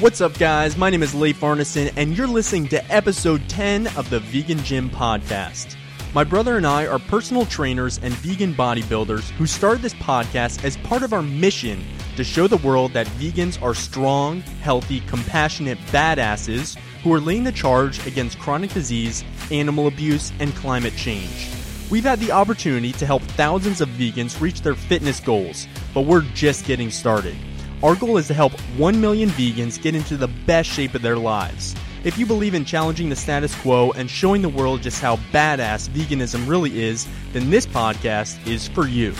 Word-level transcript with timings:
What's 0.00 0.22
up, 0.22 0.38
guys? 0.38 0.78
My 0.78 0.88
name 0.88 1.02
is 1.02 1.14
Leif 1.14 1.40
Arneson, 1.40 1.92
and 1.94 2.16
you're 2.16 2.26
listening 2.26 2.68
to 2.68 2.82
episode 2.90 3.46
10 3.50 3.86
of 3.98 4.08
the 4.08 4.20
Vegan 4.20 4.56
Gym 4.60 4.88
Podcast. 4.88 5.76
My 6.14 6.24
brother 6.24 6.56
and 6.56 6.66
I 6.66 6.86
are 6.86 6.98
personal 6.98 7.44
trainers 7.44 8.00
and 8.02 8.14
vegan 8.14 8.54
bodybuilders 8.54 9.28
who 9.32 9.46
started 9.46 9.82
this 9.82 9.92
podcast 9.92 10.64
as 10.64 10.78
part 10.78 11.02
of 11.02 11.12
our 11.12 11.20
mission 11.20 11.84
to 12.16 12.24
show 12.24 12.46
the 12.46 12.56
world 12.56 12.94
that 12.94 13.08
vegans 13.08 13.60
are 13.60 13.74
strong, 13.74 14.40
healthy, 14.62 15.00
compassionate 15.00 15.76
badasses 15.88 16.78
who 17.02 17.12
are 17.12 17.20
leading 17.20 17.44
the 17.44 17.52
charge 17.52 18.06
against 18.06 18.38
chronic 18.38 18.72
disease, 18.72 19.22
animal 19.50 19.86
abuse, 19.86 20.32
and 20.40 20.56
climate 20.56 20.96
change. 20.96 21.50
We've 21.90 22.04
had 22.04 22.20
the 22.20 22.32
opportunity 22.32 22.92
to 22.92 23.04
help 23.04 23.20
thousands 23.20 23.82
of 23.82 23.90
vegans 23.90 24.40
reach 24.40 24.62
their 24.62 24.76
fitness 24.76 25.20
goals, 25.20 25.66
but 25.92 26.06
we're 26.06 26.22
just 26.32 26.64
getting 26.64 26.90
started. 26.90 27.36
Our 27.82 27.96
goal 27.96 28.18
is 28.18 28.26
to 28.26 28.34
help 28.34 28.52
1 28.76 29.00
million 29.00 29.30
vegans 29.30 29.80
get 29.80 29.94
into 29.94 30.18
the 30.18 30.28
best 30.28 30.68
shape 30.68 30.94
of 30.94 31.00
their 31.00 31.16
lives. 31.16 31.74
If 32.04 32.18
you 32.18 32.26
believe 32.26 32.52
in 32.52 32.66
challenging 32.66 33.08
the 33.08 33.16
status 33.16 33.54
quo 33.62 33.92
and 33.92 34.10
showing 34.10 34.42
the 34.42 34.50
world 34.50 34.82
just 34.82 35.00
how 35.00 35.16
badass 35.32 35.88
veganism 35.88 36.46
really 36.46 36.78
is, 36.82 37.08
then 37.32 37.48
this 37.48 37.64
podcast 37.64 38.46
is 38.46 38.68
for 38.68 38.86
you. 38.86 39.14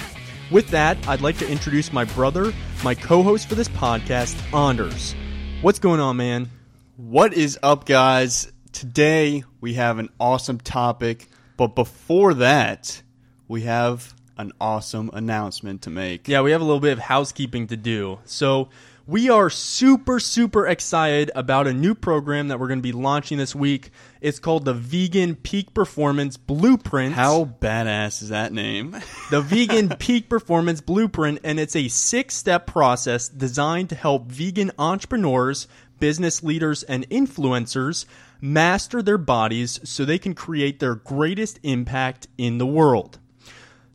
With 0.51 0.69
that, 0.69 0.99
I'd 1.09 1.23
like 1.23 1.39
to 1.39 1.51
introduce 1.51 1.91
my 1.91 2.05
brother, 2.05 2.53
my 2.85 2.95
co 2.95 3.23
host 3.23 3.49
for 3.49 3.55
this 3.55 3.69
podcast, 3.69 4.37
Anders. 4.53 5.15
What's 5.63 5.79
going 5.79 6.01
on, 6.01 6.19
man? 6.19 6.51
What 6.99 7.33
is 7.33 7.59
up, 7.63 7.87
guys? 7.87 8.53
Today 8.73 9.43
we 9.63 9.75
have 9.75 9.99
an 9.99 10.11
awesome 10.21 10.59
topic, 10.59 11.29
but 11.57 11.75
before 11.75 12.35
that, 12.35 13.01
we 13.49 13.63
have 13.63 14.15
an 14.41 14.53
awesome 14.61 15.11
announcement 15.13 15.83
to 15.83 15.91
make. 15.91 16.29
Yeah, 16.29 16.41
we 16.43 16.51
have 16.51 16.61
a 16.61 16.65
little 16.65 16.81
bit 16.81 16.93
of 16.93 16.99
housekeeping 16.99 17.67
to 17.69 17.77
do. 17.77 18.19
So, 18.25 18.69
we 19.07 19.29
are 19.29 19.51
super, 19.51 20.21
super 20.21 20.69
excited 20.69 21.33
about 21.35 21.67
a 21.67 21.73
new 21.73 21.97
program 21.97 22.47
that 22.47 22.61
we're 22.61 22.69
going 22.69 22.79
to 22.79 22.83
be 22.83 22.93
launching 22.93 23.39
this 23.39 23.57
week. 23.57 23.91
It's 24.21 24.39
called 24.39 24.65
the 24.65 24.73
Vegan 24.73 25.35
Peak 25.35 25.75
Performance 25.75 26.37
Blueprint. 26.37 27.15
How 27.15 27.47
badass 27.61 28.23
is 28.23 28.29
that 28.29 28.53
name? 28.53 28.93
the 29.31 29.41
Vegan 29.41 29.89
Peak 29.97 30.29
Performance 30.29 30.81
Blueprint, 30.81 31.41
and 31.43 31.59
it's 31.59 31.75
a 31.75 31.89
six 31.89 32.37
step 32.37 32.69
process 32.69 33.29
designed 33.29 33.89
to 33.89 33.97
help 33.97 34.27
vegan 34.27 34.71
entrepreneurs, 34.79 35.67
business 35.99 36.45
leaders, 36.45 36.85
and 36.85 37.09
influencers 37.11 38.05
master 38.41 39.03
their 39.03 39.19
bodies 39.19 39.81
so 39.83 40.05
they 40.05 40.19
can 40.19 40.35
create 40.35 40.79
their 40.79 40.95
greatest 40.95 41.59
impact 41.63 42.29
in 42.39 42.59
the 42.59 42.67
world. 42.67 43.19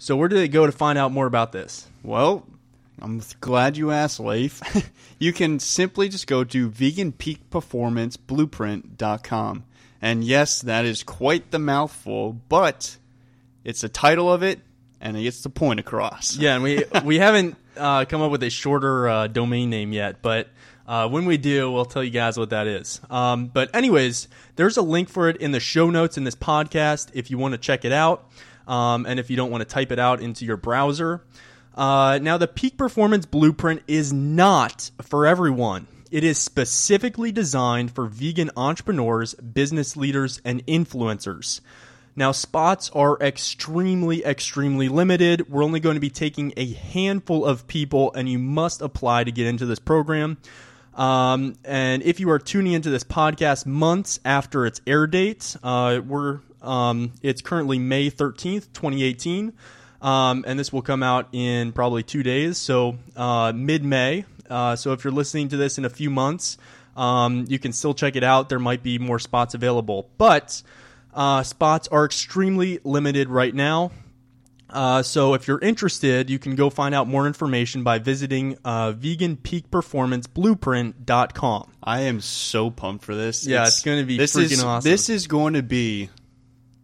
So, 0.05 0.15
where 0.15 0.27
do 0.27 0.35
they 0.35 0.47
go 0.47 0.67
to 0.67 0.71
find 0.71 0.99
out 0.99 1.11
more 1.11 1.25
about 1.25 1.51
this? 1.51 1.87
Well, 2.03 2.45
I'm 3.01 3.23
glad 3.41 3.75
you 3.75 3.89
asked, 3.89 4.19
Leif. 4.19 4.61
you 5.19 5.33
can 5.33 5.57
simply 5.57 6.09
just 6.09 6.27
go 6.27 6.43
to 6.43 6.69
veganpeakperformanceblueprint.com. 6.69 9.63
And 10.03 10.23
yes, 10.23 10.61
that 10.61 10.85
is 10.85 11.01
quite 11.01 11.49
the 11.49 11.57
mouthful, 11.57 12.39
but 12.49 12.97
it's 13.63 13.81
the 13.81 13.89
title 13.89 14.31
of 14.31 14.43
it 14.43 14.59
and 15.01 15.17
it 15.17 15.23
gets 15.23 15.41
the 15.41 15.49
point 15.49 15.79
across. 15.79 16.37
Yeah, 16.37 16.53
and 16.53 16.63
we 16.63 16.83
we 17.03 17.17
haven't 17.25 17.55
uh, 17.75 18.05
come 18.05 18.21
up 18.21 18.29
with 18.29 18.43
a 18.43 18.51
shorter 18.51 19.09
uh, 19.09 19.25
domain 19.25 19.71
name 19.71 19.91
yet, 19.91 20.21
but 20.21 20.49
uh, 20.85 21.09
when 21.09 21.25
we 21.25 21.37
do, 21.37 21.71
we'll 21.71 21.83
tell 21.83 22.03
you 22.03 22.11
guys 22.11 22.37
what 22.37 22.51
that 22.51 22.67
is. 22.67 23.01
Um, 23.09 23.47
but 23.47 23.75
anyways, 23.75 24.27
there's 24.55 24.77
a 24.77 24.83
link 24.83 25.09
for 25.09 25.29
it 25.29 25.37
in 25.37 25.51
the 25.51 25.59
show 25.59 25.89
notes 25.89 26.15
in 26.15 26.25
this 26.25 26.35
podcast 26.35 27.09
if 27.15 27.31
you 27.31 27.39
want 27.39 27.53
to 27.53 27.57
check 27.57 27.85
it 27.85 27.91
out, 27.91 28.29
um, 28.67 29.05
and 29.05 29.19
if 29.19 29.29
you 29.29 29.35
don't 29.35 29.51
want 29.51 29.61
to 29.61 29.65
type 29.65 29.91
it 29.91 29.99
out 29.99 30.21
into 30.21 30.45
your 30.45 30.57
browser. 30.57 31.21
Uh, 31.75 32.19
now, 32.21 32.37
the 32.37 32.47
Peak 32.47 32.77
Performance 32.77 33.25
Blueprint 33.25 33.83
is 33.87 34.13
not 34.13 34.91
for 35.01 35.27
everyone. 35.27 35.87
It 36.09 36.23
is 36.23 36.37
specifically 36.37 37.31
designed 37.31 37.91
for 37.91 38.05
vegan 38.05 38.49
entrepreneurs, 38.55 39.33
business 39.33 39.97
leaders, 39.97 40.41
and 40.45 40.65
influencers. 40.65 41.59
Now, 42.15 42.31
spots 42.31 42.89
are 42.91 43.17
extremely, 43.19 44.23
extremely 44.23 44.87
limited. 44.87 45.49
We're 45.49 45.63
only 45.63 45.81
going 45.81 45.95
to 45.95 46.01
be 46.01 46.09
taking 46.09 46.53
a 46.55 46.71
handful 46.71 47.43
of 47.43 47.67
people, 47.67 48.13
and 48.13 48.29
you 48.29 48.39
must 48.39 48.81
apply 48.81 49.25
to 49.25 49.31
get 49.33 49.47
into 49.47 49.65
this 49.65 49.79
program. 49.79 50.37
Um, 50.93 51.55
and 51.65 52.01
if 52.03 52.21
you 52.21 52.29
are 52.29 52.39
tuning 52.39 52.71
into 52.71 52.89
this 52.89 53.03
podcast 53.03 53.65
months 53.65 54.21
after 54.23 54.65
its 54.65 54.79
air 54.87 55.07
date, 55.07 55.57
uh, 55.61 55.99
we're 56.07 56.39
um, 56.65 57.13
it's 57.21 57.41
currently 57.41 57.79
May 57.79 58.09
13th, 58.09 58.73
2018. 58.73 59.53
Um, 60.01 60.43
and 60.45 60.59
this 60.59 60.73
will 60.73 60.83
come 60.83 61.01
out 61.01 61.29
in 61.31 61.71
probably 61.71 62.03
two 62.03 62.21
days, 62.21 62.57
so 62.57 62.97
uh, 63.15 63.53
mid 63.55 63.83
May. 63.83 64.25
Uh, 64.49 64.75
so 64.75 64.91
if 64.91 65.03
you're 65.03 65.13
listening 65.13 65.49
to 65.49 65.57
this 65.57 65.79
in 65.79 65.85
a 65.85 65.89
few 65.89 66.11
months, 66.11 66.57
um, 66.95 67.45
you 67.47 67.59
can 67.59 67.73
still 67.73 67.93
check 67.93 68.15
it 68.15 68.23
out. 68.23 68.47
There 68.49 68.57
might 68.59 68.81
be 68.83 68.99
more 68.99 69.19
spots 69.19 69.55
available, 69.55 70.09
but 70.17 70.61
uh, 71.13 71.43
spots 71.43 71.87
are 71.87 72.03
extremely 72.05 72.79
limited 72.83 73.29
right 73.29 73.55
now. 73.55 73.91
Uh, 74.69 75.01
so 75.01 75.33
if 75.33 75.47
you're 75.47 75.59
interested, 75.59 76.29
you 76.29 76.37
can 76.37 76.55
go 76.55 76.69
find 76.69 76.93
out 76.93 77.07
more 77.07 77.25
information 77.27 77.83
by 77.83 77.97
visiting 77.97 78.57
uh, 78.65 78.91
veganpeakperformanceblueprint.com. 78.93 81.71
I 81.81 82.01
am 82.01 82.19
so 82.19 82.69
pumped 82.69 83.05
for 83.05 83.15
this. 83.15 83.47
Yeah, 83.47 83.61
it's, 83.63 83.77
it's 83.77 83.85
going 83.85 83.99
to 83.99 84.05
be 84.05 84.17
this 84.17 84.35
freaking 84.35 84.51
is, 84.51 84.61
awesome. 84.63 84.89
This 84.89 85.09
is 85.09 85.27
going 85.27 85.53
to 85.53 85.63
be 85.63 86.09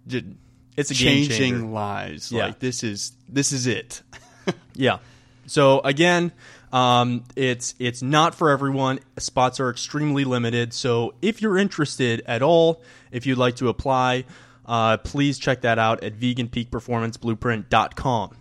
it's 0.08 0.92
a 0.92 0.94
changing 0.94 1.74
lives. 1.74 2.32
Yeah. 2.32 2.46
Like 2.46 2.60
this 2.60 2.84
is 2.84 3.12
this 3.28 3.52
is 3.52 3.68
it. 3.68 4.02
yeah. 4.76 5.00
So 5.48 5.82
again, 5.82 6.32
um, 6.72 7.26
it's 7.36 7.76
it's 7.80 8.02
not 8.02 8.34
for 8.36 8.50
everyone. 8.50 9.02
Spots 9.18 9.60
are 9.60 9.70
extremely 9.70 10.24
limited. 10.24 10.74
So 10.74 11.16
if 11.22 11.42
you're 11.42 11.58
interested 11.58 12.24
at 12.26 12.42
all, 12.42 12.82
if 13.12 13.26
you'd 13.26 13.38
like 13.38 13.58
to 13.58 13.68
apply, 13.70 14.24
uh, 14.66 14.96
please 14.98 15.38
check 15.38 15.62
that 15.62 15.78
out 15.80 16.04
at 16.04 16.20
veganpeakperformanceblueprint.com. 16.20 18.38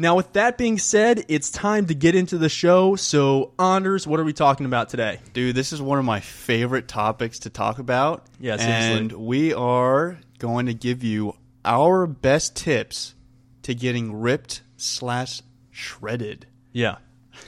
Now, 0.00 0.14
with 0.14 0.34
that 0.34 0.56
being 0.56 0.78
said, 0.78 1.24
it's 1.26 1.50
time 1.50 1.86
to 1.86 1.94
get 1.94 2.14
into 2.14 2.38
the 2.38 2.48
show. 2.48 2.94
So, 2.94 3.50
Anders, 3.58 4.06
what 4.06 4.20
are 4.20 4.24
we 4.24 4.32
talking 4.32 4.64
about 4.64 4.90
today? 4.90 5.18
Dude, 5.32 5.56
this 5.56 5.72
is 5.72 5.82
one 5.82 5.98
of 5.98 6.04
my 6.04 6.20
favorite 6.20 6.86
topics 6.86 7.40
to 7.40 7.50
talk 7.50 7.80
about. 7.80 8.24
Yeah, 8.38 8.58
seriously. 8.58 8.96
And 8.96 9.12
we 9.12 9.54
are 9.54 10.16
going 10.38 10.66
to 10.66 10.74
give 10.74 11.02
you 11.04 11.34
our 11.64 12.06
best 12.06 12.56
tips 12.56 13.14
to 13.62 13.74
getting 13.74 14.12
ripped 14.20 14.62
slash 14.76 15.42
shredded. 15.70 16.46
Yeah. 16.72 16.96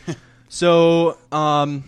so, 0.49 1.17
um, 1.33 1.85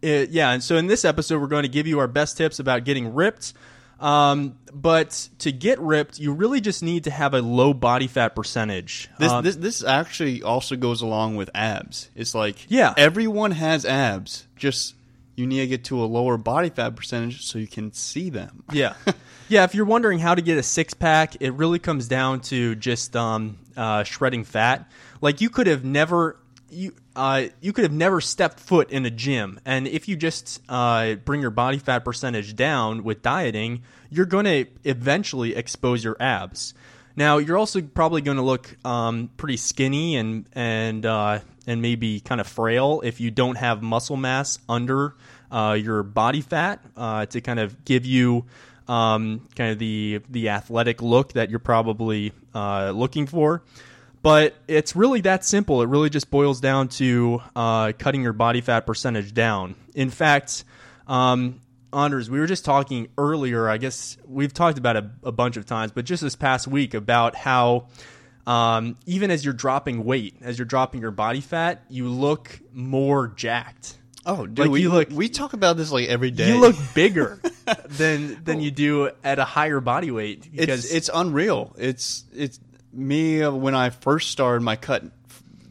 it, 0.00 0.30
yeah, 0.30 0.50
and 0.50 0.62
so 0.62 0.76
in 0.76 0.86
this 0.86 1.04
episode, 1.04 1.40
we're 1.40 1.46
going 1.46 1.62
to 1.62 1.68
give 1.68 1.86
you 1.86 1.98
our 2.00 2.08
best 2.08 2.36
tips 2.36 2.58
about 2.58 2.84
getting 2.84 3.14
ripped. 3.14 3.54
Um, 4.00 4.58
but 4.72 5.28
to 5.38 5.52
get 5.52 5.78
ripped, 5.78 6.18
you 6.18 6.32
really 6.32 6.60
just 6.60 6.82
need 6.82 7.04
to 7.04 7.10
have 7.12 7.34
a 7.34 7.40
low 7.40 7.72
body 7.72 8.08
fat 8.08 8.34
percentage. 8.34 9.08
This, 9.20 9.30
Uh, 9.30 9.40
this 9.42 9.54
this 9.56 9.84
actually 9.84 10.42
also 10.42 10.74
goes 10.74 11.02
along 11.02 11.36
with 11.36 11.50
abs. 11.54 12.10
It's 12.16 12.34
like 12.34 12.66
Yeah. 12.68 12.94
everyone 12.96 13.52
has 13.52 13.84
abs. 13.84 14.48
Just 14.56 14.96
you 15.36 15.46
need 15.46 15.60
to 15.60 15.66
get 15.68 15.84
to 15.84 16.02
a 16.02 16.06
lower 16.06 16.36
body 16.36 16.68
fat 16.70 16.96
percentage 16.96 17.44
so 17.44 17.58
you 17.60 17.68
can 17.68 17.92
see 17.92 18.28
them. 18.28 18.64
Yeah. 18.72 18.94
yeah, 19.52 19.64
if 19.64 19.74
you're 19.74 19.84
wondering 19.84 20.18
how 20.18 20.34
to 20.34 20.40
get 20.40 20.56
a 20.56 20.62
six 20.62 20.94
pack, 20.94 21.36
it 21.40 21.52
really 21.52 21.78
comes 21.78 22.08
down 22.08 22.40
to 22.40 22.74
just 22.74 23.14
um, 23.14 23.58
uh, 23.76 24.02
shredding 24.02 24.44
fat. 24.44 24.90
Like 25.20 25.42
you 25.42 25.50
could 25.50 25.66
have 25.66 25.84
never 25.84 26.38
you 26.70 26.94
uh, 27.14 27.44
you 27.60 27.74
could 27.74 27.84
have 27.84 27.92
never 27.92 28.22
stepped 28.22 28.58
foot 28.58 28.90
in 28.90 29.04
a 29.04 29.10
gym, 29.10 29.60
and 29.66 29.86
if 29.86 30.08
you 30.08 30.16
just 30.16 30.62
uh, 30.70 31.16
bring 31.16 31.42
your 31.42 31.50
body 31.50 31.76
fat 31.76 32.02
percentage 32.02 32.56
down 32.56 33.04
with 33.04 33.20
dieting, 33.20 33.82
you're 34.08 34.24
going 34.24 34.46
to 34.46 34.64
eventually 34.84 35.54
expose 35.54 36.02
your 36.02 36.16
abs. 36.18 36.72
Now 37.14 37.36
you're 37.36 37.58
also 37.58 37.82
probably 37.82 38.22
going 38.22 38.38
to 38.38 38.42
look 38.42 38.74
um, 38.86 39.28
pretty 39.36 39.58
skinny 39.58 40.16
and 40.16 40.46
and 40.54 41.04
uh, 41.04 41.40
and 41.66 41.82
maybe 41.82 42.20
kind 42.20 42.40
of 42.40 42.46
frail 42.46 43.02
if 43.04 43.20
you 43.20 43.30
don't 43.30 43.56
have 43.56 43.82
muscle 43.82 44.16
mass 44.16 44.58
under 44.66 45.14
uh, 45.50 45.76
your 45.78 46.02
body 46.02 46.40
fat 46.40 46.82
uh, 46.96 47.26
to 47.26 47.42
kind 47.42 47.60
of 47.60 47.84
give 47.84 48.06
you 48.06 48.46
um, 48.88 49.48
kind 49.56 49.72
of 49.72 49.78
the 49.78 50.20
the 50.28 50.50
athletic 50.50 51.02
look 51.02 51.32
that 51.32 51.50
you're 51.50 51.58
probably 51.58 52.32
uh, 52.54 52.92
looking 52.94 53.26
for. 53.26 53.62
But 54.22 54.54
it's 54.68 54.94
really 54.94 55.20
that 55.22 55.44
simple. 55.44 55.82
It 55.82 55.88
really 55.88 56.08
just 56.08 56.30
boils 56.30 56.60
down 56.60 56.88
to 56.88 57.42
uh, 57.56 57.92
cutting 57.98 58.22
your 58.22 58.32
body 58.32 58.60
fat 58.60 58.86
percentage 58.86 59.34
down. 59.34 59.74
In 59.94 60.10
fact, 60.10 60.64
um, 61.08 61.60
Anders, 61.92 62.30
we 62.30 62.38
were 62.38 62.46
just 62.46 62.64
talking 62.64 63.08
earlier. 63.18 63.68
I 63.68 63.78
guess 63.78 64.16
we've 64.26 64.54
talked 64.54 64.78
about 64.78 64.96
it 64.96 65.04
a 65.24 65.32
bunch 65.32 65.56
of 65.56 65.66
times, 65.66 65.90
but 65.92 66.04
just 66.04 66.22
this 66.22 66.36
past 66.36 66.68
week 66.68 66.94
about 66.94 67.34
how 67.34 67.88
um, 68.46 68.96
even 69.06 69.30
as 69.30 69.44
you're 69.44 69.54
dropping 69.54 70.04
weight, 70.04 70.36
as 70.40 70.58
you're 70.58 70.66
dropping 70.66 71.00
your 71.00 71.10
body 71.10 71.40
fat, 71.40 71.82
you 71.88 72.08
look 72.08 72.60
more 72.72 73.28
jacked. 73.28 73.98
Oh, 74.24 74.46
dude, 74.46 74.58
Like, 74.60 74.70
we 74.70 74.86
look- 74.88 75.10
we 75.10 75.28
talk 75.28 75.52
about 75.52 75.76
this 75.76 75.90
like 75.90 76.08
every 76.08 76.30
day. 76.30 76.48
You 76.48 76.60
look 76.60 76.76
bigger 76.94 77.40
than 77.86 78.42
than 78.44 78.60
you 78.60 78.70
do 78.70 79.10
at 79.24 79.38
a 79.38 79.44
higher 79.44 79.80
body 79.80 80.10
weight 80.10 80.48
because 80.50 80.84
it's 80.84 80.94
it's 80.94 81.10
unreal. 81.12 81.74
It's 81.78 82.24
it's 82.34 82.60
me 82.92 83.42
uh, 83.42 83.50
when 83.50 83.74
I 83.74 83.90
first 83.90 84.30
started 84.30 84.62
my 84.62 84.76
cut. 84.76 85.04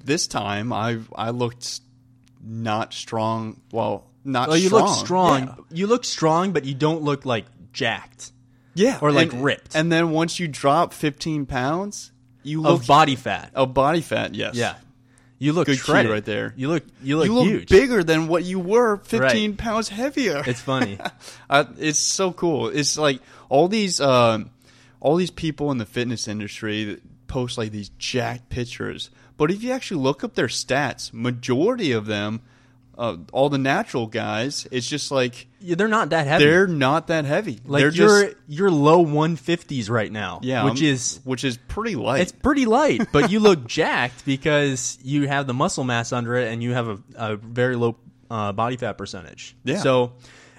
This 0.03 0.27
time 0.27 0.73
I 0.73 0.99
I 1.15 1.29
looked 1.29 1.79
not 2.43 2.93
strong. 2.93 3.61
Well, 3.71 4.07
not. 4.25 4.47
Well, 4.49 4.57
you 4.57 4.67
strong. 4.67 4.87
look 4.87 4.97
strong. 5.05 5.43
Yeah. 5.47 5.55
You 5.71 5.87
look 5.87 6.03
strong, 6.03 6.51
but 6.51 6.65
you 6.65 6.73
don't 6.73 7.03
look 7.03 7.25
like 7.25 7.45
jacked 7.71 8.31
Yeah, 8.73 8.97
Or, 9.01 9.11
like, 9.11 9.31
and- 9.31 9.43
ripped. 9.43 9.75
And 9.75 9.91
then 9.91 10.09
once 10.11 10.39
you 10.39 10.47
drop 10.47 10.91
15 10.93 11.45
pounds, 11.45 12.11
you 12.43 12.61
look 12.61 12.81
of 12.81 12.87
body 12.87 13.15
fat. 13.15 13.51
of 13.55 13.73
body 13.73 14.01
fat. 14.01 14.33
Yes. 14.35 14.55
Yeah, 14.55 14.75
you 15.41 15.53
look 15.53 15.65
Good 15.65 15.79
shredded 15.79 16.11
right 16.11 16.23
there. 16.23 16.53
You 16.55 16.67
look 16.67 16.83
you 17.01 17.17
look 17.17 17.25
you 17.25 17.33
look 17.33 17.47
huge. 17.47 17.67
bigger 17.69 18.03
than 18.03 18.27
what 18.27 18.43
you 18.43 18.59
were 18.59 18.97
15 18.97 19.21
Right. 19.51 19.57
pounds 19.57 19.89
heavier. 19.89 20.43
It's 20.45 20.61
funny. 20.61 20.99
uh, 21.49 21.65
it's 21.79 21.97
so 21.97 22.31
cool. 22.31 22.67
It's 22.67 22.95
like 22.95 23.21
all 23.49 23.67
these 23.67 23.99
um, 23.99 24.51
all 24.99 25.15
these 25.15 25.31
people 25.31 25.71
in 25.71 25.79
the 25.79 25.85
fitness 25.85 26.27
industry 26.27 26.83
that 26.83 27.27
post 27.27 27.57
like 27.57 27.71
these 27.71 27.89
jacked 27.97 28.49
pictures. 28.49 29.09
But 29.35 29.49
if 29.49 29.63
you 29.63 29.71
actually 29.71 30.01
look 30.01 30.23
up 30.23 30.35
their 30.35 30.45
stats, 30.47 31.11
majority 31.11 31.91
of 31.91 32.05
them, 32.05 32.41
uh, 32.97 33.17
all 33.31 33.49
the 33.49 33.57
natural 33.57 34.05
guys, 34.07 34.67
it's 34.71 34.87
just 34.87 35.11
like 35.11 35.47
Yeah, 35.59 35.75
they're 35.75 35.87
not 35.87 36.09
that 36.09 36.27
heavy. 36.27 36.45
they're 36.45 36.67
not 36.67 37.07
that 37.07 37.25
heavy. 37.25 37.59
like 37.65 37.81
they're 37.81 37.91
you're 37.91 38.23
just 38.23 38.35
you're 38.47 38.69
low 38.71 39.05
150s 39.05 39.89
right 39.89 40.11
now. 40.11 40.39
yeah, 40.43 40.63
which 40.65 40.81
I'm- 40.81 40.91
is 40.93 41.19
which 41.23 41.43
is 41.43 41.57
pretty 41.67 41.95
light. 41.95 42.21
it's 42.21 42.31
pretty 42.31 42.65
light, 42.65 43.07
but 43.11 43.31
you 43.31 43.39
look 43.39 43.65
jacked 43.67 44.25
because 44.25 44.97
you 45.03 45.27
have 45.27 45.47
the 45.47 45.53
muscle 45.53 45.83
mass 45.83 46.11
under 46.13 46.35
it 46.35 46.51
and 46.51 46.61
you 46.61 46.73
have 46.73 46.87
a, 46.89 46.99
a 47.15 47.35
very 47.37 47.75
low 47.75 47.95
uh, 48.29 48.51
body 48.51 48.77
fat 48.77 48.97
percentage. 48.97 49.55
Yeah. 49.63 49.77
So 49.79 50.13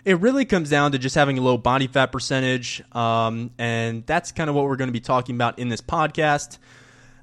it 0.04 0.18
really 0.20 0.44
comes 0.44 0.68
down 0.68 0.92
to 0.92 0.98
just 0.98 1.14
having 1.14 1.38
a 1.38 1.40
low 1.42 1.56
body 1.56 1.86
fat 1.86 2.06
percentage, 2.12 2.82
um, 2.94 3.50
and 3.56 4.04
that's 4.04 4.32
kind 4.32 4.50
of 4.50 4.56
what 4.56 4.64
we're 4.64 4.76
going 4.76 4.88
to 4.88 4.92
be 4.92 5.00
talking 5.00 5.36
about 5.36 5.58
in 5.60 5.68
this 5.68 5.80
podcast. 5.80 6.58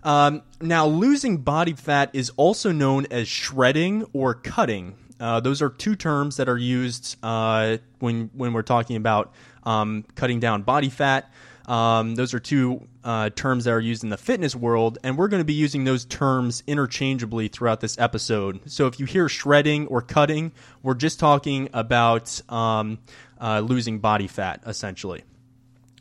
Um, 0.03 0.43
now, 0.61 0.87
losing 0.87 1.37
body 1.37 1.73
fat 1.73 2.11
is 2.13 2.31
also 2.37 2.71
known 2.71 3.07
as 3.11 3.27
shredding 3.27 4.05
or 4.13 4.33
cutting. 4.33 4.95
Uh, 5.19 5.39
those 5.39 5.61
are 5.61 5.69
two 5.69 5.95
terms 5.95 6.37
that 6.37 6.47
are 6.47 6.57
used 6.57 7.17
uh, 7.21 7.77
when 7.99 8.29
when 8.33 8.53
we're 8.53 8.61
talking 8.61 8.95
about 8.95 9.33
um, 9.63 10.05
cutting 10.15 10.39
down 10.39 10.63
body 10.63 10.89
fat. 10.89 11.31
Um, 11.67 12.15
those 12.15 12.33
are 12.33 12.39
two 12.39 12.87
uh, 13.03 13.29
terms 13.29 13.65
that 13.65 13.71
are 13.71 13.79
used 13.79 14.03
in 14.03 14.09
the 14.09 14.17
fitness 14.17 14.55
world, 14.55 14.97
and 15.03 15.17
we're 15.17 15.27
going 15.27 15.41
to 15.41 15.45
be 15.45 15.53
using 15.53 15.83
those 15.83 16.03
terms 16.03 16.63
interchangeably 16.65 17.47
throughout 17.47 17.79
this 17.79 17.97
episode. 17.99 18.61
So 18.65 18.87
if 18.87 18.99
you 18.99 19.05
hear 19.05 19.29
shredding 19.29 19.85
or 19.87 20.01
cutting, 20.01 20.51
we're 20.81 20.95
just 20.95 21.19
talking 21.19 21.69
about 21.71 22.41
um, 22.51 22.97
uh, 23.39 23.59
losing 23.59 23.99
body 23.99 24.27
fat, 24.27 24.63
essentially. 24.65 25.23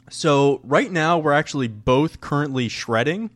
So 0.09 0.61
right 0.65 0.91
now 0.91 1.19
we're 1.19 1.33
actually 1.33 1.69
both 1.69 2.23
currently 2.23 2.69
shredding. 2.69 3.31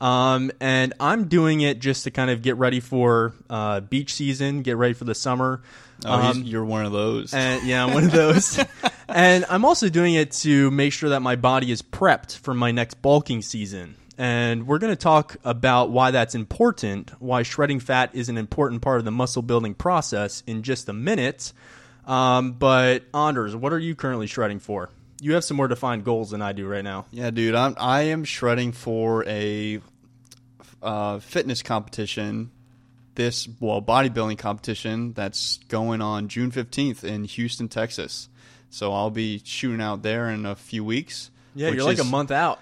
Um, 0.00 0.50
and 0.60 0.94
I'm 0.98 1.28
doing 1.28 1.60
it 1.60 1.78
just 1.78 2.04
to 2.04 2.10
kind 2.10 2.30
of 2.30 2.42
get 2.42 2.56
ready 2.56 2.80
for 2.80 3.34
uh, 3.50 3.80
beach 3.80 4.14
season, 4.14 4.62
get 4.62 4.76
ready 4.76 4.94
for 4.94 5.04
the 5.04 5.14
summer. 5.14 5.62
oh, 6.06 6.12
Um, 6.30 6.42
you're 6.42 6.64
one 6.64 6.86
of 6.86 6.92
those. 6.92 7.34
and 7.34 7.62
yeah, 7.66 7.84
I'm 7.84 7.92
one 7.92 8.04
of 8.04 8.12
those. 8.12 8.58
and 9.08 9.44
I'm 9.50 9.64
also 9.64 9.88
doing 9.90 10.14
it 10.14 10.32
to 10.32 10.70
make 10.70 10.92
sure 10.94 11.10
that 11.10 11.20
my 11.20 11.36
body 11.36 11.70
is 11.70 11.82
prepped 11.82 12.38
for 12.38 12.54
my 12.54 12.70
next 12.70 13.02
bulking 13.02 13.42
season. 13.42 13.96
And 14.16 14.66
we're 14.66 14.78
going 14.78 14.92
to 14.92 15.00
talk 15.02 15.36
about 15.44 15.90
why 15.90 16.10
that's 16.10 16.34
important, 16.34 17.10
why 17.20 17.42
shredding 17.42 17.80
fat 17.80 18.10
is 18.14 18.28
an 18.28 18.36
important 18.36 18.82
part 18.82 18.98
of 18.98 19.04
the 19.06 19.10
muscle 19.10 19.40
building 19.42 19.74
process 19.74 20.42
in 20.46 20.62
just 20.62 20.88
a 20.90 20.92
minute. 20.92 21.52
Um, 22.06 22.52
but 22.52 23.04
Anders, 23.14 23.54
what 23.56 23.72
are 23.72 23.78
you 23.78 23.94
currently 23.94 24.26
shredding 24.26 24.58
for? 24.58 24.90
You 25.22 25.34
have 25.34 25.44
some 25.44 25.56
more 25.58 25.68
defined 25.68 26.04
goals 26.04 26.30
than 26.30 26.40
I 26.42 26.52
do 26.52 26.66
right 26.66 26.82
now. 26.84 27.06
Yeah, 27.10 27.30
dude, 27.30 27.54
I'm 27.54 27.74
I 27.78 28.02
am 28.02 28.24
shredding 28.24 28.72
for 28.72 29.22
a 29.26 29.80
uh, 30.82 31.18
fitness 31.20 31.62
competition. 31.62 32.50
This 33.16 33.48
well 33.58 33.82
bodybuilding 33.82 34.38
competition 34.38 35.12
that's 35.12 35.58
going 35.68 36.00
on 36.00 36.28
June 36.28 36.50
fifteenth 36.52 37.04
in 37.04 37.24
Houston, 37.24 37.68
Texas. 37.68 38.28
So 38.70 38.92
I'll 38.92 39.10
be 39.10 39.42
shooting 39.44 39.80
out 39.80 40.02
there 40.02 40.30
in 40.30 40.46
a 40.46 40.54
few 40.54 40.84
weeks. 40.84 41.30
Yeah, 41.54 41.70
you're 41.70 41.84
like 41.84 41.94
is- 41.98 42.00
a 42.00 42.04
month 42.10 42.30
out. 42.30 42.60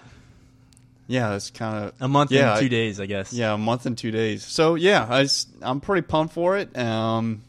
Yeah, 1.07 1.35
it's 1.35 1.49
kind 1.49 1.85
of 1.85 1.93
A 2.01 2.07
month 2.07 2.31
yeah, 2.31 2.51
and 2.51 2.59
two 2.59 2.65
I- 2.65 2.69
days, 2.69 2.99
I 2.99 3.05
guess. 3.07 3.31
Yeah, 3.33 3.53
a 3.53 3.57
month 3.57 3.85
and 3.85 3.97
two 3.97 4.11
days. 4.11 4.43
So 4.43 4.75
yeah, 4.75 5.05
I 5.09 5.27
am 5.61 5.81
pretty 5.81 6.05
pumped 6.05 6.33
for 6.33 6.57
it. 6.57 6.75
Um, 6.77 7.41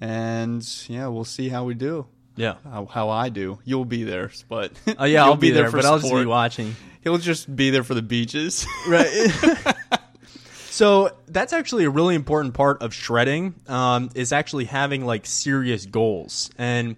and 0.00 0.66
yeah, 0.88 1.06
we'll 1.08 1.24
see 1.24 1.48
how 1.48 1.64
we 1.64 1.74
do. 1.74 2.06
Yeah. 2.36 2.56
How, 2.64 2.86
how 2.86 3.08
I 3.08 3.30
do. 3.30 3.58
You'll 3.64 3.84
be 3.84 4.04
there, 4.04 4.30
but 4.48 4.72
Oh 4.98 5.04
yeah, 5.04 5.24
I'll 5.24 5.36
be, 5.36 5.50
there, 5.50 5.70
for 5.70 5.78
but 5.78 5.86
I'll 5.86 5.98
just 5.98 6.12
be 6.12 6.26
watching. 6.26 6.76
He'll 7.02 7.18
just 7.18 7.54
be 7.54 7.70
there 7.70 7.84
for 7.84 7.94
the 7.94 8.02
beaches. 8.02 8.66
Right. 8.88 9.08
so 10.70 11.16
that's 11.26 11.52
actually 11.52 11.84
a 11.84 11.90
really 11.90 12.14
important 12.14 12.54
part 12.54 12.82
of 12.82 12.94
shredding. 12.94 13.54
Um, 13.66 14.10
is 14.14 14.32
actually 14.32 14.66
having 14.66 15.04
like 15.04 15.26
serious 15.26 15.86
goals, 15.86 16.50
and 16.58 16.96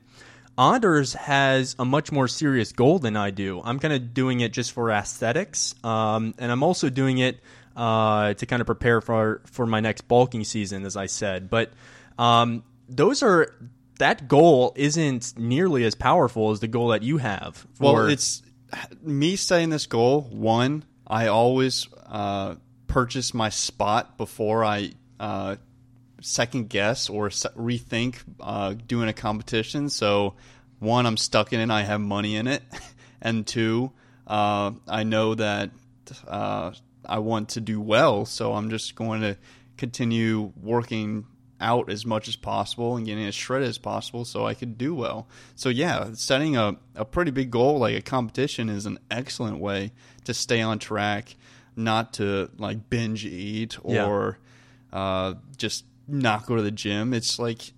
Anders 0.58 1.14
has 1.14 1.76
a 1.78 1.84
much 1.84 2.10
more 2.10 2.26
serious 2.28 2.72
goal 2.72 2.98
than 2.98 3.16
I 3.16 3.30
do. 3.30 3.62
I'm 3.64 3.78
kind 3.78 3.94
of 3.94 4.12
doing 4.12 4.40
it 4.40 4.52
just 4.52 4.72
for 4.72 4.90
aesthetics, 4.90 5.74
um, 5.84 6.34
and 6.38 6.50
I'm 6.50 6.62
also 6.62 6.90
doing 6.90 7.18
it 7.18 7.40
uh, 7.76 8.34
to 8.34 8.44
kind 8.44 8.60
of 8.60 8.66
prepare 8.66 9.00
for 9.00 9.40
for 9.46 9.66
my 9.66 9.80
next 9.80 10.02
bulking 10.08 10.44
season, 10.44 10.84
as 10.84 10.96
I 10.96 11.06
said. 11.06 11.48
But 11.48 11.70
um, 12.18 12.64
those 12.88 13.22
are 13.22 13.54
that 13.98 14.28
goal 14.28 14.72
isn't 14.76 15.36
nearly 15.36 15.84
as 15.84 15.94
powerful 15.94 16.50
as 16.50 16.60
the 16.60 16.68
goal 16.68 16.88
that 16.88 17.02
you 17.02 17.18
have. 17.18 17.66
Well, 17.78 18.06
it's 18.06 18.42
me 19.02 19.36
setting 19.36 19.70
this 19.70 19.86
goal. 19.86 20.22
One, 20.22 20.84
I 21.06 21.26
always 21.26 21.88
uh, 22.06 22.56
purchase 22.86 23.34
my 23.34 23.48
spot 23.48 24.16
before 24.16 24.64
I 24.64 24.92
uh, 25.18 25.56
second 26.20 26.68
guess 26.68 27.08
or 27.08 27.30
se- 27.30 27.50
rethink 27.56 28.16
uh, 28.40 28.74
doing 28.86 29.08
a 29.08 29.12
competition. 29.12 29.88
So, 29.88 30.34
one, 30.78 31.06
I'm 31.06 31.16
stuck 31.16 31.52
in 31.52 31.60
it. 31.60 31.70
I 31.70 31.82
have 31.82 32.00
money 32.00 32.36
in 32.36 32.46
it, 32.46 32.62
and 33.20 33.46
two, 33.46 33.92
uh, 34.26 34.72
I 34.86 35.02
know 35.02 35.34
that 35.34 35.70
uh, 36.26 36.72
I 37.04 37.18
want 37.18 37.50
to 37.50 37.60
do 37.60 37.80
well. 37.80 38.26
So 38.26 38.52
I'm 38.52 38.70
just 38.70 38.94
going 38.94 39.22
to 39.22 39.36
continue 39.76 40.52
working 40.60 41.26
out 41.60 41.90
as 41.90 42.06
much 42.06 42.28
as 42.28 42.36
possible 42.36 42.96
and 42.96 43.04
getting 43.06 43.24
as 43.26 43.34
shredded 43.34 43.68
as 43.68 43.78
possible 43.78 44.24
so 44.24 44.46
I 44.46 44.54
could 44.54 44.78
do 44.78 44.94
well. 44.94 45.26
So 45.56 45.68
yeah, 45.68 46.10
setting 46.14 46.56
a, 46.56 46.76
a 46.94 47.04
pretty 47.04 47.30
big 47.30 47.50
goal 47.50 47.78
like 47.78 47.96
a 47.96 48.00
competition 48.02 48.68
is 48.68 48.86
an 48.86 48.98
excellent 49.10 49.58
way 49.58 49.92
to 50.24 50.34
stay 50.34 50.60
on 50.60 50.78
track, 50.78 51.34
not 51.76 52.12
to 52.14 52.50
like 52.58 52.88
binge 52.90 53.24
eat 53.24 53.76
Yeah. 53.86 54.06
or 54.06 54.38
uh, 54.92 55.34
just 55.56 55.84
not 56.06 56.46
go 56.46 56.56
to 56.56 56.62
the 56.62 56.70
gym. 56.70 57.12
It's 57.12 57.38
like 57.38 57.72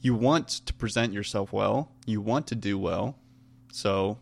you 0.00 0.14
want 0.14 0.48
to 0.48 0.74
present 0.74 1.12
yourself 1.12 1.52
well, 1.52 1.90
you 2.06 2.20
want 2.20 2.48
to 2.48 2.54
do 2.54 2.78
well, 2.78 3.16
so 3.72 4.18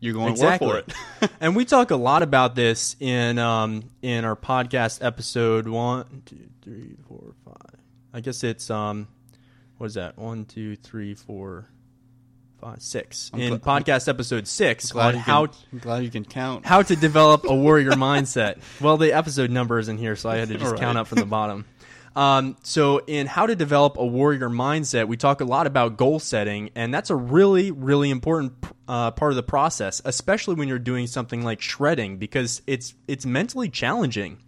you're 0.00 0.12
going 0.14 0.30
Exactly. 0.32 0.68
to 0.68 0.74
work 0.74 0.90
for 0.90 1.24
it. 1.24 1.30
and 1.40 1.56
we 1.56 1.64
talk 1.64 1.90
a 1.90 1.96
lot 1.96 2.22
about 2.22 2.54
this 2.54 2.94
in 3.00 3.38
um, 3.38 3.84
in 4.02 4.24
our 4.26 4.36
podcast 4.36 5.02
episode 5.04 5.66
one, 5.68 6.22
two, 6.26 6.48
three, 6.62 6.96
four. 7.08 7.34
I 8.12 8.20
guess 8.20 8.42
it's 8.44 8.70
um, 8.70 9.08
what 9.78 9.86
is 9.86 9.94
that? 9.94 10.16
One, 10.18 10.44
two, 10.44 10.76
three, 10.76 11.14
four, 11.14 11.66
five, 12.60 12.80
six. 12.80 13.30
I'm 13.34 13.40
in 13.40 13.58
gl- 13.58 13.60
podcast 13.60 14.08
episode 14.08 14.46
six 14.48 14.92
glad 14.92 15.14
on 15.14 15.20
how 15.20 15.46
can, 15.46 15.56
I'm 15.72 15.78
glad 15.78 16.04
you 16.04 16.10
can 16.10 16.24
count. 16.24 16.64
how 16.66 16.82
to 16.82 16.96
develop 16.96 17.44
a 17.44 17.54
warrior 17.54 17.90
mindset. 17.92 18.58
Well, 18.80 18.96
the 18.96 19.12
episode 19.12 19.50
number 19.50 19.78
isn't 19.78 19.98
here, 19.98 20.16
so 20.16 20.30
I 20.30 20.36
had 20.36 20.48
to 20.48 20.56
just 20.58 20.72
Right. 20.72 20.80
count 20.80 20.96
up 20.98 21.06
from 21.06 21.18
the 21.18 21.26
bottom. 21.26 21.64
Um, 22.14 22.56
so, 22.62 23.02
in 23.06 23.26
how 23.26 23.44
to 23.44 23.54
develop 23.54 23.98
a 23.98 24.06
warrior 24.06 24.48
mindset, 24.48 25.06
we 25.06 25.18
talk 25.18 25.42
a 25.42 25.44
lot 25.44 25.66
about 25.66 25.98
goal 25.98 26.18
setting, 26.18 26.70
and 26.74 26.94
that's 26.94 27.10
a 27.10 27.14
really, 27.14 27.70
really 27.72 28.08
important 28.08 28.54
uh, 28.88 29.10
part 29.10 29.32
of 29.32 29.36
the 29.36 29.42
process, 29.42 30.00
especially 30.02 30.54
when 30.54 30.66
you're 30.66 30.78
doing 30.78 31.06
something 31.08 31.42
like 31.44 31.60
shredding, 31.60 32.16
because 32.16 32.62
it's 32.66 32.94
it's 33.06 33.26
mentally 33.26 33.68
challenging. 33.68 34.38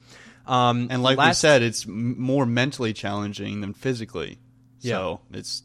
Um, 0.49 0.89
And 0.91 1.03
like 1.03 1.19
we 1.19 1.33
said, 1.35 1.63
it's 1.63 1.87
more 1.87 2.47
mentally 2.47 2.93
challenging 2.93 3.61
than 3.61 3.75
physically. 3.75 4.39
Yeah. 4.81 4.97
So 4.97 5.21
it's 5.33 5.63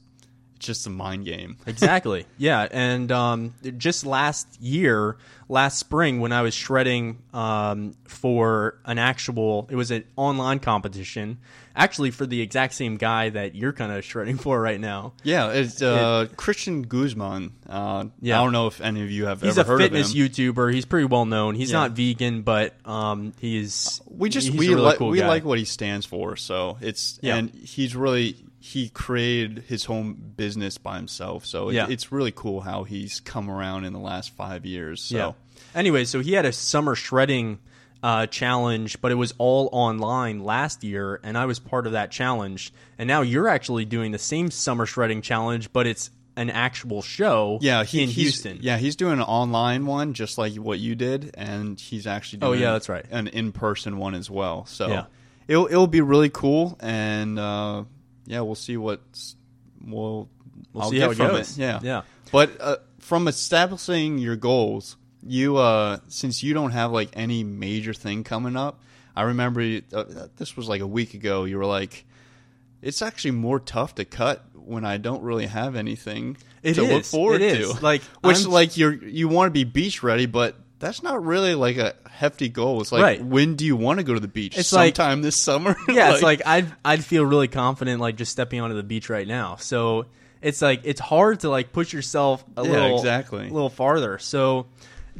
just 0.64 0.88
a 0.88 0.90
mind 0.90 1.26
game. 1.26 1.58
exactly. 1.68 2.26
Yeah, 2.38 2.68
and 2.72 3.12
um, 3.12 3.54
just 3.78 4.06
last 4.06 4.60
year, 4.62 5.18
last 5.50 5.78
spring, 5.80 6.20
when 6.20 6.32
I 6.32 6.42
was 6.42 6.54
shredding 6.54 7.20
um, 7.34 7.96
for 8.06 8.80
an 8.86 8.98
actual, 8.98 9.68
it 9.70 9.76
was 9.76 9.92
an 9.92 10.04
online 10.16 10.60
competition, 10.60 11.38
actually 11.76 12.12
for 12.12 12.26
the 12.26 12.42
exact 12.42 12.74
same 12.74 12.98
guy 12.98 13.30
that 13.30 13.56
you're 13.56 13.74
kind 13.74 13.92
of 13.92 14.04
shredding 14.06 14.38
for 14.38 14.60
right 14.62 14.80
now. 14.80 15.14
Yeah, 15.24 15.52
it's 15.52 15.82
uh, 15.82 16.28
Christian 16.38 16.84
Guzman. 16.84 17.52
Uh, 17.68 18.06
Yeah. 18.22 18.40
I 18.40 18.44
don't 18.44 18.54
know 18.54 18.68
if 18.68 18.80
any 18.82 19.02
of 19.04 19.10
you 19.12 19.26
have 19.26 19.42
He's 19.42 19.58
ever 19.58 19.74
heard 19.74 19.82
of 19.82 19.88
him. 19.92 19.96
He's 19.98 20.10
a 20.10 20.14
fitness 20.14 20.38
YouTuber. 20.38 20.74
He's 20.74 20.86
pretty 20.86 21.06
well 21.06 21.26
known. 21.26 21.56
He's 21.56 21.72
Yeah. 21.72 21.80
not 21.80 21.92
vegan, 21.92 22.42
but 22.44 22.76
um, 22.88 23.34
he's 23.40 24.02
we 24.08 24.30
just 24.30 24.52
we 24.52 24.70
really 24.70 24.82
like 24.82 24.98
cool 25.00 25.10
we 25.10 25.20
guy. 25.20 25.28
like 25.28 25.44
what 25.46 25.58
he 25.60 25.66
stands 25.66 26.06
for. 26.06 26.36
So 26.36 26.78
it's 26.82 27.18
Yeah. 27.22 27.38
and 27.38 27.50
he's 27.54 27.96
really 27.96 28.36
he 28.66 28.88
created 28.88 29.66
his 29.68 29.84
home 29.84 30.14
business 30.38 30.78
by 30.78 30.96
himself. 30.96 31.46
So 31.46 31.68
it, 31.68 31.74
Yeah. 31.76 31.88
it's 31.90 32.14
really 32.14 32.32
cool 32.32 32.62
how 32.62 32.86
he's 32.86 33.20
come 33.20 33.50
around 33.50 33.84
in 33.84 33.92
the 33.92 34.00
last 34.00 34.32
five 34.32 34.66
years. 34.66 35.02
So 35.02 35.18
Yeah. 35.18 35.32
Anyway, 35.76 36.06
so 36.06 36.22
he 36.22 36.32
had 36.32 36.46
a 36.46 36.54
summer 36.54 36.96
shredding 36.96 37.60
uh, 38.02 38.26
challenge, 38.28 39.02
but 39.02 39.12
it 39.12 39.16
was 39.16 39.34
all 39.38 39.68
online 39.74 40.40
last 40.40 40.82
year, 40.82 41.20
and 41.24 41.38
I 41.38 41.46
was 41.46 41.60
part 41.60 41.86
of 41.88 41.92
that 41.92 42.10
challenge. 42.10 42.72
And 42.98 43.06
now 43.06 43.22
you're 43.22 43.50
actually 43.50 43.84
doing 43.84 44.14
the 44.14 44.18
same 44.18 44.50
summer 44.50 44.86
shredding 44.86 45.22
challenge, 45.22 45.74
but 45.74 45.86
it's 45.86 46.10
an 46.38 46.50
actual 46.50 47.02
show. 47.02 47.60
Yeah, 47.62 47.84
he, 47.84 48.02
in 48.04 48.08
he's, 48.08 48.16
Houston. 48.24 48.60
Yeah, 48.62 48.78
he's 48.78 48.96
doing 48.96 49.14
an 49.14 49.22
online 49.24 49.86
one 49.86 50.14
just 50.14 50.38
like 50.38 50.54
what 50.56 50.80
you 50.80 50.96
did, 50.96 51.32
and 51.34 51.78
he's 51.78 52.08
actually 52.08 52.40
Oh, 52.44 52.48
doing 52.52 52.62
yeah, 52.62 52.72
that's 52.72 52.88
right. 52.88 53.06
an 53.12 53.28
in 53.28 53.52
person 53.52 53.98
one 53.98 54.16
as 54.16 54.30
well. 54.30 54.66
So 54.68 54.88
Yeah. 54.88 55.06
it'll 55.50 55.68
it'll 55.68 55.88
be 55.88 56.02
really 56.02 56.30
cool, 56.30 56.78
and 56.80 57.38
uh, 57.38 57.84
yeah, 58.26 58.42
we'll 58.42 58.56
see 58.56 58.78
what's 58.78 59.36
we'll 59.86 60.30
We'll 60.72 60.84
I'll 60.86 60.90
see 60.92 61.00
how 61.00 61.12
it 61.12 61.18
goes. 61.18 61.58
Yeah, 61.58 61.80
Yeah. 61.84 62.02
But 62.32 62.60
uh, 62.60 62.78
from 63.00 63.28
establishing 63.28 64.18
your 64.18 64.36
goals, 64.36 64.98
you 65.26 65.58
uh, 65.58 65.98
since 66.08 66.42
you 66.44 66.54
don't 66.54 66.72
have 66.72 66.92
like 66.92 67.10
any 67.14 67.44
major 67.44 67.94
thing 67.94 68.24
coming 68.24 68.56
up, 68.56 68.80
I 69.16 69.24
remember 69.24 69.62
you, 69.62 69.82
uh, 69.94 70.04
this 70.38 70.56
was 70.58 70.68
like 70.68 70.82
a 70.82 70.88
week 70.88 71.14
ago. 71.14 71.44
You 71.46 71.58
were 71.58 71.66
like, 71.66 72.06
it's 72.82 73.02
actually 73.02 73.32
more 73.32 73.60
tough 73.60 73.96
to 73.96 74.06
cut 74.06 74.44
when 74.56 74.86
I 74.86 74.98
don't 74.98 75.22
really 75.22 75.46
have 75.48 75.76
anything 75.76 76.38
It 76.64 76.76
to 76.76 76.84
look 76.84 77.04
forward 77.06 77.42
It 77.42 77.60
is. 77.60 77.74
to. 77.74 77.84
Like, 77.84 78.02
which 78.22 78.38
I'm- 78.38 78.50
like 78.52 78.78
you're 78.78 78.94
you 78.94 79.28
want 79.28 79.48
to 79.48 79.52
be 79.52 79.64
beach 79.64 80.02
ready, 80.02 80.26
but 80.26 80.56
that's 80.84 81.02
not 81.02 81.24
really 81.26 81.56
like 81.56 81.78
a 81.78 81.96
hefty 82.10 82.50
goal. 82.50 82.82
It's 82.82 82.92
like 82.92 83.02
Right. 83.02 83.24
when 83.24 83.56
do 83.56 83.66
you 83.66 83.76
want 83.76 84.00
to 84.00 84.04
go 84.04 84.14
to 84.14 84.20
the 84.20 84.28
beach? 84.28 84.58
It's 84.58 84.72
like- 84.72 84.96
sometime 84.96 85.22
this 85.22 85.36
summer. 85.36 85.76
yeah, 85.90 86.14
it's 86.14 86.22
like 86.22 86.42
I'd 86.46 86.68
I'd 86.86 87.04
feel 87.04 87.26
really 87.26 87.48
confident 87.48 88.00
like 88.02 88.16
just 88.18 88.32
stepping 88.32 88.62
onto 88.62 88.76
the 88.76 88.84
beach 88.84 89.10
right 89.10 89.28
now. 89.28 89.56
So 89.56 90.06
it's 90.42 90.62
like 90.62 90.82
it's 90.84 91.00
hard 91.00 91.40
to 91.42 91.50
like 91.50 91.72
push 91.72 91.94
yourself 91.94 92.44
a 92.58 92.64
Yeah, 92.64 92.72
little 92.72 92.98
exactly. 92.98 93.48
a 93.48 93.52
little 93.54 93.70
farther. 93.70 94.20
So 94.20 94.68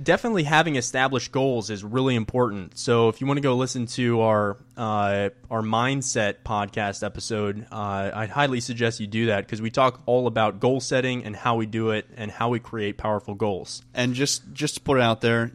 definitely 0.02 0.44
having 0.44 0.76
established 0.76 1.32
goals 1.32 1.70
is 1.70 1.84
really 1.84 2.16
important. 2.16 2.78
So 2.78 3.10
if 3.10 3.22
you 3.22 3.28
want 3.28 3.38
to 3.38 3.42
go 3.42 3.56
listen 3.56 3.86
to 3.88 4.22
our 4.22 4.58
uh, 4.78 5.30
our 5.52 5.62
mindset 5.62 6.38
podcast 6.46 7.04
episode, 7.04 7.66
uh, 7.72 8.12
I'd 8.14 8.30
highly 8.30 8.60
suggest 8.60 9.00
you 9.00 9.08
do 9.08 9.28
that 9.28 9.46
because 9.46 9.62
we 9.62 9.70
talk 9.70 10.02
all 10.06 10.28
about 10.28 10.60
goal 10.60 10.80
setting 10.80 11.24
and 11.26 11.36
how 11.36 11.56
we 11.56 11.66
do 11.66 11.92
it 11.92 12.08
and 12.18 12.32
how 12.32 12.50
we 12.50 12.60
create 12.60 12.98
powerful 12.98 13.36
goals. 13.36 13.82
and 13.94 14.14
just 14.14 14.42
just 14.54 14.76
to 14.76 14.82
put 14.82 14.98
it 14.98 15.04
out 15.04 15.22
there 15.22 15.52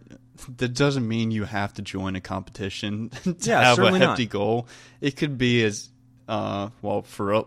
that 0.58 0.68
doesn't 0.72 1.06
mean 1.08 1.32
you 1.32 1.42
have 1.44 1.74
to 1.74 1.82
join 1.82 2.14
a 2.14 2.20
competition 2.20 3.08
to 3.24 3.36
Yeah, 3.40 3.60
have 3.64 3.78
a 3.80 3.98
hefty 3.98 4.24
not. 4.24 4.30
goal 4.30 4.68
it 5.00 5.16
could 5.16 5.36
be 5.36 5.64
as 5.64 5.88
uh 6.28 6.68
well 6.80 7.02
for 7.02 7.32
a, 7.32 7.44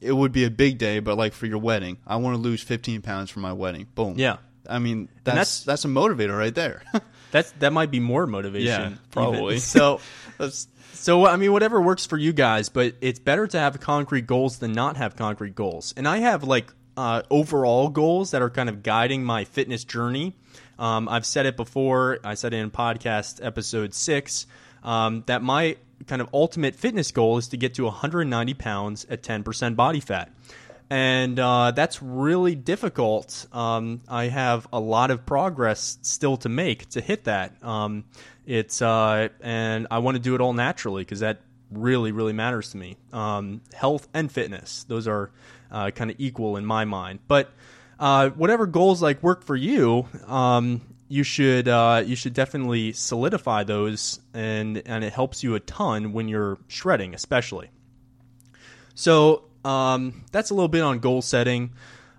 it 0.00 0.10
would 0.12 0.32
be 0.32 0.42
a 0.44 0.50
big 0.50 0.76
day 0.78 0.98
but 0.98 1.16
like 1.16 1.34
for 1.34 1.46
your 1.46 1.58
wedding 1.58 1.98
i 2.04 2.16
want 2.16 2.34
to 2.34 2.42
lose 2.42 2.60
15 2.60 3.00
pounds 3.00 3.30
for 3.30 3.38
my 3.38 3.52
wedding 3.52 3.86
boom 3.94 4.18
Yeah. 4.18 4.38
I 4.68 4.78
mean 4.78 5.08
that's 5.24 5.34
that's- 5.34 5.64
that's, 5.64 5.84
a 5.84 5.88
motivator 5.88 6.36
right 6.36 6.54
there 6.54 6.82
That's 7.32 7.50
that 7.60 7.72
might 7.72 7.90
be 7.90 7.98
more 7.98 8.26
motivation. 8.26 8.66
yeah 8.66 8.86
even. 8.88 8.98
probably 9.10 9.58
So 9.76 10.00
that's 10.38 10.68
So 10.92 11.26
I 11.26 11.36
mean, 11.36 11.50
whatever 11.50 11.80
works 11.80 12.04
for 12.04 12.18
you 12.18 12.32
guys, 12.34 12.68
but 12.68 12.94
it's 13.00 13.18
better 13.18 13.46
to 13.46 13.58
have 13.58 13.80
concrete 13.80 14.26
goals 14.26 14.58
than 14.58 14.72
not 14.72 14.98
have 14.98 15.16
concrete 15.16 15.54
goals. 15.54 15.94
And 15.96 16.06
I 16.06 16.18
have 16.18 16.44
like 16.44 16.70
uh, 16.94 17.22
overall 17.30 17.88
goals 17.88 18.32
that 18.32 18.42
are 18.42 18.50
kind 18.50 18.68
of 18.68 18.82
guiding 18.82 19.24
my 19.24 19.44
fitness 19.46 19.82
journey. 19.84 20.36
Um, 20.78 21.08
I've 21.08 21.24
said 21.24 21.46
it 21.46 21.56
before. 21.56 22.18
I 22.22 22.34
said 22.34 22.52
it 22.52 22.58
in 22.58 22.70
podcast 22.70 23.42
episode 23.42 23.94
six 23.94 24.46
um, 24.82 25.22
that 25.26 25.42
my 25.42 25.76
kind 26.06 26.20
of 26.20 26.28
ultimate 26.34 26.74
fitness 26.76 27.10
goal 27.12 27.38
is 27.38 27.48
to 27.48 27.56
get 27.56 27.74
to 27.74 27.84
190 27.84 28.54
pounds 28.54 29.06
at 29.08 29.22
10% 29.22 29.74
body 29.74 30.00
fat. 30.00 30.30
And 30.90 31.38
uh, 31.38 31.70
that's 31.70 32.02
really 32.02 32.54
difficult. 32.54 33.46
Um, 33.52 34.02
I 34.08 34.24
have 34.24 34.68
a 34.72 34.80
lot 34.80 35.10
of 35.10 35.24
progress 35.24 35.98
still 36.02 36.36
to 36.38 36.48
make 36.48 36.88
to 36.90 37.00
hit 37.00 37.24
that. 37.24 37.62
Um, 37.64 38.04
it's 38.46 38.82
uh, 38.82 39.28
and 39.40 39.86
I 39.90 39.98
want 40.00 40.16
to 40.16 40.22
do 40.22 40.34
it 40.34 40.40
all 40.40 40.52
naturally 40.52 41.02
because 41.02 41.20
that 41.20 41.40
really, 41.70 42.12
really 42.12 42.32
matters 42.32 42.70
to 42.72 42.76
me. 42.76 42.96
Um, 43.12 43.62
health 43.72 44.08
and 44.12 44.30
fitness; 44.30 44.84
those 44.84 45.08
are 45.08 45.30
uh, 45.70 45.90
kind 45.90 46.10
of 46.10 46.16
equal 46.18 46.56
in 46.56 46.66
my 46.66 46.84
mind. 46.84 47.20
But 47.28 47.50
uh, 47.98 48.30
whatever 48.30 48.66
goals 48.66 49.00
like 49.00 49.22
work 49.22 49.44
for 49.44 49.56
you, 49.56 50.06
um, 50.26 50.80
you 51.08 51.22
should 51.22 51.68
uh, 51.68 52.02
you 52.04 52.16
should 52.16 52.34
definitely 52.34 52.92
solidify 52.92 53.64
those, 53.64 54.20
and 54.34 54.82
and 54.86 55.04
it 55.04 55.12
helps 55.12 55.42
you 55.42 55.54
a 55.54 55.60
ton 55.60 56.12
when 56.12 56.28
you're 56.28 56.58
shredding, 56.68 57.14
especially. 57.14 57.70
So 58.94 59.44
um, 59.64 60.24
that's 60.32 60.50
a 60.50 60.54
little 60.54 60.68
bit 60.68 60.82
on 60.82 60.98
goal 60.98 61.22
setting. 61.22 61.72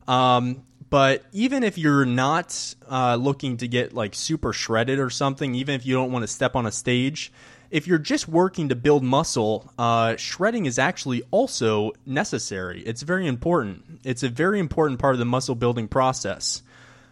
Um, 0.08 0.64
but 0.90 1.24
even 1.32 1.64
if 1.64 1.78
you're 1.78 2.06
not 2.06 2.76
uh, 2.90 3.16
looking 3.16 3.58
to 3.58 3.68
get 3.68 3.94
like 3.94 4.14
super 4.14 4.54
shredded 4.54 5.00
or 5.00 5.10
something, 5.10 5.56
even 5.56 5.76
if 5.76 5.86
you 5.86 5.96
don't 5.96 6.12
want 6.12 6.24
to 6.24 6.28
step 6.28 6.56
on 6.56 6.66
a 6.66 6.72
stage, 6.72 7.32
if 7.72 7.88
you're 7.88 7.98
just 7.98 8.28
working 8.28 8.70
to 8.70 8.76
build 8.76 9.04
muscle, 9.04 9.72
uh, 9.80 10.16
shredding 10.18 10.68
is 10.68 10.78
actually 10.78 11.24
also 11.32 11.94
necessary. 12.06 12.82
It's 12.82 13.02
very 13.02 13.26
important. 13.26 14.02
It's 14.04 14.22
a 14.22 14.30
very 14.30 14.60
important 14.60 15.00
part 15.00 15.16
of 15.16 15.20
the 15.20 15.26
muscle 15.26 15.56
building 15.56 15.88
process. 15.88 16.62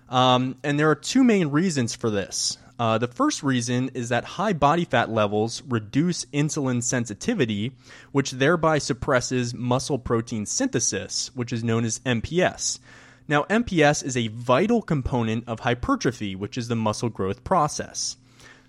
Um, 0.08 0.58
and 0.64 0.80
there 0.80 0.92
are 0.92 0.96
two 0.96 1.24
main 1.24 1.48
reasons 1.48 1.96
for 1.96 2.12
this. 2.12 2.60
Uh, 2.82 2.98
the 2.98 3.08
first 3.08 3.44
reason 3.44 3.92
is 3.94 4.10
that 4.10 4.24
high 4.24 4.54
body 4.54 4.86
fat 4.86 5.08
levels 5.08 5.62
reduce 5.68 6.26
insulin 6.34 6.82
sensitivity, 6.82 7.74
which 8.12 8.32
thereby 8.32 8.80
suppresses 8.80 9.54
muscle 9.54 10.00
protein 10.00 10.48
synthesis, 10.48 11.30
which 11.36 11.54
is 11.54 11.64
known 11.64 11.86
as 11.86 12.00
MPS. 12.00 12.80
Now, 13.28 13.44
MPS 13.44 14.04
is 14.04 14.18
a 14.18 14.30
vital 14.30 14.82
component 14.82 15.48
of 15.48 15.60
hypertrophy, 15.60 16.36
which 16.36 16.58
is 16.58 16.70
the 16.70 16.76
muscle 16.76 17.10
growth 17.10 17.44
process. 17.44 18.18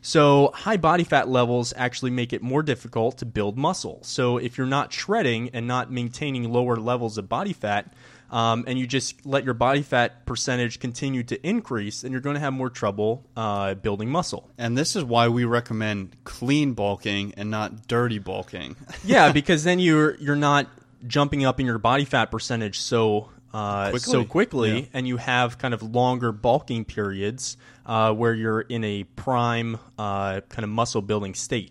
So, 0.02 0.50
high 0.52 0.76
body 0.76 1.04
fat 1.04 1.28
levels 1.28 1.73
actually 1.75 2.11
make 2.11 2.35
it 2.35 2.42
more 2.42 2.62
difficult 2.62 3.16
to 3.16 3.25
build 3.25 3.57
muscle. 3.57 4.00
So, 4.02 4.37
if 4.37 4.59
you're 4.59 4.66
not 4.66 4.92
shredding 4.92 5.49
and 5.54 5.66
not 5.66 5.90
maintaining 5.90 6.52
lower 6.52 6.76
levels 6.76 7.16
of 7.16 7.31
body 7.31 7.54
fat, 7.54 7.90
um, 8.33 8.65
and 8.67 8.79
you 8.79 8.87
just 8.89 9.25
let 9.25 9.45
your 9.45 9.55
body 9.55 9.83
fat 9.83 10.27
percentage 10.27 10.81
continue 10.81 11.23
to 11.25 11.47
increase, 11.47 12.03
and 12.03 12.11
you're 12.12 12.21
going 12.21 12.35
to 12.35 12.41
have 12.41 12.53
more 12.53 12.71
trouble 12.71 13.25
uh, 13.37 13.75
building 13.75 14.09
muscle. 14.11 14.51
and 14.59 14.77
this 14.77 14.97
is 14.97 15.05
why 15.05 15.29
we 15.29 15.45
recommend 15.45 16.17
clean 16.25 16.73
bulking 16.73 17.33
and 17.37 17.51
not 17.51 17.87
dirty 17.87 18.19
bulking 18.19 18.75
Yeah, 19.05 19.31
because 19.33 19.62
then 19.65 19.79
you're 19.79 20.17
you're 20.17 20.35
not 20.37 20.67
jumping 21.07 21.45
up 21.45 21.61
in 21.61 21.67
your 21.67 21.79
body 21.79 22.05
fat 22.05 22.31
percentage 22.31 22.81
so 22.81 23.29
uh, 23.53 23.91
Quickly. 23.91 24.12
so 24.12 24.25
quickly, 24.25 24.79
Yeah. 24.81 24.87
and 24.95 25.07
you 25.07 25.19
have 25.19 25.59
kind 25.59 25.75
of 25.75 25.83
longer 25.83 26.33
bulking 26.33 26.87
periods 26.87 27.59
uh, 27.85 28.12
where 28.15 28.33
you're 28.33 28.62
in 28.62 28.83
a 28.83 29.05
prime 29.05 29.79
uh, 29.99 30.41
kind 30.49 30.65
of 30.65 30.71
muscle 30.71 31.03
building 31.03 31.35
state. 31.35 31.71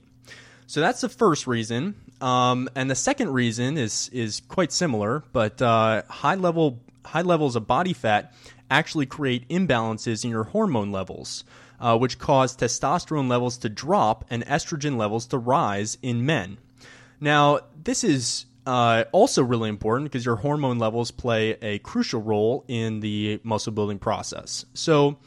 So 0.68 0.80
that's 0.80 1.02
the 1.02 1.10
first 1.10 1.48
reason, 1.48 1.96
um, 2.22 2.70
and 2.76 2.90
the 2.90 2.96
second 2.96 3.34
reason 3.34 3.78
is 3.78 4.10
is 4.14 4.42
quite 4.48 4.72
similar, 4.72 5.24
but 5.34 5.62
uh, 5.62 6.04
high 6.10 6.36
level 6.36 6.80
high 7.04 7.24
levels 7.24 7.56
of 7.56 7.68
body 7.68 7.94
fat 7.94 8.34
actually 8.70 9.06
create 9.06 9.48
imbalances 9.50 10.24
in 10.24 10.30
your 10.30 10.46
hormone 10.46 10.92
levels, 10.92 11.44
uh, 11.80 11.98
which 11.98 12.20
cause 12.20 12.56
testosterone 12.56 13.28
levels 13.28 13.58
to 13.58 13.70
drop 13.70 14.24
and 14.30 14.46
estrogen 14.46 14.98
levels 14.98 15.26
to 15.28 15.38
rise 15.38 15.98
in 16.02 16.26
men. 16.26 16.58
Now, 17.20 17.60
this 17.84 18.04
is 18.04 18.46
uh, 18.66 19.06
also 19.12 19.44
really 19.44 19.70
important 19.70 20.10
because 20.12 20.26
your 20.26 20.38
hormone 20.38 20.80
levels 20.80 21.12
play 21.12 21.58
a 21.62 21.80
crucial 21.80 22.22
role 22.22 22.64
in 22.68 23.00
the 23.00 23.40
muscle 23.44 23.74
building 23.74 24.00
process. 24.00 24.66
So, 24.74 25.18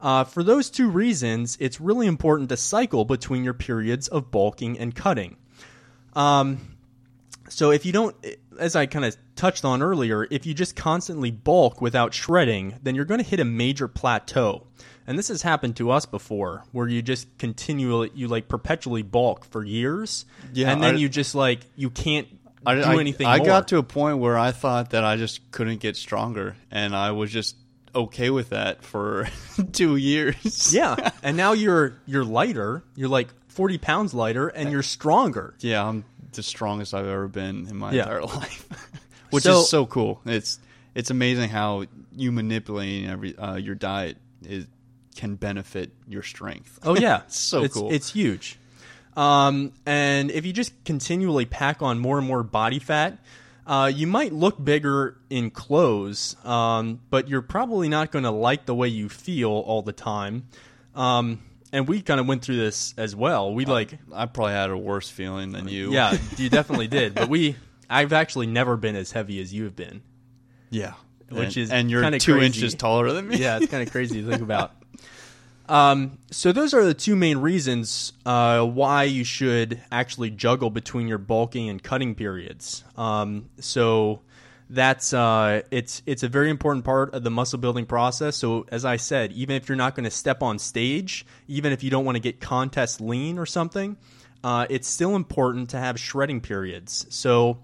uh, 0.00 0.24
for 0.24 0.42
those 0.42 0.68
two 0.68 0.90
reasons, 0.90 1.56
it's 1.60 1.80
really 1.80 2.06
important 2.06 2.48
to 2.48 2.56
cycle 2.56 3.04
between 3.04 3.44
your 3.44 3.54
periods 3.54 4.08
of 4.08 4.30
bulking 4.30 4.78
and 4.78 4.94
cutting. 4.94 5.36
Um, 6.14 6.76
so 7.48 7.70
if 7.70 7.84
you 7.84 7.92
don't, 7.92 8.14
as 8.58 8.76
I 8.76 8.86
kind 8.86 9.04
of 9.04 9.16
touched 9.36 9.64
on 9.64 9.82
earlier, 9.82 10.26
if 10.30 10.46
you 10.46 10.54
just 10.54 10.76
constantly 10.76 11.30
bulk 11.30 11.80
without 11.80 12.14
shredding, 12.14 12.78
then 12.82 12.94
you're 12.94 13.04
going 13.04 13.20
to 13.22 13.26
hit 13.28 13.40
a 13.40 13.44
major 13.44 13.88
plateau. 13.88 14.66
And 15.06 15.18
this 15.18 15.28
has 15.28 15.42
happened 15.42 15.76
to 15.76 15.90
us 15.90 16.06
before, 16.06 16.64
where 16.72 16.86
you 16.88 17.02
just 17.02 17.26
continually, 17.38 18.10
you 18.14 18.28
like 18.28 18.48
perpetually 18.48 19.02
bulk 19.02 19.44
for 19.46 19.64
years, 19.64 20.24
Yeah, 20.52 20.70
and 20.70 20.82
then 20.82 20.94
I- 20.94 20.98
you 20.98 21.08
just 21.08 21.34
like 21.34 21.60
you 21.76 21.90
can't 21.90 22.28
I, 22.64 22.76
do 22.76 22.82
I- 22.82 23.00
anything. 23.00 23.26
I 23.26 23.38
more. 23.38 23.46
got 23.46 23.68
to 23.68 23.78
a 23.78 23.82
point 23.82 24.18
where 24.18 24.38
I 24.38 24.52
thought 24.52 24.90
that 24.90 25.02
I 25.04 25.16
just 25.16 25.50
couldn't 25.50 25.80
get 25.80 25.96
stronger, 25.96 26.56
and 26.70 26.94
I 26.94 27.10
was 27.10 27.32
just 27.32 27.56
okay 27.94 28.30
with 28.30 28.50
that 28.50 28.84
for 28.84 29.28
two 29.72 29.96
years. 29.96 30.72
yeah, 30.72 31.10
and 31.24 31.36
now 31.36 31.52
you're 31.52 31.94
you're 32.06 32.24
lighter. 32.24 32.84
You're 32.94 33.08
like 33.08 33.28
forty 33.52 33.78
pounds 33.78 34.14
lighter, 34.14 34.48
and 34.48 34.70
you're 34.72 34.82
stronger. 34.82 35.54
yeah, 35.60 35.86
I'm 35.86 36.04
the 36.32 36.42
strongest 36.42 36.94
I've 36.94 37.06
ever 37.06 37.28
been 37.28 37.66
in 37.68 37.76
my 37.76 37.92
Yeah. 37.92 38.02
entire 38.02 38.22
life, 38.40 38.66
which 39.30 39.44
So- 39.44 39.60
is 39.60 39.68
so 39.68 39.86
cool. 39.86 40.20
It's 40.24 40.58
it's 40.94 41.10
amazing 41.10 41.50
how 41.50 41.84
you 42.14 42.32
manipulating 42.32 43.08
every 43.08 43.36
uh, 43.36 43.56
your 43.56 43.74
diet 43.74 44.16
is 44.44 44.66
can 45.16 45.34
benefit 45.36 45.90
your 46.08 46.22
strength. 46.22 46.78
Oh 46.82 46.96
yeah, 46.96 47.22
It's 47.26 47.38
so 47.50 47.62
it's, 47.64 47.74
cool. 47.74 47.92
It's 47.92 48.12
huge. 48.12 48.58
Um, 49.16 49.72
and 49.84 50.30
if 50.30 50.46
you 50.46 50.54
just 50.54 50.72
continually 50.86 51.44
pack 51.44 51.82
on 51.82 51.98
more 51.98 52.16
and 52.18 52.26
more 52.26 52.42
body 52.42 52.78
fat, 52.78 53.18
uh, 53.66 53.92
you 53.94 54.06
might 54.06 54.32
look 54.32 54.62
bigger 54.64 55.18
in 55.28 55.50
clothes, 55.50 56.34
um, 56.46 56.98
but 57.10 57.28
you're 57.28 57.42
probably 57.42 57.90
not 57.90 58.10
going 58.10 58.24
to 58.24 58.30
like 58.30 58.64
the 58.64 58.74
way 58.74 58.88
you 58.88 59.10
feel 59.10 59.50
all 59.50 59.82
the 59.82 59.92
time. 59.92 60.44
Um, 60.94 61.42
and 61.72 61.88
we 61.88 62.02
kind 62.02 62.20
of 62.20 62.26
went 62.26 62.42
through 62.42 62.56
this 62.56 62.94
as 62.96 63.16
well. 63.16 63.52
We 63.54 63.64
like, 63.64 63.98
I 64.12 64.26
probably 64.26 64.52
had 64.52 64.70
a 64.70 64.76
worse 64.76 65.08
feeling 65.08 65.52
than 65.52 65.68
you. 65.68 65.92
yeah, 65.92 66.16
you 66.36 66.48
definitely 66.50 66.86
did. 66.88 67.14
But 67.14 67.28
we, 67.28 67.56
I've 67.88 68.12
actually 68.12 68.46
never 68.46 68.76
been 68.76 68.94
as 68.96 69.12
heavy 69.12 69.40
as 69.40 69.52
you 69.54 69.64
have 69.64 69.76
been. 69.76 70.02
yeah. 70.70 70.94
Which 71.30 71.56
And- 71.56 71.56
is 71.56 71.70
and 71.70 71.90
you're 71.90 72.02
two 72.18 72.34
crazy. 72.34 72.46
inches 72.46 72.74
taller 72.74 73.10
than 73.10 73.26
me. 73.28 73.38
yeah, 73.38 73.56
it's 73.56 73.70
kind 73.70 73.82
of 73.82 73.90
crazy 73.92 74.22
to 74.22 74.28
think 74.28 74.42
about. 74.42 74.72
Um, 75.68 76.18
so 76.30 76.52
those 76.52 76.74
are 76.74 76.84
the 76.84 76.92
two 76.92 77.16
main 77.16 77.38
reasons 77.38 78.12
uh, 78.26 78.62
why 78.66 79.04
you 79.04 79.24
should 79.24 79.80
actually 79.90 80.28
juggle 80.30 80.68
between 80.68 81.08
your 81.08 81.16
bulking 81.18 81.70
and 81.70 81.82
cutting 81.82 82.14
periods. 82.14 82.84
Um, 82.98 83.48
so 83.60 84.20
that's 84.72 85.12
uh, 85.12 85.62
it's 85.70 86.02
it's 86.06 86.22
a 86.22 86.28
very 86.28 86.48
important 86.50 86.84
part 86.84 87.14
of 87.14 87.22
the 87.22 87.30
muscle 87.30 87.58
building 87.58 87.86
process. 87.86 88.36
So 88.36 88.64
as 88.70 88.84
I 88.84 88.96
said, 88.96 89.32
even 89.32 89.56
if 89.56 89.68
you're 89.68 89.76
not 89.76 89.94
going 89.94 90.04
to 90.04 90.10
step 90.10 90.42
on 90.42 90.58
stage, 90.58 91.26
even 91.46 91.72
if 91.72 91.84
you 91.84 91.90
don't 91.90 92.04
want 92.04 92.16
to 92.16 92.20
get 92.20 92.40
contest 92.40 93.00
lean 93.00 93.38
or 93.38 93.46
something, 93.46 93.96
uh, 94.42 94.66
it's 94.70 94.88
still 94.88 95.14
important 95.14 95.70
to 95.70 95.78
have 95.78 96.00
shredding 96.00 96.40
periods. 96.40 97.06
So 97.10 97.58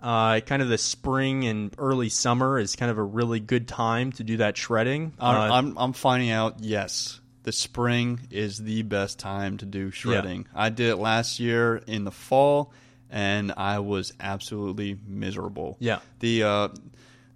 uh, 0.00 0.40
kind 0.40 0.62
of 0.62 0.68
the 0.68 0.78
spring 0.78 1.44
and 1.44 1.74
early 1.78 2.08
summer 2.08 2.58
is 2.58 2.76
kind 2.76 2.90
of 2.90 2.98
a 2.98 3.02
really 3.02 3.40
good 3.40 3.66
time 3.68 4.12
to 4.12 4.24
do 4.24 4.36
that 4.38 4.56
shredding. 4.56 5.12
I'm, 5.18 5.34
Uh, 5.36 5.54
I'm 5.54 5.78
I'm 5.78 5.92
finding 5.92 6.30
out. 6.30 6.60
Yes, 6.60 7.20
the 7.42 7.52
spring 7.52 8.20
is 8.30 8.58
the 8.58 8.82
best 8.82 9.18
time 9.18 9.58
to 9.58 9.66
do 9.66 9.90
shredding. 9.90 10.46
I 10.54 10.70
did 10.70 10.90
it 10.90 10.96
last 10.96 11.40
year 11.40 11.82
in 11.86 12.04
the 12.04 12.12
fall, 12.12 12.72
and 13.12 13.52
I 13.56 13.78
was 13.78 14.12
absolutely 14.18 14.98
miserable. 15.06 15.76
Yeah. 15.78 16.00
The 16.20 16.42
uh, 16.42 16.68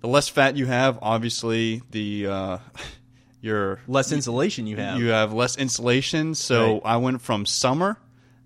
the 0.00 0.08
less 0.08 0.28
fat 0.28 0.56
you 0.56 0.66
have, 0.66 0.98
obviously, 1.02 1.82
the 1.90 2.26
uh, 2.26 2.58
your 3.40 3.78
less 3.86 4.10
insulation 4.10 4.66
you 4.66 4.76
have. 4.78 4.98
you 4.98 5.08
have 5.08 5.32
less 5.32 5.56
insulation. 5.56 6.34
So 6.34 6.74
Right. 6.74 6.82
I 6.84 6.96
went 6.96 7.20
from 7.20 7.46
summer 7.46 7.98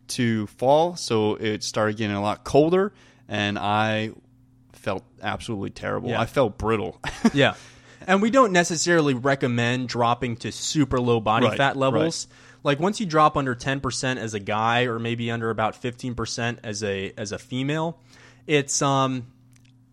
to 0.08 0.48
fall, 0.48 0.96
so 0.96 1.36
it 1.36 1.62
started 1.62 1.96
getting 1.96 2.16
a 2.16 2.20
lot 2.20 2.42
colder, 2.44 2.92
and 3.28 3.58
I 3.58 4.10
felt 4.72 5.04
absolutely 5.22 5.70
terrible. 5.70 6.10
Yeah. 6.10 6.20
I 6.20 6.26
felt 6.26 6.58
brittle. 6.58 7.00
yeah. 7.32 7.54
And 8.06 8.20
we 8.22 8.30
don't 8.30 8.50
necessarily 8.52 9.14
recommend 9.14 9.88
dropping 9.88 10.36
to 10.38 10.50
super 10.50 10.98
low 10.98 11.20
body 11.20 11.46
Right, 11.46 11.56
fat 11.56 11.76
levels. 11.76 12.26
Like 12.62 12.78
once 12.78 13.00
you 13.00 13.06
drop 13.06 13.36
under 13.36 13.54
10% 13.54 14.16
as 14.18 14.34
a 14.34 14.40
guy 14.40 14.82
or 14.84 14.98
maybe 14.98 15.30
under 15.30 15.50
about 15.50 15.80
15% 15.80 16.58
as 16.62 16.82
a 16.82 17.12
as 17.16 17.32
a 17.32 17.38
female, 17.38 17.98
it's 18.46 18.82
um 18.82 19.26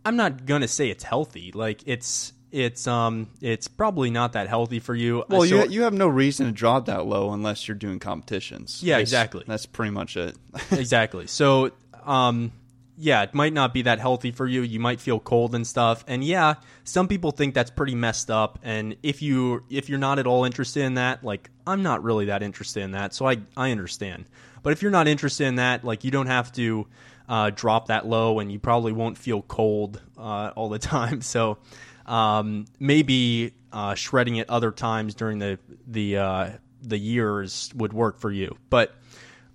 I'm 0.06 0.16
not 0.16 0.46
going 0.46 0.62
to 0.62 0.68
say 0.68 0.90
it's 0.90 1.04
healthy. 1.04 1.52
Like 1.54 1.82
it's 1.86 2.34
it's 2.52 2.88
um 2.88 3.30
it's 3.42 3.68
probably 3.68 4.10
not 4.10 4.34
that 4.34 4.48
healthy 4.48 4.80
for 4.80 4.96
you. 4.96 5.24
Well, 5.30 5.42
So- 5.42 5.64
you 5.66 5.70
you 5.70 5.82
have 5.84 5.94
no 5.94 6.08
reason 6.08 6.46
to 6.48 6.52
drop 6.52 6.86
that 6.86 7.06
low 7.06 7.32
unless 7.34 7.68
you're 7.68 7.76
doing 7.76 8.00
competitions. 8.00 8.82
Yeah, 8.84 8.96
That's- 8.96 9.10
exactly. 9.10 9.44
That's 9.48 9.66
pretty 9.66 9.92
much 9.92 10.18
it. 10.18 10.36
exactly. 10.72 11.28
So, 11.28 11.72
um, 12.06 12.52
yeah, 13.00 13.22
it 13.22 13.34
might 13.34 13.54
not 13.54 13.74
be 13.74 13.84
that 13.84 14.00
healthy 14.00 14.32
for 14.32 14.48
you. 14.48 14.62
You 14.64 14.80
might 14.80 15.00
feel 15.00 15.20
cold 15.20 15.54
and 15.54 15.66
stuff. 15.66 16.04
And 16.08 16.24
yeah, 16.24 16.56
some 16.84 17.08
people 17.08 17.32
think 17.32 17.54
that's 17.54 17.70
pretty 17.70 17.94
messed 17.94 18.32
up. 18.32 18.58
And 18.64 18.96
if 19.04 19.22
you 19.22 19.64
if 19.70 19.88
you're 19.88 20.00
not 20.00 20.18
at 20.18 20.26
all 20.26 20.46
interested 20.46 20.84
in 20.84 20.96
that, 20.96 21.24
like 21.24 21.50
I'm 21.68 21.84
not 21.84 22.04
really 22.04 22.26
that 22.26 22.42
interested 22.42 22.82
in 22.82 22.92
that, 22.92 23.14
so 23.14 23.28
I 23.28 23.38
I 23.56 23.72
understand. 23.72 24.26
But 24.64 24.74
if 24.74 24.82
you're 24.82 24.92
not 24.92 25.08
interested 25.08 25.46
in 25.46 25.56
that, 25.56 25.84
like 25.84 26.04
you 26.04 26.12
don't 26.12 26.28
have 26.28 26.52
to 26.54 26.88
uh, 27.30 27.52
drop 27.52 27.88
that 27.88 28.08
low, 28.08 28.40
and 28.40 28.52
you 28.52 28.58
probably 28.58 28.94
won't 28.94 29.18
feel 29.18 29.44
cold 29.44 30.02
uh, 30.18 30.52
all 30.56 30.70
the 30.70 30.80
time. 30.80 31.22
So. 31.22 31.60
Um, 32.06 32.68
maybe 32.80 33.52
uh, 33.74 33.94
shredding 33.96 34.40
at 34.40 34.50
other 34.50 34.72
times 34.72 35.14
during 35.14 35.40
the 35.40 35.60
the 35.86 36.16
uh, 36.16 36.50
the 36.82 36.98
years 36.98 37.70
would 37.76 37.92
work 37.92 38.18
for 38.20 38.32
you, 38.32 38.56
but 38.70 38.96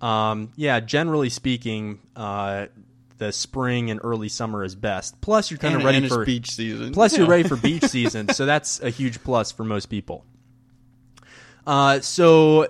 um, 0.03 0.51
yeah, 0.57 0.81
generally 0.81 1.29
speaking, 1.29 1.99
uh, 2.15 2.67
the 3.23 3.31
spring 3.31 3.89
and 3.89 3.99
early 4.03 4.27
summer 4.27 4.63
is 4.63 4.75
best. 4.75 5.19
Plus, 5.21 5.49
you're 5.49 5.57
kind 5.57 5.75
of 5.75 5.83
ready 5.83 6.07
for 6.07 6.25
beach 6.25 6.51
season. 6.51 6.91
Plus, 6.91 7.17
you're 7.17 7.27
ready 7.27 7.47
for 7.47 7.55
beach 7.55 7.83
season, 7.87 8.29
so 8.29 8.45
that's 8.45 8.81
a 8.81 8.89
huge 8.89 9.23
plus 9.23 9.51
for 9.51 9.63
most 9.63 9.85
people. 9.85 10.25
Uh, 11.65 12.01
so 12.01 12.67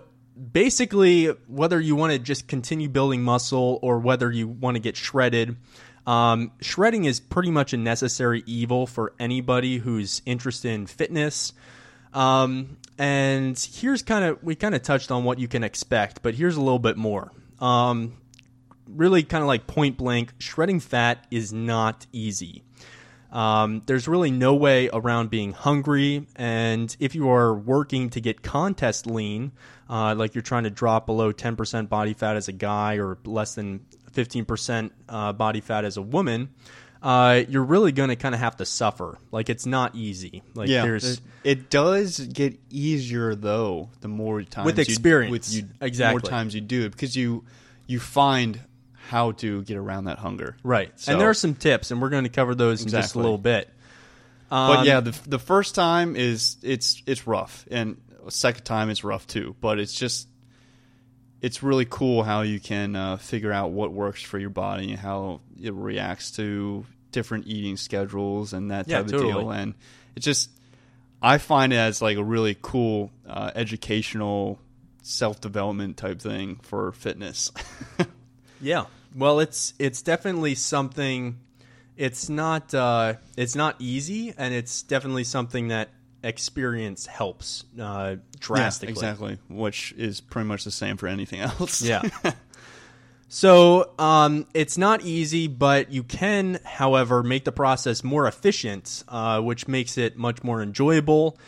basically, 0.51 1.27
whether 1.47 1.79
you 1.79 1.95
want 1.95 2.13
to 2.13 2.19
just 2.19 2.47
continue 2.47 2.87
building 2.87 3.23
muscle 3.23 3.79
or 3.81 3.97
whether 3.97 4.31
you 4.31 4.47
want 4.47 4.75
to 4.75 4.79
get 4.79 4.95
shredded, 4.95 5.57
um, 6.05 6.51
shredding 6.61 7.05
is 7.05 7.19
pretty 7.19 7.49
much 7.49 7.73
a 7.73 7.77
necessary 7.77 8.43
evil 8.45 8.85
for 8.85 9.13
anybody 9.19 9.79
who's 9.79 10.21
interested 10.25 10.71
in 10.71 10.85
fitness. 10.85 11.53
Um, 12.13 12.77
and 12.99 13.57
here's 13.57 14.03
kind 14.03 14.23
of 14.23 14.43
we 14.43 14.53
kind 14.53 14.75
of 14.75 14.83
touched 14.83 15.09
on 15.09 15.23
what 15.23 15.39
you 15.39 15.47
can 15.47 15.63
expect, 15.63 16.21
but 16.21 16.35
here's 16.35 16.57
a 16.57 16.61
little 16.61 16.77
bit 16.77 16.95
more. 16.95 17.31
Um, 17.59 18.17
really, 18.87 19.23
kind 19.23 19.41
of 19.41 19.47
like 19.47 19.67
point 19.67 19.97
blank, 19.97 20.33
shredding 20.39 20.79
fat 20.79 21.25
is 21.31 21.51
not 21.53 22.05
easy. 22.11 22.63
Um, 23.31 23.81
there's 23.87 24.07
really 24.07 24.29
no 24.29 24.53
way 24.53 24.89
around 24.93 25.31
being 25.31 25.53
hungry, 25.53 26.27
and 26.35 26.95
if 26.99 27.15
you 27.15 27.29
are 27.31 27.53
working 27.55 28.11
to 28.11 28.21
get 28.21 28.43
contest 28.43 29.07
lean, 29.07 29.53
uh, 29.89 30.13
like 30.15 30.35
you're 30.35 30.43
trying 30.43 30.65
to 30.65 30.69
drop 30.69 31.07
below 31.07 31.33
10% 31.33 31.89
body 31.89 32.13
fat 32.13 32.35
as 32.35 32.47
a 32.47 32.51
guy 32.51 32.97
or 32.97 33.17
less 33.25 33.55
than 33.55 33.79
15% 34.11 34.91
uh, 35.09 35.33
body 35.33 35.61
fat 35.61 35.83
as 35.83 35.97
a 35.97 36.01
woman, 36.03 36.49
uh, 37.01 37.41
you're 37.49 37.63
really 37.63 37.91
going 37.91 38.09
to 38.09 38.15
kind 38.15 38.35
of 38.35 38.39
have 38.39 38.55
to 38.57 38.65
suffer. 38.65 39.17
Like 39.31 39.49
it's 39.49 39.65
not 39.65 39.95
easy. 39.95 40.43
Like 40.53 40.69
Yeah, 40.69 40.83
there's 40.83 41.19
it, 41.43 41.71
does 41.71 42.19
get 42.19 42.59
easier 42.69 43.33
though. 43.35 43.89
The 44.01 44.07
more 44.07 44.43
times 44.43 44.65
With 44.67 44.77
you- 44.77 44.83
experience. 44.83 45.31
with 45.31 45.53
you, 45.53 45.67
Exactly. 45.81 46.21
more 46.21 46.29
times 46.29 46.53
you 46.53 46.61
do 46.61 46.85
it 46.85 46.91
because 46.91 47.15
you 47.15 47.43
you 47.87 47.99
find 47.99 48.61
how 49.09 49.31
to 49.33 49.61
get 49.63 49.77
around 49.77 50.05
that 50.05 50.17
hunger. 50.19 50.55
right. 50.63 50.91
So- 50.99 51.11
and 51.11 51.21
there 51.21 51.29
are 51.29 51.33
some 51.33 51.55
tips, 51.55 51.91
and 51.91 52.01
we're 52.01 52.09
going 52.09 52.23
to 52.23 52.29
cover 52.29 52.55
those 52.55 52.81
in 52.83 52.89
just 52.89 53.15
a 53.15 53.19
little 53.19 53.37
bit. 53.37 53.69
But 54.49 54.79
Um, 54.79 54.85
yeah, 54.85 54.99
the 54.99 55.17
the 55.27 55.39
first 55.39 55.73
time 55.75 56.15
is 56.15 56.57
it's 56.61 57.01
it's 57.05 57.25
rough, 57.27 57.65
and 57.71 57.97
second 58.29 58.63
time 58.65 58.89
is 58.89 59.03
rough 59.03 59.25
too. 59.27 59.55
But 59.61 59.79
it's 59.79 59.93
just 59.93 60.27
it's 61.41 61.61
really 61.63 61.85
cool 61.85 62.23
how 62.23 62.41
you 62.43 62.59
can 62.59 62.95
uh, 62.95 63.17
figure 63.17 63.51
out 63.51 63.71
what 63.71 63.91
works 63.91 64.21
for 64.21 64.37
your 64.39 64.49
body 64.51 64.91
and 64.91 64.99
how 64.99 65.41
it 65.61 65.73
reacts 65.73 66.31
to 66.37 66.85
different 67.11 67.47
eating 67.47 67.77
schedules 67.77 68.53
and 68.53 68.71
that 68.71 68.87
Yeah, 68.87 68.97
type 68.97 69.05
of 69.07 69.11
totally. 69.11 69.33
deal. 69.33 69.51
And 69.51 69.73
it 70.15 70.21
just 70.21 70.49
I 71.21 71.37
find 71.39 71.73
it 71.73 71.77
as 71.77 72.01
like 72.01 72.17
a 72.17 72.23
really 72.23 72.55
cool 72.61 73.11
uh, 73.27 73.51
educational 73.55 74.59
self 75.01 75.41
development 75.41 75.97
type 75.97 76.21
thing 76.21 76.59
for 76.61 76.91
fitness. 76.93 77.51
Yeah. 78.61 78.85
Well, 79.15 79.39
it's 79.39 79.73
it's 79.79 80.01
definitely 80.01 80.55
something. 80.55 81.39
It's 81.95 82.29
not 82.29 82.73
uh, 82.73 83.15
it's 83.37 83.55
not 83.55 83.75
easy, 83.79 84.33
and 84.37 84.53
it's 84.53 84.81
definitely 84.83 85.23
something 85.23 85.67
that 85.67 85.89
experience 86.23 87.05
helps 87.05 87.65
uh, 87.79 88.15
drastically. 88.39 88.93
Yeah, 88.93 89.11
exactly, 89.11 89.37
which 89.49 89.93
is 89.97 90.21
pretty 90.21 90.47
much 90.47 90.63
the 90.63 90.71
same 90.71 90.97
for 90.97 91.07
anything 91.07 91.41
else. 91.41 91.81
Yeah. 91.81 92.01
So 93.33 93.89
um, 93.97 94.45
it's 94.53 94.77
not 94.77 95.01
easy, 95.01 95.47
but 95.47 95.91
you 95.91 96.03
can, 96.03 96.59
however, 96.63 97.23
make 97.23 97.45
the 97.45 97.51
process 97.51 98.03
more 98.03 98.27
efficient, 98.27 99.03
uh, 99.07 99.41
which 99.41 99.67
makes 99.67 99.97
it 99.97 100.15
much 100.15 100.43
more 100.43 100.61
enjoyable. 100.61 101.39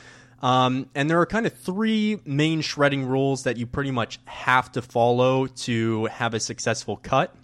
Um, 0.41 0.89
and 0.93 1.09
there 1.09 1.19
are 1.21 1.25
kind 1.25 1.45
of 1.45 1.53
three 1.53 2.19
main 2.25 2.61
shredding 2.61 3.05
rules 3.05 3.43
that 3.43 3.57
you 3.57 3.65
pretty 3.65 3.91
much 3.91 4.19
have 4.25 4.71
to 4.73 4.81
follow 4.81 5.47
to 5.47 6.05
have 6.05 6.33
a 6.33 6.39
successful 6.39 6.97
cut. 6.97 7.35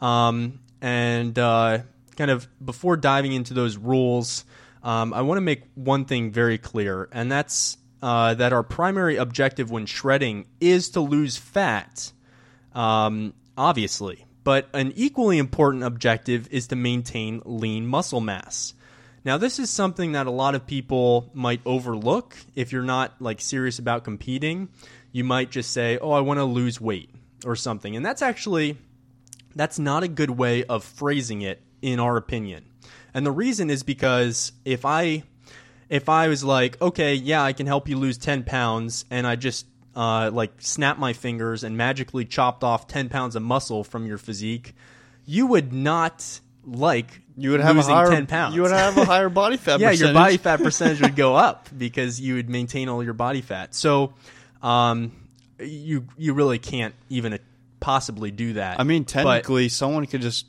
Um, 0.00 0.60
and 0.80 1.36
uh, 1.38 1.78
kind 2.16 2.30
of 2.30 2.46
before 2.64 2.96
diving 2.96 3.32
into 3.32 3.54
those 3.54 3.76
rules, 3.76 4.44
um, 4.82 5.12
I 5.14 5.22
want 5.22 5.38
to 5.38 5.42
make 5.42 5.62
one 5.74 6.04
thing 6.04 6.30
very 6.30 6.58
clear, 6.58 7.08
and 7.10 7.32
that's 7.32 7.78
uh, 8.02 8.34
that 8.34 8.52
our 8.52 8.62
primary 8.62 9.16
objective 9.16 9.70
when 9.70 9.86
shredding 9.86 10.46
is 10.60 10.90
to 10.90 11.00
lose 11.00 11.36
fat 11.36 12.12
um, 12.76 13.32
obviously. 13.56 14.24
But 14.44 14.68
an 14.74 14.92
equally 14.94 15.38
important 15.38 15.82
objective 15.82 16.46
is 16.52 16.68
to 16.68 16.76
maintain 16.76 17.42
lean 17.44 17.86
muscle 17.86 18.20
mass. 18.20 18.74
Now, 19.26 19.38
this 19.38 19.58
is 19.58 19.70
something 19.70 20.12
that 20.12 20.28
a 20.28 20.30
lot 20.30 20.54
of 20.54 20.68
people 20.68 21.32
might 21.34 21.60
overlook 21.66 22.36
if 22.54 22.70
you're 22.70 22.84
not 22.84 23.20
like 23.20 23.40
serious 23.40 23.80
about 23.80 24.04
competing. 24.04 24.68
You 25.10 25.24
might 25.24 25.50
just 25.50 25.72
say, 25.72 25.98
"Oh, 26.00 26.12
I 26.12 26.20
want 26.20 26.38
to 26.38 26.44
lose 26.44 26.80
weight" 26.80 27.10
or 27.44 27.56
something, 27.56 27.96
and 27.96 28.06
that's 28.06 28.22
actually 28.22 28.78
that's 29.56 29.80
not 29.80 30.04
a 30.04 30.08
good 30.08 30.30
way 30.30 30.62
of 30.62 30.84
phrasing 30.84 31.42
it 31.42 31.60
in 31.82 31.98
our 31.98 32.16
opinion. 32.16 32.66
And 33.12 33.26
the 33.26 33.32
reason 33.32 33.68
is 33.68 33.82
because 33.82 34.52
if 34.64 34.84
I 34.84 35.24
if 35.88 36.08
I 36.08 36.28
was 36.28 36.44
like, 36.44 36.80
okay, 36.80 37.16
yeah, 37.16 37.42
I 37.42 37.52
can 37.52 37.66
help 37.66 37.88
you 37.88 37.96
lose 37.98 38.18
10 38.18 38.44
pounds, 38.44 39.06
and 39.10 39.26
I 39.26 39.34
just 39.34 39.66
uh, 39.96 40.30
like 40.32 40.52
snapped 40.58 41.00
my 41.00 41.14
fingers 41.14 41.64
and 41.64 41.76
magically 41.76 42.26
chopped 42.26 42.62
off 42.62 42.86
10 42.86 43.08
pounds 43.08 43.34
of 43.34 43.42
muscle 43.42 43.82
from 43.82 44.06
your 44.06 44.18
physique, 44.18 44.76
you 45.24 45.48
would 45.48 45.72
not 45.72 46.38
like 46.64 47.22
You 47.36 47.50
would 47.50 47.60
have 47.60 47.76
losing 47.76 47.92
a 47.92 47.94
higher 47.96 48.10
10 48.10 48.26
pounds. 48.26 48.54
You 48.56 48.62
would 48.62 48.70
have 48.70 48.96
a 48.96 49.04
higher 49.04 49.28
body 49.28 49.56
fat. 49.56 49.78
Percentage. 49.78 49.98
Yeah, 50.00 50.06
your 50.06 50.14
body 50.14 50.36
fat 50.38 50.58
percentage 50.62 51.00
would 51.02 51.16
go 51.16 51.34
up 51.48 51.68
because 51.76 52.18
you 52.20 52.36
would 52.36 52.48
maintain 52.48 52.88
all 52.88 53.02
your 53.04 53.12
body 53.14 53.42
fat. 53.42 53.74
So, 53.74 54.14
um, 54.62 55.12
you 55.58 56.06
you 56.16 56.32
really 56.34 56.58
can't 56.58 56.94
even 57.10 57.38
possibly 57.80 58.30
do 58.30 58.54
that. 58.54 58.80
I 58.80 58.84
mean, 58.84 59.02
But- 59.02 59.08
technically, 59.10 59.68
someone 59.68 60.06
could 60.06 60.22
just 60.22 60.46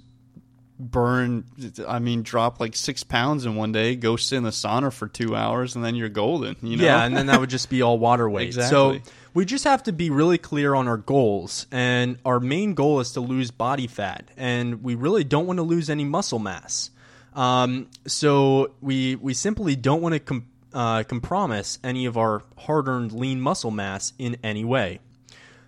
burn. 0.80 1.44
I 1.88 2.00
mean, 2.00 2.24
drop 2.24 2.60
like 2.60 2.76
six 2.76 3.04
pounds 3.04 3.46
in 3.46 3.56
one 3.56 3.72
day, 3.72 3.96
go 3.96 4.16
sit 4.16 4.38
in 4.38 4.44
the 4.44 4.52
sauna 4.52 4.94
for 4.94 5.08
two 5.08 5.36
hours, 5.36 5.76
and 5.76 5.84
then 5.84 5.96
you're 5.96 6.10
golden. 6.10 6.56
You 6.62 6.78
know? 6.78 6.84
Yeah, 6.84 7.04
and 7.04 7.16
then 7.18 7.28
that 7.28 7.40
would 7.40 7.50
just 7.50 7.70
be 7.70 7.82
all 7.82 7.98
water 8.00 8.30
weight. 8.30 8.48
Exactly. 8.58 9.00
So 9.04 9.12
we 9.38 9.46
just 9.46 9.66
have 9.66 9.84
to 9.84 9.94
be 9.94 10.10
really 10.10 10.40
clear 10.40 10.74
on 10.74 10.88
our 10.88 10.98
goals, 10.98 11.68
and 11.72 12.18
our 12.26 12.40
main 12.40 12.74
goal 12.74 13.00
is 13.02 13.12
to 13.12 13.20
lose 13.20 13.52
body 13.52 13.86
fat, 13.86 14.28
and 14.36 14.84
we 14.84 14.96
really 14.96 15.24
don't 15.24 15.46
want 15.46 15.58
to 15.58 15.64
lose 15.64 15.92
any 15.92 16.04
muscle 16.04 16.40
mass. 16.40 16.90
Um, 17.36 17.88
so 18.08 18.72
we 18.82 19.16
we 19.16 19.36
simply 19.36 19.76
don't 19.76 20.02
want 20.02 20.14
to 20.14 20.20
com- 20.20 20.48
uh, 20.74 21.04
compromise 21.04 21.78
any 21.84 22.08
of 22.08 22.18
our 22.18 22.42
hard-earned 22.58 23.12
lean 23.12 23.40
muscle 23.40 23.70
mass 23.70 24.12
in 24.18 24.38
any 24.44 24.66
way. 24.66 25.02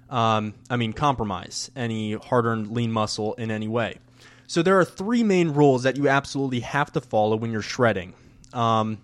Um, 0.10 0.56
I 0.68 0.76
mean, 0.76 0.92
compromise 0.92 1.70
any 1.76 2.14
hard-earned 2.14 2.72
lean 2.72 2.92
muscle 2.92 3.36
in 3.36 3.52
any 3.52 3.68
way. 3.68 4.00
So 4.48 4.64
there 4.64 4.80
are 4.80 4.86
three 4.86 5.22
main 5.22 5.50
rules 5.50 5.84
that 5.84 5.96
you 5.96 6.10
absolutely 6.10 6.62
have 6.62 6.92
to 6.94 7.02
follow 7.02 7.36
when 7.36 7.52
you're 7.52 7.62
shredding. 7.62 8.16
Um, 8.52 8.98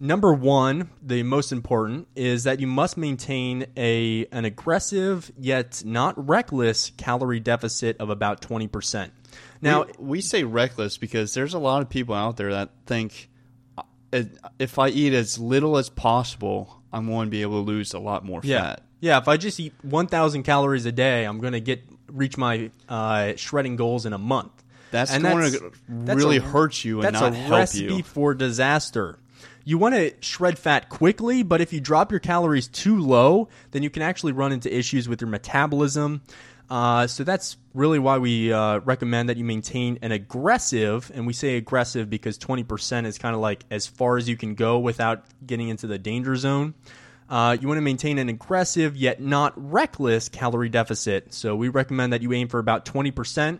number 0.00 0.32
one, 0.32 0.90
the 1.02 1.22
most 1.22 1.52
important, 1.52 2.08
is 2.14 2.44
that 2.44 2.60
you 2.60 2.66
must 2.66 2.96
maintain 2.96 3.66
a 3.76 4.26
an 4.32 4.44
aggressive 4.44 5.30
yet 5.38 5.82
not 5.84 6.28
reckless 6.28 6.92
calorie 6.96 7.40
deficit 7.40 7.96
of 7.98 8.10
about 8.10 8.40
twenty 8.40 8.66
percent. 8.68 9.12
Now, 9.60 9.84
we, 9.84 9.92
we 9.98 10.20
say 10.20 10.44
reckless 10.44 10.98
because 10.98 11.34
there's 11.34 11.54
a 11.54 11.58
lot 11.58 11.82
of 11.82 11.88
people 11.88 12.14
out 12.14 12.36
there 12.36 12.52
that 12.52 12.70
think 12.86 13.28
uh, 13.76 14.22
if 14.58 14.78
I 14.78 14.88
eat 14.88 15.12
as 15.14 15.38
little 15.38 15.76
as 15.76 15.88
possible, 15.88 16.80
I'm 16.92 17.06
going 17.06 17.26
to 17.26 17.30
be 17.30 17.42
able 17.42 17.64
to 17.64 17.66
lose 17.70 17.92
a 17.92 17.98
lot 17.98 18.24
more 18.24 18.40
yeah, 18.44 18.60
fat. 18.62 18.82
yeah. 19.00 19.18
If 19.18 19.28
I 19.28 19.36
just 19.36 19.58
eat 19.60 19.74
one 19.82 20.06
thousand 20.06 20.44
calories 20.44 20.86
a 20.86 20.92
day, 20.92 21.24
I'm 21.24 21.40
going 21.40 21.52
to 21.54 21.60
get 21.60 21.82
reach 22.10 22.38
my 22.38 22.70
uh, 22.88 23.34
shredding 23.36 23.76
goals 23.76 24.06
in 24.06 24.12
a 24.12 24.18
month. 24.18 24.52
That's 24.90 25.12
And 25.12 25.22
going 25.22 25.52
that's- 25.52 25.60
to 25.60 26.14
really 26.14 26.38
a- 26.38 26.40
hurt 26.40 26.82
you 26.82 27.02
and 27.02 27.12
not 27.12 27.34
help 27.34 27.34
you. 27.34 27.40
That's 27.50 27.74
a 27.78 27.84
recipe 27.84 28.02
for 28.02 28.32
disaster. 28.32 29.18
You 29.68 29.76
want 29.76 29.94
to 29.96 30.14
shred 30.20 30.58
fat 30.58 30.88
quickly, 30.88 31.42
but 31.42 31.60
if 31.60 31.74
you 31.74 31.80
drop 31.82 32.10
your 32.10 32.20
calories 32.20 32.68
too 32.68 33.00
low, 33.00 33.50
then 33.72 33.82
you 33.82 33.90
can 33.90 34.00
actually 34.00 34.32
run 34.32 34.50
into 34.50 34.74
issues 34.74 35.10
with 35.10 35.20
your 35.20 35.28
metabolism. 35.28 36.22
Uh, 36.70 37.06
so 37.06 37.22
that's 37.22 37.58
really 37.74 37.98
why 37.98 38.16
we 38.16 38.50
uh, 38.50 38.78
recommend 38.78 39.28
that 39.28 39.36
you 39.36 39.44
maintain 39.44 39.98
an 40.00 40.10
aggressive, 40.10 41.12
and 41.14 41.26
we 41.26 41.34
say 41.34 41.58
aggressive 41.58 42.08
because 42.08 42.38
20% 42.38 43.04
is 43.04 43.18
kind 43.18 43.34
of 43.34 43.42
like 43.42 43.62
as 43.70 43.86
far 43.86 44.16
as 44.16 44.26
you 44.26 44.38
can 44.38 44.54
go 44.54 44.78
without 44.78 45.26
getting 45.46 45.68
into 45.68 45.86
the 45.86 45.98
danger 45.98 46.34
zone. 46.34 46.72
Uh, 47.28 47.54
you 47.60 47.68
want 47.68 47.76
to 47.76 47.82
maintain 47.82 48.16
an 48.16 48.30
aggressive 48.30 48.96
yet 48.96 49.20
not 49.20 49.52
reckless 49.54 50.30
calorie 50.30 50.70
deficit. 50.70 51.34
So 51.34 51.54
we 51.54 51.68
recommend 51.68 52.14
that 52.14 52.22
you 52.22 52.32
aim 52.32 52.48
for 52.48 52.58
about 52.58 52.86
20%. 52.86 53.58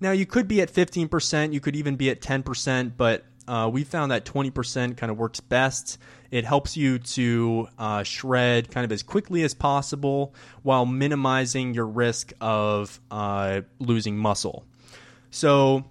Now, 0.00 0.10
you 0.10 0.26
could 0.26 0.48
be 0.48 0.60
at 0.60 0.70
15%, 0.70 1.54
you 1.54 1.60
could 1.60 1.76
even 1.76 1.96
be 1.96 2.10
at 2.10 2.20
10%, 2.20 2.92
but 2.98 3.24
uh, 3.48 3.70
we 3.72 3.84
found 3.84 4.10
that 4.10 4.24
20% 4.24 4.96
kind 4.96 5.10
of 5.10 5.18
works 5.18 5.40
best. 5.40 5.98
It 6.30 6.44
helps 6.44 6.76
you 6.76 6.98
to 6.98 7.68
uh, 7.78 8.02
shred 8.02 8.70
kind 8.70 8.84
of 8.84 8.92
as 8.92 9.02
quickly 9.02 9.42
as 9.42 9.54
possible 9.54 10.34
while 10.62 10.86
minimizing 10.86 11.74
your 11.74 11.86
risk 11.86 12.32
of 12.40 13.00
uh, 13.10 13.62
losing 13.78 14.16
muscle. 14.16 14.64
So, 15.30 15.84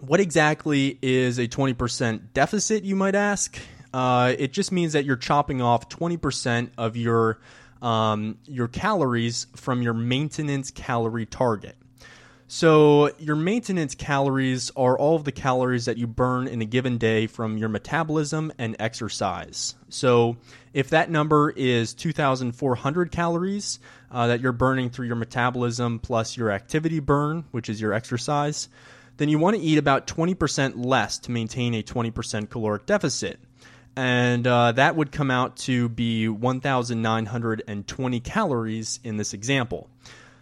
what 0.00 0.20
exactly 0.20 0.98
is 1.02 1.38
a 1.38 1.48
20% 1.48 2.32
deficit, 2.32 2.84
you 2.84 2.94
might 2.94 3.16
ask? 3.16 3.58
Uh, 3.92 4.34
it 4.38 4.52
just 4.52 4.70
means 4.70 4.92
that 4.92 5.04
you're 5.04 5.16
chopping 5.16 5.60
off 5.60 5.88
20% 5.88 6.70
of 6.78 6.96
your, 6.96 7.40
um, 7.82 8.38
your 8.44 8.68
calories 8.68 9.48
from 9.56 9.82
your 9.82 9.94
maintenance 9.94 10.70
calorie 10.70 11.26
target. 11.26 11.76
So, 12.50 13.10
your 13.18 13.36
maintenance 13.36 13.94
calories 13.94 14.70
are 14.74 14.98
all 14.98 15.16
of 15.16 15.24
the 15.24 15.32
calories 15.32 15.84
that 15.84 15.98
you 15.98 16.06
burn 16.06 16.48
in 16.48 16.62
a 16.62 16.64
given 16.64 16.96
day 16.96 17.26
from 17.26 17.58
your 17.58 17.68
metabolism 17.68 18.54
and 18.56 18.74
exercise. 18.78 19.74
So, 19.90 20.38
if 20.72 20.88
that 20.88 21.10
number 21.10 21.50
is 21.54 21.92
2,400 21.92 23.12
calories 23.12 23.80
uh, 24.10 24.28
that 24.28 24.40
you're 24.40 24.52
burning 24.52 24.88
through 24.88 25.08
your 25.08 25.16
metabolism 25.16 25.98
plus 25.98 26.38
your 26.38 26.50
activity 26.50 27.00
burn, 27.00 27.44
which 27.50 27.68
is 27.68 27.82
your 27.82 27.92
exercise, 27.92 28.70
then 29.18 29.28
you 29.28 29.38
want 29.38 29.54
to 29.56 29.62
eat 29.62 29.76
about 29.76 30.06
20% 30.06 30.72
less 30.82 31.18
to 31.18 31.30
maintain 31.30 31.74
a 31.74 31.82
20% 31.82 32.48
caloric 32.48 32.86
deficit. 32.86 33.38
And 33.94 34.46
uh, 34.46 34.72
that 34.72 34.96
would 34.96 35.12
come 35.12 35.30
out 35.30 35.58
to 35.58 35.90
be 35.90 36.28
1,920 36.28 38.20
calories 38.20 39.00
in 39.04 39.18
this 39.18 39.34
example. 39.34 39.90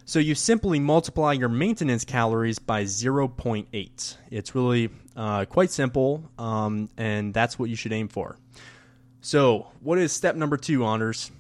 So 0.08 0.20
you 0.20 0.36
simply 0.36 0.78
multiply 0.78 1.32
your 1.32 1.48
maintenance 1.48 2.04
calories 2.04 2.60
by 2.60 2.84
0.8. 2.84 4.16
It's 4.30 4.54
really 4.54 4.88
uh, 5.16 5.46
quite 5.46 5.72
simple, 5.72 6.30
um, 6.38 6.88
and 6.96 7.34
that's 7.34 7.58
what 7.58 7.68
you 7.68 7.74
should 7.74 7.92
aim 7.92 8.06
for. 8.06 8.36
So, 9.20 9.66
what 9.80 9.98
is 9.98 10.12
step 10.12 10.36
number 10.36 10.56
two, 10.56 10.86
Anders? 10.86 11.32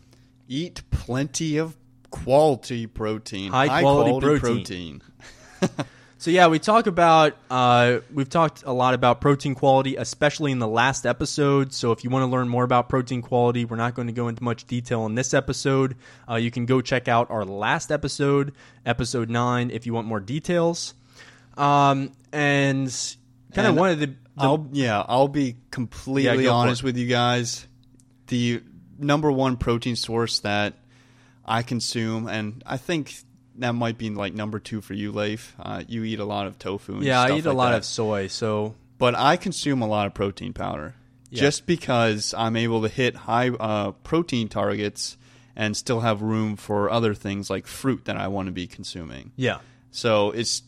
Eat 0.48 0.82
plenty 0.90 1.58
of 1.58 1.76
quality 2.10 2.88
protein. 2.88 3.52
High 3.52 3.82
quality 3.82 4.40
protein. 4.40 5.00
So 6.18 6.30
yeah, 6.30 6.46
we 6.46 6.58
talk 6.58 6.86
about 6.86 7.36
uh, 7.50 7.98
we've 8.12 8.28
talked 8.28 8.64
a 8.64 8.72
lot 8.72 8.94
about 8.94 9.20
protein 9.20 9.54
quality, 9.54 9.96
especially 9.96 10.50
in 10.50 10.58
the 10.58 10.66
last 10.68 11.04
episode. 11.04 11.74
So 11.74 11.92
if 11.92 12.04
you 12.04 12.10
want 12.10 12.22
to 12.22 12.26
learn 12.26 12.48
more 12.48 12.64
about 12.64 12.88
protein 12.88 13.20
quality, 13.20 13.66
we're 13.66 13.76
not 13.76 13.94
going 13.94 14.08
to 14.08 14.14
go 14.14 14.28
into 14.28 14.42
much 14.42 14.66
detail 14.66 15.04
in 15.04 15.14
this 15.14 15.34
episode. 15.34 15.94
Uh, 16.28 16.36
you 16.36 16.50
can 16.50 16.64
go 16.64 16.80
check 16.80 17.06
out 17.06 17.30
our 17.30 17.44
last 17.44 17.92
episode, 17.92 18.54
episode 18.86 19.28
nine, 19.28 19.70
if 19.70 19.84
you 19.84 19.92
want 19.92 20.06
more 20.06 20.20
details. 20.20 20.94
Um, 21.58 22.12
and 22.32 22.88
kind 23.54 23.68
of 23.68 23.76
one 23.76 23.90
of 23.90 24.00
the, 24.00 24.06
the 24.06 24.14
I'll 24.38 24.68
yeah, 24.72 25.04
I'll 25.06 25.28
be 25.28 25.56
completely 25.70 26.44
Yeah, 26.44 26.50
honest 26.50 26.82
with 26.82 26.96
you 26.96 27.06
guys. 27.08 27.66
The 28.28 28.62
number 28.98 29.30
one 29.30 29.58
protein 29.58 29.96
source 29.96 30.40
that 30.40 30.74
I 31.44 31.62
consume, 31.62 32.26
and 32.26 32.62
I 32.66 32.78
think 32.78 33.14
that 33.58 33.72
might 33.74 33.98
be 33.98 34.10
like 34.10 34.34
number 34.34 34.58
two 34.58 34.80
for 34.80 34.94
you, 34.94 35.12
Leif. 35.12 35.54
Uh, 35.58 35.82
you 35.88 36.04
eat 36.04 36.18
a 36.20 36.24
lot 36.24 36.46
of 36.46 36.58
tofu. 36.58 36.94
And 36.94 37.04
yeah, 37.04 37.20
I 37.20 37.36
eat 37.36 37.46
a 37.46 37.52
lot 37.52 37.70
that. 37.70 37.78
of 37.78 37.84
soy. 37.84 38.26
So 38.28 38.74
but 38.98 39.14
I 39.14 39.36
consume 39.36 39.82
a 39.82 39.86
lot 39.86 40.06
of 40.06 40.14
protein 40.14 40.52
powder 40.52 40.94
Yeah. 41.30 41.40
just 41.40 41.66
because 41.66 42.34
I'm 42.36 42.56
able 42.56 42.82
to 42.82 42.88
hit 42.88 43.14
high 43.14 43.50
uh, 43.50 43.92
protein 43.92 44.48
targets 44.48 45.16
and 45.54 45.76
still 45.76 46.00
have 46.00 46.22
room 46.22 46.56
for 46.56 46.90
other 46.90 47.14
things 47.14 47.48
like 47.50 47.66
fruit 47.66 48.04
that 48.06 48.16
I 48.16 48.28
want 48.28 48.46
to 48.46 48.52
be 48.52 48.66
consuming. 48.66 49.32
yeah, 49.36 49.58
So 49.90 50.30
it's 50.30 50.62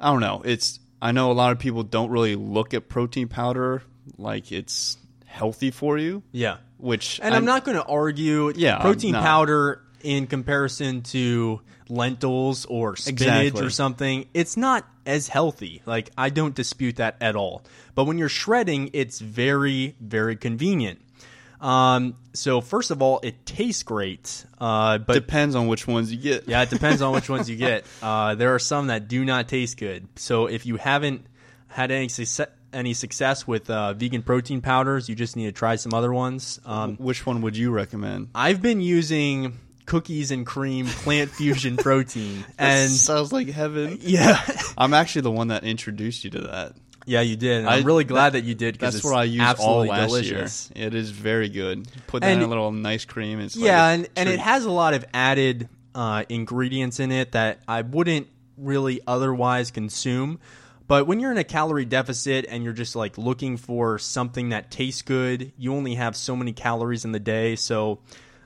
I 0.00 0.10
don't 0.10 0.20
know. 0.20 0.42
It's 0.44 0.80
I 1.00 1.12
know 1.12 1.30
a 1.30 1.34
lot 1.34 1.52
of 1.52 1.58
people 1.58 1.82
don't 1.82 2.10
really 2.10 2.34
look 2.34 2.74
at 2.74 2.88
protein 2.88 3.28
powder 3.28 3.82
like 4.18 4.50
it's 4.52 4.96
healthy 5.26 5.70
for 5.70 5.98
you, 5.98 6.22
yeah. 6.32 6.56
which 6.78 7.20
And 7.22 7.34
I'm, 7.34 7.44
not 7.44 7.64
going 7.64 7.76
to 7.76 7.84
argue 7.84 8.52
Yeah, 8.54 8.78
protein 8.80 9.12
no. 9.12 9.20
powder 9.20 9.82
in 10.04 10.26
comparison 10.26 11.02
to 11.02 11.60
lentils 11.88 12.64
or 12.66 12.96
spinach 12.96 13.20
Exactly. 13.22 13.62
or 13.66 13.70
something. 13.70 14.26
It's 14.34 14.56
not 14.56 14.86
as 15.06 15.28
healthy. 15.28 15.82
Like 15.86 16.10
I 16.16 16.30
don't 16.30 16.54
dispute 16.54 16.96
that 16.96 17.16
at 17.20 17.36
all. 17.36 17.62
But 17.94 18.04
when 18.04 18.18
you're 18.18 18.28
shredding, 18.28 18.90
it's 18.92 19.18
very 19.20 19.96
very 20.00 20.36
convenient. 20.36 21.00
Um, 21.60 22.16
so 22.34 22.60
first 22.60 22.90
of 22.90 23.00
all, 23.00 23.20
it 23.22 23.46
tastes 23.46 23.82
great. 23.84 24.44
Uh, 24.60 24.98
but 24.98 25.14
depends 25.14 25.54
on 25.54 25.66
which 25.66 25.86
ones 25.86 26.12
you 26.12 26.18
get. 26.18 26.46
yeah, 26.46 26.62
it 26.62 26.68
depends 26.70 27.00
on 27.00 27.12
which 27.14 27.28
ones 27.30 27.48
you 27.48 27.56
get. 27.56 27.84
Uh, 28.02 28.34
there 28.34 28.54
are 28.54 28.58
some 28.58 28.88
that 28.88 29.08
do 29.08 29.24
not 29.24 29.48
taste 29.48 29.78
good. 29.78 30.06
So 30.16 30.46
if 30.46 30.66
you 30.66 30.76
haven't 30.76 31.26
had 31.68 31.90
any 31.90 32.08
success, 32.08 32.48
any 32.72 32.92
success 32.92 33.46
with 33.46 33.70
uh, 33.70 33.94
vegan 33.94 34.22
protein 34.22 34.60
powders, 34.60 35.08
you 35.08 35.14
just 35.14 35.36
need 35.36 35.46
to 35.46 35.52
try 35.52 35.76
some 35.76 35.94
other 35.94 36.12
ones. 36.12 36.60
Um, 36.66 36.96
Which 36.96 37.24
one 37.24 37.40
would 37.42 37.56
you 37.56 37.70
recommend? 37.70 38.28
I've 38.34 38.60
been 38.60 38.80
using 38.82 39.58
cookies 39.86 40.30
and 40.30 40.46
cream 40.46 40.86
plant 40.86 41.30
fusion 41.30 41.76
protein, 41.76 42.44
and 42.58 42.90
sounds 42.90 43.32
like 43.32 43.48
heaven. 43.48 43.98
yeah, 44.00 44.40
I'm 44.78 44.94
actually 44.94 45.22
the 45.22 45.30
one 45.32 45.48
that 45.48 45.64
introduced 45.64 46.24
you 46.24 46.30
to 46.30 46.40
that. 46.42 46.72
yeah, 47.06 47.20
you 47.20 47.36
did. 47.36 47.58
And 47.60 47.68
I- 47.68 47.76
I'm 47.76 47.84
really 47.84 48.04
glad 48.04 48.32
that, 48.34 48.44
you 48.44 48.54
did. 48.54 48.78
'cause 48.78 48.94
That's 48.94 49.04
what 49.04 49.14
I 49.14 49.24
used 49.24 49.58
all 49.60 49.84
last 49.84 50.08
delicious. 50.08 50.70
year. 50.74 50.86
It 50.86 50.94
is 50.94 51.10
very 51.10 51.48
good. 51.48 51.86
Put 52.06 52.22
that 52.22 52.28
And- 52.32 52.40
in 52.42 52.46
a 52.46 52.48
little 52.48 52.72
nice 52.72 53.04
cream. 53.04 53.40
It's 53.40 53.56
Yeah, 53.56 53.88
a 53.88 53.92
and, 53.94 54.08
and 54.16 54.28
it 54.28 54.38
has 54.40 54.64
a 54.64 54.70
lot 54.70 54.94
of 54.94 55.04
added 55.12 55.68
uh, 55.94 56.24
ingredients 56.28 56.98
in 57.00 57.12
it 57.12 57.32
that 57.32 57.60
I 57.68 57.82
wouldn't 57.82 58.26
really 58.56 59.00
otherwise 59.06 59.70
consume. 59.70 60.40
But 60.86 61.06
when 61.06 61.18
you're 61.20 61.30
in 61.32 61.38
a 61.38 61.44
calorie 61.44 61.84
deficit 61.86 62.44
and 62.48 62.62
you're 62.64 62.72
just 62.72 62.94
like 62.96 63.16
looking 63.16 63.56
for 63.56 63.98
something 63.98 64.50
that 64.50 64.70
tastes 64.70 65.02
good, 65.02 65.52
you 65.56 65.74
only 65.74 65.94
have 65.94 66.14
so 66.16 66.36
many 66.36 66.52
calories 66.52 67.04
in 67.04 67.12
the 67.12 67.20
day. 67.20 67.56
So 67.56 68.00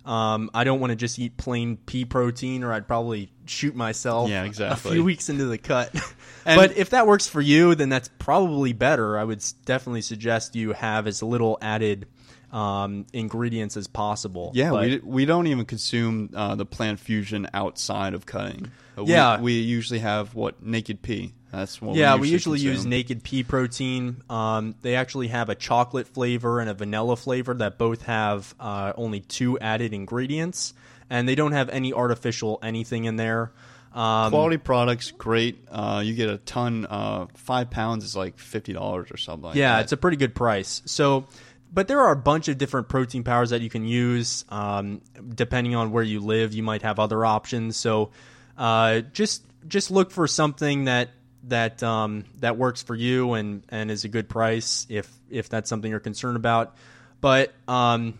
um, 0.08 0.50
I 0.54 0.64
don't 0.64 0.80
want 0.80 0.90
to 0.90 0.96
just 0.96 1.18
eat 1.18 1.36
plain 1.36 1.76
pea 1.76 2.06
protein, 2.06 2.64
or 2.64 2.72
I'd 2.72 2.88
probably 2.88 3.30
shoot 3.44 3.76
myself. 3.76 4.30
Yeah, 4.30 4.44
exactly. 4.44 4.90
A 4.90 4.94
few 4.94 5.04
weeks 5.04 5.28
into 5.28 5.44
the 5.44 5.58
cut. 5.58 5.94
But 6.44 6.78
if 6.78 6.90
that 6.90 7.06
works 7.06 7.28
for 7.28 7.42
you, 7.42 7.74
then 7.74 7.90
that's 7.90 8.08
probably 8.18 8.72
better. 8.72 9.18
I 9.18 9.24
would 9.24 9.44
definitely 9.66 10.00
suggest 10.00 10.56
you 10.56 10.72
have 10.72 11.06
as 11.06 11.22
little 11.22 11.58
added 11.60 12.06
um, 12.50 13.04
ingredients 13.12 13.76
as 13.76 13.86
possible. 13.86 14.52
Yeah, 14.54 14.70
But- 14.70 14.80
we 14.86 14.98
we 15.04 15.24
don't 15.26 15.46
even 15.46 15.66
consume 15.66 16.30
uh, 16.34 16.54
the 16.54 16.64
plant 16.64 17.00
fusion 17.00 17.48
outside 17.52 18.14
of 18.14 18.24
cutting. 18.24 18.70
Uh, 18.96 19.04
we- 19.04 19.10
Yeah. 19.10 19.38
we, 19.42 19.52
usually 19.60 19.98
have 19.98 20.34
what 20.34 20.62
naked 20.64 21.02
pea. 21.02 21.34
That's 21.52 21.80
what. 21.80 21.96
yeah, 21.96 22.14
we 22.14 22.22
we 22.22 22.28
usually 22.28 22.60
use 22.60 22.84
naked 22.84 23.22
pea 23.22 23.42
protein. 23.42 24.22
Um, 24.28 24.74
they 24.82 24.96
actually 24.96 25.28
have 25.28 25.48
a 25.48 25.54
chocolate 25.54 26.06
flavor 26.06 26.60
and 26.60 26.68
a 26.68 26.74
vanilla 26.74 27.16
flavor 27.16 27.54
that 27.54 27.78
both 27.78 28.02
have 28.02 28.54
uh, 28.60 28.92
only 28.96 29.20
two 29.20 29.58
added 29.58 29.94
ingredients, 29.94 30.74
and 31.08 31.26
they 31.26 31.34
don't 31.34 31.52
have 31.52 31.70
any 31.70 31.92
artificial 31.92 32.58
anything 32.62 33.04
in 33.04 33.16
there. 33.16 33.52
Um, 33.94 34.30
quality 34.30 34.58
products. 34.58 35.10
Great. 35.10 35.66
Uh, 35.70 36.02
you 36.04 36.14
get 36.14 36.28
a 36.28 36.36
ton. 36.38 36.86
Uh, 36.88 37.26
five 37.34 37.70
pounds 37.70 38.04
is 38.04 38.14
like 38.14 38.38
fifty 38.38 38.74
dollars 38.74 39.10
or 39.10 39.16
something. 39.16 39.48
Like 39.48 39.56
yeah, 39.56 39.76
that. 39.76 39.84
it's 39.84 39.92
a 39.92 39.96
pretty 39.96 40.18
good 40.18 40.34
price. 40.34 40.82
So, 40.84 41.26
but 41.72 41.88
there 41.88 42.00
are 42.00 42.12
a 42.12 42.16
bunch 42.16 42.48
of 42.48 42.58
different 42.58 42.88
protein 42.88 43.24
powders 43.24 43.50
that 43.50 43.62
you 43.62 43.70
can 43.70 43.86
use. 43.86 44.44
Um, 44.50 45.00
depending 45.34 45.74
on 45.74 45.92
where 45.92 46.04
you 46.04 46.20
live, 46.20 46.52
you 46.52 46.62
might 46.62 46.82
have 46.82 46.98
other 46.98 47.24
options. 47.24 47.78
So, 47.78 48.10
uh, 48.58 49.00
just 49.00 49.42
just 49.66 49.90
look 49.90 50.10
for 50.10 50.26
something 50.26 50.84
that 50.84 51.10
that 51.48 51.82
um, 51.82 52.24
that 52.40 52.56
works 52.56 52.82
for 52.82 52.94
you 52.94 53.34
and 53.34 53.62
and 53.68 53.90
is 53.90 54.04
a 54.04 54.08
good 54.08 54.28
price 54.28 54.86
if 54.88 55.10
if 55.30 55.48
that's 55.48 55.68
something 55.68 55.90
you're 55.90 56.00
concerned 56.00 56.36
about. 56.36 56.76
But 57.20 57.52
um, 57.66 58.18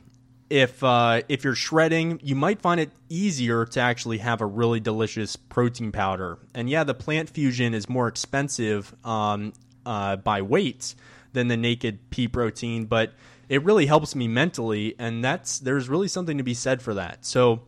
if 0.50 0.82
uh, 0.82 1.22
if 1.28 1.44
you're 1.44 1.54
shredding, 1.54 2.20
you 2.22 2.34
might 2.34 2.60
find 2.60 2.80
it 2.80 2.90
easier 3.08 3.64
to 3.66 3.80
actually 3.80 4.18
have 4.18 4.40
a 4.40 4.46
really 4.46 4.80
delicious 4.80 5.36
protein 5.36 5.92
powder. 5.92 6.38
And 6.54 6.68
yeah, 6.68 6.84
the 6.84 6.94
plant 6.94 7.30
fusion 7.30 7.74
is 7.74 7.88
more 7.88 8.08
expensive 8.08 8.94
um, 9.04 9.52
uh, 9.84 10.16
by 10.16 10.42
weight 10.42 10.94
than 11.32 11.48
the 11.48 11.56
naked 11.56 12.10
pea 12.10 12.28
protein, 12.28 12.86
but 12.86 13.12
it 13.48 13.62
really 13.64 13.86
helps 13.86 14.14
me 14.14 14.28
mentally, 14.28 14.94
and 14.98 15.24
that's 15.24 15.58
there's 15.58 15.88
really 15.88 16.08
something 16.08 16.38
to 16.38 16.44
be 16.44 16.54
said 16.54 16.82
for 16.82 16.94
that. 16.94 17.24
So 17.24 17.62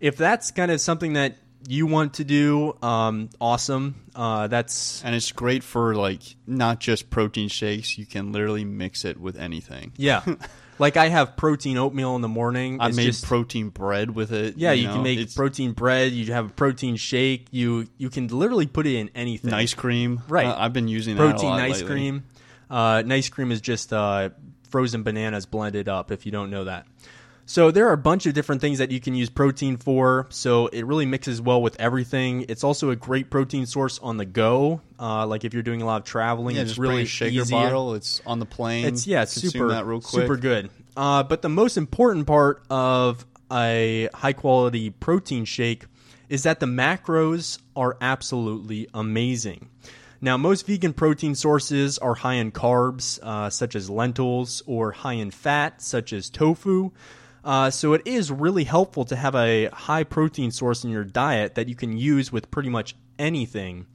if 0.00 0.16
that's 0.16 0.50
kind 0.50 0.70
of 0.70 0.80
something 0.80 1.12
that 1.14 1.36
you 1.68 1.86
want 1.86 2.14
to 2.14 2.24
do, 2.24 2.76
um, 2.82 3.30
awesome. 3.40 3.94
Uh, 4.14 4.46
that's 4.48 5.02
and 5.04 5.14
it's 5.14 5.32
great 5.32 5.62
for 5.62 5.94
like 5.94 6.22
not 6.46 6.80
just 6.80 7.10
protein 7.10 7.48
shakes. 7.48 7.98
You 7.98 8.06
can 8.06 8.32
literally 8.32 8.64
mix 8.64 9.04
it 9.04 9.18
with 9.20 9.36
anything. 9.38 9.92
yeah. 9.96 10.22
like 10.78 10.96
I 10.96 11.08
have 11.08 11.36
protein 11.36 11.76
oatmeal 11.76 12.16
in 12.16 12.22
the 12.22 12.28
morning. 12.28 12.80
I 12.80 12.88
It's 12.88 12.96
made 12.96 13.04
just- 13.06 13.24
protein 13.24 13.68
bread 13.68 14.12
with 14.14 14.32
it. 14.32 14.56
Yeah, 14.56 14.72
you, 14.72 14.86
know, 14.86 14.94
can 14.94 15.02
make 15.02 15.34
protein 15.34 15.72
bread. 15.72 16.12
You 16.12 16.32
have 16.32 16.46
a 16.46 16.50
protein 16.50 16.96
shake. 16.96 17.48
You 17.50 17.86
you 17.98 18.08
can 18.10 18.28
literally 18.28 18.66
put 18.66 18.86
it 18.86 18.96
in 18.96 19.10
anything. 19.14 19.52
Ice 19.52 19.74
cream. 19.74 20.22
Right. 20.28 20.46
Uh, 20.46 20.56
I've 20.58 20.72
been 20.72 20.88
using 20.88 21.16
protein 21.16 21.50
lot 21.50 21.60
ice 21.60 21.80
lately. 21.82 21.86
cream. 21.86 22.24
Uh, 22.70 23.02
nice 23.04 23.28
cream 23.28 23.52
is 23.52 23.60
just 23.60 23.92
uh, 23.92 24.30
frozen 24.70 25.02
bananas 25.02 25.44
blended 25.44 25.88
up. 25.88 26.10
If 26.10 26.24
you 26.24 26.32
don't 26.32 26.50
know 26.50 26.64
that, 26.64 26.86
so 27.50 27.72
there 27.72 27.88
are 27.88 27.92
a 27.92 27.96
bunch 27.98 28.26
of 28.26 28.32
different 28.34 28.60
things 28.60 28.78
that 28.78 28.92
you 28.92 29.00
can 29.00 29.12
use 29.16 29.28
protein 29.28 29.76
for. 29.76 30.28
So 30.30 30.68
it 30.68 30.86
really 30.86 31.04
mixes 31.04 31.42
well 31.42 31.60
with 31.60 31.74
everything. 31.80 32.44
It's 32.48 32.62
also 32.62 32.90
a 32.90 32.94
great 32.96 33.28
protein 33.28 33.66
source 33.66 33.98
on 33.98 34.18
the 34.18 34.24
go. 34.24 34.82
Uh, 35.00 35.26
like 35.26 35.44
if 35.44 35.52
you're 35.52 35.64
doing 35.64 35.82
a 35.82 35.84
lot 35.84 35.96
of 35.96 36.04
traveling, 36.04 36.54
Yeah, 36.54 36.62
it's 36.62 36.70
just 36.70 36.78
really 36.78 37.06
shaker 37.06 37.40
easy. 37.40 37.50
bottle. 37.50 37.94
It's 37.94 38.22
on 38.24 38.38
the 38.38 38.46
plane. 38.46 38.84
It's 38.84 39.04
yeah, 39.04 39.22
it's 39.22 39.32
Consume 39.32 39.50
super 39.50 39.68
that 39.70 39.84
real 39.84 40.00
quick. 40.00 40.22
super 40.22 40.36
good. 40.36 40.70
Uh, 40.96 41.24
but 41.24 41.42
the 41.42 41.48
most 41.48 41.76
important 41.76 42.28
part 42.28 42.62
of 42.70 43.26
a 43.50 44.08
high 44.14 44.32
quality 44.32 44.90
protein 44.90 45.44
shake 45.44 45.86
is 46.28 46.44
that 46.44 46.60
the 46.60 46.66
macros 46.66 47.58
are 47.74 47.96
absolutely 48.00 48.86
amazing. 48.94 49.70
Now, 50.20 50.36
most 50.36 50.68
vegan 50.68 50.92
protein 50.92 51.34
sources 51.34 51.98
are 51.98 52.14
high 52.14 52.34
in 52.34 52.52
carbs, 52.52 53.18
uh, 53.24 53.50
such 53.50 53.74
as 53.74 53.90
lentils, 53.90 54.62
or 54.66 54.92
high 54.92 55.14
in 55.14 55.32
fat, 55.32 55.82
such 55.82 56.12
as 56.12 56.30
tofu. 56.30 56.92
Uh, 57.44 57.70
so 57.70 57.94
it 57.94 58.02
is 58.04 58.30
really 58.30 58.64
helpful 58.64 59.04
to 59.04 59.16
have 59.16 59.34
a 59.34 59.66
high 59.66 60.04
protein 60.04 60.50
source 60.50 60.84
in 60.84 60.90
your 60.90 61.04
diet 61.04 61.54
that 61.54 61.68
you 61.68 61.74
can 61.74 61.96
use 61.96 62.30
with 62.30 62.50
pretty 62.50 62.68
much 62.68 62.94
anything 63.18 63.86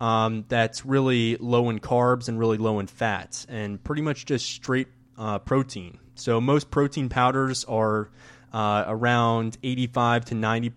um, 0.00 0.44
that's 0.48 0.84
really 0.84 1.36
low 1.36 1.70
in 1.70 1.78
carbs 1.78 2.28
and 2.28 2.38
really 2.38 2.58
low 2.58 2.78
in 2.78 2.86
fats, 2.86 3.46
and 3.48 3.82
pretty 3.82 4.02
much 4.02 4.24
just 4.24 4.46
straight 4.46 4.88
uh, 5.18 5.38
protein. 5.38 5.98
So 6.14 6.40
most 6.40 6.70
protein 6.70 7.08
powders 7.08 7.64
are 7.64 8.10
uh, 8.52 8.84
around 8.86 9.58
85 9.62 10.26
to 10.26 10.34
90 10.34 10.72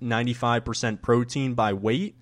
95 0.00 0.64
percent 0.64 1.02
protein 1.02 1.54
by 1.54 1.72
weight. 1.72 2.16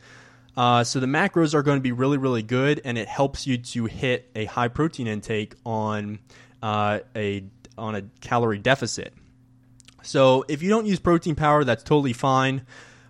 Uh, 0.57 0.85
so 0.85 1.01
the 1.01 1.07
macros 1.07 1.53
are 1.53 1.63
going 1.63 1.79
to 1.79 1.83
be 1.83 1.91
really, 1.91 2.17
really 2.17 2.43
good, 2.43 2.81
and 2.85 2.97
it 2.97 3.09
helps 3.09 3.47
you 3.47 3.59
to 3.59 3.87
hit 3.87 4.31
a 4.37 4.45
high 4.45 4.69
protein 4.69 5.09
intake 5.09 5.55
on 5.67 6.21
uh, 6.63 7.01
a 7.17 7.45
on 7.77 7.97
a 7.97 8.03
calorie 8.21 8.59
deficit. 8.59 9.13
So 10.05 10.45
if 10.49 10.63
you 10.63 10.71
don't 10.71 10.87
use 10.87 11.01
protein 11.01 11.35
powder, 11.35 11.65
that's 11.65 11.83
totally 11.83 12.13
fine. 12.13 12.67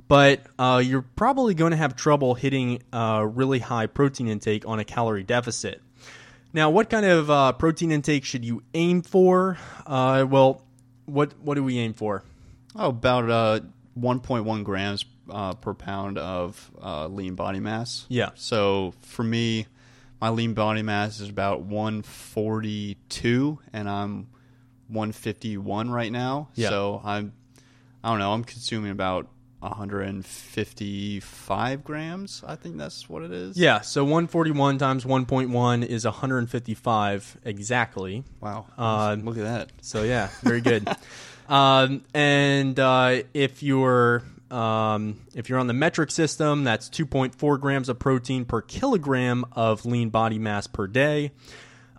But 0.06 0.42
uh, 0.58 0.82
you're 0.84 1.02
probably 1.02 1.54
going 1.54 1.70
to 1.70 1.76
have 1.76 1.96
trouble 1.96 2.34
hitting 2.34 2.82
a 2.92 3.26
really 3.26 3.58
high 3.58 3.86
protein 3.86 4.28
intake 4.28 4.66
on 4.66 4.78
a 4.78 4.84
calorie 4.84 5.22
deficit. 5.22 5.80
Now, 6.52 6.70
what 6.70 6.88
kind 6.90 7.06
of 7.06 7.30
uh, 7.30 7.52
protein 7.52 7.90
intake 7.90 8.24
should 8.24 8.44
you 8.44 8.62
aim 8.74 9.02
for? 9.02 9.58
Uh, 9.86 10.26
well, 10.28 10.62
what 11.06 11.32
what 11.40 11.54
do 11.54 11.64
we 11.64 11.78
aim 11.78 11.94
for? 11.94 12.22
Oh, 12.76 12.90
about 12.90 13.30
uh, 13.30 13.60
1.1 13.98 14.64
grams 14.64 15.04
uh, 15.30 15.54
per 15.54 15.74
pound 15.74 16.18
of 16.18 16.70
uh, 16.82 17.06
lean 17.08 17.34
body 17.34 17.60
mass. 17.60 18.06
Yeah. 18.08 18.30
So 18.34 18.94
for 19.00 19.22
me, 19.22 19.66
my 20.20 20.28
lean 20.30 20.54
body 20.54 20.82
mass 20.82 21.20
is 21.20 21.28
about 21.28 21.62
142, 21.62 23.58
and 23.72 23.88
I'm 23.88 24.28
151 24.94 25.90
right 25.90 26.12
now. 26.12 26.48
Yeah. 26.54 26.70
So 26.70 27.00
I'm, 27.04 27.32
I 28.02 28.08
don't 28.10 28.18
know, 28.18 28.32
I'm 28.32 28.44
consuming 28.44 28.90
about 28.90 29.28
155 29.60 31.84
grams. 31.84 32.42
I 32.46 32.56
think 32.56 32.76
that's 32.76 33.08
what 33.08 33.22
it 33.22 33.32
is. 33.32 33.56
Yeah, 33.56 33.80
so 33.80 34.04
141 34.04 34.76
times 34.78 35.04
1.1 35.04 35.86
is 35.86 36.04
155 36.04 37.38
exactly. 37.44 38.24
Wow. 38.40 38.66
Uh, 38.76 39.16
Look 39.20 39.38
at 39.38 39.44
that. 39.44 39.70
So 39.80 40.02
yeah, 40.02 40.28
very 40.42 40.60
good. 40.60 40.88
um, 41.48 42.02
and 42.12 42.76
uh, 42.78 43.22
if 43.32 43.62
you're 43.62 44.22
um, 44.50 45.20
if 45.34 45.48
you're 45.48 45.58
on 45.58 45.66
the 45.66 45.72
metric 45.72 46.10
system, 46.10 46.64
that's 46.64 46.90
2.4 46.90 47.58
grams 47.60 47.88
of 47.88 47.98
protein 47.98 48.44
per 48.44 48.60
kilogram 48.60 49.46
of 49.52 49.86
lean 49.86 50.10
body 50.10 50.38
mass 50.38 50.66
per 50.66 50.86
day. 50.86 51.32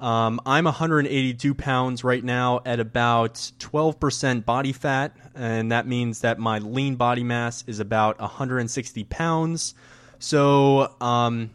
Um, 0.06 0.39
I'm 0.46 0.65
182 0.65 1.56
pounds 1.56 2.04
right 2.04 2.24
now 2.24 2.62
at 2.63 2.80
about 2.80 3.34
12% 3.58 4.46
body 4.46 4.72
fat, 4.72 5.18
and 5.34 5.72
that 5.72 5.88
means 5.88 6.22
that 6.22 6.38
my 6.38 6.60
lean 6.60 6.96
body 6.96 7.24
mass 7.24 7.63
is 7.65 7.80
about 7.80 8.20
160 8.20 9.04
pounds. 9.06 9.74
So, 10.20 10.94
um, 11.02 11.50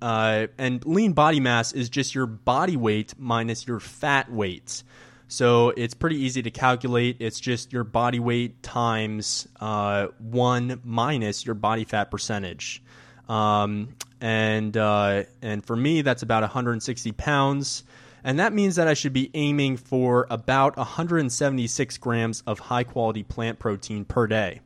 uh, 0.00 0.46
and 0.58 0.86
lean 0.86 1.12
body 1.12 1.40
mass 1.40 1.72
is 1.72 1.88
just 1.88 2.14
your 2.14 2.26
body 2.26 2.76
weight 2.76 3.14
minus 3.18 3.66
your 3.66 3.80
fat 3.80 4.30
weight. 4.30 4.84
So 5.26 5.70
it's 5.70 5.94
pretty 5.94 6.22
easy 6.22 6.40
to 6.42 6.52
calculate. 6.52 7.16
It's 7.18 7.40
just 7.40 7.72
your 7.72 7.82
body 7.82 8.20
weight 8.20 8.62
times 8.62 9.48
uh, 9.58 10.06
one 10.20 10.80
minus 10.84 11.44
your 11.44 11.56
body 11.56 11.82
fat 11.82 12.12
percentage. 12.12 12.80
Um, 13.28 13.96
and 14.20 14.76
uh, 14.76 15.24
and 15.42 15.64
for 15.64 15.76
me, 15.76 16.02
that's 16.02 16.22
about 16.22 16.42
160 16.42 17.12
pounds, 17.12 17.84
and 18.24 18.38
that 18.40 18.52
means 18.52 18.76
that 18.76 18.88
I 18.88 18.94
should 18.94 19.12
be 19.12 19.30
aiming 19.34 19.76
for 19.76 20.26
about 20.30 20.76
176 20.76 21.98
grams 21.98 22.42
of 22.46 22.58
high 22.58 22.84
quality 22.84 23.22
plant 23.22 23.58
protein 23.58 24.04
per 24.04 24.26
day. 24.26 24.60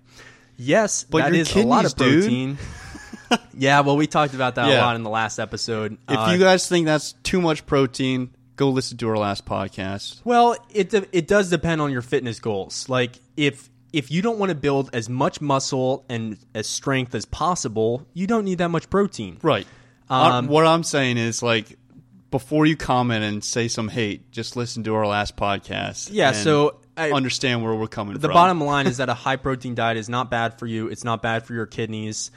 Yes, 0.57 1.05
But 1.05 1.23
that 1.23 1.35
is 1.35 1.55
a 1.57 1.63
lot 1.63 1.85
of 1.85 1.97
protein. 1.97 2.59
yeah, 3.55 3.81
well, 3.81 3.97
we 3.97 4.07
talked 4.07 4.35
about 4.35 4.55
that 4.57 4.69
a 4.69 4.79
lot 4.81 4.97
in 4.97 5.03
the 5.03 5.11
last 5.11 5.39
episode. 5.39 5.97
If 6.09 6.19
Uh, 6.19 6.31
you 6.33 6.39
guys 6.39 6.69
think 6.69 6.87
that's 6.87 7.13
too 7.25 7.41
much 7.41 7.67
protein, 7.67 8.31
go 8.57 8.69
listen 8.71 8.97
to 8.99 9.09
our 9.09 9.17
last 9.17 9.45
podcast. 9.45 10.21
Well, 10.25 10.57
it 10.71 10.93
it 11.13 11.27
does 11.27 11.51
depend 11.51 11.81
on 11.81 11.91
your 11.91 12.03
fitness 12.03 12.39
goals. 12.39 12.89
Like 12.89 13.19
if 13.37 13.69
if 13.93 14.11
you 14.11 14.23
don't 14.23 14.39
want 14.39 14.51
to 14.51 14.55
build 14.55 14.91
as 14.93 15.09
much 15.09 15.41
muscle 15.41 16.05
and 16.09 16.39
as 16.55 16.67
strength 16.67 17.15
as 17.15 17.25
possible, 17.25 18.07
you 18.15 18.27
don't 18.27 18.45
need 18.45 18.59
that 18.59 18.69
much 18.71 18.89
protein. 18.91 19.39
Right. 19.43 19.67
Um, 20.09 20.47
I- 20.47 20.49
what 20.51 20.67
I'm 20.67 20.83
saying 20.83 21.19
is 21.19 21.43
like 21.43 21.79
before 22.31 22.65
you 22.67 22.77
comment 22.77 23.23
and 23.25 23.45
say 23.45 23.69
some 23.69 23.89
hate, 23.89 24.31
just 24.33 24.57
listen 24.57 24.83
to 24.85 24.95
our 24.95 25.07
last 25.07 25.37
podcast. 25.37 26.09
Yeah, 26.13 26.33
so 26.33 26.79
I- 26.97 27.13
understand 27.13 27.63
where 27.63 27.75
we're 27.75 27.87
coming 27.89 28.15
The 28.15 28.21
from. 28.21 28.29
The 28.29 28.35
bottom 28.35 28.61
line 28.65 28.87
is 28.87 28.97
that 28.97 29.09
a 29.09 29.15
high 29.15 29.37
protein 29.37 29.75
diet 29.75 29.97
is 29.99 30.09
not 30.09 30.31
bad 30.31 30.59
for 30.59 30.67
you. 30.67 30.89
It's 30.89 31.05
not 31.05 31.21
bad 31.23 31.45
for 31.45 31.53
your 31.53 31.67
kidneys. 31.67 32.31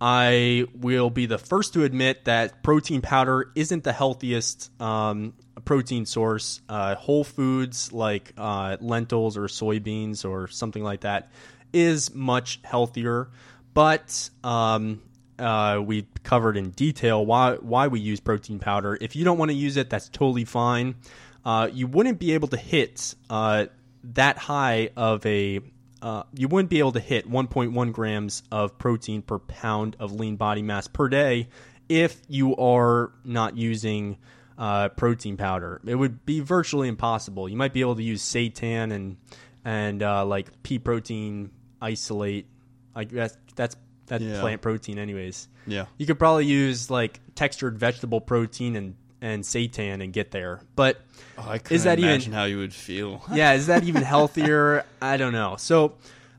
I 0.00 0.66
will 0.74 1.10
be 1.10 1.26
the 1.26 1.38
first 1.38 1.74
to 1.74 1.84
admit 1.84 2.24
that 2.24 2.62
protein 2.64 3.02
powder 3.02 3.52
isn't 3.54 3.84
the 3.84 3.92
healthiest 3.92 4.70
um, 4.82 5.34
protein 5.64 6.06
source. 6.06 6.60
Uh, 6.68 6.94
whole 6.94 7.24
foods 7.24 7.92
like 7.92 8.32
uh, 8.36 8.76
lentils 8.80 9.36
or 9.36 9.42
soybeans 9.44 10.24
or 10.28 10.48
something 10.48 10.82
like 10.82 11.00
that 11.00 11.30
is 11.72 12.14
much 12.14 12.60
healthier. 12.64 13.28
But 13.74 14.30
um, 14.44 15.02
uh, 15.38 15.80
we 15.84 16.06
covered 16.22 16.56
in 16.56 16.70
detail 16.70 17.24
why 17.24 17.54
why 17.56 17.88
we 17.88 18.00
use 18.00 18.20
protein 18.20 18.58
powder. 18.58 18.98
If 19.00 19.16
you 19.16 19.24
don't 19.24 19.38
want 19.38 19.50
to 19.50 19.56
use 19.56 19.76
it, 19.76 19.90
that's 19.90 20.08
totally 20.08 20.44
fine. 20.44 20.96
uh, 21.44 21.68
you 21.72 21.86
wouldn't 21.86 22.18
be 22.18 22.32
able 22.34 22.48
to 22.48 22.56
hit 22.56 23.14
uh, 23.30 23.66
that 24.04 24.38
high 24.38 24.90
of 24.96 25.24
a. 25.26 25.60
Uh, 26.00 26.24
you 26.34 26.48
wouldn't 26.48 26.68
be 26.68 26.80
able 26.80 26.90
to 26.92 27.00
hit 27.00 27.30
1.1 27.30 27.92
grams 27.92 28.42
of 28.50 28.76
protein 28.76 29.22
per 29.22 29.38
pound 29.38 29.96
of 30.00 30.12
lean 30.12 30.34
body 30.34 30.60
mass 30.60 30.88
per 30.88 31.08
day 31.08 31.48
if 31.88 32.20
you 32.28 32.56
are 32.56 33.12
not 33.24 33.56
using 33.56 34.18
uh, 34.62 34.88
protein 34.90 35.36
powder. 35.36 35.80
It 35.84 35.96
would 35.96 36.24
be 36.24 36.38
virtually 36.38 36.86
impossible. 36.86 37.48
You 37.48 37.56
might 37.56 37.72
be 37.72 37.80
able 37.80 37.96
to 37.96 38.02
use 38.02 38.22
seitan 38.22 38.92
and 38.92 39.16
and 39.64 40.02
uh, 40.02 40.24
like 40.24 40.62
pea 40.62 40.78
protein 40.78 41.50
isolate. 41.80 42.46
Like 42.94 43.10
that's 43.10 43.36
that's 43.56 43.76
that's 44.06 44.22
Yeah. 44.22 44.40
plant 44.40 44.62
protein, 44.62 44.98
anyways. 44.98 45.48
Yeah. 45.66 45.86
You 45.98 46.06
could 46.06 46.18
probably 46.18 46.46
use 46.46 46.90
like 46.90 47.20
textured 47.34 47.76
vegetable 47.78 48.20
protein 48.20 48.76
and 48.76 48.94
and 49.20 49.42
seitan 49.42 50.02
and 50.02 50.12
get 50.12 50.30
there. 50.30 50.60
But 50.76 51.00
Oh, 51.38 51.46
I 51.48 51.58
couldn't 51.58 51.82
that 51.84 51.98
even- 51.98 52.10
imagine 52.10 52.32
how 52.32 52.44
you 52.44 52.58
would 52.58 52.74
feel. 52.74 53.22
yeah, 53.32 53.54
is 53.54 53.66
that 53.66 53.82
even 53.84 54.02
healthier? 54.02 54.84
I 55.00 55.16
don't 55.16 55.32
know. 55.32 55.56
So 55.58 55.94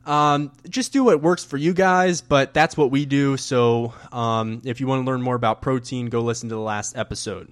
um, 0.06 0.52
just 0.68 0.92
do 0.92 1.02
what 1.04 1.20
works 1.22 1.44
for 1.44 1.56
you 1.56 1.72
guys, 1.74 2.20
but 2.20 2.52
that's 2.54 2.76
what 2.76 2.90
we 2.90 3.04
do. 3.06 3.36
So 3.38 3.92
um, 4.12 4.60
if 4.64 4.80
you 4.80 4.86
want 4.86 5.02
to 5.04 5.06
learn 5.10 5.20
more 5.22 5.34
about 5.34 5.60
protein, 5.62 6.06
go 6.06 6.20
listen 6.20 6.48
to 6.50 6.54
the 6.54 6.60
last 6.60 6.96
episode. 6.96 7.50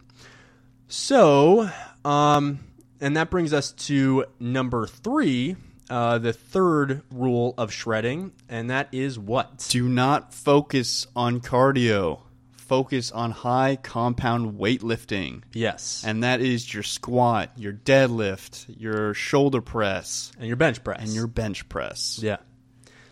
So, 0.96 1.70
um, 2.04 2.58
and 3.00 3.16
that 3.16 3.30
brings 3.30 3.54
us 3.54 3.72
to 3.86 4.26
number 4.38 4.86
three, 4.86 5.56
uh, 5.88 6.18
the 6.18 6.34
third 6.34 7.00
rule 7.10 7.54
of 7.56 7.72
shredding, 7.72 8.32
and 8.46 8.68
that 8.68 8.90
is 8.92 9.18
what? 9.18 9.66
Do 9.70 9.88
not 9.88 10.34
focus 10.34 11.06
on 11.16 11.40
cardio. 11.40 12.20
Focus 12.52 13.10
on 13.10 13.30
high 13.30 13.76
compound 13.82 14.58
weightlifting. 14.58 15.44
Yes. 15.54 16.04
And 16.06 16.24
that 16.24 16.42
is 16.42 16.72
your 16.74 16.82
squat, 16.82 17.52
your 17.56 17.72
deadlift, 17.72 18.66
your 18.78 19.14
shoulder 19.14 19.62
press, 19.62 20.30
and 20.38 20.46
your 20.46 20.56
bench 20.56 20.84
press. 20.84 21.00
and 21.00 21.08
your 21.14 21.26
bench 21.26 21.66
press. 21.70 22.18
yeah. 22.22 22.36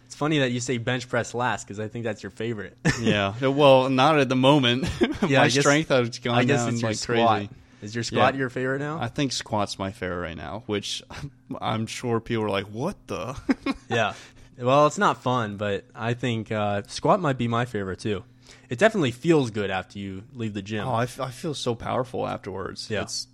It's 0.05 0.17
funny 0.17 0.41
that 0.41 0.51
you 0.51 0.61
say 0.61 0.77
bench 0.77 1.09
press 1.09 1.33
last 1.35 1.65
because 1.65 1.81
I 1.81 1.89
think 1.89 2.05
that's 2.05 2.23
your 2.23 2.31
favorite. 2.31 2.77
Yeah. 3.01 3.39
Well, 3.47 3.89
not 3.89 4.19
at 4.19 4.29
the 4.29 4.37
moment. 4.37 4.87
Yeah, 5.01 5.09
my 5.23 5.45
I 5.45 5.49
guess- 5.49 5.61
strength 5.61 5.89
has 5.89 6.19
gone 6.19 6.37
I 6.37 6.45
guess 6.45 6.61
down 6.65 6.75
it's 6.75 6.83
like 6.83 6.97
squat. 6.97 7.29
crazy. 7.39 7.51
Is 7.83 7.95
your 7.95 8.05
squat 8.05 8.35
Yeah. 8.35 8.39
your 8.41 8.51
favorite 8.51 8.79
now? 8.81 8.99
I 9.01 9.09
think 9.09 9.33
squat's 9.33 9.79
my 9.79 9.91
favorite 9.91 10.21
right 10.21 10.37
now, 10.37 10.63
which 10.67 11.03
I'm 11.61 11.87
sure 11.87 12.21
people 12.21 12.45
are 12.45 12.51
like, 12.51 12.67
"What 12.67 12.97
the?" 13.07 13.37
yeah. 13.89 14.15
Well, 14.59 14.87
it's 14.87 14.99
not 14.99 15.23
fun, 15.23 15.57
but 15.57 15.85
I 15.95 16.13
think 16.15 16.53
uh, 16.53 16.83
squat 16.87 17.21
might 17.21 17.39
be 17.39 17.49
my 17.49 17.65
favorite 17.65 17.99
too. 18.01 18.25
It 18.69 18.79
definitely 18.79 19.11
feels 19.13 19.51
good 19.51 19.71
after 19.71 19.99
you 19.99 20.25
leave 20.35 20.55
the 20.55 20.63
gym. 20.63 20.87
oh, 20.87 20.93
I, 20.93 21.05
f- 21.05 21.21
I 21.21 21.31
feel 21.31 21.55
so 21.55 21.75
powerful 21.75 22.27
afterwards. 22.27 22.89
Yeah. 22.91 23.03
It's 23.03 23.27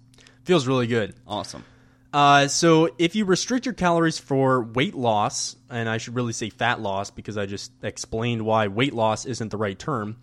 feels 0.45 0.67
really 0.67 0.87
good. 0.87 1.15
awesome. 1.27 1.65
Uh, 2.13 2.47
so 2.49 2.89
if 2.99 3.15
you 3.17 3.25
restrict 3.25 3.67
your 3.67 3.75
calories 3.75 4.19
for 4.19 4.63
weight 4.63 4.95
loss, 4.95 5.57
and 5.69 5.89
I 5.89 5.99
should 5.99 6.15
really 6.15 6.33
say 6.33 6.49
fat 6.49 6.81
loss 6.81 7.11
because 7.11 7.37
I 7.37 7.45
just 7.47 7.73
explained 7.83 8.43
why 8.43 8.69
weight 8.69 8.95
loss 8.95 9.27
isn't 9.27 9.51
the 9.51 9.57
right 9.59 9.79
term. 9.79 10.17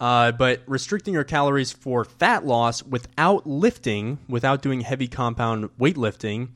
Uh, 0.00 0.32
but 0.32 0.62
restricting 0.66 1.14
your 1.14 1.24
calories 1.24 1.72
for 1.72 2.04
fat 2.04 2.46
loss 2.46 2.82
without 2.82 3.46
lifting, 3.46 4.18
without 4.28 4.62
doing 4.62 4.80
heavy 4.80 5.08
compound 5.08 5.68
weightlifting, 5.78 6.48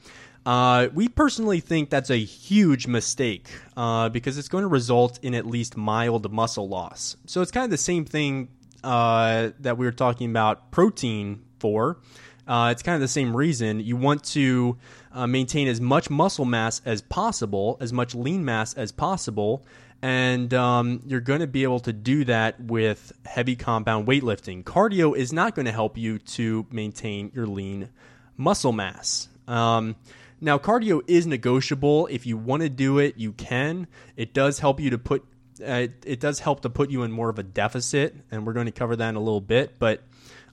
uh, 0.45 0.89
we 0.93 1.09
personally 1.09 1.61
think 1.61 1.91
that's 1.91 2.11
a 2.11 2.17
huge 2.17 2.87
mistake 2.87 3.49
uh, 3.77 4.09
because 4.09 4.39
it's 4.39 4.49
going 4.49 4.63
to 4.63 4.69
result 4.69 5.19
in 5.23 5.35
at 5.35 5.47
least 5.47 5.77
mild 5.77 6.33
muscle 6.33 6.69
loss. 6.69 7.17
So 7.27 7.43
it's 7.43 7.51
kind 7.51 7.65
of 7.65 7.71
the 7.71 7.79
same 7.79 8.05
thing 8.05 8.49
uh, 8.83 9.51
that 9.61 9.79
we 9.79 9.87
were 9.87 9.93
talking 9.93 10.31
about 10.31 10.71
protein 10.71 11.43
for. 11.59 11.99
Uh, 12.47 12.71
it's 12.73 12.83
kind 12.83 12.97
of 12.97 13.01
the 13.01 13.09
same 13.09 13.37
reason. 13.37 13.79
You 13.79 13.97
want 13.97 14.25
to 14.25 14.77
uh, 15.13 15.29
maintain 15.29 15.69
as 15.69 15.81
much 15.81 16.11
muscle 16.11 16.45
mass 16.45 16.83
as 16.85 17.03
possible, 17.03 17.77
as 17.81 17.93
much 17.93 18.15
lean 18.15 18.45
mass 18.45 18.75
as 18.75 18.91
possible, 18.91 19.65
and 20.03 20.53
um, 20.53 21.01
you're 21.07 21.21
going 21.21 21.41
to 21.41 21.47
be 21.47 21.63
able 21.63 21.81
to 21.81 21.93
do 21.93 22.25
that 22.25 22.61
with 22.61 23.13
heavy 23.25 23.55
compound 23.55 24.07
weightlifting. 24.07 24.65
Cardio 24.65 25.17
is 25.17 25.33
not 25.33 25.55
going 25.55 25.67
to 25.67 25.73
help 25.73 25.97
you 25.97 26.19
to 26.19 26.67
maintain 26.71 27.31
your 27.35 27.47
lean 27.47 27.89
muscle 28.37 28.73
mass. 28.73 29.29
Um, 29.47 29.95
now, 30.41 30.59
cardio 30.59 31.03
is 31.07 31.25
negotiable. 31.27 32.09
If 32.09 32.27
you 32.27 32.37
want 32.37 32.63
to 32.63 32.69
do 32.69 32.99
it, 32.99 33.17
you 33.17 33.33
can. 33.33 33.87
It 34.17 34.35
does 34.35 34.59
help 34.59 34.81
you 34.81 34.91
to 34.91 34.99
put. 34.99 35.25
Uh, 35.61 35.73
it, 35.73 36.03
it 36.05 36.21
does 36.21 36.41
help 36.41 36.63
to 36.63 36.71
put 36.71 36.91
you 36.91 37.05
in 37.05 37.13
more 37.13 37.29
of 37.29 37.39
a 37.39 37.45
deficit, 37.45 38.17
and 38.33 38.45
we're 38.45 38.53
going 38.55 38.67
to 38.67 38.73
cover 38.73 38.97
that 38.97 39.09
in 39.09 39.15
a 39.15 39.21
little 39.21 39.41
bit. 39.41 39.79
But 39.79 40.03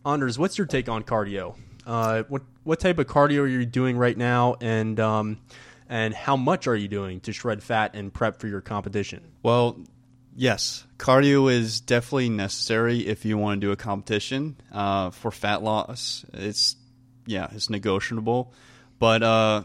Anders, 0.06 0.38
what's 0.38 0.60
your 0.60 0.68
take 0.68 0.88
on 0.90 1.04
cardio? 1.04 1.56
Uh, 1.88 2.24
what 2.28 2.44
what 2.64 2.80
type 2.80 3.00
of 3.00 3.08
cardio 3.08 3.40
are 3.40 3.48
you 3.48 3.66
doing 3.66 3.98
right 3.98 4.16
now, 4.16 4.58
and 4.62 5.00
um, 5.00 5.40
and 5.90 6.14
how 6.14 6.38
much 6.38 6.68
are 6.68 6.76
you 6.76 6.88
doing 6.88 7.20
to 7.22 7.34
shred 7.34 7.64
fat 7.64 7.96
and 7.96 8.14
prep 8.14 8.40
for 8.40 8.48
your 8.48 8.62
competition? 8.62 9.32
Well, 9.42 9.84
yes, 10.36 10.86
cardio 10.98 11.52
is 11.52 11.82
definitely 11.82 12.30
necessary 12.30 13.00
if 13.00 13.26
you 13.26 13.38
want 13.38 13.60
to 13.60 13.68
do 13.68 13.72
a 13.72 13.76
competition 13.76 14.56
uh, 14.72 15.10
for 15.10 15.32
fat 15.32 15.64
loss. 15.64 16.24
It's 16.34 16.76
yeah, 17.26 17.48
it's 17.52 17.70
negotiable, 17.70 18.54
but 19.00 19.24
uh, 19.24 19.64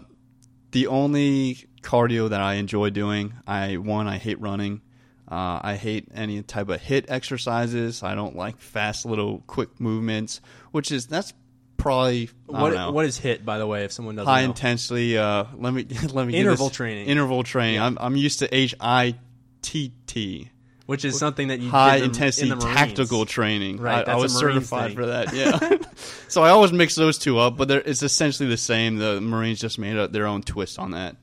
the 0.72 0.87
only 0.87 1.66
cardio 1.82 2.30
that 2.30 2.40
I 2.40 2.54
enjoy 2.54 2.90
doing, 2.90 3.34
I 3.46 3.76
one, 3.76 4.08
I 4.08 4.18
hate 4.18 4.40
running. 4.40 4.80
Uh, 5.26 5.58
I 5.62 5.76
hate 5.76 6.08
any 6.14 6.42
type 6.42 6.68
of 6.68 6.80
hit 6.80 7.06
exercises. 7.08 8.02
I 8.02 8.14
don't 8.14 8.37
like 8.37 8.58
fast 8.58 9.06
little 9.06 9.42
quick 9.46 9.80
movements, 9.80 10.40
which 10.70 10.92
is 10.92 11.06
that's 11.06 11.32
probably 11.76 12.30
What 12.46 12.92
what 12.92 13.04
is 13.04 13.18
hit, 13.18 13.44
by 13.44 13.58
the 13.58 13.66
way, 13.66 13.84
if 13.84 13.92
someone 13.92 14.16
doesn't 14.16 14.28
high 14.32 14.42
know? 14.42 14.50
intensity. 14.50 15.18
Uh, 15.18 15.44
let 15.56 15.72
me 15.74 15.84
let 16.12 16.26
me 16.26 16.34
Interval 16.34 16.70
training. 16.70 17.06
Interval 17.08 17.42
training. 17.42 17.80
I'm 17.80 17.98
I'm 18.00 18.16
used 18.16 18.38
to 18.40 18.54
H 18.54 18.74
I 18.80 19.16
T 19.62 19.92
T. 20.06 20.50
which 20.87 21.04
is 21.04 21.18
something 21.18 21.48
that 21.48 21.60
you 21.60 21.70
High 21.70 21.94
did 21.98 22.02
the- 22.02 22.04
intensity 22.06 22.50
in 22.50 22.58
tactical 22.58 23.24
training. 23.26 23.78
Right, 23.78 24.06
I, 24.08 24.12
I 24.12 24.16
a 24.16 24.18
was 24.20 24.37
certified 24.37 24.88
thing. 24.90 24.96
for 24.96 25.06
that. 25.06 25.32
Yeah. 25.34 25.78
so 26.28 26.42
I 26.42 26.50
always 26.50 26.72
mix 26.72 26.94
those 26.94 27.18
two 27.18 27.38
up, 27.38 27.56
but 27.56 27.70
it's 27.70 28.02
essentially 28.02 28.48
the 28.48 28.56
same. 28.56 28.96
The 28.96 29.20
Marines 29.20 29.60
just 29.60 29.78
made 29.78 29.96
up 29.96 30.12
their 30.12 30.26
own 30.26 30.42
twist 30.42 30.78
on 30.78 30.90
that. 30.92 31.16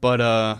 But 0.00 0.20
uh, 0.20 0.56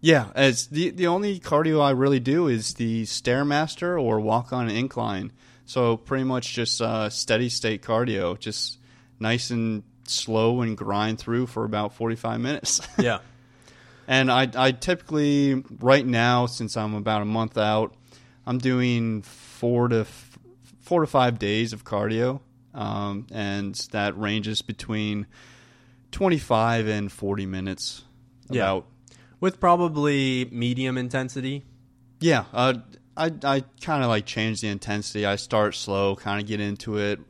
yeah, 0.00 0.28
as 0.34 0.66
the 0.68 0.90
the 0.90 1.06
only 1.06 1.38
cardio 1.40 1.82
I 1.82 1.90
really 1.90 2.20
do 2.20 2.48
is 2.48 2.74
the 2.74 3.04
stairmaster 3.04 4.00
or 4.02 4.20
walk 4.20 4.52
on 4.52 4.68
an 4.68 4.76
incline. 4.76 5.32
So 5.66 5.96
pretty 5.96 6.24
much 6.24 6.52
just 6.52 6.80
uh, 6.82 7.08
steady 7.10 7.48
state 7.48 7.82
cardio, 7.82 8.38
just 8.38 8.78
nice 9.18 9.50
and 9.50 9.82
slow 10.06 10.60
and 10.60 10.76
grind 10.76 11.18
through 11.18 11.46
for 11.46 11.64
about 11.64 11.94
forty 11.94 12.16
five 12.16 12.40
minutes. 12.40 12.80
Yeah, 12.98 13.18
And 14.06 14.30
I, 14.30 14.50
I 14.54 14.72
typically 14.72 15.64
right 15.80 16.04
now, 16.06 16.46
since 16.46 16.76
I'm 16.76 16.94
about 16.94 17.22
a 17.22 17.24
month 17.24 17.56
out, 17.56 17.94
I'm 18.46 18.58
doing 18.58 19.22
four 19.22 19.88
to 19.88 20.00
f- 20.00 20.38
four 20.82 21.00
to 21.00 21.06
five 21.06 21.38
days 21.38 21.72
of 21.72 21.84
cardio, 21.84 22.40
um, 22.74 23.26
and 23.32 23.74
that 23.92 24.18
ranges 24.18 24.60
between 24.60 25.26
25 26.12 26.86
and 26.88 27.10
40 27.10 27.46
minutes. 27.46 28.04
Yeah. 28.50 28.80
With 29.40 29.60
probably 29.60 30.46
medium 30.52 30.96
intensity. 30.98 31.64
yeah. 32.20 32.44
Uh, 32.52 32.74
I 33.16 33.32
I 33.42 33.64
kind 33.80 34.02
of 34.02 34.08
like 34.08 34.26
change 34.26 34.60
the 34.60 34.68
intensity. 34.68 35.26
I 35.26 35.36
start 35.36 35.74
slow, 35.74 36.16
kind 36.16 36.40
of 36.40 36.46
get 36.46 36.60
into 36.60 36.98
it, 36.98 37.20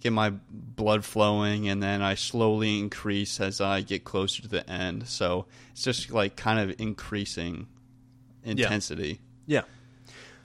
get 0.00 0.12
my 0.12 0.32
blood 0.50 1.04
flowing, 1.04 1.68
and 1.68 1.82
then 1.82 2.02
I 2.02 2.14
slowly 2.14 2.78
increase 2.78 3.40
as 3.40 3.60
I 3.60 3.80
get 3.80 4.04
closer 4.04 4.42
to 4.42 4.48
the 4.48 4.68
end. 4.68 5.08
So 5.08 5.46
it's 5.72 5.82
just 5.82 6.10
like 6.10 6.36
kind 6.36 6.58
of 6.58 6.80
increasing 6.80 7.66
intensity. 8.44 9.20
Yeah. 9.46 9.62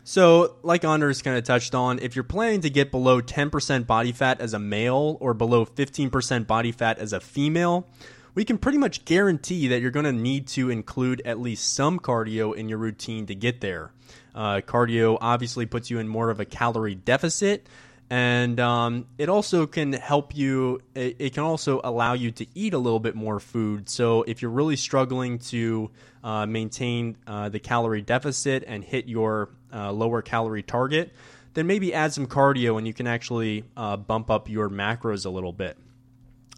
So, 0.03 0.55
like 0.63 0.85
Anders 0.85 1.21
kind 1.21 1.37
of 1.37 1.43
touched 1.43 1.75
on, 1.75 1.99
if 1.99 2.15
you're 2.15 2.23
planning 2.23 2.61
to 2.61 2.69
get 2.69 2.91
below 2.91 3.21
10% 3.21 3.85
body 3.85 4.13
fat 4.13 4.39
as 4.39 4.53
a 4.53 4.59
male 4.59 5.17
or 5.19 5.33
below 5.33 5.65
15% 5.65 6.47
body 6.47 6.71
fat 6.71 6.97
as 6.97 7.11
a 7.11 7.19
female, 7.19 7.85
we 8.33 8.45
can 8.45 8.57
pretty 8.57 8.77
much 8.77 9.03
guarantee 9.03 9.67
that 9.67 9.81
you're 9.81 9.91
going 9.91 10.05
to 10.05 10.13
need 10.13 10.47
to 10.47 10.69
include 10.69 11.21
at 11.25 11.41
least 11.41 11.73
some 11.73 11.99
cardio 11.99 12.55
in 12.55 12.69
your 12.69 12.77
routine 12.77 13.25
to 13.25 13.35
get 13.35 13.59
there. 13.59 13.91
Uh, 14.37 14.61
cardio 14.61 15.17
obviously 15.19 15.65
puts 15.65 15.89
you 15.89 15.97
in 15.97 16.07
more 16.07 16.29
of 16.29 16.39
a 16.39 16.45
calorie 16.45 16.93
deficit, 16.93 17.65
and 18.11 18.59
um, 18.59 19.07
it 19.17 19.29
also 19.29 19.65
can 19.65 19.93
help 19.93 20.35
you. 20.35 20.79
It, 20.93 21.15
it 21.17 21.33
can 21.33 21.41
also 21.41 21.81
allow 21.83 22.13
you 22.13 22.29
to 22.29 22.45
eat 22.53 22.75
a 22.75 22.77
little 22.77 22.99
bit 22.99 23.15
more 23.15 23.39
food. 23.39 23.89
So 23.89 24.21
if 24.21 24.43
you're 24.43 24.51
really 24.51 24.75
struggling 24.75 25.39
to 25.39 25.89
uh, 26.23 26.45
maintain 26.45 27.17
uh, 27.25 27.49
the 27.49 27.57
calorie 27.59 28.03
deficit 28.03 28.63
and 28.67 28.83
hit 28.83 29.07
your 29.07 29.49
uh, 29.73 29.91
lower 29.91 30.21
calorie 30.21 30.61
target, 30.61 31.13
then 31.55 31.65
maybe 31.65 31.91
add 31.91 32.13
some 32.13 32.27
cardio, 32.27 32.77
and 32.77 32.85
you 32.85 32.93
can 32.93 33.07
actually 33.07 33.63
uh, 33.75 33.97
bump 33.97 34.29
up 34.29 34.49
your 34.49 34.69
macros 34.69 35.25
a 35.25 35.29
little 35.29 35.51
bit. 35.51 35.79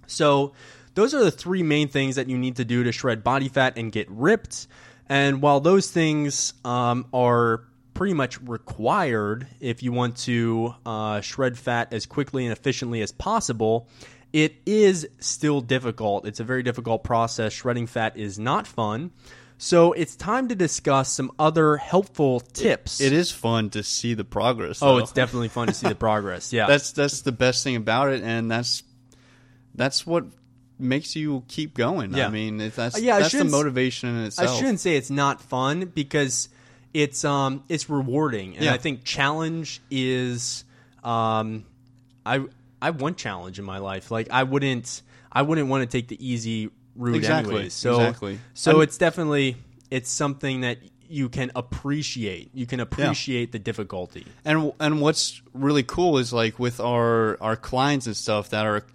So, 0.06 0.52
those 0.96 1.14
are 1.14 1.24
the 1.24 1.32
three 1.32 1.64
main 1.64 1.88
things 1.88 2.18
that 2.18 2.28
you 2.28 2.38
need 2.38 2.58
to 2.58 2.66
do 2.66 2.84
to 2.84 2.92
shred 2.92 3.24
body 3.24 3.48
fat 3.48 3.78
and 3.78 3.90
get 3.90 4.10
ripped. 4.10 4.68
And 5.08 5.42
while 5.42 5.62
those 5.62 5.90
things 5.90 6.54
um, 6.66 7.08
are 7.14 7.64
pretty 8.00 8.14
much 8.14 8.39
required 8.43 9.45
if 9.60 9.84
you 9.84 9.91
want 9.91 10.16
to 10.16 10.74
uh, 10.86 11.20
shred 11.20 11.58
fat 11.58 11.91
as 11.91 12.06
quickly 12.06 12.45
and 12.45 12.54
efficiently 12.54 13.02
as 13.02 13.12
possible, 13.12 13.89
it 14.32 14.56
is 14.66 15.06
still 15.20 15.60
difficult. 15.60 16.26
It's 16.26 16.39
a 16.39 16.45
very 16.45 16.64
difficult 16.64 17.04
process. 17.04 17.52
Shredding 17.52 17.88
fat 17.88 18.16
is 18.16 18.39
not 18.39 18.66
fun. 18.68 19.12
So 19.58 19.91
it's 19.91 20.16
time 20.16 20.47
to 20.47 20.56
discuss 20.56 21.12
some 21.12 21.30
other 21.38 21.76
helpful 21.76 22.39
tips. 22.39 23.02
It 23.02 23.12
is 23.12 23.32
fun 23.32 23.70
to 23.72 23.84
see 23.84 24.14
the 24.14 24.24
progress. 24.24 24.82
Oh, 24.82 25.00
it's 25.00 25.12
definitely 25.12 25.50
fun 25.50 25.68
to 25.68 25.74
see 25.74 25.89
the 25.89 25.95
progress. 26.10 26.54
Yeah. 26.54 26.68
that's 26.68 26.93
that's 26.93 27.24
the 27.24 27.34
best 27.34 27.66
thing 27.66 27.76
about 27.76 28.14
it, 28.14 28.24
and 28.24 28.50
that's 28.50 28.82
that's 29.76 30.08
what 30.08 30.24
makes 30.80 31.18
you 31.18 31.43
keep 31.50 31.74
going. 31.76 32.14
Yeah. 32.14 32.28
I 32.28 32.30
mean, 32.30 32.62
if 32.62 32.78
that's 32.78 32.95
Uh, 32.95 33.00
yeah, 33.00 33.20
that's 33.20 33.34
the 33.34 33.43
motivation 33.43 34.16
in 34.16 34.32
I 34.38 34.45
shouldn't 34.45 34.80
say 34.80 34.95
it's 34.95 35.10
not 35.10 35.41
fun 35.41 35.91
because 35.93 36.47
it's 36.94 37.24
um 37.26 37.64
it's 37.70 37.90
rewarding, 37.90 38.56
and 38.56 38.66
Yeah. 38.66 38.74
I 38.74 38.78
think 38.78 39.04
challenge 39.04 39.82
is 39.92 40.64
um 41.04 41.66
I 42.26 42.42
I 42.82 42.92
want 42.92 43.18
challenge 43.18 43.60
in 43.60 43.66
my 43.66 43.78
life. 43.80 44.12
Like 44.12 44.30
I 44.32 44.44
wouldn't 44.44 45.02
I 45.32 45.42
wouldn't 45.44 45.68
want 45.68 45.90
to 45.90 45.98
take 45.98 46.08
the 46.08 46.18
easy 46.26 46.70
route 46.96 47.16
Exactly, 47.16 47.54
anyways. 47.56 47.74
So 47.74 48.00
exactly. 48.02 48.40
so 48.54 48.72
I'm- 48.72 48.82
it's 48.82 48.98
definitely 48.98 49.58
it's 49.92 50.12
something 50.12 50.62
that 50.62 50.78
you 51.12 51.28
can 51.28 51.52
appreciate. 51.56 52.52
You 52.54 52.68
can 52.68 52.80
appreciate 52.80 53.52
the 53.52 53.58
difficulty. 53.60 54.28
And 54.46 54.74
and 54.80 55.02
what's 55.02 55.42
really 55.54 55.84
cool 55.84 56.18
is 56.20 56.32
like 56.32 56.60
with 56.60 56.80
our 56.80 57.38
our 57.42 57.56
clients 57.56 58.06
and 58.06 58.16
stuff 58.16 58.50
that 58.52 58.66
are 58.66 58.86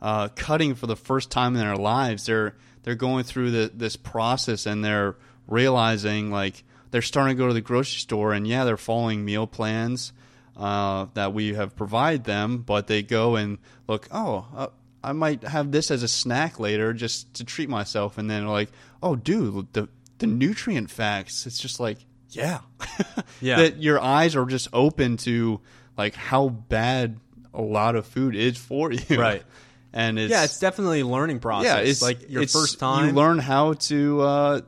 uh, 0.00 0.28
cutting 0.36 0.74
for 0.74 0.86
the 0.86 0.96
first 0.96 1.30
time 1.30 1.54
in 1.56 1.60
their 1.60 1.76
lives, 1.76 2.26
they're 2.26 2.54
they're 2.84 2.94
going 2.94 3.24
through 3.24 3.50
the, 3.50 3.70
this 3.74 3.96
process 3.96 4.64
and 4.64 4.82
they're 4.84 5.16
realizing 5.46 6.30
like 6.30 6.62
they're 6.90 7.02
starting 7.02 7.36
to 7.36 7.38
go 7.42 7.48
to 7.48 7.54
the 7.54 7.60
grocery 7.60 7.98
store 8.00 8.32
and 8.32 8.46
yeah, 8.46 8.64
they're 8.64 8.76
following 8.76 9.24
meal 9.24 9.46
plans 9.46 10.12
uh, 10.56 11.06
that 11.14 11.32
we 11.32 11.54
have 11.54 11.76
provided 11.76 12.24
them, 12.24 12.58
but 12.58 12.86
they 12.86 13.02
go 13.02 13.36
and 13.36 13.58
look, 13.86 14.08
oh. 14.10 14.46
Uh, 14.54 14.66
I 15.02 15.12
might 15.12 15.44
have 15.44 15.70
this 15.70 15.92
as 15.92 16.02
a 16.02 16.08
snack 16.08 16.58
later 16.58 16.92
just 16.92 17.32
to 17.34 17.44
treat 17.44 17.68
myself, 17.68 18.18
and 18.18 18.28
then 18.28 18.48
like, 18.48 18.68
oh, 19.00 19.14
dude, 19.14 19.72
the 19.72 19.88
the 20.18 20.26
nutrient 20.26 20.90
facts. 20.90 21.46
It's 21.46 21.60
just 21.60 21.78
like, 21.78 21.98
yeah, 22.30 22.58
Yeah. 23.40 23.58
that 23.58 23.80
your 23.80 24.00
eyes 24.00 24.34
are 24.34 24.44
just 24.44 24.66
open 24.72 25.16
to 25.18 25.60
like 25.96 26.16
how 26.16 26.48
bad 26.48 27.20
a 27.54 27.62
lot 27.62 27.94
of 27.94 28.06
food 28.06 28.34
is 28.34 28.58
for 28.58 28.90
you. 28.92 29.20
Right. 29.20 29.44
And 29.90 30.18
it's 30.18 30.30
yeah, 30.30 30.44
it's 30.44 30.58
definitely 30.58 31.00
a 31.00 31.06
learning 31.06 31.38
process. 31.38 31.64
yeah, 31.64 31.78
it's 31.90 32.02
like 32.02 32.28
your 32.28 32.46
first 32.46 32.78
time. 32.78 33.06
You 33.08 33.12
learn 33.14 33.38
how 33.38 33.72
to. 33.74 34.20
Uh, 34.20 34.60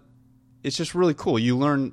it's 0.62 0.76
just 0.76 0.94
really 0.94 1.12
cool. 1.14 1.38
You 1.38 1.58
learn. 1.58 1.92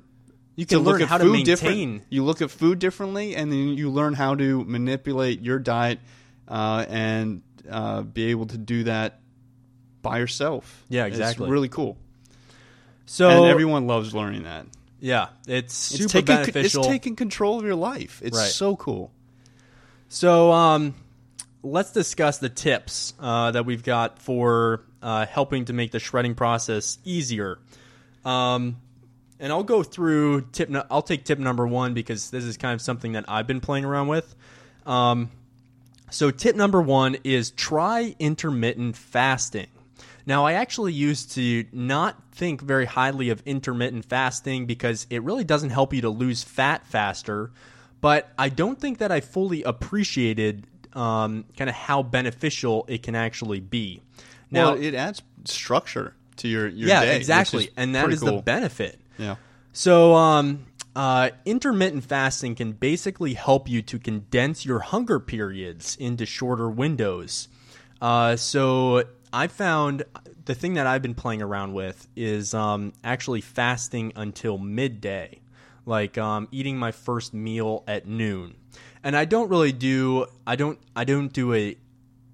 You 0.58 0.66
can 0.66 0.78
look 0.78 0.94
learn 0.94 1.02
at 1.02 1.08
how 1.08 1.18
to 1.18 1.24
maintain. 1.24 1.44
different. 1.44 2.02
You 2.10 2.24
look 2.24 2.42
at 2.42 2.50
food 2.50 2.80
differently, 2.80 3.36
and 3.36 3.52
then 3.52 3.68
you 3.68 3.90
learn 3.90 4.14
how 4.14 4.34
to 4.34 4.64
manipulate 4.64 5.40
your 5.40 5.60
diet 5.60 6.00
uh, 6.48 6.84
and 6.88 7.42
uh, 7.70 8.02
be 8.02 8.26
able 8.32 8.46
to 8.46 8.58
do 8.58 8.82
that 8.84 9.20
by 10.02 10.18
yourself. 10.18 10.84
Yeah, 10.88 11.04
It's 11.06 11.16
exactly. 11.16 11.48
really 11.48 11.68
cool, 11.68 11.96
So 13.06 13.28
and 13.28 13.44
everyone 13.46 13.86
loves 13.86 14.14
learning 14.14 14.42
that. 14.44 14.66
yeah, 15.00 15.28
it's 15.46 15.74
super 15.74 16.04
It's 16.04 16.12
taking, 16.12 16.34
beneficial. 16.36 16.80
it's 16.82 16.88
taking 16.88 17.14
control 17.14 17.58
of 17.60 17.64
your 17.64 17.76
life. 17.76 18.20
It's 18.24 18.36
Right. 18.36 18.50
so 18.50 18.74
cool. 18.74 19.12
So, 20.08 20.50
um, 20.52 20.94
let's 21.62 21.92
discuss 21.92 22.38
the 22.38 22.48
tips 22.48 23.14
uh, 23.20 23.50
that 23.52 23.64
we've 23.66 23.82
got 23.84 24.18
for 24.18 24.82
uh, 25.02 25.26
helping 25.26 25.66
to 25.66 25.72
make 25.72 25.92
the 25.92 26.00
shredding 26.00 26.34
process 26.34 26.98
easier. 27.04 27.58
Um, 28.24 28.78
and 29.40 29.52
I'll 29.52 29.62
go 29.62 29.82
through 29.82 30.42
tip. 30.52 30.68
No- 30.68 30.84
I'll 30.90 31.02
take 31.02 31.24
tip 31.24 31.38
number 31.38 31.66
one 31.66 31.94
because 31.94 32.30
this 32.30 32.44
is 32.44 32.56
kind 32.56 32.74
of 32.74 32.80
something 32.80 33.12
that 33.12 33.24
I've 33.28 33.46
been 33.46 33.60
playing 33.60 33.84
around 33.84 34.08
with. 34.08 34.34
Um, 34.86 35.30
so, 36.10 36.30
tip 36.30 36.56
number 36.56 36.80
one 36.80 37.16
is 37.24 37.50
try 37.50 38.14
intermittent 38.18 38.96
fasting. 38.96 39.68
Now, 40.26 40.44
I 40.44 40.54
actually 40.54 40.92
used 40.92 41.32
to 41.32 41.64
not 41.72 42.22
think 42.32 42.60
very 42.60 42.84
highly 42.84 43.30
of 43.30 43.42
intermittent 43.46 44.04
fasting 44.04 44.66
because 44.66 45.06
it 45.08 45.22
really 45.22 45.44
doesn't 45.44 45.70
help 45.70 45.94
you 45.94 46.02
to 46.02 46.10
lose 46.10 46.42
fat 46.42 46.86
faster. 46.86 47.50
But 48.00 48.30
I 48.38 48.48
don't 48.48 48.78
think 48.78 48.98
that 48.98 49.10
I 49.10 49.20
fully 49.20 49.62
appreciated 49.62 50.66
um, 50.92 51.44
kind 51.56 51.68
of 51.68 51.74
how 51.74 52.02
beneficial 52.02 52.84
it 52.88 53.02
can 53.02 53.14
actually 53.14 53.60
be. 53.60 54.02
Now, 54.50 54.72
well, 54.72 54.82
it 54.82 54.94
adds 54.94 55.22
structure 55.44 56.14
to 56.36 56.48
your 56.48 56.68
your 56.68 56.88
yeah, 56.88 57.04
day, 57.04 57.16
exactly, 57.16 57.70
and 57.76 57.94
that 57.94 58.08
is 58.08 58.16
is 58.16 58.20
the 58.20 58.40
benefit. 58.42 58.98
Yeah. 59.18 59.36
So, 59.72 60.14
um, 60.14 60.66
uh, 60.96 61.30
intermittent 61.44 62.04
fasting 62.04 62.54
can 62.54 62.72
basically 62.72 63.34
help 63.34 63.68
you 63.68 63.82
to 63.82 63.98
condense 63.98 64.64
your 64.64 64.80
hunger 64.80 65.20
periods 65.20 65.96
into 65.96 66.26
shorter 66.26 66.68
windows. 66.68 67.48
Uh, 68.00 68.36
so, 68.36 69.04
I 69.32 69.46
found 69.48 70.04
the 70.48 70.54
thing 70.54 70.74
that 70.74 70.86
I've 70.86 71.02
been 71.02 71.14
playing 71.14 71.42
around 71.42 71.74
with 71.74 72.08
is 72.16 72.54
um, 72.54 72.94
actually 73.04 73.42
fasting 73.42 74.12
until 74.16 74.56
midday, 74.56 75.40
like 75.84 76.16
um, 76.16 76.48
eating 76.50 76.78
my 76.78 76.90
first 76.90 77.34
meal 77.34 77.84
at 77.86 78.06
noon. 78.06 78.54
And 79.04 79.14
I 79.16 79.26
don't 79.26 79.50
really 79.50 79.72
do 79.72 80.26
I 80.46 80.56
don't 80.56 80.78
I 80.96 81.04
don't 81.04 81.32
do 81.32 81.52
a 81.52 81.76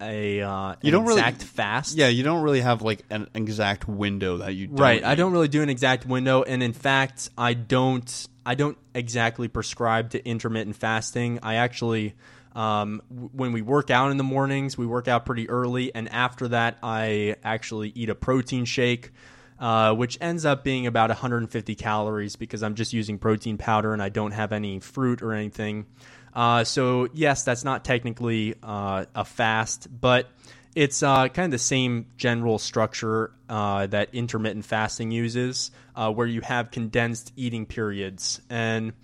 a 0.04 0.42
uh, 0.42 0.74
You 0.82 0.90
don't 0.90 1.04
really- 1.06 1.20
exact 1.20 1.42
fast. 1.42 1.96
Yeah, 1.96 2.08
you 2.08 2.22
don't 2.22 2.42
really 2.42 2.60
have 2.60 2.82
like 2.82 3.02
an 3.10 3.28
exact 3.34 3.88
window 3.88 4.38
that 4.38 4.54
you 4.54 4.68
Right. 4.70 5.02
I 5.04 5.14
don't 5.14 5.32
really 5.32 5.48
do 5.48 5.62
an 5.62 5.68
exact 5.68 6.06
window, 6.06 6.42
and 6.42 6.62
in 6.62 6.72
fact, 6.72 7.30
I 7.38 7.54
don't. 7.54 8.28
I 8.46 8.54
don't 8.54 8.76
exactly 8.94 9.48
prescribe 9.48 10.10
to 10.10 10.22
intermittent 10.28 10.76
fasting. 10.76 11.38
I 11.42 11.54
actually, 11.54 12.14
um, 12.54 13.00
w- 13.08 13.30
when 13.32 13.52
we 13.52 13.62
work 13.62 13.90
out 13.90 14.10
in 14.10 14.18
the 14.18 14.22
mornings, 14.24 14.76
we 14.76 14.84
work 14.86 15.08
out 15.08 15.24
pretty 15.24 15.48
early, 15.48 15.94
and 15.94 16.12
after 16.12 16.48
that, 16.48 16.76
I 16.82 17.36
actually 17.42 17.90
eat 17.94 18.10
a 18.10 18.14
protein 18.14 18.66
shake, 18.66 19.12
uh, 19.58 19.94
which 19.94 20.18
ends 20.20 20.44
up 20.44 20.62
being 20.62 20.86
about 20.86 21.08
150 21.08 21.74
calories 21.74 22.36
because 22.36 22.62
I'm 22.62 22.74
just 22.74 22.92
using 22.92 23.18
protein 23.18 23.56
powder 23.56 23.94
and 23.94 24.02
I 24.02 24.10
don't 24.10 24.32
have 24.32 24.52
any 24.52 24.78
fruit 24.78 25.22
or 25.22 25.32
anything. 25.32 25.86
Uh, 26.34 26.64
so 26.64 27.08
yes, 27.12 27.44
that's 27.44 27.64
not 27.64 27.84
technically 27.84 28.54
uh, 28.62 29.04
a 29.14 29.24
fast, 29.24 29.88
but 30.00 30.28
it's 30.74 31.02
uh, 31.02 31.28
kind 31.28 31.46
of 31.46 31.50
the 31.52 31.58
same 31.58 32.06
general 32.16 32.58
structure 32.58 33.30
uh, 33.48 33.86
that 33.86 34.12
intermittent 34.12 34.64
fasting 34.64 35.12
uses, 35.12 35.70
uh, 35.94 36.10
where 36.12 36.26
you 36.26 36.40
have 36.40 36.72
condensed 36.72 37.32
eating 37.36 37.64
periods. 37.64 38.40
And 38.50 38.94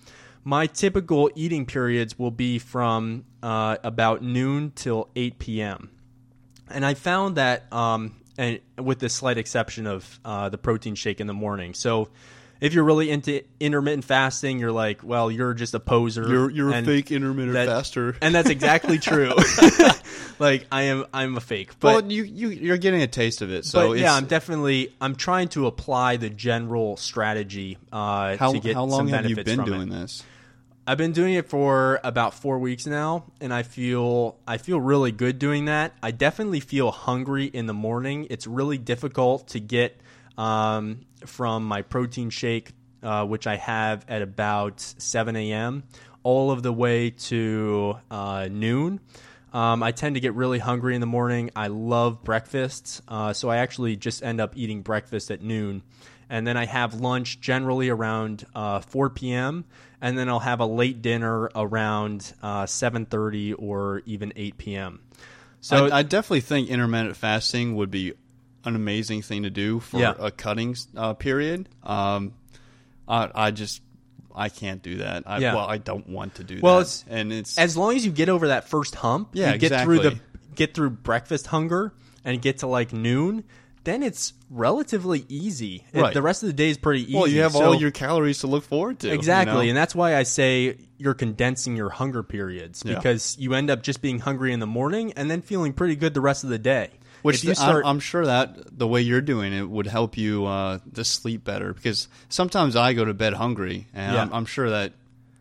my 0.42 0.66
typical 0.66 1.30
eating 1.36 1.66
periods 1.66 2.18
will 2.18 2.32
be 2.32 2.58
from 2.58 3.24
uh, 3.42 3.76
about 3.84 4.22
noon 4.22 4.72
till 4.74 5.08
8 5.14 5.38
p.m. 5.38 5.90
And 6.68 6.84
I 6.84 6.94
found 6.94 7.36
that, 7.36 7.72
um, 7.72 8.16
and 8.36 8.58
with 8.76 8.98
the 8.98 9.08
slight 9.08 9.38
exception 9.38 9.86
of 9.86 10.18
the 10.24 10.58
protein 10.58 10.96
shake 10.96 11.20
in 11.20 11.28
the 11.28 11.34
morning. 11.34 11.74
So 11.74 12.08
if 12.61 12.74
you're 12.74 12.84
really 12.84 13.11
into 13.11 13.42
intermittent 13.58 14.04
fasting, 14.04 14.58
you're 14.58 14.72
like, 14.72 15.02
well, 15.02 15.30
you're 15.30 15.54
just 15.54 15.74
a 15.74 15.80
poser. 15.80 16.28
You're 16.28 16.50
you're 16.50 16.72
a 16.72 16.82
fake 16.82 17.11
intermittent 17.11 17.54
that- 17.54 17.66
faster. 17.68 18.16
and 18.20 18.34
that's 18.34 18.50
exactly 18.50 18.98
true. 19.00 19.32
like 20.38 20.66
I 20.70 20.82
am, 20.82 21.06
I'm 21.12 21.36
a 21.36 21.40
fake. 21.40 21.78
But 21.80 22.04
well, 22.04 22.12
you 22.12 22.24
you 22.24 22.48
you're 22.48 22.78
getting 22.78 23.02
a 23.02 23.06
taste 23.06 23.42
of 23.42 23.50
it. 23.50 23.64
So 23.64 23.92
yeah, 23.92 24.14
I'm 24.14 24.26
definitely 24.26 24.94
I'm 25.00 25.14
trying 25.16 25.48
to 25.50 25.66
apply 25.66 26.16
the 26.16 26.30
general 26.30 26.96
strategy 26.96 27.78
uh, 27.92 28.36
how 28.36 28.52
to 28.52 28.61
get 28.61 28.74
how 28.74 28.84
long 28.84 29.08
some 29.08 29.08
have 29.08 29.28
you 29.28 29.36
been 29.36 29.64
doing 29.64 29.82
it. 29.82 29.90
this? 29.90 30.24
I've 30.86 30.98
been 30.98 31.12
doing 31.12 31.34
it 31.34 31.48
for 31.48 32.00
about 32.02 32.34
four 32.34 32.58
weeks 32.58 32.86
now, 32.86 33.24
and 33.40 33.54
I 33.54 33.62
feel 33.62 34.36
I 34.46 34.56
feel 34.56 34.80
really 34.80 35.12
good 35.12 35.38
doing 35.38 35.66
that. 35.66 35.92
I 36.02 36.11
definitely 36.11 36.61
feel 36.61 36.90
hungry 36.90 37.44
in 37.44 37.66
the 37.66 37.74
morning. 37.74 38.26
It's 38.28 38.46
really 38.46 38.78
difficult 38.78 39.48
to 39.48 39.61
get 39.61 40.00
um, 40.41 41.01
from 41.26 41.64
my 41.64 41.82
protein 41.82 42.30
shake, 42.30 42.72
uh, 43.03 43.26
which 43.26 43.47
I 43.47 43.57
have 43.57 44.05
at 44.09 44.22
about 44.22 44.80
7 44.80 45.36
a.m., 45.36 45.84
all 46.22 46.51
of 46.51 46.62
the 46.62 46.72
way 46.72 47.11
to 47.11 47.97
uh, 48.11 48.49
noon. 48.51 49.01
Um, 49.53 49.82
I 49.82 49.93
tend 49.93 50.14
to 50.14 50.20
get 50.20 50.34
really 50.34 50.59
hungry 50.59 50.95
in 50.95 51.01
the 51.01 51.07
morning. 51.07 51.51
I 51.57 51.66
love 51.66 52.22
breakfast, 52.22 53.03
uh, 53.09 53.32
so 53.32 53.51
I 53.51 53.59
actually 53.59 53.97
just 53.97 54.22
end 54.22 54.41
up 54.41 54.57
eating 54.57 54.82
breakfast 54.82 55.30
at 55.30 55.43
noon 55.43 55.82
and 56.30 56.47
then 56.47 56.57
I 56.57 56.64
have 56.64 56.95
lunch 56.95 57.41
generally 57.41 57.88
around 57.88 58.47
uh, 58.55 58.80
4 58.80 59.11
p.m. 59.11 59.64
and 60.01 60.16
then 60.16 60.28
I'll 60.28 60.38
have 60.38 60.61
a 60.61 60.66
late 60.66 61.03
dinner 61.03 61.51
around 61.55 62.32
uh, 62.41 62.64
7:30 62.64 63.57
or 63.59 64.03
even 64.07 64.32
8 64.36 64.57
p.m. 64.57 65.01
So 65.61 65.86
I, 65.86 65.99
I 65.99 66.03
definitely 66.05 66.41
think 66.41 66.70
intermittent 66.70 67.16
fasting 67.16 67.74
would 67.74 67.91
be 67.91 68.14
an 68.64 68.76
amazing 68.76 69.22
thing 69.22 69.44
to 69.44 69.50
do 69.50 69.80
for 69.80 69.98
Yeah. 70.00 70.14
a 70.18 70.30
cutting 70.30 70.76
uh, 70.96 71.14
period. 71.14 71.68
Um, 71.82 72.34
I, 73.08 73.30
I 73.34 73.50
just 73.50 73.82
I 74.34 74.48
can't 74.48 74.82
do 74.82 74.98
that. 74.98 75.24
I, 75.26 75.38
Yeah. 75.38 75.54
Well, 75.54 75.66
I 75.66 75.78
don't 75.78 76.08
want 76.08 76.36
to 76.36 76.44
do 76.44 76.61
Well, 76.62 76.76
that. 76.76 76.80
it's- 76.82 77.04
and 77.08 77.32
it's 77.32 77.58
as 77.58 77.76
long 77.76 77.96
as 77.96 78.04
you 78.06 78.12
get 78.12 78.28
over 78.28 78.48
that 78.48 78.68
first 78.68 78.94
hump, 78.94 79.30
Yeah, 79.32 79.52
you 79.52 79.58
get 79.58 79.82
through 79.82 79.98
the 80.00 80.20
get 80.54 80.74
through 80.74 80.90
breakfast 80.90 81.46
hunger 81.48 81.92
and 82.24 82.40
get 82.40 82.58
to 82.58 82.66
like 82.66 82.92
noon, 82.92 83.44
then 83.84 84.02
it's 84.02 84.34
relatively 84.50 85.24
easy. 85.28 85.84
It- 85.92 86.12
the 86.14 86.20
rest 86.22 86.42
of 86.42 86.48
the 86.48 86.52
day 86.52 86.68
is 86.70 86.76
pretty 86.78 87.02
easy. 87.04 87.14
Well, 87.16 87.26
you 87.26 87.40
have 87.40 87.52
So- 87.52 87.64
all 87.64 87.74
your 87.74 87.90
calories 87.90 88.38
to 88.40 88.46
look 88.46 88.64
forward 88.64 88.98
to. 89.00 89.08
you 89.08 89.14
Exactly. 89.14 89.54
know? 89.54 89.68
And 89.70 89.76
that's 89.76 89.94
why 89.94 90.16
I 90.16 90.22
say 90.24 90.76
you're 90.98 91.14
condensing 91.14 91.76
your 91.76 91.88
hunger 91.90 92.22
periods 92.22 92.82
Yeah. 92.84 92.96
because 92.96 93.36
you 93.38 93.54
end 93.54 93.70
up 93.70 93.82
just 93.82 94.02
being 94.02 94.18
hungry 94.20 94.52
in 94.52 94.61
the 94.61 94.66
morning 94.66 95.12
and 95.16 95.30
then 95.30 95.40
feeling 95.40 95.72
pretty 95.72 95.96
good 95.96 96.12
the 96.14 96.20
rest 96.20 96.44
of 96.44 96.50
the 96.50 96.58
day. 96.58 96.90
Which 97.22 97.36
if 97.38 97.44
you 97.44 97.50
I- 97.50 97.54
start, 97.54 97.84
I'm 97.86 98.00
sure 98.00 98.24
that 98.26 98.78
the 98.78 98.86
way 98.86 99.02
you're 99.02 99.20
doing 99.20 99.52
it 99.52 99.68
would 99.68 99.86
help 99.86 100.16
you 100.16 100.46
uh, 100.46 100.78
to 100.94 101.04
sleep 101.04 101.44
better 101.44 101.72
because 101.74 102.08
sometimes 102.28 102.76
I 102.76 102.92
go 102.94 103.04
to 103.04 103.14
bed 103.14 103.34
hungry, 103.34 103.86
and 103.94 104.14
Yeah. 104.14 104.22
I'm, 104.22 104.32
I'm 104.32 104.46
sure 104.46 104.70
that 104.70 104.92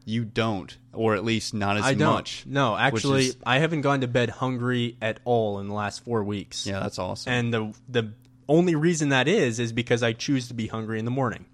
you 0.05 0.25
don't, 0.25 0.75
or 0.93 1.15
at 1.15 1.23
least 1.23 1.53
not 1.53 1.77
as 1.77 1.95
much. 1.97 2.43
No, 2.47 2.75
actually, 2.75 3.27
is- 3.27 3.37
I 3.45 3.59
haven't 3.59 3.81
gone 3.81 4.01
to 4.01 4.07
bed 4.07 4.29
hungry 4.29 4.97
at 5.01 5.19
all 5.23 5.59
in 5.59 5.67
the 5.67 5.73
last 5.73 6.03
four 6.03 6.23
weeks. 6.23 6.65
yeah, 6.65 6.79
that's 6.79 6.97
awesome. 6.99 7.31
And 7.31 7.53
the 7.53 7.73
the 7.87 8.11
only 8.47 8.73
reason 8.75 9.09
that 9.09 9.27
is 9.27 9.59
is 9.59 9.71
because 9.71 10.01
I 10.01 10.13
choose 10.13 10.47
to 10.47 10.53
be 10.55 10.65
hungry 10.67 10.97
in 10.99 11.05
the 11.05 11.11
morning. 11.11 11.45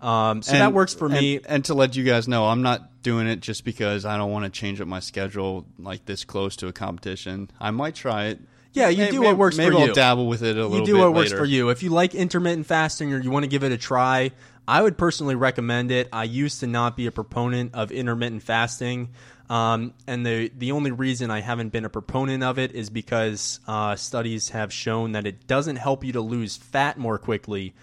Um, 0.00 0.42
so 0.42 0.52
that 0.52 0.72
works 0.72 0.94
for 0.94 1.06
and- 1.06 1.14
me. 1.14 1.40
And, 1.44 1.64
to 1.64 1.74
let 1.74 1.96
you 1.96 2.04
guys 2.04 2.28
know, 2.28 2.46
I'm 2.46 2.62
not 2.62 3.02
doing 3.02 3.26
it 3.26 3.40
just 3.40 3.64
because 3.64 4.04
I 4.04 4.16
don't 4.16 4.30
want 4.30 4.44
to 4.44 4.50
change 4.50 4.80
up 4.80 4.86
my 4.86 5.00
schedule 5.00 5.66
like 5.78 6.04
this 6.04 6.22
close 6.24 6.54
to 6.56 6.68
a 6.68 6.72
competition. 6.72 7.50
I 7.58 7.72
might 7.72 7.96
try 7.96 8.26
it. 8.26 8.38
Yeah, 8.72 8.88
you 8.88 9.04
May- 9.04 9.10
do 9.10 9.22
what 9.22 9.36
works 9.36 9.56
maybe 9.56 9.74
for 9.74 9.80
I'll 9.80 9.86
you. 9.88 9.94
dabble 9.94 10.26
with 10.26 10.42
it 10.42 10.56
a 10.56 10.62
little 10.66 10.78
you 10.78 10.84
do 10.84 10.98
what 10.98 11.14
works 11.14 11.30
later. 11.30 11.38
for 11.42 11.46
you. 11.46 11.70
If 11.70 11.82
you 11.82 11.90
like 11.90 12.14
intermittent 12.14 12.66
fasting 12.66 13.12
or 13.12 13.18
you 13.18 13.30
want 13.30 13.44
to 13.44 13.48
give 13.48 13.64
it 13.64 13.72
a 13.72 13.78
try, 13.78 14.30
I 14.66 14.82
would 14.82 14.98
personally 14.98 15.34
recommend 15.34 15.90
it. 15.90 16.08
I 16.12 16.24
used 16.24 16.60
to 16.60 16.66
not 16.66 16.96
be 16.96 17.06
a 17.06 17.10
proponent 17.12 17.74
of 17.74 17.90
intermittent 17.90 18.42
fasting, 18.42 19.08
um, 19.48 19.94
and 20.06 20.26
the 20.26 20.52
the 20.56 20.72
only 20.72 20.90
reason 20.90 21.30
I 21.30 21.40
haven't 21.40 21.70
been 21.70 21.86
a 21.86 21.88
proponent 21.88 22.42
of 22.44 22.58
it 22.58 22.72
is 22.72 22.90
because 22.90 23.60
uh, 23.66 23.96
studies 23.96 24.50
have 24.50 24.70
shown 24.72 25.12
that 25.12 25.26
it 25.26 25.46
doesn't 25.46 25.76
help 25.76 26.04
you 26.04 26.12
to 26.12 26.20
lose 26.20 26.56
fat 26.58 26.98
more 26.98 27.18
quickly. 27.18 27.74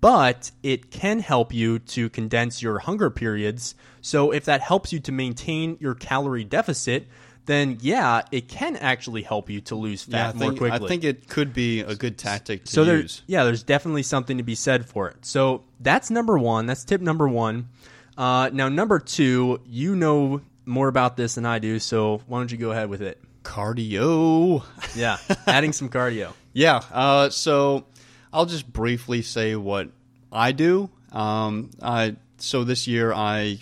But 0.00 0.50
it 0.62 0.90
can 0.90 1.20
help 1.20 1.54
you 1.54 1.78
to 1.78 2.10
condense 2.10 2.60
your 2.60 2.80
hunger 2.80 3.08
periods. 3.08 3.74
So, 4.02 4.32
if 4.32 4.44
that 4.44 4.60
helps 4.60 4.92
you 4.92 5.00
to 5.00 5.12
maintain 5.12 5.78
your 5.80 5.94
calorie 5.94 6.44
deficit, 6.44 7.06
then 7.46 7.78
yeah, 7.80 8.22
it 8.32 8.48
can 8.48 8.76
actually 8.76 9.22
help 9.22 9.50
you 9.50 9.60
to 9.62 9.74
lose 9.74 10.02
fat 10.02 10.34
Yeah, 10.34 10.40
I 10.40 10.44
more 10.44 10.52
quickly. 10.54 10.70
I 10.70 10.88
think 10.88 11.04
it 11.04 11.28
could 11.28 11.52
be 11.52 11.80
a 11.80 11.94
good 11.94 12.16
tactic 12.16 12.64
to 12.64 12.70
So 12.72 12.84
there, 12.84 13.00
use. 13.00 13.22
yeah, 13.26 13.44
there's 13.44 13.62
definitely 13.62 14.02
something 14.02 14.38
to 14.38 14.42
be 14.42 14.54
said 14.54 14.86
for 14.86 15.08
it. 15.08 15.24
So 15.26 15.62
that's 15.80 16.10
number 16.10 16.38
one. 16.38 16.66
That's 16.66 16.84
tip 16.84 17.00
number 17.00 17.28
one. 17.28 17.68
Uh, 18.16 18.48
now, 18.52 18.68
number 18.68 18.98
two, 18.98 19.60
you 19.66 19.94
know 19.96 20.40
more 20.64 20.88
about 20.88 21.16
this 21.16 21.34
than 21.34 21.44
I 21.44 21.58
do, 21.58 21.78
so 21.78 22.22
why 22.26 22.38
don't 22.38 22.50
you 22.50 22.56
go 22.58 22.70
ahead 22.70 22.88
with 22.88 23.02
it? 23.02 23.20
Cardio. 23.42 24.62
Yeah, 24.96 25.18
adding 25.46 25.72
some 25.72 25.88
cardio. 25.88 26.32
Yeah. 26.52 26.80
Uh, 26.92 27.28
so 27.28 27.84
I'll 28.32 28.46
just 28.46 28.72
briefly 28.72 29.22
say 29.22 29.56
what 29.56 29.88
I 30.30 30.52
do. 30.52 30.88
Um, 31.10 31.70
I 31.82 32.14
so 32.38 32.62
this 32.64 32.86
year 32.86 33.12
I 33.12 33.58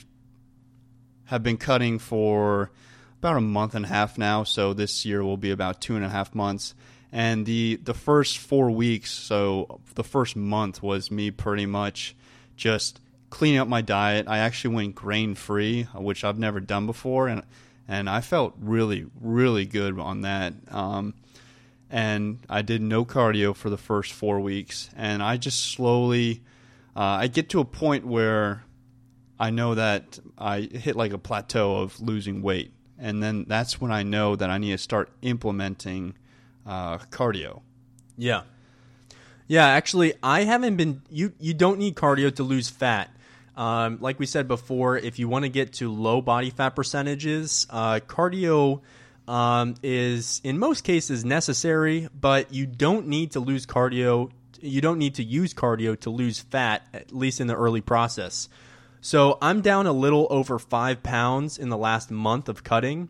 have 1.24 1.42
been 1.42 1.56
cutting 1.56 1.98
for 1.98 2.70
about 3.22 3.36
a 3.36 3.40
month 3.40 3.76
and 3.76 3.84
a 3.84 3.88
half 3.88 4.18
now. 4.18 4.42
So 4.42 4.72
this 4.72 5.04
year 5.04 5.22
will 5.22 5.36
be 5.36 5.52
about 5.52 5.80
two 5.80 5.94
and 5.94 6.04
a 6.04 6.08
half 6.08 6.34
months. 6.34 6.74
And 7.12 7.46
the 7.46 7.76
the 7.76 7.94
first 7.94 8.38
four 8.38 8.68
weeks, 8.70 9.12
so 9.12 9.80
the 9.94 10.02
first 10.02 10.34
month 10.34 10.82
was 10.82 11.08
me 11.08 11.30
pretty 11.30 11.66
much 11.66 12.16
just 12.56 12.98
cleaning 13.30 13.60
up 13.60 13.68
my 13.68 13.80
diet. 13.80 14.26
I 14.26 14.38
actually 14.38 14.74
went 14.74 14.96
grain 14.96 15.36
free, 15.36 15.84
which 15.94 16.24
I've 16.24 16.38
never 16.38 16.58
done 16.58 16.86
before, 16.86 17.28
and 17.28 17.44
and 17.86 18.10
I 18.10 18.22
felt 18.22 18.54
really 18.58 19.06
really 19.20 19.66
good 19.66 20.00
on 20.00 20.22
that. 20.22 20.54
Um, 20.68 21.14
and 21.90 22.40
I 22.48 22.62
did 22.62 22.82
no 22.82 23.04
cardio 23.04 23.54
for 23.54 23.70
the 23.70 23.78
first 23.78 24.12
four 24.12 24.40
weeks, 24.40 24.90
and 24.96 25.22
I 25.22 25.36
just 25.36 25.70
slowly, 25.72 26.42
uh, 26.96 27.00
I 27.00 27.28
get 27.28 27.50
to 27.50 27.60
a 27.60 27.64
point 27.64 28.04
where 28.04 28.64
I 29.38 29.50
know 29.50 29.76
that 29.76 30.18
I 30.36 30.62
hit 30.62 30.96
like 30.96 31.12
a 31.12 31.18
plateau 31.18 31.76
of 31.76 32.00
losing 32.00 32.42
weight, 32.42 32.72
and 33.02 33.20
then 33.20 33.44
that's 33.48 33.80
when 33.80 33.90
I 33.90 34.04
know 34.04 34.36
that 34.36 34.48
I 34.48 34.58
need 34.58 34.70
to 34.70 34.78
start 34.78 35.10
implementing 35.20 36.14
uh, 36.64 36.98
cardio. 36.98 37.60
Yeah. 38.16 38.42
Yeah, 39.48 39.66
actually, 39.66 40.14
I 40.22 40.44
haven't 40.44 40.76
been. 40.76 41.02
You 41.10 41.32
you 41.40 41.52
don't 41.52 41.78
need 41.78 41.96
cardio 41.96 42.34
to 42.36 42.44
lose 42.44 42.70
fat. 42.70 43.10
Um, 43.56 43.98
like 44.00 44.18
we 44.18 44.24
said 44.24 44.48
before, 44.48 44.96
if 44.96 45.18
you 45.18 45.28
want 45.28 45.44
to 45.44 45.50
get 45.50 45.74
to 45.74 45.92
low 45.92 46.22
body 46.22 46.50
fat 46.50 46.70
percentages, 46.70 47.66
uh, 47.68 48.00
cardio 48.06 48.80
um, 49.26 49.74
is 49.82 50.40
in 50.44 50.58
most 50.58 50.84
cases 50.84 51.24
necessary, 51.24 52.08
but 52.18 52.54
you 52.54 52.66
don't 52.66 53.08
need 53.08 53.32
to 53.32 53.40
lose 53.40 53.66
cardio. 53.66 54.30
You 54.60 54.80
don't 54.80 54.98
need 54.98 55.16
to 55.16 55.24
use 55.24 55.52
cardio 55.52 55.98
to 56.00 56.10
lose 56.10 56.38
fat, 56.38 56.86
at 56.94 57.12
least 57.12 57.40
in 57.40 57.48
the 57.48 57.56
early 57.56 57.80
process. 57.80 58.48
So 59.02 59.36
I'm 59.42 59.60
down 59.60 59.86
a 59.86 59.92
little 59.92 60.26
over 60.30 60.58
five 60.58 61.02
pounds 61.02 61.58
in 61.58 61.68
the 61.68 61.76
last 61.76 62.10
month 62.10 62.48
of 62.48 62.62
cutting, 62.64 63.08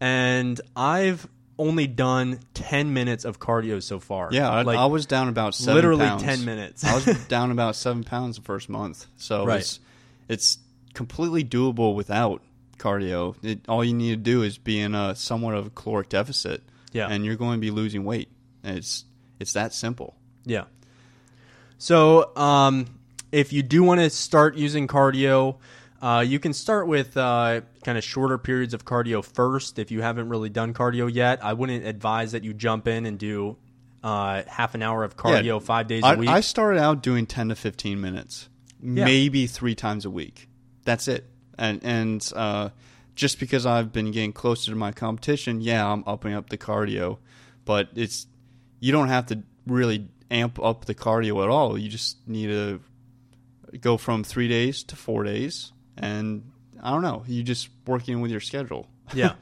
and 0.00 0.58
I've 0.76 1.26
only 1.58 1.86
done 1.88 2.38
10 2.54 2.94
minutes 2.94 3.24
of 3.24 3.38
cardio 3.40 3.82
so 3.82 3.98
far. 4.00 4.28
Yeah, 4.32 4.48
I, 4.50 4.62
like 4.62 4.78
I 4.78 4.86
was 4.86 5.04
down 5.04 5.28
about 5.28 5.54
seven 5.54 5.74
literally 5.74 6.06
pounds. 6.06 6.22
10 6.22 6.44
minutes. 6.44 6.84
I 6.84 6.94
was 6.94 7.04
down 7.28 7.50
about 7.50 7.74
seven 7.76 8.04
pounds 8.04 8.36
the 8.36 8.42
first 8.42 8.68
month, 8.68 9.06
so 9.16 9.44
Right. 9.44 9.60
it's 9.60 9.80
it's 10.28 10.58
completely 10.94 11.44
doable 11.44 11.94
without 11.96 12.40
cardio. 12.78 13.34
It, 13.44 13.68
all 13.68 13.84
you 13.84 13.94
need 13.94 14.10
to 14.10 14.16
do 14.16 14.42
is 14.42 14.58
be 14.58 14.78
in 14.80 14.94
a 14.94 15.14
somewhat 15.16 15.54
of 15.54 15.66
a 15.66 15.70
caloric 15.70 16.08
deficit, 16.08 16.62
Yeah. 16.92 17.08
and 17.08 17.24
you're 17.24 17.36
going 17.36 17.56
to 17.58 17.60
be 17.60 17.70
losing 17.72 18.04
weight. 18.04 18.28
It's 18.62 19.04
it's 19.40 19.54
that 19.54 19.74
simple. 19.74 20.14
Yeah. 20.44 20.64
So, 21.78 22.34
um, 22.36 22.86
if 23.32 23.52
you 23.52 23.62
do 23.62 23.82
want 23.82 24.00
to 24.00 24.10
start 24.10 24.56
using 24.56 24.86
cardio, 24.86 25.56
uh, 26.00 26.24
you 26.26 26.38
can 26.38 26.52
start 26.52 26.86
with 26.86 27.16
uh, 27.16 27.62
kind 27.84 27.96
of 27.98 28.04
shorter 28.04 28.38
periods 28.38 28.74
of 28.74 28.84
cardio 28.84 29.24
first. 29.24 29.78
If 29.78 29.90
you 29.90 30.02
haven't 30.02 30.28
really 30.28 30.50
done 30.50 30.74
cardio 30.74 31.12
yet, 31.12 31.44
I 31.44 31.52
wouldn't 31.54 31.86
advise 31.86 32.32
that 32.32 32.44
you 32.44 32.52
jump 32.52 32.86
in 32.88 33.06
and 33.06 33.18
do 33.18 33.56
uh, 34.02 34.42
half 34.46 34.74
an 34.74 34.82
hour 34.82 35.04
of 35.04 35.16
cardio 35.16 35.44
Yeah. 35.44 35.58
five 35.60 35.86
days 35.88 36.02
I, 36.04 36.14
a 36.14 36.16
week. 36.18 36.28
I 36.28 36.40
started 36.40 36.80
out 36.80 37.02
doing 37.02 37.26
ten 37.26 37.48
to 37.48 37.54
fifteen 37.54 38.00
minutes, 38.00 38.48
maybe 38.80 39.46
three 39.46 39.74
times 39.74 40.04
a 40.04 40.10
week. 40.10 40.48
That's 40.84 41.08
it. 41.08 41.24
And 41.56 41.80
and 41.84 42.32
uh, 42.34 42.70
just 43.14 43.38
because 43.38 43.64
I've 43.64 43.92
been 43.92 44.10
getting 44.10 44.32
closer 44.32 44.72
to 44.72 44.76
my 44.76 44.90
competition, 44.90 45.60
yeah, 45.60 45.86
I'm 45.86 46.02
upping 46.06 46.34
up 46.34 46.50
the 46.50 46.58
cardio, 46.58 47.18
but 47.64 47.90
it's 47.94 48.26
you 48.80 48.90
don't 48.90 49.08
have 49.08 49.26
to 49.26 49.42
really 49.66 50.08
amp 50.32 50.58
up 50.60 50.86
the 50.86 50.94
cardio 50.96 51.44
at 51.44 51.48
all. 51.48 51.78
You 51.78 51.88
just 51.88 52.16
need 52.26 52.48
to 52.48 52.80
go 53.80 53.96
from 53.96 54.24
three 54.24 54.48
days 54.48 54.82
to 54.84 54.96
four 54.96 55.24
days, 55.24 55.72
and 55.96 56.50
I 56.82 56.90
don't 56.90 57.02
know. 57.02 57.24
You 57.26 57.42
just 57.42 57.68
working 57.86 58.20
with 58.20 58.30
your 58.30 58.40
schedule. 58.40 58.88
yeah. 59.14 59.34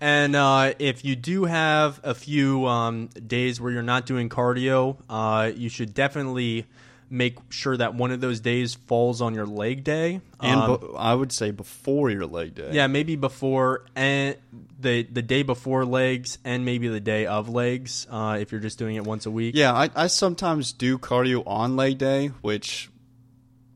And 0.00 0.36
uh, 0.36 0.74
if 0.78 1.04
you 1.04 1.16
do 1.16 1.44
have 1.44 2.00
a 2.04 2.14
few 2.14 2.66
um, 2.66 3.08
days 3.26 3.60
where 3.60 3.72
you're 3.72 3.82
not 3.82 4.06
doing 4.06 4.28
cardio, 4.28 4.96
uh, 5.10 5.50
you 5.54 5.68
should 5.68 5.92
definitely 5.92 6.66
make 7.10 7.36
sure 7.48 7.74
that 7.76 7.94
one 7.94 8.10
of 8.12 8.20
those 8.20 8.38
days 8.38 8.74
falls 8.74 9.20
on 9.22 9.34
your 9.34 9.46
leg 9.46 9.82
day. 9.82 10.20
And 10.40 10.60
Um, 10.60 10.78
bu- 10.78 10.94
I 10.94 11.14
would 11.14 11.32
say 11.32 11.50
before 11.50 12.10
your 12.10 12.26
leg 12.26 12.54
day. 12.54 12.68
yeah, 12.72 12.86
maybe 12.86 13.16
before 13.16 13.86
and 13.96 14.36
the 14.78 15.02
the 15.04 15.22
day 15.22 15.42
before 15.42 15.84
legs, 15.84 16.38
and 16.44 16.64
maybe 16.64 16.86
the 16.86 17.00
day 17.00 17.26
of 17.26 17.48
legs. 17.48 18.06
Uh, 18.10 18.36
if 18.40 18.52
you're 18.52 18.60
just 18.60 18.78
doing 18.78 18.94
it 18.96 19.04
once 19.04 19.26
a 19.26 19.30
week. 19.32 19.54
Yeah, 19.56 19.72
I, 19.72 19.90
I 19.96 20.06
sometimes 20.06 20.72
do 20.72 20.96
cardio 20.98 21.42
on 21.46 21.74
leg 21.76 21.98
day, 21.98 22.28
which 22.42 22.88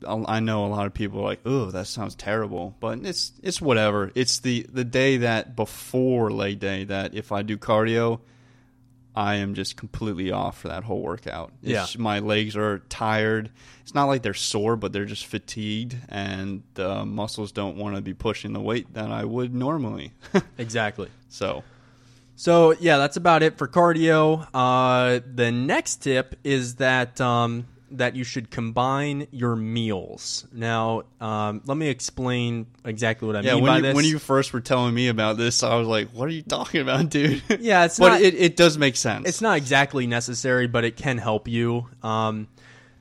I 0.07 0.37
I 0.37 0.41
know 0.41 0.65
a 0.65 0.69
lot 0.69 0.87
of 0.87 0.95
people 0.95 1.21
are 1.21 1.25
like, 1.25 1.41
"Oh, 1.45 1.71
that 1.71 1.87
sounds 1.87 2.15
terrible," 2.15 2.75
but 2.81 2.99
it's 3.05 3.33
it's 3.43 3.61
whatever. 3.61 4.11
It's 4.15 4.41
the 4.41 4.67
the 4.73 4.85
day 4.85 5.19
that 5.19 5.57
before 5.57 6.31
leg 6.31 6.59
day 6.61 6.85
that 6.85 7.15
if 7.15 7.33
I 7.33 7.43
do 7.43 7.57
cardio, 7.57 8.21
I 9.15 9.37
am 9.37 9.55
just 9.55 9.77
completely 9.77 10.31
off 10.31 10.59
for 10.61 10.69
that 10.69 10.85
whole 10.85 11.03
workout. 11.03 11.53
It's 11.63 11.95
Yeah. 11.95 12.01
my 12.01 12.19
legs 12.21 12.57
are 12.57 12.79
tired. 12.89 13.51
It's 13.83 13.95
not 13.95 14.05
like 14.05 14.23
they're 14.23 14.33
sore, 14.35 14.77
but 14.77 14.93
they're 14.93 15.05
just 15.05 15.27
fatigued, 15.27 15.97
and 16.09 16.63
the 16.75 17.05
muscles 17.05 17.53
don't 17.53 17.77
want 17.77 17.97
to 17.97 18.01
be 18.03 18.15
pushing 18.15 18.53
the 18.55 18.61
weight 18.61 18.95
that 18.95 19.11
I 19.11 19.25
would 19.25 19.55
normally. 19.55 20.13
exactly. 20.59 21.09
so 21.29 21.63
So 22.37 22.73
yeah, 22.81 22.97
that's 22.97 23.17
about 23.19 23.43
it 23.43 23.59
for 23.59 23.69
cardio. 23.69 24.47
Uh, 24.55 25.21
the 25.35 25.53
next 25.53 25.97
tip 25.97 26.35
is 26.43 26.77
that 26.77 27.21
um, 27.21 27.67
that 27.99 28.16
you 28.16 28.24
should 28.24 28.51
combine 28.51 29.26
your 29.30 29.57
meals. 29.57 30.47
Now, 30.53 31.03
um, 31.20 31.62
let 31.66 31.76
me 31.76 31.88
explain 31.88 32.66
exactly 32.84 33.26
what 33.26 33.36
I 33.36 33.40
Yeah, 33.40 33.55
mean 33.57 33.64
by 33.66 33.76
you, 33.76 33.82
this. 33.82 33.95
when 33.95 34.05
you 34.05 34.18
first 34.18 34.53
were 34.53 34.61
telling 34.61 34.95
me 34.95 35.09
about 35.09 35.36
this, 35.36 35.62
I 35.62 35.74
was 35.76 35.86
like, 35.88 36.11
"What 36.11 36.28
are 36.28 36.32
you 36.32 36.43
talking 36.43 36.80
about, 36.80 37.09
dude?" 37.11 37.43
Yeah, 37.61 37.84
it's 37.84 37.99
but 37.99 38.09
not- 38.09 38.20
it, 38.22 38.34
it 38.34 38.57
does 38.57 38.78
make 38.78 38.97
sense. 38.97 39.28
it's 39.28 39.40
not 39.40 39.57
exactly 39.57 40.07
necessary, 40.07 40.66
but 40.66 40.84
it 40.84 40.97
can 40.97 41.18
help 41.18 41.49
you. 41.49 41.86
Um, 42.03 42.49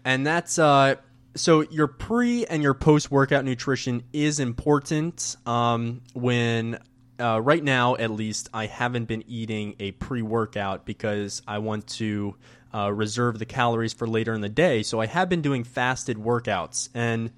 and 0.05 0.25
that's 0.25 0.57
uh, 0.59 0.95
so 1.35 1.61
your 1.61 1.87
pre 1.87 2.45
and 2.45 2.61
your 2.61 2.73
post 2.73 3.09
workout 3.11 3.45
nutrition 3.45 4.03
is 4.13 4.39
important 4.39 5.35
um, 5.45 6.01
when 6.13 6.79
uh, 7.19 7.39
right 7.39 7.63
now, 7.63 7.95
at 7.97 8.09
least, 8.09 8.49
I 8.51 8.65
haven't 8.65 9.05
been 9.05 9.23
eating 9.27 9.75
a 9.79 9.91
pre 9.91 10.23
workout 10.23 10.85
because 10.85 11.43
I 11.47 11.59
want 11.59 11.85
to 11.89 12.35
uh, 12.73 12.91
reserve 12.91 13.39
the 13.39 13.45
calories 13.45 13.93
for 13.93 14.07
later 14.07 14.33
in 14.33 14.41
the 14.41 14.49
day. 14.49 14.83
So 14.83 14.99
I 15.01 15.05
have 15.05 15.29
been 15.29 15.41
doing 15.41 15.63
fasted 15.63 16.17
workouts. 16.17 16.89
And 16.93 17.31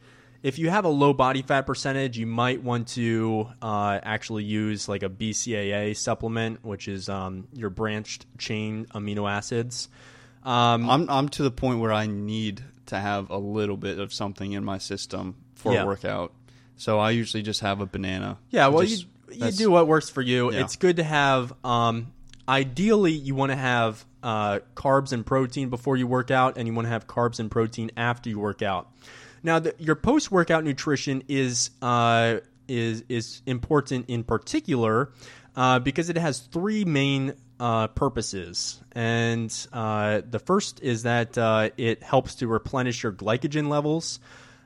if 0.44 0.60
you 0.60 0.70
have 0.70 0.86
a 0.86 0.90
low 0.90 1.14
body 1.14 1.42
fat 1.42 1.66
percentage, 1.66 2.18
you 2.18 2.28
might 2.28 2.62
want 2.62 2.90
to 2.90 3.48
uh, 3.62 4.00
actually 4.04 4.44
use 4.44 4.88
like 4.88 5.02
a 5.04 5.10
BCAA 5.10 5.96
supplement, 5.96 6.64
which 6.64 6.88
is 6.88 7.10
um, 7.10 7.48
your 7.54 7.70
branched 7.70 8.26
chain 8.38 8.86
amino 8.94 9.30
acids. 9.30 9.90
Um, 10.44 10.90
I'm 10.90 11.10
I'm 11.10 11.30
to 11.30 11.44
the 11.44 11.52
point 11.52 11.80
where 11.80 11.94
I 11.94 12.06
need 12.08 12.62
to 12.88 13.00
have 13.00 13.30
a 13.30 13.38
little 13.38 13.78
bit 13.78 14.00
of 14.00 14.14
something 14.14 14.52
in 14.52 14.64
my 14.66 14.78
system 14.78 15.36
for 15.56 15.74
Yeah. 15.74 15.84
a 15.84 15.86
workout. 15.86 16.34
So 16.76 17.00
I 17.00 17.12
usually 17.12 17.44
just 17.44 17.62
have 17.62 17.80
a 17.80 17.86
banana. 17.86 18.38
Yeah, 18.50 18.68
well, 18.68 18.86
Just- 18.86 19.04
you 19.04 19.46
you 19.46 19.52
do 19.52 19.72
what 19.72 19.88
works 19.88 20.10
for 20.10 20.22
you. 20.22 20.52
Yeah. 20.52 20.60
It's 20.62 20.76
good 20.76 20.98
to 20.98 21.04
have. 21.04 21.54
Um, 21.64 22.12
ideally, 22.48 23.14
you 23.14 23.34
want 23.36 23.52
to 23.52 23.56
have 23.56 24.04
uh, 24.24 24.60
carbs 24.76 25.12
and 25.12 25.26
protein 25.26 25.70
before 25.70 25.98
you 25.98 26.08
work 26.08 26.32
out, 26.32 26.58
and 26.58 26.68
you 26.68 26.74
want 26.74 26.86
to 26.86 26.90
have 26.90 27.06
carbs 27.06 27.40
and 27.40 27.52
protein 27.52 27.92
after 27.98 28.30
you 28.30 28.40
work 28.40 28.62
out. 28.62 28.90
Now, 29.44 29.60
the, 29.60 29.76
your 29.78 29.96
post 29.96 30.32
workout 30.32 30.64
nutrition 30.64 31.24
is 31.28 31.70
uh, 31.82 32.40
is 32.68 33.04
is 33.10 33.42
important 33.46 34.10
in 34.10 34.24
particular 34.24 35.12
uh, 35.56 35.80
because 35.80 36.10
it 36.10 36.18
has 36.18 36.40
three 36.40 36.86
main 36.86 37.34
uh, 37.60 37.88
purposes, 37.88 38.82
and 38.94 39.54
uh, 39.74 40.22
the 40.28 40.40
first 40.40 40.82
is 40.82 41.04
that 41.04 41.38
uh, 41.38 41.70
it 41.78 42.02
helps 42.02 42.36
to 42.36 42.48
replenish 42.48 43.04
your 43.04 43.12
glycogen 43.12 43.68
levels 43.68 44.20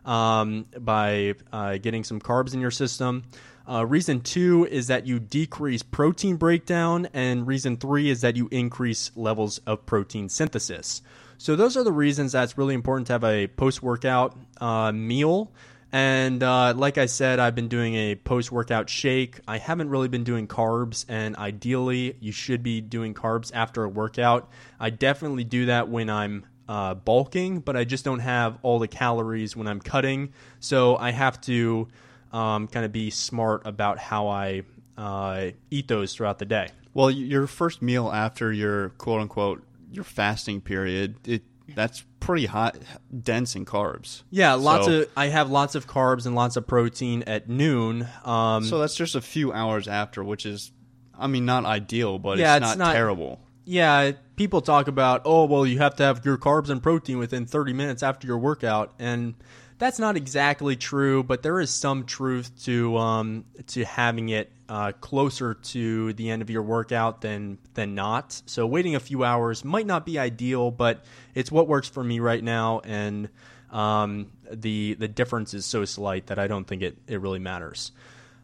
um, 0.05 0.65
by 0.79 1.33
uh, 1.51 1.77
getting 1.77 2.03
some 2.03 2.19
carbs 2.19 2.53
in 2.53 2.61
your 2.61 2.71
system. 2.71 3.23
Uh, 3.69 3.85
reason 3.85 4.21
two 4.21 4.65
is 4.65 4.87
that 4.87 5.05
you 5.05 5.19
decrease 5.19 5.83
protein 5.83 6.37
breakdown, 6.37 7.07
and 7.13 7.45
reason 7.45 7.75
three 7.75 8.09
is 8.09 8.21
that 8.21 8.37
you 8.37 8.47
increase 8.49 9.11
levels 9.15 9.57
of 9.59 9.85
protein 9.85 10.29
synthesis. 10.29 11.01
So, 11.37 11.55
those 11.55 11.75
are 11.75 11.83
the 11.83 11.91
reasons 11.91 12.31
that's 12.31 12.57
really 12.57 12.73
important 12.73 13.07
to 13.07 13.13
have 13.13 13.23
a 13.23 13.47
post 13.47 13.83
workout 13.83 14.37
uh, 14.61 14.91
meal. 14.91 15.51
And 15.91 16.43
uh, 16.43 16.73
like 16.75 16.97
I 16.97 17.05
said, 17.05 17.39
I've 17.39 17.55
been 17.55 17.69
doing 17.69 17.95
a 17.95 18.15
post 18.15 18.51
workout 18.51 18.89
shake. 18.89 19.39
I 19.47 19.57
haven't 19.57 19.89
really 19.89 20.09
been 20.09 20.23
doing 20.23 20.47
carbs, 20.47 21.05
and 21.07 21.35
ideally, 21.35 22.17
you 22.19 22.31
should 22.31 22.63
be 22.63 22.81
doing 22.81 23.13
carbs 23.13 23.51
after 23.53 23.83
a 23.83 23.89
workout. 23.89 24.49
I 24.79 24.89
definitely 24.89 25.43
do 25.43 25.67
that 25.67 25.87
when 25.89 26.09
I'm 26.09 26.45
uh, 26.67 26.93
bulking, 26.93 27.59
but 27.59 27.77
I 27.77 27.83
just 27.83 28.03
don't 28.03 28.19
have 28.19 28.57
all 28.61 28.79
the 28.79 28.87
calories 28.87 29.55
when 29.55 29.67
I'm 29.67 29.79
cutting. 29.79 30.33
So 30.59 30.97
I 30.97 31.11
have 31.11 31.39
to 31.41 31.87
um, 32.31 32.67
kind 32.67 32.85
of 32.85 32.91
be 32.91 33.09
smart 33.09 33.61
about 33.65 33.99
how 33.99 34.27
I 34.27 34.63
uh, 34.97 35.51
eat 35.71 35.87
those 35.87 36.13
throughout 36.15 36.39
the 36.39 36.45
day. 36.45 36.69
Well, 36.93 37.11
your 37.11 37.47
first 37.47 37.81
meal 37.81 38.11
after 38.11 38.51
your 38.51 38.89
quote 38.89 39.21
unquote 39.21 39.63
your 39.91 40.03
fasting 40.03 40.61
period, 40.61 41.15
it 41.27 41.43
that's 41.75 42.03
pretty 42.21 42.45
hot, 42.45 42.77
dense 43.21 43.55
in 43.55 43.65
carbs. 43.65 44.23
Yeah, 44.29 44.53
lots 44.53 44.85
So- 44.85 45.01
of 45.01 45.09
I 45.17 45.27
have 45.27 45.49
lots 45.51 45.75
of 45.75 45.85
carbs 45.85 46.25
and 46.25 46.33
lots 46.33 46.55
of 46.55 46.65
protein 46.65 47.23
at 47.27 47.49
noon. 47.49 48.07
Um, 48.23 48.63
So 48.63 48.79
that's 48.79 48.95
just 48.95 49.15
a 49.15 49.21
few 49.21 49.51
hours 49.51 49.87
after, 49.87 50.23
which 50.23 50.45
is, 50.45 50.71
I 51.17 51.27
mean, 51.27 51.45
not 51.45 51.65
ideal, 51.65 52.19
but 52.19 52.37
Yeah, 52.37 52.55
it's, 52.55 52.65
it's 52.67 52.77
not, 52.77 52.85
not- 52.87 52.93
terrible. 52.93 53.41
yeah, 53.65 54.11
people 54.37 54.61
talk 54.61 54.87
about, 54.87 55.21
oh, 55.25 55.43
well, 55.45 55.65
you 55.65 55.77
have 55.79 55.95
to 55.97 56.03
have 56.03 56.25
your 56.25 56.37
carbs 56.37 56.69
and 56.69 56.81
protein 56.81 57.17
within 57.17 57.45
30 57.45 57.73
minutes 57.73 58.01
after 58.01 58.25
your 58.27 58.37
workout. 58.37 58.93
And 58.97 59.35
that's 59.79 59.99
not 59.99 60.17
exactly 60.17 60.75
true, 60.75 61.23
but 61.23 61.43
there 61.43 61.59
is 61.59 61.69
some 61.69 62.05
truth 62.05 62.51
to 62.63 62.97
um, 62.97 63.45
to 63.67 63.85
having 63.85 64.29
it 64.29 64.51
uh, 64.69 64.91
closer 64.93 65.53
to 65.53 66.13
the 66.13 66.29
end 66.29 66.41
of 66.41 66.49
your 66.49 66.63
workout 66.63 67.21
than 67.21 67.57
than 67.73 67.95
not. 67.95 68.41
So 68.45 68.65
waiting 68.65 68.95
a 68.95 68.99
few 68.99 69.23
hours 69.23 69.63
might 69.63 69.85
not 69.85 70.05
be 70.05 70.17
ideal, 70.17 70.71
but 70.71 71.03
it's 71.35 71.51
what 71.51 71.67
works 71.67 71.87
for 71.87 72.03
me 72.03 72.19
right 72.19 72.43
now, 72.43 72.81
and 72.83 73.29
um, 73.71 74.31
the 74.51 74.95
the 74.95 75.07
difference 75.07 75.53
is 75.53 75.65
so 75.65 75.85
slight 75.85 76.27
that 76.27 76.39
I 76.39 76.47
don't 76.47 76.65
think 76.65 76.81
it, 76.81 76.97
it 77.07 77.21
really 77.21 77.39
matters. 77.39 77.91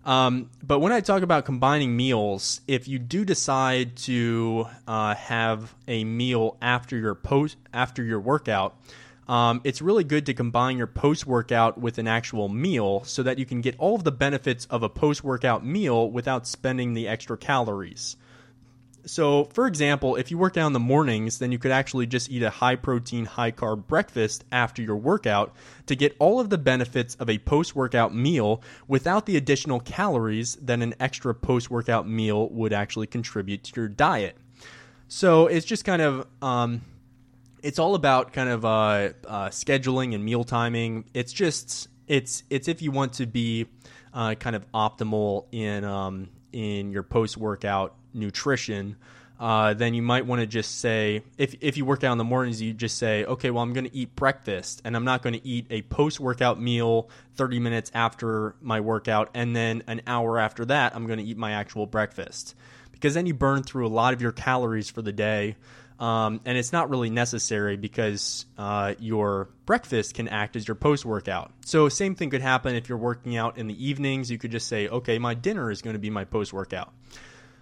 Um, 0.05 0.49
but 0.61 0.79
when 0.79 0.91
I 0.91 0.99
talk 0.99 1.23
about 1.23 1.45
combining 1.45 1.95
meals, 1.95 2.59
if 2.67 2.89
you 2.89 2.99
do 2.99 3.23
decide 3.23 3.95
to 3.97 4.67
uh, 4.85 5.15
have 5.15 5.73
a 5.87 6.03
meal 6.03 6.57
after 6.61 6.97
your 6.97 7.15
post 7.15 7.55
after 7.73 8.03
your 8.03 8.19
workout, 8.19 8.75
um, 9.27 9.61
it's 9.63 9.81
really 9.81 10.03
good 10.03 10.25
to 10.25 10.33
combine 10.33 10.77
your 10.77 10.87
post 10.87 11.25
workout 11.25 11.77
with 11.77 11.97
an 11.97 12.07
actual 12.07 12.49
meal 12.49 13.03
so 13.05 13.23
that 13.23 13.39
you 13.39 13.45
can 13.45 13.61
get 13.61 13.75
all 13.77 13.95
of 13.95 14.03
the 14.03 14.11
benefits 14.11 14.65
of 14.65 14.83
a 14.83 14.89
post 14.89 15.23
workout 15.23 15.65
meal 15.65 16.09
without 16.09 16.45
spending 16.47 16.93
the 16.93 17.07
extra 17.07 17.37
calories. 17.37 18.17
So, 19.05 19.45
for 19.45 19.67
example, 19.67 20.15
if 20.15 20.31
you 20.31 20.37
work 20.37 20.55
out 20.55 20.67
in 20.67 20.73
the 20.73 20.79
mornings, 20.79 21.39
then 21.39 21.51
you 21.51 21.59
could 21.59 21.71
actually 21.71 22.05
just 22.05 22.29
eat 22.31 22.41
a 22.41 22.49
high 22.49 22.77
protein, 22.77 23.25
high 23.25 23.51
carb 23.51 23.85
breakfast 23.85 24.45
after 24.51 24.81
your 24.81 24.95
workout 24.95 25.53
to 25.87 25.95
get 25.95 26.15
all 26.19 26.39
of 26.39 26.49
the 26.49 26.57
benefits 26.57 27.15
of 27.15 27.29
a 27.29 27.37
post 27.37 27.75
workout 27.75 28.15
meal 28.15 28.61
without 28.87 29.25
the 29.25 29.35
additional 29.35 29.81
calories 29.81 30.55
that 30.55 30.81
an 30.81 30.95
extra 31.01 31.35
post 31.35 31.69
workout 31.69 32.07
meal 32.07 32.47
would 32.49 32.71
actually 32.71 33.07
contribute 33.07 33.63
to 33.65 33.81
your 33.81 33.89
diet. 33.89 34.37
So, 35.09 35.47
it's 35.47 35.65
just 35.65 35.83
kind 35.85 36.01
of. 36.01 36.27
Um, 36.41 36.81
it's 37.63 37.79
all 37.79 37.95
about 37.95 38.33
kind 38.33 38.49
of 38.49 38.65
uh, 38.65 38.67
uh, 38.67 39.49
scheduling 39.49 40.13
and 40.13 40.23
meal 40.23 40.43
timing. 40.43 41.05
It's 41.13 41.33
just 41.33 41.87
it's 42.07 42.43
it's 42.49 42.67
if 42.67 42.81
you 42.81 42.91
want 42.91 43.13
to 43.13 43.25
be 43.25 43.67
uh, 44.13 44.35
kind 44.35 44.55
of 44.55 44.69
optimal 44.73 45.45
in 45.51 45.83
um, 45.83 46.29
in 46.51 46.91
your 46.91 47.03
post 47.03 47.37
workout 47.37 47.95
nutrition. 48.13 48.97
Uh, 49.39 49.73
then 49.73 49.93
you 49.93 50.01
might 50.01 50.25
want 50.25 50.39
to 50.39 50.47
just 50.47 50.79
say 50.79 51.23
if 51.37 51.55
if 51.59 51.75
you 51.75 51.85
work 51.85 52.03
out 52.03 52.11
in 52.11 52.17
the 52.17 52.23
mornings, 52.23 52.61
you 52.61 52.73
just 52.73 52.97
say, 52.97 53.25
okay, 53.25 53.49
well, 53.49 53.63
I'm 53.63 53.73
going 53.73 53.85
to 53.85 53.95
eat 53.95 54.15
breakfast, 54.15 54.81
and 54.85 54.95
I'm 54.95 55.05
not 55.05 55.21
going 55.21 55.33
to 55.33 55.45
eat 55.45 55.65
a 55.69 55.81
post 55.83 56.19
workout 56.19 56.61
meal 56.61 57.09
30 57.35 57.59
minutes 57.59 57.91
after 57.93 58.55
my 58.61 58.79
workout, 58.79 59.29
and 59.33 59.55
then 59.55 59.83
an 59.87 60.01
hour 60.05 60.37
after 60.37 60.65
that, 60.65 60.95
I'm 60.95 61.07
going 61.07 61.19
to 61.19 61.25
eat 61.25 61.37
my 61.37 61.53
actual 61.53 61.87
breakfast, 61.87 62.55
because 62.91 63.15
then 63.15 63.25
you 63.25 63.33
burn 63.33 63.63
through 63.63 63.87
a 63.87 63.89
lot 63.89 64.13
of 64.13 64.21
your 64.21 64.31
calories 64.31 64.89
for 64.89 65.01
the 65.01 65.11
day. 65.13 65.55
Um, 66.03 66.41
and 66.43 66.57
it's 66.57 66.73
not 66.73 66.89
really 66.89 67.09
necessary 67.09 67.77
because 67.77 68.45
uh, 68.57 68.95
your 68.99 69.47
breakfast 69.65 70.15
can 70.15 70.27
act 70.27 70.57
as 70.57 70.67
your 70.67 70.75
post 70.75 71.05
workout. 71.05 71.53
So, 71.63 71.87
same 71.87 72.13
thing 72.15 72.29
could 72.29 72.41
happen 72.41 72.75
if 72.75 72.89
you're 72.89 72.97
working 72.97 73.37
out 73.37 73.57
in 73.57 73.67
the 73.67 73.87
evenings. 73.87 74.29
You 74.29 74.37
could 74.37 74.51
just 74.51 74.67
say, 74.67 74.89
okay, 74.89 75.17
my 75.17 75.33
dinner 75.33 75.71
is 75.71 75.81
going 75.81 75.93
to 75.93 75.99
be 75.99 76.09
my 76.09 76.25
post 76.25 76.51
workout. 76.51 76.91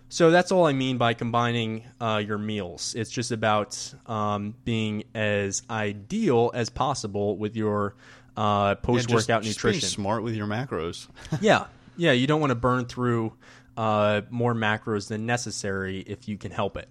So, 0.09 0.31
that's 0.31 0.51
all 0.51 0.65
I 0.65 0.73
mean 0.73 0.97
by 0.97 1.13
combining 1.13 1.83
uh, 1.99 2.19
your 2.25 2.39
meals. 2.39 2.95
It's 2.95 3.11
just 3.11 3.31
about 3.31 3.77
um, 4.07 4.55
being 4.65 5.03
as 5.13 5.61
ideal 5.69 6.49
as 6.55 6.71
possible 6.71 7.37
with 7.37 7.55
your 7.55 7.95
uh, 8.35 8.69
Yeah, 8.69 8.81
post 8.81 9.11
workout 9.11 9.43
being 9.43 9.51
nutrition. 9.51 9.87
smart 9.87 10.23
with 10.23 10.33
your 10.33 10.47
macros. 10.47 11.07
yeah, 11.41 11.65
yeah. 11.95 12.13
You 12.13 12.25
don't 12.25 12.41
want 12.41 12.49
to 12.49 12.55
burn 12.55 12.85
through 12.85 13.33
uh, 13.77 14.21
more 14.31 14.55
macros 14.55 15.09
than 15.09 15.27
necessary 15.27 15.99
if 15.99 16.27
you 16.27 16.39
can 16.39 16.49
help 16.49 16.75
it. 16.75 16.89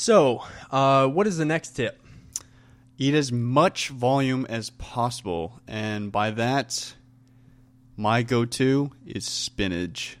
So, 0.00 0.44
uh, 0.70 1.08
what 1.08 1.26
is 1.26 1.38
the 1.38 1.44
next 1.44 1.70
tip? 1.70 2.00
Eat 2.98 3.14
as 3.14 3.32
much 3.32 3.88
volume 3.88 4.46
as 4.48 4.70
possible, 4.70 5.60
and 5.66 6.12
by 6.12 6.30
that, 6.30 6.94
my 7.96 8.22
go-to 8.22 8.92
is 9.04 9.24
spinach, 9.24 10.16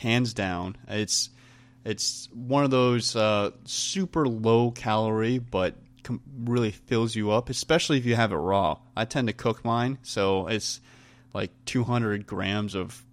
hands 0.00 0.34
down. 0.34 0.76
It's 0.88 1.30
it's 1.84 2.28
one 2.32 2.64
of 2.64 2.72
those 2.72 3.14
uh, 3.14 3.52
super 3.62 4.26
low 4.26 4.72
calorie, 4.72 5.38
but 5.38 5.76
com- 6.02 6.20
really 6.40 6.72
fills 6.72 7.14
you 7.14 7.30
up, 7.30 7.50
especially 7.50 7.98
if 7.98 8.06
you 8.06 8.16
have 8.16 8.32
it 8.32 8.36
raw. 8.36 8.78
I 8.96 9.04
tend 9.04 9.28
to 9.28 9.32
cook 9.32 9.64
mine, 9.64 9.98
so 10.02 10.48
it's 10.48 10.80
like 11.32 11.52
200 11.66 12.26
grams 12.26 12.74
of 12.74 13.04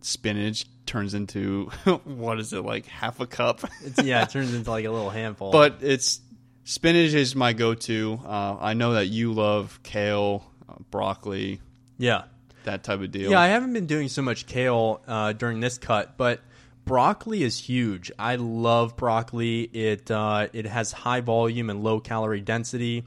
spinach 0.00 0.66
turns 0.94 1.12
into 1.12 1.64
what 2.04 2.38
is 2.38 2.52
it 2.52 2.64
like 2.64 2.86
half 2.86 3.18
a 3.18 3.26
cup? 3.26 3.68
It's, 3.82 4.00
yeah, 4.04 4.22
it 4.22 4.30
turns 4.30 4.54
into 4.54 4.70
like 4.70 4.84
a 4.84 4.90
little 4.92 5.10
handful. 5.10 5.50
but 5.50 5.78
it's 5.80 6.20
spinach 6.62 7.14
is 7.14 7.34
my 7.34 7.52
go-to. 7.52 8.20
Uh, 8.24 8.56
I 8.60 8.74
know 8.74 8.92
that 8.92 9.06
you 9.08 9.32
love 9.32 9.80
kale, 9.82 10.48
uh, 10.68 10.74
broccoli, 10.92 11.60
yeah, 11.98 12.26
that 12.62 12.84
type 12.84 13.00
of 13.00 13.10
deal. 13.10 13.32
yeah. 13.32 13.40
I 13.40 13.48
haven't 13.48 13.72
been 13.72 13.86
doing 13.86 14.08
so 14.08 14.22
much 14.22 14.46
kale 14.46 15.02
uh, 15.08 15.32
during 15.32 15.58
this 15.58 15.78
cut, 15.78 16.16
but 16.16 16.40
broccoli 16.84 17.42
is 17.42 17.58
huge. 17.58 18.12
I 18.16 18.36
love 18.36 18.96
broccoli. 18.96 19.62
It 19.62 20.12
uh, 20.12 20.46
it 20.52 20.66
has 20.66 20.92
high 20.92 21.22
volume 21.22 21.70
and 21.70 21.82
low 21.82 21.98
calorie 21.98 22.40
density, 22.40 23.02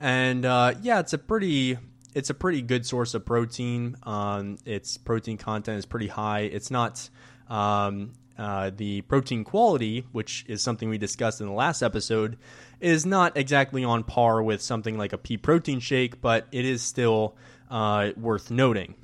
and 0.00 0.46
uh, 0.46 0.72
yeah, 0.80 1.00
it's 1.00 1.12
a 1.12 1.18
pretty 1.18 1.76
it's 2.16 2.30
a 2.30 2.34
pretty 2.34 2.62
good 2.62 2.86
source 2.86 3.12
of 3.14 3.24
protein. 3.26 3.94
Um, 4.02 4.56
its 4.64 4.96
protein 4.96 5.36
content 5.36 5.78
is 5.78 5.84
pretty 5.86 6.06
high. 6.08 6.40
It's 6.40 6.70
not 6.70 7.08
um, 7.48 8.12
uh, 8.38 8.70
the 8.74 9.02
protein 9.02 9.44
quality, 9.44 10.06
which 10.12 10.44
is 10.48 10.62
something 10.62 10.88
we 10.88 10.96
discussed 10.98 11.40
in 11.42 11.46
the 11.46 11.52
last 11.52 11.82
episode, 11.82 12.38
is 12.80 13.04
not 13.04 13.36
exactly 13.36 13.84
on 13.84 14.02
par 14.02 14.42
with 14.42 14.62
something 14.62 14.96
like 14.96 15.12
a 15.12 15.18
pea 15.18 15.36
protein 15.36 15.78
shake, 15.78 16.20
but 16.22 16.46
it 16.52 16.64
is 16.64 16.82
still 16.82 17.36
uh, 17.70 18.10
worth 18.16 18.50
noting. 18.50 18.94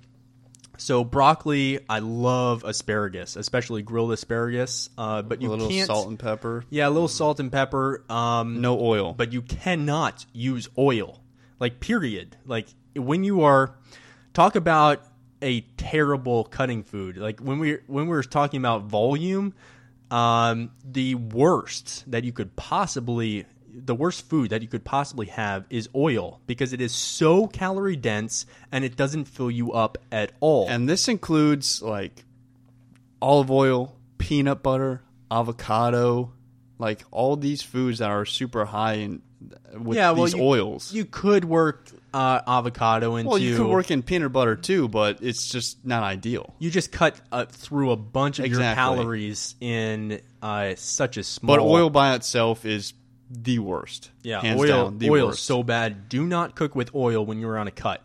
So 0.79 1.05
broccoli, 1.05 1.81
I 1.89 1.99
love 2.01 2.65
asparagus, 2.65 3.37
especially 3.37 3.83
grilled 3.83 4.13
asparagus. 4.13 4.89
Uh, 4.97 5.23
but 5.23 5.41
you 5.43 5.49
a 5.49 5.51
little 5.51 5.69
can't. 5.69 5.87
salt 5.87 6.09
and 6.09 6.19
pepper. 6.19 6.65
yeah, 6.71 6.89
a 6.89 6.91
little 6.91 7.09
salt 7.09 7.41
and 7.41 7.53
pepper. 7.53 8.05
Um, 8.09 8.61
No 8.63 8.81
oil. 8.81 9.13
but 9.13 9.33
you 9.33 9.43
cannot 9.43 10.25
use 10.33 10.69
oil. 10.79 11.22
Like 11.63 11.79
period. 11.79 12.37
Like 12.45 12.67
when 12.97 13.23
you 13.23 13.43
are 13.43 13.77
talk 14.35 14.57
about 14.57 15.05
a 15.41 15.61
terrible 15.77 16.43
cutting 16.43 16.83
food. 16.83 17.17
Like 17.17 17.39
when 17.39 17.61
we 17.61 17.79
when 17.87 18.07
we 18.07 18.11
were 18.11 18.25
talking 18.25 18.59
about 18.59 18.83
volume, 18.83 19.55
um, 20.11 20.73
the 20.85 21.15
worst 21.15 22.11
that 22.11 22.25
you 22.25 22.33
could 22.33 22.57
possibly 22.57 23.47
the 23.75 23.95
worst 23.95 24.29
food 24.29 24.51
that 24.51 24.61
you 24.61 24.67
could 24.67 24.85
possibly 24.85 25.27
have 25.27 25.65
is 25.71 25.89
oil 25.95 26.41
because 26.47 26.73
it 26.73 26.81
is 26.81 26.93
so 26.93 27.47
calorie 27.47 27.97
dense 27.97 28.45
and 28.73 28.85
it 28.85 28.97
doesn't 28.97 29.25
fill 29.27 29.51
you 29.51 29.73
up 29.73 29.99
at 30.11 30.33
all. 30.41 30.69
And 30.69 30.89
this 30.89 31.07
includes 31.07 31.81
like 31.81 32.25
olive 33.21 33.53
oil, 33.53 33.97
peanut 34.19 34.65
butter, 34.65 35.03
avocado, 35.31 36.33
like 36.79 37.05
all 37.13 37.37
these 37.37 37.63
foods 37.63 38.01
that 38.01 38.11
are 38.11 38.27
super 38.27 38.67
high 38.67 38.95
in 38.95 39.23
with 39.75 39.97
yeah, 39.97 40.11
well, 40.11 40.25
these 40.25 40.35
you, 40.35 40.43
oils. 40.43 40.93
You 40.93 41.05
could 41.05 41.45
work 41.45 41.91
uh, 42.13 42.41
avocado 42.47 43.17
into. 43.17 43.29
well, 43.29 43.39
you 43.39 43.57
could 43.57 43.67
work 43.67 43.91
in 43.91 44.03
peanut 44.03 44.33
butter 44.33 44.57
too, 44.57 44.89
but 44.89 45.23
it's 45.23 45.49
just 45.49 45.85
not 45.85 46.03
ideal. 46.03 46.55
You 46.59 46.71
just 46.71 46.93
cut 46.93 47.21
uh, 47.31 47.47
through 47.47 47.91
a 47.91 47.97
bunch 47.97 48.39
of 48.39 48.47
your 48.47 48.61
calories 48.61 49.55
in 49.61 50.21
uh, 50.41 50.75
such 50.77 51.17
a 51.17 51.23
small. 51.23 51.57
But 51.57 51.63
oil 51.63 51.91
by 51.91 52.15
itself 52.15 52.65
is 52.65 52.95
the 53.31 53.59
worst. 53.61 54.11
yeah, 54.23 54.41
hands 54.41 54.61
oil, 54.61 54.69
down, 54.69 54.99
the 54.99 55.11
oil 55.11 55.27
worst. 55.29 55.41
is 55.41 55.45
so 55.45 55.63
bad. 55.63 56.09
Do 56.09 56.27
not 56.27 56.55
cook 56.55 56.75
with 56.75 56.95
oil 56.95 57.25
when 57.25 57.39
you're 57.39 57.59
on 57.59 57.67
a 57.67 57.73
cut, 57.73 58.03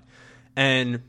and 0.55 1.01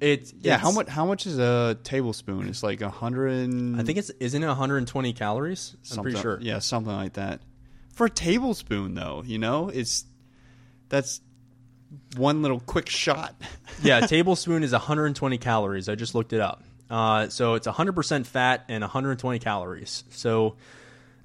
it's 0.00 0.32
yeah, 0.32 0.54
it's- 0.54 0.60
how 0.60 0.72
much? 0.72 0.88
How 0.88 1.06
much 1.06 1.26
is 1.26 1.38
a 1.38 1.78
tablespoon? 1.84 2.48
It's 2.48 2.62
like 2.62 2.80
a 2.80 2.90
hundred. 2.90 3.78
I 3.78 3.84
think 3.84 3.98
it's 3.98 4.10
isn't 4.10 4.42
it 4.42 4.46
120 4.46 5.12
calories? 5.12 5.76
I'm 5.92 6.02
pretty 6.02 6.18
sure. 6.18 6.38
Yeah, 6.40 6.58
something 6.58 6.92
like 6.92 7.14
that. 7.14 7.40
For 7.92 8.06
a 8.06 8.10
tablespoon, 8.10 8.94
though, 8.94 9.22
you 9.24 9.38
know, 9.38 9.68
it's 9.68 10.04
that's 10.88 11.20
one 12.16 12.42
little 12.42 12.60
quick 12.60 12.88
shot. 12.88 13.34
yeah, 13.82 14.04
a 14.04 14.08
tablespoon 14.08 14.62
is 14.62 14.72
120 14.72 15.38
calories. 15.38 15.88
I 15.88 15.94
just 15.94 16.14
looked 16.14 16.32
it 16.32 16.40
up. 16.40 16.62
Uh, 16.90 17.28
so 17.28 17.54
it's 17.54 17.66
100% 17.66 18.26
fat 18.26 18.64
and 18.68 18.82
120 18.82 19.38
calories. 19.38 20.04
So 20.10 20.56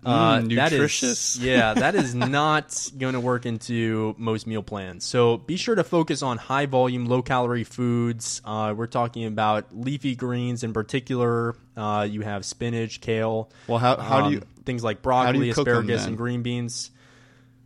uh, 0.05 0.39
Mm, 0.39 0.55
that 0.55 0.67
is- 0.67 0.71
nutritious. 0.73 1.37
yeah, 1.41 1.73
that 1.73 1.95
is 1.95 2.13
not 2.15 2.89
going 2.97 3.13
to 3.13 3.19
work 3.19 3.45
into 3.45 4.15
most 4.17 4.45
meal 4.47 4.63
plans. 4.63 5.03
So 5.03 5.37
be 5.37 5.57
sure 5.57 5.75
to 5.75 5.83
focus 5.83 6.21
on 6.21 6.37
high 6.37 6.65
volume, 6.67 7.05
low 7.05 7.21
calorie 7.21 7.63
foods. 7.65 8.41
Uh, 8.45 8.73
we're 8.77 8.87
talking 8.87 9.25
about 9.25 9.75
leafy 9.75 10.15
greens 10.15 10.63
in 10.63 10.71
particular. 10.71 11.55
Uh, 11.75 12.07
you 12.09 12.21
have 12.21 12.45
spinach, 12.45 13.01
kale. 13.01 13.49
Well, 13.67 13.79
how- 13.79 13.97
how 13.97 14.19
do 14.19 14.25
um, 14.27 14.33
you- 14.33 14.43
things 14.67 14.83
like 14.83 15.01
broccoli, 15.01 15.47
you 15.47 15.53
cook 15.55 15.67
'em 15.67 15.73
asparagus, 15.73 16.01
then? 16.01 16.09
and 16.09 16.17
green 16.17 16.43
beans? 16.43 16.91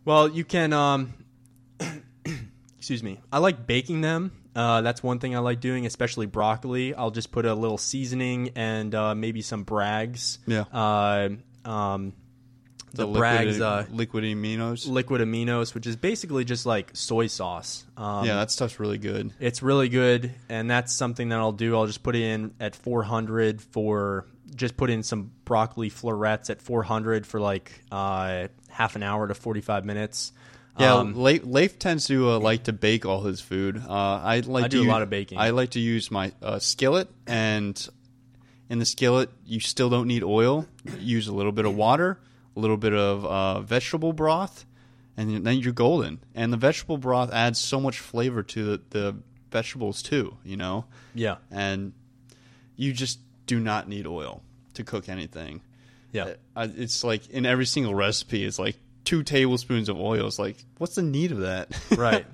Well, 0.06 0.28
you 0.30 0.44
can. 0.44 0.72
Um, 0.72 1.12
excuse 2.78 3.02
me. 3.02 3.20
I 3.30 3.38
like 3.38 3.66
baking 3.66 4.00
them. 4.00 4.32
Uh, 4.54 4.82
that's 4.82 5.02
one 5.02 5.18
thing 5.18 5.34
I 5.36 5.38
like 5.40 5.60
doing, 5.60 5.86
especially 5.86 6.26
broccoli. 6.26 6.94
I'll 6.94 7.10
just 7.10 7.32
put 7.32 7.44
a 7.46 7.54
little 7.54 7.78
seasoning 7.78 8.50
and 8.54 8.94
uh, 8.94 9.14
maybe 9.14 9.42
some 9.42 9.64
Bragg's. 9.64 10.38
Yeah. 10.46 10.64
Uh, 10.72 11.28
um, 11.64 12.12
the, 12.92 13.06
liquid, 13.06 13.18
Bragg's 13.18 13.60
uh, 13.60 13.86
liquid 13.90 14.24
aminos. 14.24 14.86
liquid 14.86 15.22
aminos, 15.22 15.74
which 15.74 15.86
is 15.86 15.96
basically 15.96 16.44
just 16.44 16.66
like 16.66 16.90
soy 16.92 17.26
sauce. 17.26 17.84
Um, 17.96 18.26
yeah, 18.26 18.34
that 18.34 18.50
stuff's 18.50 18.78
really 18.78 18.98
good. 18.98 19.32
it's 19.40 19.62
really 19.62 19.88
good, 19.88 20.34
and 20.50 20.70
that's 20.70 20.92
something 20.94 21.30
that 21.30 21.38
I'll 21.38 21.52
do. 21.52 21.74
I'll 21.74 21.86
just 21.86 22.02
put 22.02 22.14
it 22.16 22.22
in 22.22 22.54
at 22.60 22.76
400 22.76 23.62
for 23.62 24.26
just 24.54 24.76
put 24.76 24.90
in 24.90 25.02
some 25.02 25.30
broccoli 25.44 25.88
florets 25.88 26.50
at 26.50 26.60
400 26.62 27.26
for 27.26 27.40
like 27.40 27.72
uh, 27.90 28.48
half 28.68 28.96
an 28.96 29.02
hour 29.02 29.26
to 29.28 29.34
45 29.34 29.84
minutes. 29.84 30.32
Yeah, 30.78 30.94
Um, 30.94 31.22
Leif, 31.22 31.42
Leif 31.44 31.78
tends 31.78 32.06
to 32.06 32.30
uh, 32.30 32.38
like 32.38 32.64
to 32.64 32.72
bake 32.72 33.04
all 33.04 33.22
his 33.22 33.40
food. 33.40 33.76
Uh, 33.76 33.92
I 33.92 34.40
like 34.40 34.64
I 34.64 34.68
to 34.68 34.76
do 34.76 34.78
a 34.80 34.84
use- 34.84 34.90
lot 34.90 35.02
of 35.02 35.10
baking. 35.10 35.38
I 35.38 35.50
like 35.50 35.70
to 35.70 35.80
use 35.80 36.10
my 36.10 36.32
uh, 36.42 36.58
skillet, 36.58 37.08
and 37.26 37.76
in 38.70 38.78
the 38.78 38.86
skillet, 38.86 39.28
you 39.44 39.60
still 39.60 39.90
don't 39.90 40.08
need 40.08 40.22
oil. 40.22 40.66
Use 40.98 41.28
a 41.28 41.32
little 41.34 41.52
bit 41.52 41.66
of 41.66 41.76
water, 41.76 42.18
a 42.56 42.60
little 42.60 42.78
bit 42.78 42.94
of 42.94 43.24
uh, 43.26 43.60
vegetable 43.60 44.14
broth, 44.14 44.64
and 45.16 45.44
then 45.46 45.58
you're 45.58 45.74
golden. 45.74 46.20
And 46.34 46.50
the 46.50 46.56
vegetable 46.56 46.96
broth 46.96 47.30
adds 47.32 47.58
so 47.58 47.78
much 47.78 47.98
flavor 47.98 48.42
to 48.42 48.64
the, 48.64 48.80
the 48.90 49.16
vegetables 49.50 50.00
too. 50.02 50.38
You 50.42 50.56
know, 50.56 50.86
yeah, 51.14 51.36
and 51.50 51.92
you 52.76 52.94
just 52.94 53.18
do 53.52 53.60
not 53.60 53.86
need 53.86 54.06
oil 54.06 54.42
to 54.72 54.82
cook 54.82 55.10
anything. 55.10 55.60
yeah. 56.10 56.32
It's 56.56 57.04
like 57.04 57.28
in 57.28 57.44
every 57.44 57.66
single 57.66 57.94
recipe, 57.94 58.46
it's 58.46 58.58
like 58.58 58.76
two 59.04 59.22
tablespoons 59.22 59.90
of 59.90 60.00
oil. 60.00 60.26
It's 60.26 60.38
like, 60.38 60.56
what's 60.78 60.94
the 60.94 61.02
need 61.02 61.32
of 61.32 61.40
that? 61.40 61.78
right. 61.98 62.24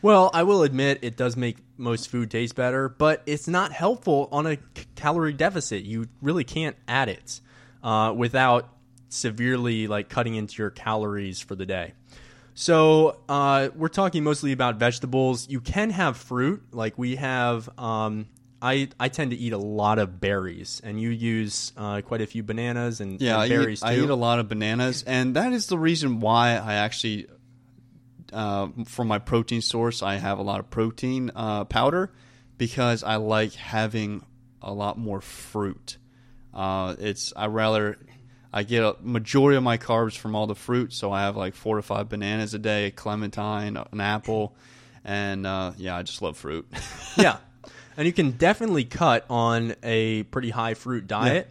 Well, 0.00 0.30
I 0.32 0.44
will 0.44 0.62
admit 0.62 1.00
it 1.02 1.18
does 1.18 1.36
make 1.36 1.58
most 1.76 2.08
food 2.08 2.30
taste 2.30 2.56
better, 2.56 2.88
but 2.88 3.22
it's 3.26 3.48
not 3.48 3.70
helpful 3.70 4.30
on 4.32 4.46
a 4.46 4.54
c- 4.56 4.86
calorie 4.94 5.34
deficit. 5.34 5.82
You 5.82 6.08
really 6.22 6.44
can't 6.44 6.74
add 6.88 7.10
it 7.10 7.40
uh, 7.82 8.14
without 8.16 8.70
severely 9.10 9.88
like 9.88 10.08
cutting 10.08 10.36
into 10.36 10.62
your 10.62 10.70
calories 10.70 11.38
for 11.38 11.54
the 11.54 11.66
day. 11.66 11.92
So 12.54 13.18
uh, 13.28 13.68
we're 13.76 13.88
talking 13.88 14.24
mostly 14.24 14.52
about 14.52 14.76
vegetables. 14.76 15.50
You 15.50 15.60
can 15.60 15.90
have 15.90 16.16
fruit, 16.16 16.62
like 16.72 16.96
we 16.96 17.16
have. 17.16 17.68
Um, 17.78 18.26
I 18.62 18.88
I 18.98 19.08
tend 19.08 19.32
to 19.32 19.36
eat 19.36 19.52
a 19.52 19.58
lot 19.58 19.98
of 19.98 20.20
berries, 20.20 20.80
and 20.84 21.00
you 21.00 21.10
use 21.10 21.72
uh, 21.76 22.00
quite 22.02 22.20
a 22.20 22.26
few 22.26 22.44
bananas 22.44 23.00
and, 23.00 23.20
yeah, 23.20 23.34
and 23.34 23.42
I 23.42 23.48
berries 23.48 23.82
eat, 23.82 23.86
I 23.86 23.96
eat 23.96 24.08
a 24.08 24.14
lot 24.14 24.38
of 24.38 24.48
bananas, 24.48 25.02
and 25.02 25.34
that 25.36 25.52
is 25.52 25.66
the 25.66 25.76
reason 25.76 26.20
why 26.20 26.56
I 26.56 26.74
actually, 26.74 27.26
uh, 28.32 28.68
for 28.86 29.04
my 29.04 29.18
protein 29.18 29.60
source, 29.60 30.02
I 30.02 30.14
have 30.14 30.38
a 30.38 30.42
lot 30.42 30.60
of 30.60 30.70
protein 30.70 31.32
uh, 31.34 31.64
powder 31.64 32.12
because 32.56 33.02
I 33.02 33.16
like 33.16 33.54
having 33.54 34.24
a 34.62 34.72
lot 34.72 34.96
more 34.96 35.20
fruit. 35.20 35.98
Uh, 36.54 36.94
it's 37.00 37.32
I 37.36 37.46
rather 37.46 37.98
I 38.52 38.62
get 38.62 38.84
a 38.84 38.96
majority 39.00 39.56
of 39.56 39.64
my 39.64 39.76
carbs 39.76 40.16
from 40.16 40.36
all 40.36 40.46
the 40.46 40.54
fruit, 40.54 40.92
so 40.92 41.10
I 41.10 41.22
have 41.22 41.36
like 41.36 41.56
four 41.56 41.76
to 41.76 41.82
five 41.82 42.08
bananas 42.08 42.54
a 42.54 42.60
day, 42.60 42.86
a 42.86 42.90
clementine, 42.92 43.76
an 43.76 44.00
apple, 44.00 44.54
and 45.04 45.46
uh, 45.46 45.72
yeah, 45.78 45.96
I 45.96 46.04
just 46.04 46.22
love 46.22 46.36
fruit. 46.36 46.66
yeah. 47.16 47.38
And 47.96 48.06
you 48.06 48.12
can 48.12 48.32
definitely 48.32 48.84
cut 48.84 49.24
on 49.28 49.74
a 49.82 50.22
pretty 50.24 50.50
high 50.50 50.74
fruit 50.74 51.06
diet. 51.06 51.48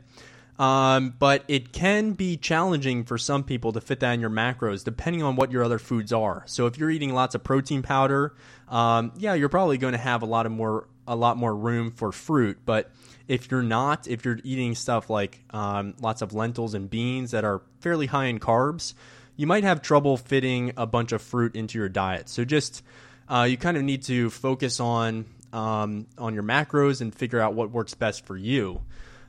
Um, 0.60 1.16
but 1.18 1.44
it 1.48 1.72
can 1.72 2.12
be 2.12 2.38
challenging 2.38 3.04
for 3.04 3.18
some 3.18 3.44
people 3.44 3.74
to 3.74 3.82
fit 3.82 4.00
that 4.02 4.14
in 4.14 4.22
your 4.22 4.30
macros, 4.30 4.84
depending 4.84 5.24
on 5.24 5.36
what 5.36 5.52
your 5.52 5.64
other 5.64 5.80
foods 5.80 6.14
are. 6.14 6.44
So 6.46 6.68
if 6.68 6.78
you're 6.78 6.92
eating 6.92 7.16
lots 7.16 7.34
of 7.34 7.44
protein 7.44 7.82
powder, 7.82 8.36
um, 8.70 9.12
yeah, 9.18 9.34
you're 9.34 9.50
probably 9.50 9.80
going 9.80 9.94
to 9.94 9.98
have 9.98 10.22
a 10.22 10.28
lot 10.28 10.46
of 10.46 10.52
more 10.52 10.88
a 11.08 11.16
lot 11.16 11.36
more 11.36 11.56
room 11.56 11.90
for 11.92 12.12
fruit. 12.12 12.60
But 12.64 12.92
if 13.28 13.50
you're 13.50 13.64
not, 13.64 14.08
if 14.08 14.24
you're 14.24 14.40
eating 14.44 14.76
stuff 14.76 15.10
like 15.10 15.44
um, 15.50 15.96
lots 16.00 16.22
of 16.22 16.34
lentils 16.34 16.76
and 16.76 16.88
beans 16.90 17.32
that 17.32 17.44
are 17.44 17.62
fairly 17.80 18.06
high 18.06 18.26
in 18.26 18.40
carbs, 18.40 18.94
you 19.36 19.48
might 19.48 19.64
have 19.64 19.82
trouble 19.82 20.16
fitting 20.16 20.74
a 20.78 20.86
bunch 20.86 21.12
of 21.12 21.24
fruit 21.24 21.56
into 21.56 21.80
your 21.80 21.90
diet. 21.90 22.30
So 22.30 22.46
just 22.46 22.84
uh, 23.28 23.48
you 23.50 23.58
kind 23.58 23.78
of 23.78 23.84
need 23.84 24.04
to 24.04 24.30
focus 24.30 24.80
on 24.80 25.26
um, 25.54 26.08
on 26.18 26.34
your 26.34 26.44
macros 26.44 27.02
and 27.02 27.14
figure 27.14 27.40
out 27.40 27.54
what 27.54 27.72
works 27.72 27.94
best 27.94 28.26
for 28.26 28.38
you. 28.38 28.82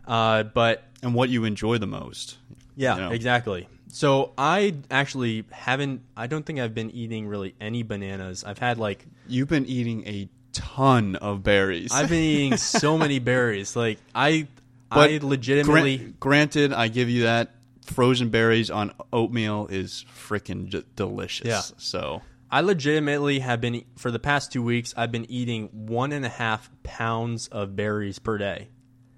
Uh, 0.06 0.42
but 0.42 0.82
and 1.02 1.14
what 1.14 1.28
you 1.28 1.44
enjoy 1.44 1.78
the 1.78 1.86
most. 1.86 2.38
yeah, 2.76 2.94
you 2.96 3.00
know? 3.02 3.10
exactly. 3.10 3.68
So 3.88 4.32
I 4.38 4.74
actually 4.90 5.44
haven't. 5.50 6.02
I 6.16 6.26
don't 6.26 6.44
think 6.46 6.58
I've 6.58 6.74
been 6.74 6.90
eating 6.90 7.26
really 7.26 7.54
any 7.60 7.82
bananas. 7.82 8.42
I've 8.44 8.58
had 8.58 8.78
like 8.78 9.04
You've 9.28 9.48
been 9.48 9.66
eating 9.66 10.06
a 10.06 10.28
ton 10.52 11.16
of 11.16 11.42
berries. 11.42 11.92
I've 11.92 12.08
been 12.08 12.22
eating 12.22 12.56
so 12.56 12.96
many 12.98 13.18
berries. 13.18 13.76
Like 13.76 13.98
I, 14.14 14.48
But 14.90 15.10
I 15.10 15.18
legitimately. 15.22 15.98
Gran- 15.98 16.14
granted, 16.20 16.72
I 16.72 16.88
give 16.88 17.08
you 17.10 17.24
that. 17.24 17.50
Frozen 17.84 18.30
berries 18.30 18.70
on 18.70 18.92
oatmeal 19.12 19.66
is 19.68 20.06
freaking 20.16 20.70
d- 20.70 20.84
delicious. 20.96 21.46
Yeah. 21.46 21.60
So 21.78 22.22
I 22.53 22.61
legitimately 22.61 23.38
have 23.38 23.62
been 23.62 23.82
for 23.96 24.11
the 24.11 24.18
past 24.18 24.53
two 24.53 24.62
weeks. 24.62 24.92
I've 24.94 25.11
been 25.11 25.28
eating 25.30 25.70
one 25.72 26.12
and 26.12 26.24
a 26.26 26.28
half 26.28 26.70
pounds 26.82 27.48
of 27.48 27.74
berries 27.74 28.18
per 28.18 28.36
day. 28.36 28.68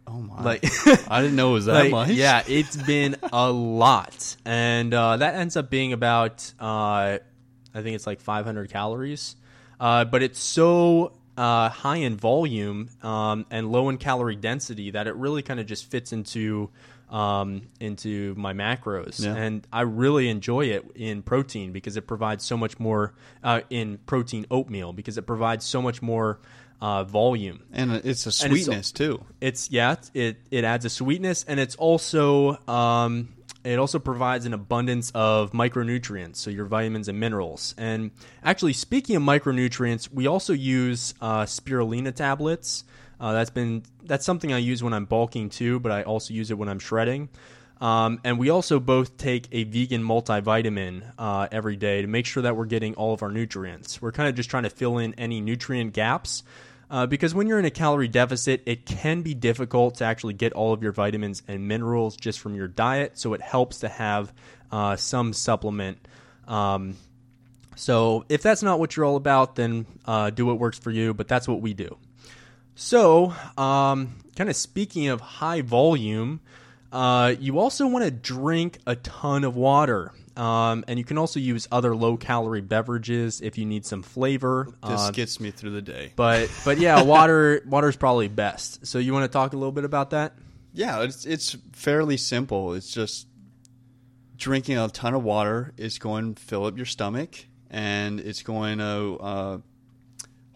Oh 0.07 0.21
my! 0.21 0.41
Like, 0.41 0.65
I 1.11 1.21
didn't 1.21 1.35
know 1.35 1.51
it 1.51 1.55
was 1.55 1.65
that 1.65 1.75
like, 1.75 1.91
much. 1.91 2.09
yeah, 2.11 2.45
it's 2.47 2.77
been 2.77 3.17
a 3.33 3.51
lot, 3.51 4.37
and 4.45 4.95
uh, 4.95 5.17
that 5.17 5.35
ends 5.35 5.57
up 5.57 5.69
being 5.69 5.93
about 5.93 6.53
uh, 6.61 7.19
I 7.75 7.83
think 7.83 7.97
it's 7.97 8.07
like 8.07 8.21
500 8.21 8.71
calories, 8.71 9.35
uh, 9.81 10.05
but 10.05 10.23
it's 10.23 10.39
so 10.39 11.13
uh, 11.37 11.69
high 11.71 11.97
in 11.97 12.17
volume 12.17 12.89
um, 13.03 13.47
and 13.51 13.73
low 13.73 13.89
in 13.89 13.99
calorie 13.99 14.37
density 14.37 14.93
that 14.93 15.09
it 15.09 15.17
really 15.17 15.43
kind 15.43 15.59
of 15.59 15.67
just 15.67 15.91
fits 15.91 16.13
into 16.13 16.71
um, 17.11 17.63
into 17.81 18.35
my 18.37 18.53
macros, 18.53 19.23
Yeah. 19.25 19.35
and 19.35 19.67
I 19.73 19.83
really 19.83 20.29
enjoy 20.29 20.67
it 20.67 20.85
in 20.95 21.23
protein 21.23 21.73
because 21.73 21.97
it 21.97 22.07
provides 22.07 22.45
so 22.45 22.57
much 22.57 22.79
more 22.81 23.15
uh, 23.43 23.61
in 23.71 23.99
protein 24.07 24.47
oatmeal 24.51 24.93
because 24.93 25.19
it 25.19 25.27
provides 25.27 25.65
so 25.65 25.81
much 25.83 26.03
more 26.03 26.41
uh, 26.81 27.05
volume. 27.05 27.63
and 27.73 27.93
it's 27.93 28.27
a 28.27 28.31
it's- 28.31 28.37
sweetness 28.39 28.93
too. 28.93 29.25
It's 29.41 29.71
yeah, 29.71 29.97
it 30.13 30.39
it 30.51 30.65
adds 30.65 30.85
a 30.85 30.91
sweetness, 30.91 31.45
and 31.47 31.61
it's 31.61 31.77
also 31.77 32.59
um, 32.69 33.29
it 33.65 33.79
also 33.79 33.99
provides 33.99 34.45
an 34.45 34.53
abundance 34.53 35.11
of 35.15 35.53
micronutrients, 35.53 36.37
so 36.37 36.51
your 36.51 36.67
vitamins 36.67 37.09
and 37.09 37.19
minerals. 37.19 37.75
And 37.79 38.11
actually, 38.43 38.75
speaking 38.75 39.17
of 39.17 39.23
micronutrients, 39.23 40.13
we 40.13 40.27
also 40.27 40.53
use 40.53 41.15
uh, 41.21 41.45
spirulina 41.45 42.15
tablets. 42.15 42.85
Uh, 43.25 43.33
that's 43.33 43.49
been 43.49 43.83
that's 44.03 44.27
something 44.27 44.53
I 44.53 44.59
use 44.59 44.83
when 44.83 44.93
I'm 44.93 45.07
bulking 45.07 45.49
too, 45.49 45.81
but 45.81 45.91
I 45.91 46.03
also 46.03 46.35
use 46.35 46.51
it 46.51 46.59
when 46.59 46.69
I'm 46.69 46.79
shredding. 46.79 47.31
Um, 47.81 48.21
and 48.23 48.39
we 48.39 48.51
also 48.51 48.79
both 48.79 49.17
take 49.17 49.49
a 49.51 49.65
vegan 49.65 50.03
multivitamin 50.03 51.11
uh, 51.19 51.49
every 51.51 51.77
day 51.77 52.03
to 52.03 52.07
make 52.07 52.27
sure 52.27 52.43
that 52.43 52.55
we're 52.55 52.67
getting 52.67 52.95
all 52.97 53.15
of 53.15 53.23
our 53.23 53.31
nutrients. 53.31 54.03
We're 54.03 54.13
kind 54.13 54.29
of 54.29 54.35
just 54.35 54.51
trying 54.51 54.65
to 54.65 54.71
fill 54.71 54.99
in 54.99 55.15
any 55.15 55.41
nutrient 55.41 55.95
gaps 55.95 56.43
uh, 56.91 57.07
because 57.07 57.35
when 57.35 57.47
you're 57.47 57.59
in 57.59 57.65
a 57.65 57.71
calorie 57.71 58.09
deficit, 58.09 58.63
it 58.67 58.85
can 58.85 59.23
be 59.23 59.33
difficult 59.33 59.95
to 59.97 60.05
actually 60.05 60.35
get 60.35 60.53
all 60.53 60.75
of 60.75 60.83
your 60.83 60.93
vitamins 60.93 61.43
and 61.49 61.67
minerals 61.67 62.19
just 62.19 62.41
from 62.41 62.55
your 62.55 62.69
diet. 62.69 63.19
So 63.19 63.33
it 63.33 63.41
helps 63.41 63.81
to 63.81 63.89
have 63.89 64.35
uh, 64.71 64.97
some 64.97 65.33
supplement. 65.33 65.97
Um, 66.47 66.99
so 67.75 68.27
if 68.29 68.43
that's 68.43 68.63
not 68.63 68.79
what 68.79 68.95
you're 68.97 69.07
all 69.07 69.17
about, 69.17 69.57
then 69.57 69.87
uh, 70.05 70.29
do 70.29 70.45
what 70.45 70.59
works 70.59 70.79
for 70.79 70.91
you. 70.91 71.15
But 71.15 71.27
that's 71.27 71.49
what 71.49 71.63
we 71.63 71.73
do. 71.73 71.97
So, 72.75 73.35
um, 73.57 74.17
kind 74.37 74.51
of 74.51 74.57
speaking 74.57 75.09
of 75.09 75.21
high 75.21 75.61
volume, 75.63 76.41
uh, 76.93 77.35
you 77.39 77.59
also 77.59 77.87
want 77.87 78.05
to 78.05 78.11
drink 78.11 78.79
a 78.87 78.97
ton 78.97 79.45
of 79.45 79.57
water. 79.57 80.13
Um, 80.37 80.85
and 80.89 80.99
you 80.99 81.05
can 81.05 81.17
also 81.17 81.39
use 81.39 81.69
other 81.71 81.95
low 81.95 82.17
calorie 82.17 82.61
beverages 82.61 83.41
if 83.41 83.57
you 83.57 83.65
need 83.65 83.87
some 83.87 84.03
flavor. 84.03 84.67
This 84.83 85.01
Uh, 85.01 85.11
gets 85.13 85.39
me 85.39 85.53
through 85.53 85.71
the 85.71 85.83
day. 85.83 86.13
but 86.17 86.51
but 86.65 86.79
yeah, 86.79 87.03
water 87.15 87.63
water 87.67 87.89
is 87.89 87.95
probably 87.97 88.27
best. 88.27 88.85
So 88.85 88.99
you 88.99 89.13
want 89.13 89.25
to 89.25 89.29
talk 89.33 89.53
a 89.53 89.57
little 89.57 89.71
bit 89.71 89.85
about 89.85 90.11
that? 90.11 90.35
Yeah, 90.73 91.03
it's 91.03 91.25
it's 91.25 91.57
fairly 91.73 92.17
simple. 92.17 92.75
It's 92.75 92.91
just 92.91 93.29
drinking 94.37 94.77
a 94.79 94.89
ton 94.89 95.15
of 95.15 95.23
water 95.23 95.73
is 95.77 96.01
going 96.01 96.35
to 96.35 96.43
fill 96.43 96.65
up 96.65 96.77
your 96.77 96.87
stomach, 96.87 97.47
and 97.71 98.19
it's 98.19 98.43
going 98.43 98.79
to 98.79 99.19
uh, 99.21 99.59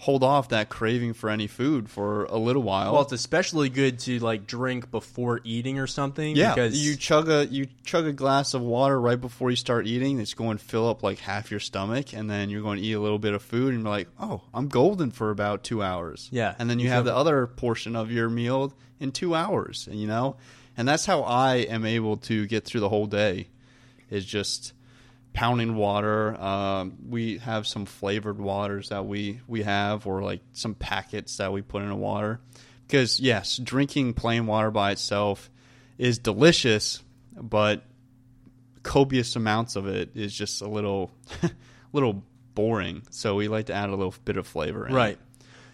hold 0.01 0.23
off 0.23 0.51
that 0.51 0.69
craving 0.69 1.13
for 1.13 1.29
any 1.29 1.49
food 1.49 1.91
for 1.91 2.25
a 2.27 2.37
little 2.37 2.63
while. 2.63 2.93
Well, 2.93 3.03
it's 3.03 3.13
especially 3.13 3.69
good 3.69 3.99
to 4.01 4.21
like 4.21 4.47
drink 4.47 4.93
before 4.93 5.41
eating 5.43 5.81
or 5.81 5.89
something. 5.89 6.37
yeah, 6.37 6.55
because 6.55 6.87
you 6.87 6.97
chug 6.97 7.29
a 7.29 7.47
you 7.47 7.67
chug 7.85 8.07
a 8.07 8.13
glass 8.13 8.55
of 8.55 8.63
water 8.63 8.99
right 8.99 9.21
before 9.21 9.51
you 9.51 9.57
start 9.57 9.87
eating. 9.89 10.21
It's 10.21 10.35
going 10.35 10.59
to 10.59 10.65
fill 10.65 10.89
up 10.89 11.03
like 11.03 11.19
half 11.19 11.51
your 11.51 11.61
stomach, 11.61 12.13
and 12.13 12.31
then 12.31 12.49
you're 12.49 12.63
going 12.63 12.79
to 12.81 12.85
eat 12.85 12.93
a 12.93 13.01
little 13.01 13.19
bit 13.19 13.35
of 13.35 13.43
food, 13.43 13.75
and 13.75 13.83
you're 13.83 13.91
like, 13.91 14.09
"Oh, 14.21 14.43
I'm 14.55 14.69
golden 14.69 15.11
for 15.11 15.31
about 15.31 15.65
two 15.65 15.83
hours." 15.83 16.29
Yeah, 16.31 16.55
and 16.59 16.71
then 16.71 16.79
you, 16.79 16.85
you 16.85 16.91
have 16.93 17.05
the 17.05 17.15
other 17.15 17.47
portion 17.49 17.97
of 17.97 18.13
your 18.13 18.31
meal 18.31 18.73
in 19.01 19.11
two 19.11 19.35
hours, 19.35 19.89
and 19.91 20.01
you 20.01 20.07
know, 20.07 20.37
and 20.77 20.87
that's 20.87 21.07
how 21.07 21.23
I 21.23 21.57
am 21.57 21.85
able 21.85 22.19
to 22.19 22.47
get 22.47 22.65
through 22.65 22.81
the 22.83 22.89
whole 22.89 23.07
day, 23.07 23.49
is 24.11 24.25
just 24.25 24.75
pounding 25.39 25.77
water. 25.77 26.35
Um, 26.43 26.97
we 27.09 27.39
have 27.39 27.65
some 27.65 27.87
flavored 27.87 28.41
waters 28.41 28.89
that 28.89 29.07
we 29.07 29.41
we 29.47 29.63
have, 29.63 30.05
or 30.05 30.21
like 30.21 30.41
some 30.53 30.75
packets 30.75 31.37
that 31.37 31.53
we 31.53 31.63
put 31.63 31.83
in 31.83 31.91
the 31.91 31.95
water. 31.95 32.41
Because 32.85 33.21
yes, 33.21 33.57
drinking 33.57 34.15
plain 34.15 34.47
water 34.47 34.73
by 34.73 34.91
itself 34.91 35.49
is 35.97 36.19
delicious, 36.19 37.05
but 37.41 37.85
copious 38.83 39.37
amounts 39.37 39.77
of 39.77 39.87
it 39.87 40.11
is 40.17 40.35
just 40.35 40.61
a 40.61 40.67
little, 40.67 41.13
little 41.93 42.25
boring. 42.57 43.03
So 43.11 43.37
we 43.37 43.47
like 43.47 43.67
to 43.67 43.75
add 43.75 43.91
a 43.91 43.95
little 43.95 44.15
bit 44.25 44.39
of 44.39 44.47
flavor. 44.47 44.89
In. 44.89 44.95
right. 44.95 45.19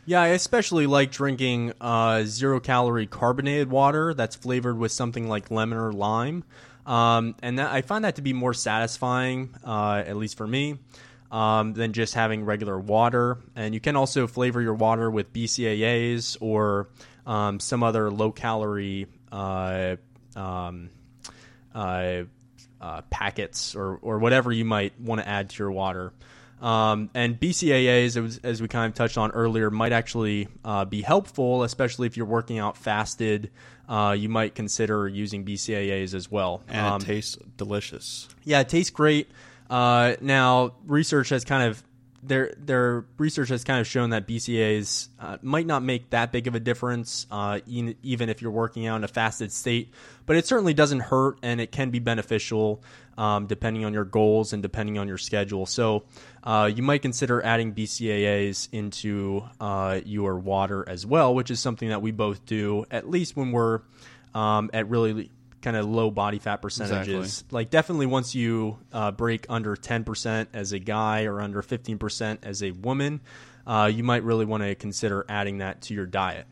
Yeah, 0.05 0.21
I 0.21 0.27
especially 0.29 0.87
like 0.87 1.11
drinking 1.11 1.73
uh, 1.81 2.25
zero 2.25 2.61
calorie 2.61 3.07
carbonated 3.07 3.71
water 3.71 4.13
that's 4.13 4.37
flavored 4.37 4.77
with 4.77 4.93
something 4.93 5.27
like 5.27 5.51
lemon 5.51 5.79
or 5.79 5.91
lime, 5.91 6.45
um, 6.87 7.35
and 7.43 7.59
that, 7.59 7.73
I 7.73 7.83
find 7.83 8.05
that 8.05 8.17
to 8.17 8.23
be 8.23 8.33
more 8.33 8.55
satisfying, 8.55 9.55
uh, 9.65 10.03
at 10.07 10.17
least 10.17 10.37
for 10.37 10.47
me. 10.47 10.79
Um, 11.33 11.73
than 11.73 11.93
just 11.95 12.15
having 12.15 12.45
regular 12.45 12.79
water, 12.79 13.39
and 13.57 13.75
you 13.75 13.81
can 13.81 13.97
also 13.97 14.29
flavor 14.29 14.63
your 14.63 14.75
water 14.75 15.11
with 15.11 15.33
BCAAs 15.33 16.37
or 16.41 16.91
um, 17.27 17.59
some 17.59 17.83
other 17.83 18.09
low 18.09 18.31
calorie 18.31 19.09
uh, 19.33 19.97
um, 20.37 20.91
uh, 21.75 22.23
uh, 22.81 23.01
packets 23.11 23.75
or, 23.75 23.97
or 23.97 24.19
whatever 24.19 24.53
you 24.53 24.65
might 24.65 24.99
want 25.01 25.21
to 25.21 25.29
add 25.29 25.51
to 25.51 25.63
your 25.63 25.73
water. 25.73 26.13
Um, 26.65 27.11
and 27.13 27.39
BCAAs, 27.39 28.17
as, 28.17 28.41
as 28.43 28.63
we 28.63 28.69
kind 28.69 28.87
of 28.91 28.95
touched 28.95 29.19
on 29.19 29.33
earlier, 29.33 29.71
might 29.71 29.93
actually 29.93 30.49
uh, 30.65 30.87
be 30.87 31.03
helpful, 31.03 31.63
especially 31.63 32.07
if 32.07 32.17
you're 32.17 32.25
working 32.25 32.59
out 32.59 32.79
fasted. 32.79 33.51
Uh, 33.87 34.17
you 34.19 34.31
might 34.31 34.55
consider 34.55 35.07
using 35.07 35.45
BCAAs 35.45 36.15
as 36.15 36.31
well. 36.31 36.63
and 36.69 36.87
Um, 36.87 37.03
it 37.03 37.05
tastes 37.05 37.37
delicious. 37.59 38.29
yeah, 38.45 38.61
it 38.61 38.71
tastes 38.71 38.91
great. 38.91 39.31
Uh, 39.69 40.15
now, 40.23 40.73
research 40.87 41.29
has 41.29 41.45
kind 41.45 41.69
of 41.69 41.83
their 42.27 42.55
their 42.57 43.05
research 43.19 43.51
has 43.51 43.65
kind 43.65 43.81
of 43.81 43.87
shown 43.87 44.09
that 44.11 44.27
BCAAs 44.27 45.09
uh, 45.21 45.37
might 45.43 45.67
not 45.67 45.83
make 45.83 46.09
that 46.11 46.33
big 46.33 46.47
of 46.47 46.55
a 46.55 46.61
difference, 46.61 47.27
uh, 47.31 47.61
even 47.67 48.31
if 48.31 48.41
you're 48.41 48.51
working 48.51 48.87
out 48.87 48.97
in 48.97 49.05
a 49.05 49.09
fasted 49.09 49.53
state. 49.53 49.93
But 50.25 50.37
it 50.37 50.47
certainly 50.47 50.73
doesn't 50.73 51.01
hurt, 51.01 51.39
and 51.43 51.61
it 51.61 51.71
can 51.71 51.91
be 51.91 51.99
beneficial 51.99 52.83
um, 53.17 53.47
depending 53.47 53.85
on 53.85 53.93
your 53.93 54.05
goals 54.05 54.53
and 54.53 54.63
depending 54.63 54.99
on 54.99 55.09
your 55.09 55.19
schedule. 55.19 55.67
So, 55.67 56.05
uh, 56.43 56.71
you 56.75 56.83
might 56.83 57.03
consider 57.03 57.43
adding 57.43 57.75
BCAAs 57.75 58.69
into 58.73 59.45
uh, 59.61 60.01
your 60.05 60.39
water 60.39 60.85
as 60.89 61.07
well, 61.07 61.35
which 61.35 61.51
is 61.51 61.61
something 61.61 61.89
that 61.89 62.03
we 62.03 62.11
both 62.11 62.45
do, 62.47 62.85
at 62.91 63.09
least 63.09 63.37
when 63.37 63.53
we're 63.53 63.81
um, 64.35 64.71
at 64.73 64.89
really 64.89 65.31
kind 65.65 65.77
of 65.77 65.87
low 65.87 66.11
body 66.11 66.39
fat 66.39 66.61
percentages. 66.61 67.43
Like 67.51 67.71
definitely 67.71 68.07
once 68.07 68.35
you 68.35 68.79
uh, 68.93 69.11
break 69.13 69.47
under 69.49 69.75
10% 69.75 70.49
as 70.53 70.73
a 70.73 70.79
guy 70.79 71.25
or 71.25 71.41
under 71.41 71.63
15% 71.63 72.39
as 72.43 72.63
a 72.63 72.71
woman, 72.73 73.21
uh, 73.67 73.91
you 73.93 74.05
might 74.05 74.23
really 74.23 74.45
want 74.45 74.63
to 74.63 74.75
consider 74.75 75.25
adding 75.29 75.59
that 75.59 75.81
to 75.83 75.95
your 75.95 76.07
diet. 76.07 76.47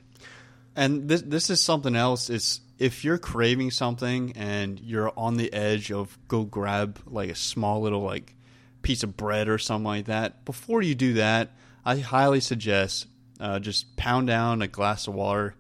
And 0.75 1.07
this 1.07 1.21
this 1.21 1.51
is 1.51 1.61
something 1.61 1.95
else. 1.95 2.31
Is 2.31 2.61
if 2.83 3.05
you're 3.05 3.19
craving 3.19 3.71
something 3.71 4.33
and 4.37 4.81
you're 4.81 5.13
on 5.17 5.37
the 5.37 5.53
edge 5.53 5.93
of 5.93 6.19
go 6.27 6.43
grab 6.43 6.99
like 7.07 7.31
a 7.31 7.35
small 7.35 7.81
little 7.81 8.03
like 8.03 8.35
piece 8.83 9.05
of 9.05 9.17
bread 9.17 9.49
or 9.49 9.57
something 9.57 9.85
like 9.85 10.07
that. 10.07 10.45
Before 10.45 10.83
you 10.83 10.97
do 10.97 11.15
that, 11.15 11.53
I 11.85 11.99
highly 11.99 12.41
suggest 12.41 13.07
uh, 13.39 13.61
just 13.61 13.97
pound 13.97 14.27
down 14.27 14.63
a 14.63 14.67
glass 14.67 15.07
of 15.07 15.15
water, 15.15 15.55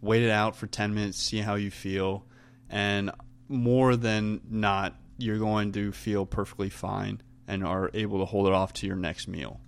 wait 0.00 0.22
it 0.22 0.30
out 0.30 0.56
for 0.56 0.66
ten 0.66 0.94
minutes, 0.94 1.18
see 1.18 1.38
how 1.40 1.56
you 1.56 1.70
feel, 1.70 2.24
and 2.70 3.10
more 3.48 3.94
than 3.96 4.40
not, 4.48 4.94
you're 5.18 5.38
going 5.38 5.72
to 5.72 5.92
feel 5.92 6.24
perfectly 6.24 6.70
fine 6.70 7.20
and 7.46 7.66
are 7.66 7.90
able 7.92 8.18
to 8.20 8.24
hold 8.24 8.46
it 8.46 8.54
off 8.54 8.72
to 8.72 8.86
your 8.86 8.96
next 8.96 9.28
meal. 9.28 9.60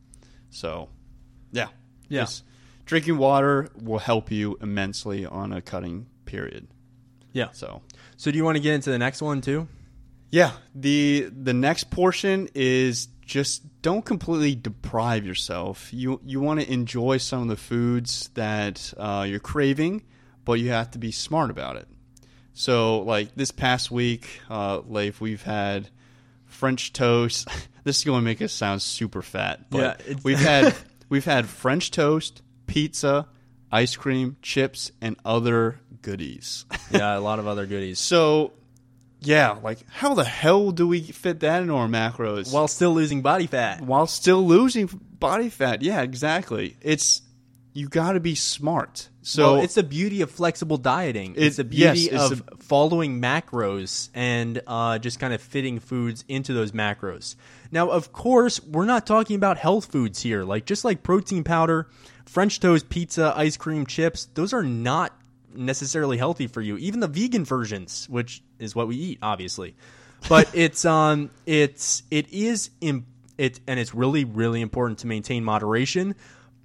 So, 0.49 0.89
yeah, 1.53 1.69
Yeah. 2.09 2.27
Drinking 2.87 3.19
water 3.19 3.69
will 3.81 3.99
help 3.99 4.31
you 4.31 4.57
immensely 4.63 5.27
on 5.27 5.53
a 5.53 5.61
cutting 5.61 6.07
period. 6.25 6.69
Yeah. 7.35 7.49
So, 7.53 7.83
So 8.17 8.31
do 8.31 8.39
you 8.39 8.45
want 8.45 8.57
to 8.57 8.63
get 8.63 8.75
into 8.75 8.91
the 8.91 8.99
next 8.99 9.21
one 9.21 9.43
too? 9.43 9.69
yeah, 10.31 10.53
the 10.75 11.29
the 11.31 11.53
next 11.53 11.91
portion 11.91 12.49
is 12.55 13.07
just 13.25 13.63
don't 13.83 14.05
completely 14.05 14.55
deprive 14.55 15.25
yourself. 15.27 15.93
You 15.93 16.21
you 16.25 16.41
want 16.41 16.61
to 16.61 16.73
enjoy 16.73 17.19
some 17.19 17.43
of 17.43 17.49
the 17.49 17.57
foods 17.57 18.31
that 18.35 18.93
uh, 18.97 19.27
you're 19.29 19.39
craving, 19.41 20.03
but 20.45 20.55
you 20.55 20.71
have 20.71 20.91
to 20.93 20.99
be 20.99 21.13
smart 21.13 21.51
about 21.51 21.77
it. 21.77 21.87
So, 22.53 23.01
like 23.01 23.35
this 23.37 23.51
past 23.51 23.91
week, 23.91 24.41
uh, 24.51 24.81
Leif, 24.87 25.21
we've 25.21 25.43
had 25.43 25.89
French 26.47 26.93
toast. 26.93 27.49
this 27.85 27.99
is 27.99 28.05
going 28.05 28.21
to 28.21 28.25
make 28.25 28.41
us 28.43 28.53
sound 28.53 28.81
super 28.83 29.23
fat, 29.23 29.71
but 29.71 30.01
Yeah, 30.09 30.15
we've 30.25 30.39
had 30.41 30.75
we've 31.09 31.25
had 31.25 31.47
French 31.47 31.91
toast, 31.93 32.43
pizza, 32.67 33.27
ice 33.75 33.97
cream, 33.97 34.37
chips, 34.41 34.93
and 35.01 35.17
other 35.25 35.81
goodies. 36.03 36.65
Yeah, 36.91 37.19
a 37.19 37.21
lot 37.21 37.41
of 37.41 37.49
other 37.49 37.67
goodies. 37.67 37.99
So, 37.99 38.53
yeah, 39.21 39.59
like 39.63 39.79
how 39.91 40.15
the 40.15 40.23
hell 40.23 40.71
do 40.71 40.87
we 40.87 41.01
fit 41.01 41.41
that 41.41 41.63
into 41.63 41.75
our 41.75 41.89
macros 41.89 42.53
While 42.53 42.69
still 42.69 42.95
losing 42.95 43.21
body 43.21 43.49
fat. 43.49 43.81
while 43.81 44.07
still 44.07 44.47
losing 44.47 44.89
body 45.19 45.49
fat? 45.49 45.83
Yeah, 45.83 46.03
exactly. 46.03 46.77
It's 46.83 47.23
you 47.73 47.89
got 47.89 48.13
to 48.13 48.21
be 48.21 48.37
smart. 48.37 49.09
So 49.23 49.55
well, 49.55 49.63
it's 49.65 49.75
the 49.75 49.83
beauty 49.83 50.21
of 50.21 50.31
flexible 50.31 50.77
dieting. 50.77 51.35
it's 51.37 51.57
the 51.57 51.65
beauty 51.65 52.11
yes, 52.13 52.31
of 52.31 52.43
following 52.61 53.21
macros 53.21 54.11
and 54.15 54.63
uh, 54.67 54.99
just 54.99 55.19
kind 55.19 55.35
of 55.35 55.41
fitting 55.41 55.81
foods 55.81 56.25
into 56.29 56.53
those 56.53 56.71
macros. 56.71 57.35
Now, 57.73 57.91
of 57.91 58.13
course, 58.13 58.63
we're 58.63 58.85
not 58.85 59.07
talking 59.07 59.35
about 59.35 59.57
health 59.57 59.87
foods 59.87 60.23
here. 60.23 60.45
Like 60.45 60.67
just 60.67 60.85
like 60.85 61.03
protein 61.03 61.43
powder, 61.43 61.89
French 62.27 62.61
toast, 62.61 62.89
pizza, 62.89 63.33
ice 63.37 63.57
cream, 63.57 63.87
chips, 63.87 64.27
those 64.35 64.53
are 64.53 64.63
not 64.63 65.13
necessarily 65.55 66.19
healthy 66.19 66.47
for 66.47 66.61
you. 66.61 66.77
Even 66.79 67.01
the 67.01 67.09
vegan 67.09 67.45
versions, 67.45 68.09
which 68.09 68.43
is 68.59 68.75
what 68.75 68.89
we 68.89 68.97
eat, 68.97 69.19
obviously. 69.23 69.77
But 70.29 70.49
it's 70.55 70.85
um 70.85 71.31
it's 71.47 72.03
it 72.11 72.33
is 72.33 72.71
Im- 72.81 73.07
it 73.39 73.61
and 73.67 73.79
it's 73.79 73.95
really 73.95 74.25
really 74.25 74.61
important 74.61 74.99
to 75.01 75.07
maintain 75.07 75.45
moderation, 75.45 76.15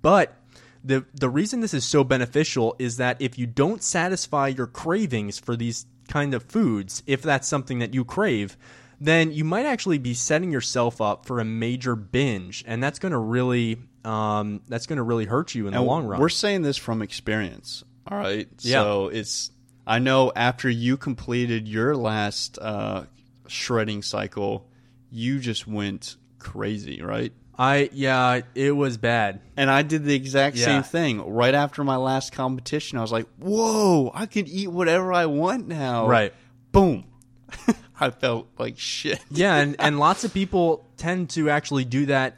but 0.02 0.36
the 0.84 1.06
the 1.14 1.30
reason 1.30 1.60
this 1.60 1.74
is 1.74 1.86
so 1.86 2.04
beneficial 2.04 2.76
is 2.80 2.98
that 2.98 3.22
if 3.22 3.38
you 3.38 3.46
don't 3.46 3.84
satisfy 3.84 4.48
your 4.48 4.68
cravings 4.68 5.38
for 5.40 5.56
these 5.56 5.86
kind 6.08 6.34
of 6.34 6.44
foods, 6.44 7.04
if 7.06 7.22
that's 7.22 7.48
something 7.48 7.80
that 7.80 7.94
you 7.94 8.04
crave, 8.04 8.58
then 9.00 9.32
you 9.32 9.44
might 9.44 9.66
actually 9.66 9.98
be 9.98 10.14
setting 10.14 10.52
yourself 10.52 11.00
up 11.00 11.26
for 11.26 11.40
a 11.40 11.46
major 11.46 11.96
binge, 11.96 12.64
and 12.68 12.82
that's 12.82 13.00
going 13.00 13.12
to 13.12 13.18
really 13.18 13.78
um, 14.06 14.62
that's 14.68 14.86
going 14.86 14.98
to 14.98 15.04
really 15.04 15.26
hurt 15.26 15.56
you 15.56 15.68
in 15.68 15.74
the 15.74 15.82
long 15.82 16.06
run. 16.06 16.20
We're 16.20 16.30
saying 16.30 16.62
this 16.62 16.78
from 16.78 17.02
experience. 17.02 17.84
All 18.08 18.18
right. 18.18 18.48
Yeah. 18.60 18.82
So 18.82 19.08
it's 19.10 19.52
I 19.86 20.00
know 20.00 20.32
after 20.36 20.70
you 20.70 20.98
completed 20.98 21.68
your 21.68 21.96
last 21.96 22.58
uh, 22.60 23.06
shredding 23.48 24.02
cycle, 24.02 24.68
you 25.12 25.40
just 25.40 25.68
went 25.68 26.16
crazy, 26.38 27.02
right? 27.02 27.34
I 27.58 27.90
yeah, 27.92 28.42
it 28.56 28.72
was 28.72 28.98
bad. 28.98 29.42
And 29.58 29.70
I 29.70 29.82
did 29.82 30.06
the 30.06 30.16
exact 30.16 30.56
Yeah. 30.56 30.66
same 30.66 30.84
thing. 30.84 31.22
Right 31.30 31.54
after 31.54 31.84
my 31.84 31.98
last 31.98 32.32
competition, 32.32 32.98
I 32.98 33.02
was 33.02 33.12
like, 33.12 33.28
"Whoa, 33.38 34.12
I 34.14 34.28
can 34.28 34.48
eat 34.48 34.70
whatever 34.70 35.12
I 35.12 35.26
want 35.26 35.68
now." 35.68 36.08
Right. 36.08 36.34
Boom. 36.72 37.04
I 38.00 38.12
felt 38.12 38.48
like 38.58 38.80
shit. 38.80 39.20
Yeah, 39.30 39.56
and, 39.58 39.76
and 39.80 40.00
lots 40.00 40.24
of 40.24 40.34
people 40.34 40.86
tend 40.96 41.32
to 41.32 41.50
actually 41.50 41.84
do 41.84 42.06
that 42.06 42.38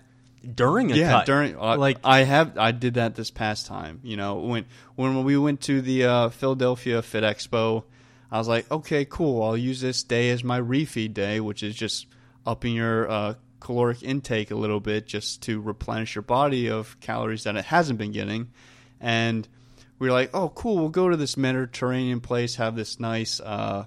during 0.55 0.91
a 0.91 0.95
yeah 0.95 1.11
cut. 1.11 1.25
during 1.25 1.57
uh, 1.57 1.77
like 1.77 1.97
i 2.03 2.23
have 2.23 2.57
i 2.57 2.71
did 2.71 2.95
that 2.95 3.15
this 3.15 3.29
past 3.29 3.67
time 3.67 3.99
you 4.03 4.17
know 4.17 4.39
when 4.39 4.65
when 4.95 5.23
we 5.23 5.37
went 5.37 5.61
to 5.61 5.81
the 5.81 6.03
uh, 6.03 6.29
philadelphia 6.29 7.01
fit 7.01 7.23
expo 7.23 7.83
i 8.31 8.37
was 8.37 8.47
like 8.47 8.69
okay 8.71 9.05
cool 9.05 9.43
i'll 9.43 9.57
use 9.57 9.81
this 9.81 10.03
day 10.03 10.29
as 10.29 10.43
my 10.43 10.59
refeed 10.59 11.13
day 11.13 11.39
which 11.39 11.61
is 11.61 11.75
just 11.75 12.07
upping 12.45 12.73
your 12.75 13.09
uh, 13.09 13.33
caloric 13.59 14.01
intake 14.01 14.49
a 14.49 14.55
little 14.55 14.79
bit 14.79 15.05
just 15.05 15.43
to 15.43 15.61
replenish 15.61 16.15
your 16.15 16.23
body 16.23 16.69
of 16.69 16.99
calories 16.99 17.43
that 17.43 17.55
it 17.55 17.65
hasn't 17.65 17.99
been 17.99 18.11
getting 18.11 18.49
and 18.99 19.47
we 19.99 20.07
were 20.07 20.13
like 20.13 20.31
oh 20.33 20.49
cool 20.49 20.77
we'll 20.77 20.89
go 20.89 21.07
to 21.07 21.17
this 21.17 21.37
mediterranean 21.37 22.19
place 22.19 22.55
have 22.55 22.75
this 22.75 22.99
nice 22.99 23.39
uh, 23.41 23.85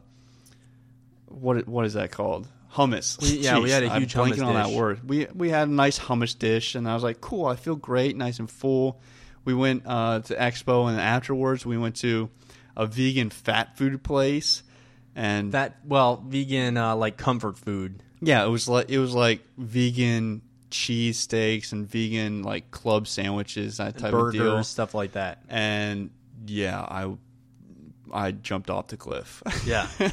what 1.35 1.67
what 1.67 1.85
is 1.85 1.95
that 1.95 2.11
called? 2.11 2.49
Hummus. 2.75 3.21
We- 3.23 3.39
yeah, 3.39 3.59
we 3.61 3.71
had 3.77 3.85
a 3.85 3.93
I'm 3.93 4.03
huge 4.03 4.15
blanking 4.15 4.35
hummus 4.35 4.47
on 4.47 4.55
that 4.55 4.71
word. 4.71 5.09
We 5.09 5.27
we 5.35 5.51
had 5.51 5.69
a 5.69 5.73
nice 5.73 5.99
hummus 5.99 6.39
dish, 6.39 6.75
and 6.75 6.89
I 6.89 6.95
was 6.95 7.03
like, 7.03 7.21
cool. 7.21 7.47
I 7.47 7.57
feel 7.57 7.77
great, 7.77 8.17
nice 8.17 8.39
and 8.39 8.51
full. 8.51 9.01
We 9.45 9.55
went 9.55 9.83
uh, 9.87 10.21
to 10.21 10.35
Expo, 10.35 10.89
and 10.89 10.99
afterwards 11.01 11.65
we 11.67 11.77
went 11.77 11.97
to 11.97 12.31
a 12.77 12.87
vegan 12.87 13.31
fat 13.31 13.77
food 13.77 14.03
place, 14.03 14.63
and 15.15 15.53
that 15.53 15.79
well, 15.85 16.25
vegan 16.27 16.77
uh, 16.77 16.97
like 16.97 17.17
comfort 17.17 17.57
food. 17.59 18.03
yeah, 18.21 18.45
it 18.45 18.49
was 18.49 18.69
like 18.69 18.91
it 18.91 18.99
was 18.99 19.15
like 19.15 19.43
vegan 19.57 20.43
cheese 20.71 21.19
steaks 21.19 21.71
and 21.71 21.87
vegan 21.89 22.43
like 22.43 22.71
club 22.73 23.07
sandwiches, 23.07 23.77
that 23.77 23.97
type 23.97 24.13
of 24.13 24.33
deal. 24.33 24.65
stuff 24.65 24.95
like 24.95 25.13
that. 25.13 25.45
And 25.49 26.11
yeah, 26.47 26.81
I 26.81 27.15
I 28.13 28.33
jumped 28.33 28.71
off 28.71 28.89
the 28.89 28.97
cliff. 28.97 29.43
Yeah. 29.65 29.87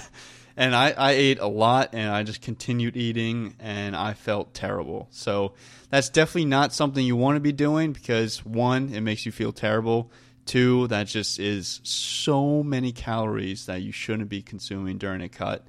and 0.58 0.76
I, 0.76 0.92
I 0.92 1.12
ate 1.12 1.40
a 1.40 1.48
lot 1.48 1.90
and 1.94 2.10
I 2.10 2.24
just 2.24 2.42
continued 2.42 2.98
eating 2.98 3.56
and 3.60 3.96
I 3.96 4.14
felt 4.14 4.54
terrible. 4.54 5.08
So 5.12 5.54
that's 5.90 6.10
definitely 6.10 6.46
not 6.46 6.74
something 6.74 7.06
you 7.06 7.16
want 7.16 7.36
to 7.36 7.42
be 7.42 7.52
doing 7.52 7.94
because 7.94 8.46
one, 8.46 8.94
it 8.94 9.02
makes 9.02 9.26
you 9.26 9.32
feel 9.32 9.52
terrible. 9.52 10.12
Two, 10.46 10.88
that 10.88 11.08
just 11.08 11.40
is 11.40 11.80
so 11.84 12.64
many 12.64 12.92
calories 12.92 13.68
that 13.68 13.82
you 13.82 13.92
shouldn't 13.92 14.30
be 14.30 14.42
consuming 14.42 14.98
during 14.98 15.22
a 15.22 15.30
cut. 15.30 15.66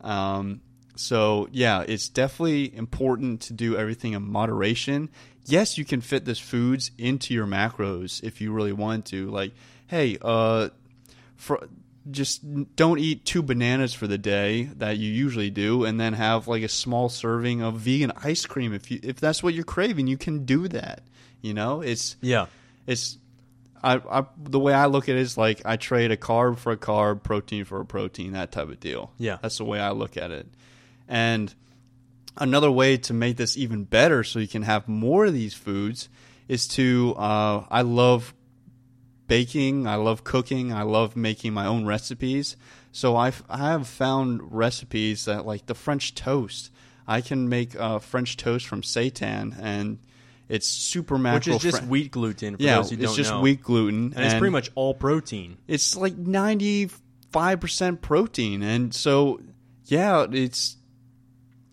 Um, 0.00 0.60
so 0.96 1.48
yeah, 1.52 1.84
it's 1.86 2.08
definitely 2.08 2.74
important 2.74 3.42
to 3.42 3.52
do 3.52 3.76
everything 3.76 4.14
in 4.14 4.22
moderation. 4.22 5.10
Yes, 5.44 5.78
you 5.78 5.84
can 5.84 6.00
fit 6.00 6.24
this 6.24 6.38
foods 6.38 6.90
into 6.98 7.34
your 7.34 7.46
macros 7.46 8.22
if 8.24 8.40
you 8.40 8.52
really 8.52 8.72
want 8.72 9.06
to. 9.06 9.30
Like, 9.30 9.52
hey, 9.86 10.18
uh, 10.20 10.70
for 11.36 11.68
just 12.10 12.42
don't 12.76 12.98
eat 12.98 13.24
two 13.24 13.42
bananas 13.42 13.92
for 13.92 14.06
the 14.06 14.18
day 14.18 14.64
that 14.76 14.96
you 14.96 15.10
usually 15.10 15.50
do 15.50 15.84
and 15.84 15.98
then 15.98 16.12
have 16.12 16.46
like 16.46 16.62
a 16.62 16.68
small 16.68 17.08
serving 17.08 17.62
of 17.62 17.74
vegan 17.74 18.12
ice 18.22 18.46
cream 18.46 18.72
if 18.72 18.90
you 18.90 19.00
if 19.02 19.16
that's 19.18 19.42
what 19.42 19.54
you're 19.54 19.64
craving 19.64 20.06
you 20.06 20.16
can 20.16 20.44
do 20.44 20.68
that 20.68 21.02
you 21.40 21.52
know 21.52 21.80
it's 21.80 22.16
Yeah. 22.20 22.46
it's 22.86 23.18
I, 23.82 24.00
I 24.10 24.24
the 24.38 24.58
way 24.58 24.72
I 24.72 24.86
look 24.86 25.08
at 25.08 25.16
it 25.16 25.20
is 25.20 25.36
like 25.36 25.62
I 25.64 25.76
trade 25.76 26.10
a 26.10 26.16
carb 26.16 26.58
for 26.58 26.72
a 26.72 26.76
carb, 26.76 27.22
protein 27.22 27.64
for 27.64 27.80
a 27.80 27.84
protein, 27.84 28.32
that 28.32 28.50
type 28.50 28.68
of 28.68 28.80
deal. 28.80 29.12
Yeah. 29.18 29.38
That's 29.42 29.58
the 29.58 29.64
way 29.64 29.78
I 29.78 29.90
look 29.90 30.16
at 30.16 30.30
it. 30.32 30.46
And 31.06 31.54
another 32.36 32.70
way 32.70 32.96
to 32.96 33.12
make 33.14 33.36
this 33.36 33.56
even 33.56 33.84
better 33.84 34.24
so 34.24 34.38
you 34.40 34.48
can 34.48 34.62
have 34.62 34.88
more 34.88 35.26
of 35.26 35.34
these 35.34 35.54
foods 35.54 36.08
is 36.48 36.66
to 36.68 37.14
uh, 37.18 37.64
I 37.70 37.82
love 37.82 38.34
baking, 39.28 39.86
I 39.86 39.96
love 39.96 40.24
cooking, 40.24 40.72
I 40.72 40.82
love 40.82 41.16
making 41.16 41.52
my 41.52 41.66
own 41.66 41.86
recipes. 41.86 42.56
So 42.92 43.16
I've, 43.16 43.42
I 43.48 43.58
have 43.70 43.86
found 43.86 44.40
recipes 44.52 45.24
that 45.26 45.44
like 45.44 45.66
the 45.66 45.74
French 45.74 46.14
toast. 46.14 46.70
I 47.06 47.20
can 47.20 47.48
make 47.48 47.78
uh, 47.78 47.98
French 47.98 48.36
toast 48.36 48.66
from 48.66 48.82
seitan 48.82 49.56
and 49.60 49.98
it's 50.48 50.66
super 50.66 51.18
macro 51.18 51.36
Which 51.38 51.48
is 51.48 51.62
just 51.62 51.78
friend- 51.78 51.90
wheat 51.90 52.10
gluten 52.12 52.56
for 52.56 52.62
yeah, 52.62 52.76
those 52.76 52.90
who 52.90 53.02
it's 53.02 53.16
just 53.16 53.30
know. 53.30 53.40
wheat 53.40 53.62
gluten, 53.62 54.12
and, 54.14 54.24
it's 54.24 54.34
pretty 54.34 54.52
much 54.52 54.70
all 54.74 54.94
protein. 54.94 55.58
it's 55.66 55.96
like 55.96 56.16
ninety 56.16 56.88
five 57.32 57.60
percent 57.60 58.00
protein, 58.00 58.62
and 58.62 58.94
so 58.94 59.40
yeah, 59.86 60.26
it's 60.30 60.76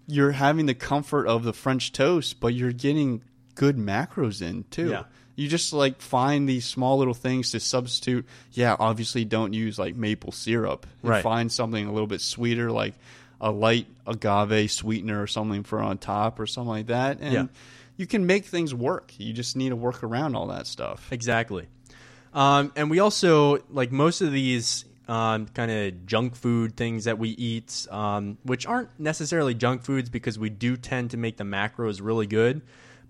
you're 0.07 0.31
having 0.31 0.65
the 0.65 0.73
comfort 0.73 1.27
of 1.27 1.43
the 1.43 1.53
French 1.53 1.91
toast, 1.91 2.39
but 2.39 2.53
you're 2.53 2.71
getting 2.71 3.23
good 3.55 3.77
macros 3.77 4.41
in 4.41 4.63
too. 4.71 4.89
Yeah. 4.89 5.03
You 5.35 5.47
just 5.47 5.73
like 5.73 5.99
find 6.01 6.47
these 6.47 6.65
small 6.65 6.97
little 6.99 7.13
things 7.13 7.51
to 7.51 7.59
substitute. 7.59 8.25
Yeah, 8.51 8.75
obviously 8.79 9.25
don't 9.25 9.53
use 9.53 9.79
like 9.79 9.95
maple 9.95 10.31
syrup. 10.31 10.85
Right. 11.01 11.23
Find 11.23 11.51
something 11.51 11.87
a 11.87 11.91
little 11.91 12.07
bit 12.07 12.21
sweeter, 12.21 12.71
like 12.71 12.93
a 13.41 13.51
light 13.51 13.87
agave 14.05 14.71
sweetener 14.71 15.21
or 15.21 15.27
something 15.27 15.63
for 15.63 15.79
on 15.79 15.97
top 15.97 16.39
or 16.39 16.45
something 16.45 16.69
like 16.69 16.87
that. 16.87 17.17
And 17.19 17.33
Yeah. 17.33 17.45
you 17.97 18.05
can 18.05 18.25
make 18.25 18.45
things 18.45 18.73
work. 18.75 19.11
You 19.17 19.33
just 19.33 19.55
need 19.55 19.69
to 19.69 19.75
work 19.75 20.03
around 20.03 20.35
all 20.35 20.47
that 20.47 20.67
stuff. 20.67 21.07
Exactly. 21.11 21.67
Um, 22.33 22.71
and 22.75 22.89
we 22.89 22.99
also 22.99 23.59
like 23.69 23.91
most 23.91 24.21
of 24.21 24.31
these 24.31 24.85
um, 25.07 25.47
kind 25.47 25.69
of 25.69 26.05
junk 26.05 26.35
food 26.35 26.77
things 26.77 27.03
that 27.05 27.19
we 27.19 27.29
eat, 27.29 27.85
um, 27.91 28.37
which 28.43 28.65
aren't 28.65 28.89
necessarily 28.99 29.53
junk 29.53 29.83
foods 29.83 30.09
because 30.09 30.39
we 30.39 30.49
do 30.49 30.77
tend 30.77 31.11
to 31.11 31.17
make 31.17 31.35
the 31.37 31.43
macros 31.43 31.99
really 32.01 32.25
good, 32.27 32.61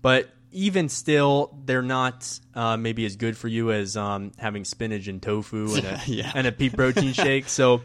but 0.02 0.28
even 0.54 0.88
still, 0.88 1.54
they're 1.66 1.82
not 1.82 2.38
uh, 2.54 2.76
maybe 2.78 3.04
as 3.04 3.16
good 3.16 3.36
for 3.36 3.48
you 3.48 3.70
as 3.72 3.96
um, 3.96 4.32
having 4.38 4.64
spinach 4.64 5.06
and 5.08 5.20
tofu 5.20 5.74
and 5.74 5.84
a, 5.84 6.00
Yeah. 6.06 6.32
and 6.34 6.46
a 6.46 6.52
pea 6.52 6.70
protein 6.70 7.12
shake. 7.14 7.48
So. 7.48 7.82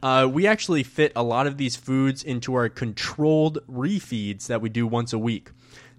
Uh, 0.00 0.28
we 0.32 0.46
actually 0.46 0.84
fit 0.84 1.10
a 1.16 1.22
lot 1.24 1.48
of 1.48 1.56
these 1.56 1.74
foods 1.74 2.22
into 2.22 2.54
our 2.54 2.68
controlled 2.68 3.58
refeeds 3.68 4.46
that 4.46 4.60
we 4.60 4.68
do 4.68 4.86
once 4.86 5.12
a 5.12 5.18
week. 5.18 5.50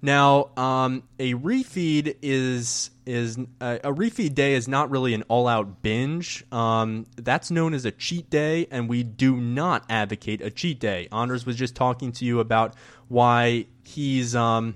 Now, 0.02 0.52
um, 0.56 1.04
a 1.20 1.34
refeed 1.34 2.16
is 2.22 2.92
is 3.06 3.38
uh, 3.60 3.80
a 3.84 3.92
refeed 3.92 4.36
day 4.36 4.54
is 4.54 4.70
not 4.70 4.90
really 4.90 5.14
an 5.14 5.24
all 5.28 5.50
out 5.50 5.82
binge. 5.82 6.46
Um, 6.50 7.08
that's 7.18 7.52
known 7.52 7.74
as 7.74 7.84
a 7.84 7.92
cheat 7.92 8.30
day, 8.30 8.68
and 8.72 8.88
we 8.88 9.04
do 9.04 9.36
not 9.36 9.84
advocate 9.90 10.40
a 10.42 10.50
cheat 10.50 10.80
day. 10.80 11.10
Anders 11.12 11.46
was 11.46 11.58
just 11.58 11.76
talking 11.76 12.14
to 12.14 12.24
you 12.24 12.40
about 12.40 12.76
why 13.10 13.66
he's 13.84 14.34
um, 14.34 14.76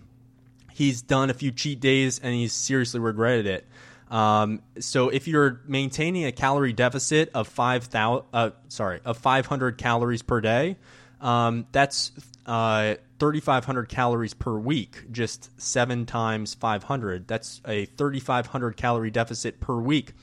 he's 0.74 1.01
done 1.01 1.30
a 1.30 1.34
few 1.34 1.51
cheat 1.51 1.80
days 1.80 2.19
and 2.19 2.34
he's 2.34 2.53
seriously 2.53 2.99
regretted 2.99 3.45
it. 3.47 3.67
Um, 4.09 4.61
so 4.80 5.09
if 5.09 5.28
you're 5.28 5.61
maintaining 5.65 6.26
a 6.26 6.32
calorie 6.32 6.74
deficit 6.74 7.32
of 7.34 7.47
five 7.47 7.86
thousand, 7.86 8.26
uh, 8.34 8.51
sorry, 8.67 8.99
of 9.05 9.17
500 9.17 9.78
calories 9.78 10.21
per 10.21 10.39
day, 10.39 10.78
um, 11.19 11.65
that's 11.71 12.11
uh, 12.45 12.95
3,500 13.19 13.89
calories 13.89 14.34
per 14.34 14.57
week. 14.57 15.11
Just 15.11 15.49
seven 15.59 16.05
times 16.05 16.53
500. 16.53 17.28
That's 17.28 17.61
a 17.65 17.86
3,500 17.86 18.78
calorie 18.78 19.09
deficit 19.09 19.59
per 19.59 19.76
week. 19.76 20.13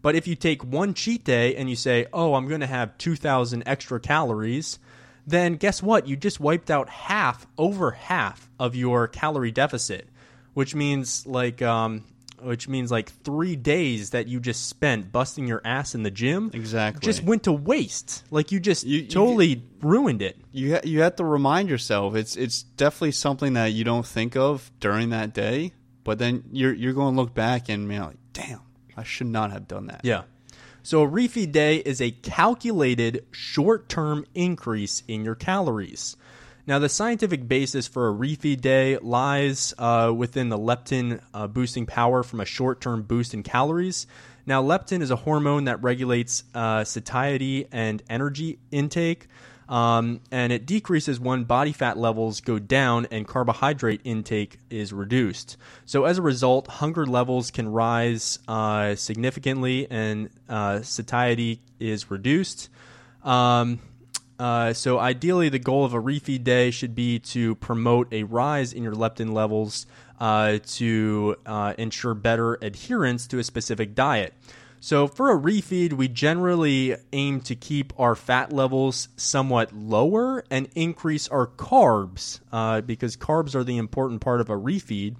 But 0.00 0.14
if 0.14 0.26
you 0.26 0.34
take 0.34 0.64
one 0.64 0.94
cheat 0.94 1.24
day 1.24 1.54
and 1.56 1.68
you 1.68 1.76
say, 1.76 2.06
"Oh, 2.12 2.34
I'm 2.34 2.48
going 2.48 2.60
to 2.60 2.66
have 2.66 2.96
2,000 2.98 3.62
extra 3.66 4.00
calories," 4.00 4.78
then 5.28 5.54
guess 5.56 5.82
what? 5.82 6.06
You 6.08 6.16
just 6.16 6.40
wiped 6.40 6.70
out 6.70 6.88
half, 6.88 7.46
over 7.56 7.90
half 7.92 8.48
of 8.58 8.74
your 8.74 9.06
calorie 9.08 9.50
deficit, 9.52 10.08
which 10.54 10.74
means 10.74 11.26
like, 11.26 11.60
um, 11.62 12.04
which 12.40 12.68
means 12.68 12.90
like 12.92 13.10
three 13.24 13.56
days 13.56 14.10
that 14.10 14.28
you 14.28 14.38
just 14.40 14.68
spent 14.68 15.10
busting 15.10 15.46
your 15.48 15.60
ass 15.64 15.94
in 15.94 16.02
the 16.04 16.10
gym, 16.10 16.50
Exactly. 16.54 17.00
just 17.04 17.22
went 17.24 17.42
to 17.44 17.52
waste. 17.52 18.22
Like 18.30 18.52
you 18.52 18.60
just 18.60 18.84
You- 18.84 19.00
you- 19.00 19.06
totally 19.08 19.62
ruined 19.82 20.22
it. 20.22 20.36
you 20.52 20.74
ha- 20.74 20.80
you 20.84 21.00
have 21.02 21.16
to 21.16 21.24
remind 21.24 21.68
yourself 21.68 22.14
it's 22.14 22.36
it's 22.36 22.62
definitely 22.62 23.12
something 23.12 23.54
that 23.54 23.72
you 23.72 23.82
don't 23.84 24.06
think 24.06 24.36
of 24.36 24.70
during 24.80 25.10
that 25.10 25.34
day, 25.34 25.72
but 26.04 26.18
then 26.18 26.44
you're 26.52 26.72
you're 26.72 26.92
going 26.92 27.14
to 27.16 27.20
look 27.20 27.34
back 27.34 27.68
and 27.68 27.88
be 27.88 27.98
like, 27.98 28.16
damn, 28.32 28.60
I 28.96 29.02
should 29.02 29.26
not 29.26 29.50
have 29.50 29.66
done 29.66 29.86
that. 29.88 30.02
Yeah. 30.04 30.22
So 30.88 31.02
a 31.02 31.06
refeed 31.06 31.52
day 31.52 31.76
is 31.76 32.00
a 32.00 32.12
calculated 32.12 33.26
short-term 33.30 34.24
increase 34.34 35.02
in 35.06 35.22
your 35.22 35.34
calories. 35.34 36.16
Now, 36.66 36.78
the 36.78 36.88
scientific 36.88 37.46
basis 37.46 37.86
for 37.86 38.08
a 38.08 38.14
refeed 38.14 38.62
day 38.62 38.96
lies 38.96 39.74
uh, 39.76 40.14
within 40.16 40.48
the 40.48 40.56
leptin 40.56 41.20
uh, 41.34 41.46
boosting 41.46 41.84
power 41.84 42.22
from 42.22 42.40
a 42.40 42.46
short 42.46 42.80
term 42.80 43.02
boost 43.02 43.34
in 43.34 43.42
calories. 43.42 44.06
Now, 44.46 44.62
leptin 44.62 45.02
is 45.02 45.10
a 45.10 45.16
hormone 45.16 45.64
that 45.64 45.82
regulates 45.82 46.44
uh, 46.54 46.84
satiety 46.84 47.66
and 47.70 48.02
energy 48.08 48.58
intake. 48.70 49.26
Um, 49.68 50.20
and 50.30 50.50
it 50.50 50.64
decreases 50.64 51.20
when 51.20 51.44
body 51.44 51.72
fat 51.72 51.98
levels 51.98 52.40
go 52.40 52.58
down 52.58 53.06
and 53.10 53.28
carbohydrate 53.28 54.00
intake 54.02 54.58
is 54.70 54.94
reduced. 54.94 55.58
So, 55.84 56.04
as 56.04 56.16
a 56.16 56.22
result, 56.22 56.68
hunger 56.68 57.04
levels 57.04 57.50
can 57.50 57.68
rise 57.70 58.38
uh, 58.48 58.94
significantly 58.94 59.86
and 59.90 60.30
uh, 60.48 60.80
satiety 60.80 61.60
is 61.78 62.10
reduced. 62.10 62.70
Um, 63.22 63.80
uh, 64.38 64.72
so, 64.72 64.98
ideally, 64.98 65.50
the 65.50 65.58
goal 65.58 65.84
of 65.84 65.92
a 65.92 66.00
refeed 66.00 66.44
day 66.44 66.70
should 66.70 66.94
be 66.94 67.18
to 67.18 67.56
promote 67.56 68.10
a 68.12 68.22
rise 68.22 68.72
in 68.72 68.82
your 68.82 68.94
leptin 68.94 69.32
levels 69.32 69.84
uh, 70.18 70.58
to 70.64 71.36
uh, 71.44 71.74
ensure 71.76 72.14
better 72.14 72.54
adherence 72.62 73.26
to 73.26 73.38
a 73.38 73.44
specific 73.44 73.94
diet. 73.94 74.32
So, 74.80 75.08
for 75.08 75.30
a 75.32 75.38
refeed, 75.38 75.92
we 75.94 76.06
generally 76.06 76.96
aim 77.12 77.40
to 77.42 77.56
keep 77.56 77.92
our 77.98 78.14
fat 78.14 78.52
levels 78.52 79.08
somewhat 79.16 79.72
lower 79.72 80.44
and 80.50 80.68
increase 80.74 81.26
our 81.28 81.48
carbs 81.48 82.40
uh, 82.52 82.80
because 82.82 83.16
carbs 83.16 83.54
are 83.56 83.64
the 83.64 83.76
important 83.76 84.20
part 84.20 84.40
of 84.40 84.50
a 84.50 84.56
refeed. 84.56 85.16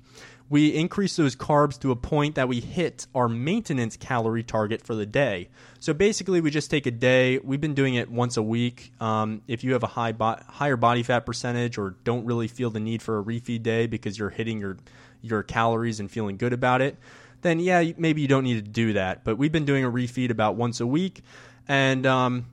We 0.50 0.74
increase 0.74 1.16
those 1.16 1.36
carbs 1.36 1.78
to 1.80 1.90
a 1.90 1.96
point 1.96 2.36
that 2.36 2.48
we 2.48 2.60
hit 2.60 3.06
our 3.14 3.28
maintenance 3.28 3.96
calorie 3.96 4.42
target 4.42 4.82
for 4.82 4.94
the 4.94 5.04
day. 5.04 5.48
So 5.78 5.92
basically, 5.92 6.40
we 6.40 6.50
just 6.50 6.70
take 6.70 6.86
a 6.86 6.90
day. 6.90 7.38
We've 7.38 7.60
been 7.60 7.74
doing 7.74 7.96
it 7.96 8.10
once 8.10 8.36
a 8.36 8.42
week. 8.42 8.92
Um, 9.00 9.42
if 9.46 9.62
you 9.64 9.72
have 9.74 9.82
a 9.82 9.88
high 9.88 10.12
bo- 10.12 10.40
higher 10.46 10.76
body 10.76 11.02
fat 11.02 11.26
percentage 11.26 11.76
or 11.76 11.96
don't 12.04 12.24
really 12.24 12.48
feel 12.48 12.70
the 12.70 12.80
need 12.80 13.02
for 13.02 13.18
a 13.18 13.22
refeed 13.22 13.62
day 13.62 13.86
because 13.86 14.18
you're 14.18 14.30
hitting 14.30 14.60
your 14.60 14.78
your 15.20 15.42
calories 15.42 15.98
and 15.98 16.08
feeling 16.08 16.36
good 16.36 16.52
about 16.52 16.80
it, 16.80 16.96
then 17.42 17.60
yeah, 17.60 17.92
maybe 17.96 18.20
you 18.20 18.28
don't 18.28 18.44
need 18.44 18.64
to 18.64 18.70
do 18.70 18.94
that. 18.94 19.24
But 19.24 19.38
we've 19.38 19.52
been 19.52 19.64
doing 19.64 19.84
a 19.84 19.90
refeed 19.90 20.30
about 20.30 20.56
once 20.56 20.80
a 20.80 20.86
week, 20.86 21.22
and 21.66 22.06
um, 22.06 22.46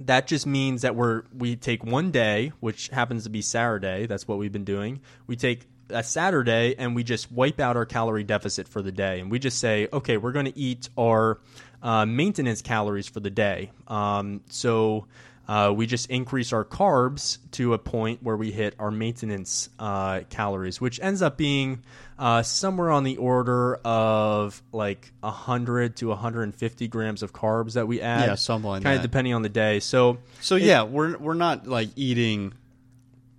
that 0.00 0.26
just 0.26 0.46
means 0.46 0.82
that 0.82 0.94
we're 0.94 1.22
we 1.36 1.56
take 1.56 1.84
one 1.84 2.10
day, 2.10 2.52
which 2.60 2.88
happens 2.88 3.24
to 3.24 3.30
be 3.30 3.42
Saturday. 3.42 4.06
That's 4.06 4.26
what 4.26 4.38
we've 4.38 4.52
been 4.52 4.64
doing. 4.64 5.00
We 5.26 5.36
take 5.36 5.66
a 5.90 6.02
Saturday 6.02 6.74
and 6.76 6.94
we 6.94 7.02
just 7.02 7.32
wipe 7.32 7.60
out 7.60 7.76
our 7.76 7.86
calorie 7.86 8.24
deficit 8.24 8.68
for 8.68 8.82
the 8.82 8.92
day, 8.92 9.20
and 9.20 9.30
we 9.30 9.38
just 9.38 9.58
say, 9.58 9.88
okay, 9.92 10.16
we're 10.16 10.32
going 10.32 10.46
to 10.46 10.58
eat 10.58 10.88
our 10.98 11.40
uh, 11.82 12.06
maintenance 12.06 12.62
calories 12.62 13.08
for 13.08 13.20
the 13.20 13.30
day. 13.30 13.70
Um, 13.86 14.42
so 14.50 15.06
uh, 15.48 15.72
we 15.74 15.86
just 15.86 16.10
increase 16.10 16.52
our 16.52 16.64
carbs 16.64 17.38
to 17.52 17.72
a 17.72 17.78
point 17.78 18.22
where 18.22 18.36
we 18.36 18.50
hit 18.52 18.74
our 18.78 18.90
maintenance 18.90 19.70
uh, 19.78 20.20
calories, 20.28 20.80
which 20.80 21.00
ends 21.00 21.22
up 21.22 21.38
being 21.38 21.82
uh, 22.18 22.42
somewhere 22.42 22.90
on 22.90 23.04
the 23.04 23.16
order 23.18 23.76
of 23.84 24.60
like 24.72 25.12
100 25.20 25.96
to 25.98 26.08
150 26.08 26.88
grams 26.88 27.22
of 27.22 27.32
carbs 27.32 27.74
that 27.74 27.86
we 27.86 28.00
add. 28.00 28.26
Yeah, 28.28 28.34
something 28.34 28.68
like 28.70 28.82
kind 28.82 28.96
of 28.96 29.02
depending 29.02 29.34
on 29.34 29.42
the 29.42 29.48
day. 29.48 29.80
So, 29.80 30.18
So 30.40 30.56
yeah, 30.56 30.82
we're 30.82 31.16
we're 31.18 31.34
not 31.34 31.66
like 31.66 31.90
eating 31.96 32.54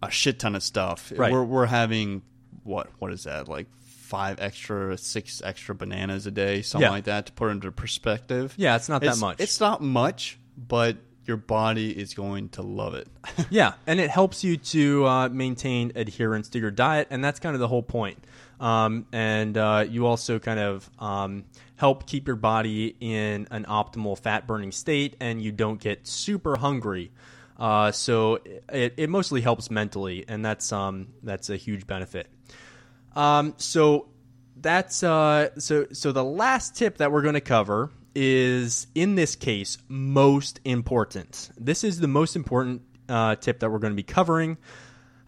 a 0.01 0.09
shit 0.09 0.39
ton 0.39 0.55
of 0.55 0.63
stuff. 0.63 1.11
Right. 1.15 1.31
We're 1.31 1.43
we're 1.43 1.65
having 1.65 2.21
what 2.63 2.89
what 2.99 3.11
is 3.11 3.23
that 3.25 3.47
like 3.49 3.67
five 3.81 4.39
extra, 4.39 4.97
six 4.97 5.41
extra 5.43 5.75
bananas 5.75 6.25
a 6.25 6.31
day, 6.31 6.61
something 6.61 6.83
Yeah. 6.87 6.89
like 6.91 7.03
that, 7.03 7.27
to 7.27 7.31
put 7.33 7.51
into 7.51 7.71
perspective. 7.71 8.53
yeah, 8.57 8.75
it's 8.75 8.89
not 8.89 9.01
that 9.01 9.17
much. 9.19 9.39
It's 9.39 9.59
not 9.59 9.81
much, 9.81 10.39
but 10.57 10.97
your 11.25 11.37
body 11.37 11.91
is 11.91 12.15
going 12.15 12.49
to 12.49 12.63
love 12.63 12.95
it. 12.95 13.07
yeah, 13.51 13.73
and 13.85 13.99
it 13.99 14.09
helps 14.09 14.43
you 14.43 14.57
to 14.57 15.05
uh, 15.05 15.29
maintain 15.29 15.91
adherence 15.95 16.49
to 16.49 16.59
your 16.59 16.71
diet, 16.71 17.07
and 17.11 17.23
that's 17.23 17.39
kind 17.39 17.53
of 17.53 17.59
the 17.59 17.67
whole 17.67 17.83
point. 17.83 18.23
Um, 18.59 19.05
and 19.13 19.57
uh, 19.57 19.85
you 19.87 20.05
also 20.05 20.37
kind 20.39 20.59
of 20.59 20.89
um, 20.99 21.45
help 21.75 22.05
keep 22.05 22.27
your 22.27 22.35
body 22.35 22.95
in 22.99 23.47
an 23.51 23.65
optimal 23.65 24.19
fat 24.19 24.47
burning 24.47 24.71
state, 24.71 25.15
and 25.19 25.41
you 25.41 25.51
don't 25.51 25.79
get 25.79 26.07
super 26.07 26.57
hungry. 26.57 27.11
Uh, 27.57 27.91
so 27.91 28.39
it, 28.71 28.93
it 28.97 29.09
mostly 29.09 29.41
helps 29.41 29.69
mentally, 29.69 30.25
and 30.27 30.43
that's 30.43 30.71
um, 30.71 31.07
that's 31.23 31.49
a 31.49 31.57
huge 31.57 31.87
benefit. 31.87 32.27
Um, 33.15 33.53
so 33.57 34.07
that's 34.55 35.03
uh, 35.03 35.49
so 35.59 35.87
so 35.91 36.11
the 36.11 36.23
last 36.23 36.75
tip 36.75 36.97
that 36.97 37.11
we're 37.11 37.21
going 37.21 37.33
to 37.35 37.41
cover 37.41 37.91
is 38.15 38.87
in 38.95 39.15
this 39.15 39.35
case 39.35 39.77
most 39.87 40.59
important. 40.65 41.51
This 41.57 41.83
is 41.83 41.99
the 41.99 42.07
most 42.07 42.35
important 42.35 42.81
uh, 43.07 43.35
tip 43.35 43.59
that 43.59 43.71
we're 43.71 43.79
going 43.79 43.93
to 43.93 43.97
be 43.97 44.03
covering, 44.03 44.57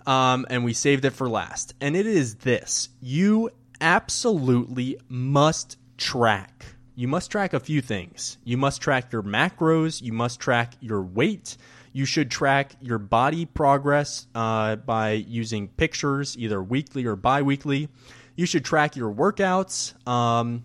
um, 0.08 0.46
and 0.50 0.64
we 0.64 0.74
saved 0.74 1.06
it 1.06 1.12
for 1.12 1.30
last. 1.30 1.74
And 1.82 1.96
it 1.96 2.06
is 2.06 2.36
this: 2.36 2.90
you 3.02 3.50
absolutely 3.80 4.98
must 5.10 5.78
track. 5.98 6.66
You 6.96 7.08
must 7.08 7.32
track 7.32 7.54
a 7.54 7.60
few 7.60 7.82
things. 7.82 8.38
You 8.44 8.58
must 8.58 8.82
track 8.82 9.12
your 9.12 9.24
macros. 9.24 10.02
You 10.02 10.14
must 10.14 10.40
track 10.40 10.74
your 10.82 11.02
weight. 11.02 11.58
You 11.94 12.06
should 12.06 12.32
track 12.32 12.74
your 12.82 12.98
body 13.00 13.46
progress 13.46 14.28
uh, 14.36 14.78
by 14.78 15.12
using 15.12 15.68
pictures, 15.68 16.38
either 16.38 16.62
weekly 16.62 17.06
or 17.06 17.16
bi 17.16 17.42
weekly. 17.42 17.90
You 18.36 18.46
should 18.46 18.64
track 18.64 18.96
your 18.96 19.14
workouts. 19.14 19.96
Um, 20.08 20.64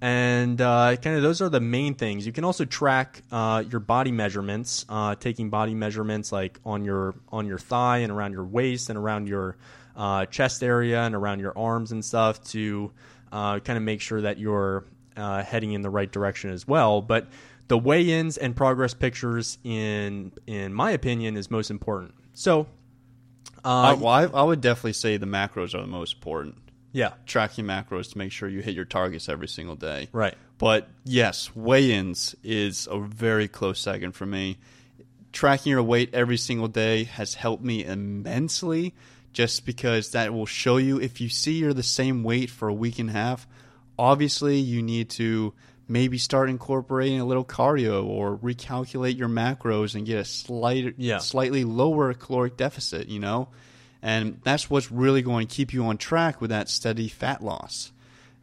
and 0.00 0.60
uh, 0.60 0.96
kind 0.96 1.16
of 1.16 1.22
those 1.22 1.42
are 1.42 1.48
the 1.48 1.60
main 1.60 1.94
things. 1.94 2.26
You 2.26 2.32
can 2.32 2.44
also 2.44 2.64
track 2.64 3.22
uh, 3.32 3.64
your 3.68 3.80
body 3.80 4.12
measurements, 4.12 4.84
uh, 4.88 5.14
taking 5.16 5.50
body 5.50 5.74
measurements 5.74 6.30
like 6.30 6.60
on 6.64 6.84
your 6.84 7.14
on 7.30 7.46
your 7.46 7.58
thigh 7.58 7.98
and 7.98 8.12
around 8.12 8.32
your 8.32 8.44
waist 8.44 8.90
and 8.90 8.98
around 8.98 9.26
your 9.28 9.56
uh, 9.96 10.26
chest 10.26 10.62
area 10.62 11.02
and 11.02 11.14
around 11.14 11.40
your 11.40 11.56
arms 11.58 11.90
and 11.92 12.04
stuff 12.04 12.42
to 12.44 12.92
uh, 13.32 13.58
kind 13.60 13.76
of 13.76 13.82
make 13.82 14.00
sure 14.00 14.20
that 14.20 14.38
you're 14.38 14.84
heading 15.16 15.72
in 15.72 15.82
the 15.82 15.90
right 15.90 16.12
direction 16.12 16.50
as 16.50 16.66
well. 16.66 17.02
But 17.02 17.26
the 17.68 17.78
weigh-ins 17.78 18.38
and 18.38 18.56
progress 18.56 18.94
pictures, 18.94 19.58
in 19.62 20.32
in 20.46 20.72
my 20.72 20.90
opinion, 20.92 21.36
is 21.36 21.50
most 21.50 21.70
important. 21.70 22.14
So, 22.32 22.66
I, 23.64 23.90
uh, 23.90 23.96
well, 23.96 24.08
I, 24.08 24.22
I 24.24 24.42
would 24.42 24.60
definitely 24.60 24.94
say 24.94 25.16
the 25.16 25.26
macros 25.26 25.74
are 25.74 25.80
the 25.80 25.86
most 25.86 26.14
important. 26.14 26.56
Yeah, 26.92 27.12
Tracking 27.26 27.64
macros 27.66 28.12
to 28.12 28.18
make 28.18 28.32
sure 28.32 28.48
you 28.48 28.60
hit 28.60 28.74
your 28.74 28.84
targets 28.84 29.28
every 29.28 29.48
single 29.48 29.76
day. 29.76 30.08
right, 30.12 30.34
But 30.58 30.88
yes, 31.04 31.54
weigh-ins 31.54 32.34
is 32.42 32.88
a 32.90 32.98
very 32.98 33.48
close 33.48 33.78
second 33.80 34.12
for 34.12 34.26
me. 34.26 34.56
Tracking 35.32 35.70
your 35.70 35.82
weight 35.82 36.10
every 36.14 36.38
single 36.38 36.68
day 36.68 37.04
has 37.04 37.34
helped 37.34 37.62
me 37.62 37.84
immensely 37.84 38.94
just 39.32 39.66
because 39.66 40.12
that 40.12 40.32
will 40.32 40.46
show 40.46 40.78
you 40.78 40.98
if 41.00 41.20
you 41.20 41.28
see 41.28 41.52
you're 41.58 41.74
the 41.74 41.82
same 41.82 42.24
weight 42.24 42.48
for 42.50 42.66
a 42.68 42.74
week 42.74 42.98
and 42.98 43.10
a 43.10 43.12
half, 43.12 43.46
obviously 43.98 44.56
you 44.58 44.82
need 44.82 45.10
to 45.10 45.52
maybe 45.86 46.18
start 46.18 46.50
incorporating 46.50 47.20
a 47.20 47.24
little 47.24 47.44
cardio 47.44 48.04
or 48.06 48.36
recalculate 48.38 49.16
your 49.18 49.28
macros 49.28 49.94
and 49.94 50.06
get 50.06 50.18
a 50.18 50.24
slight 50.24 50.94
Yeah. 50.98 51.18
slightly 51.18 51.64
lower 51.64 52.12
caloric 52.14 52.56
deficit, 52.56 53.08
you 53.08 53.20
know? 53.20 53.48
And 54.02 54.40
that's 54.44 54.70
what's 54.70 54.92
really 54.92 55.22
going 55.22 55.46
to 55.48 55.54
keep 55.54 55.72
you 55.72 55.84
on 55.84 55.98
track 55.98 56.40
with 56.40 56.50
that 56.50 56.68
steady 56.68 57.08
fat 57.08 57.42
loss. 57.42 57.92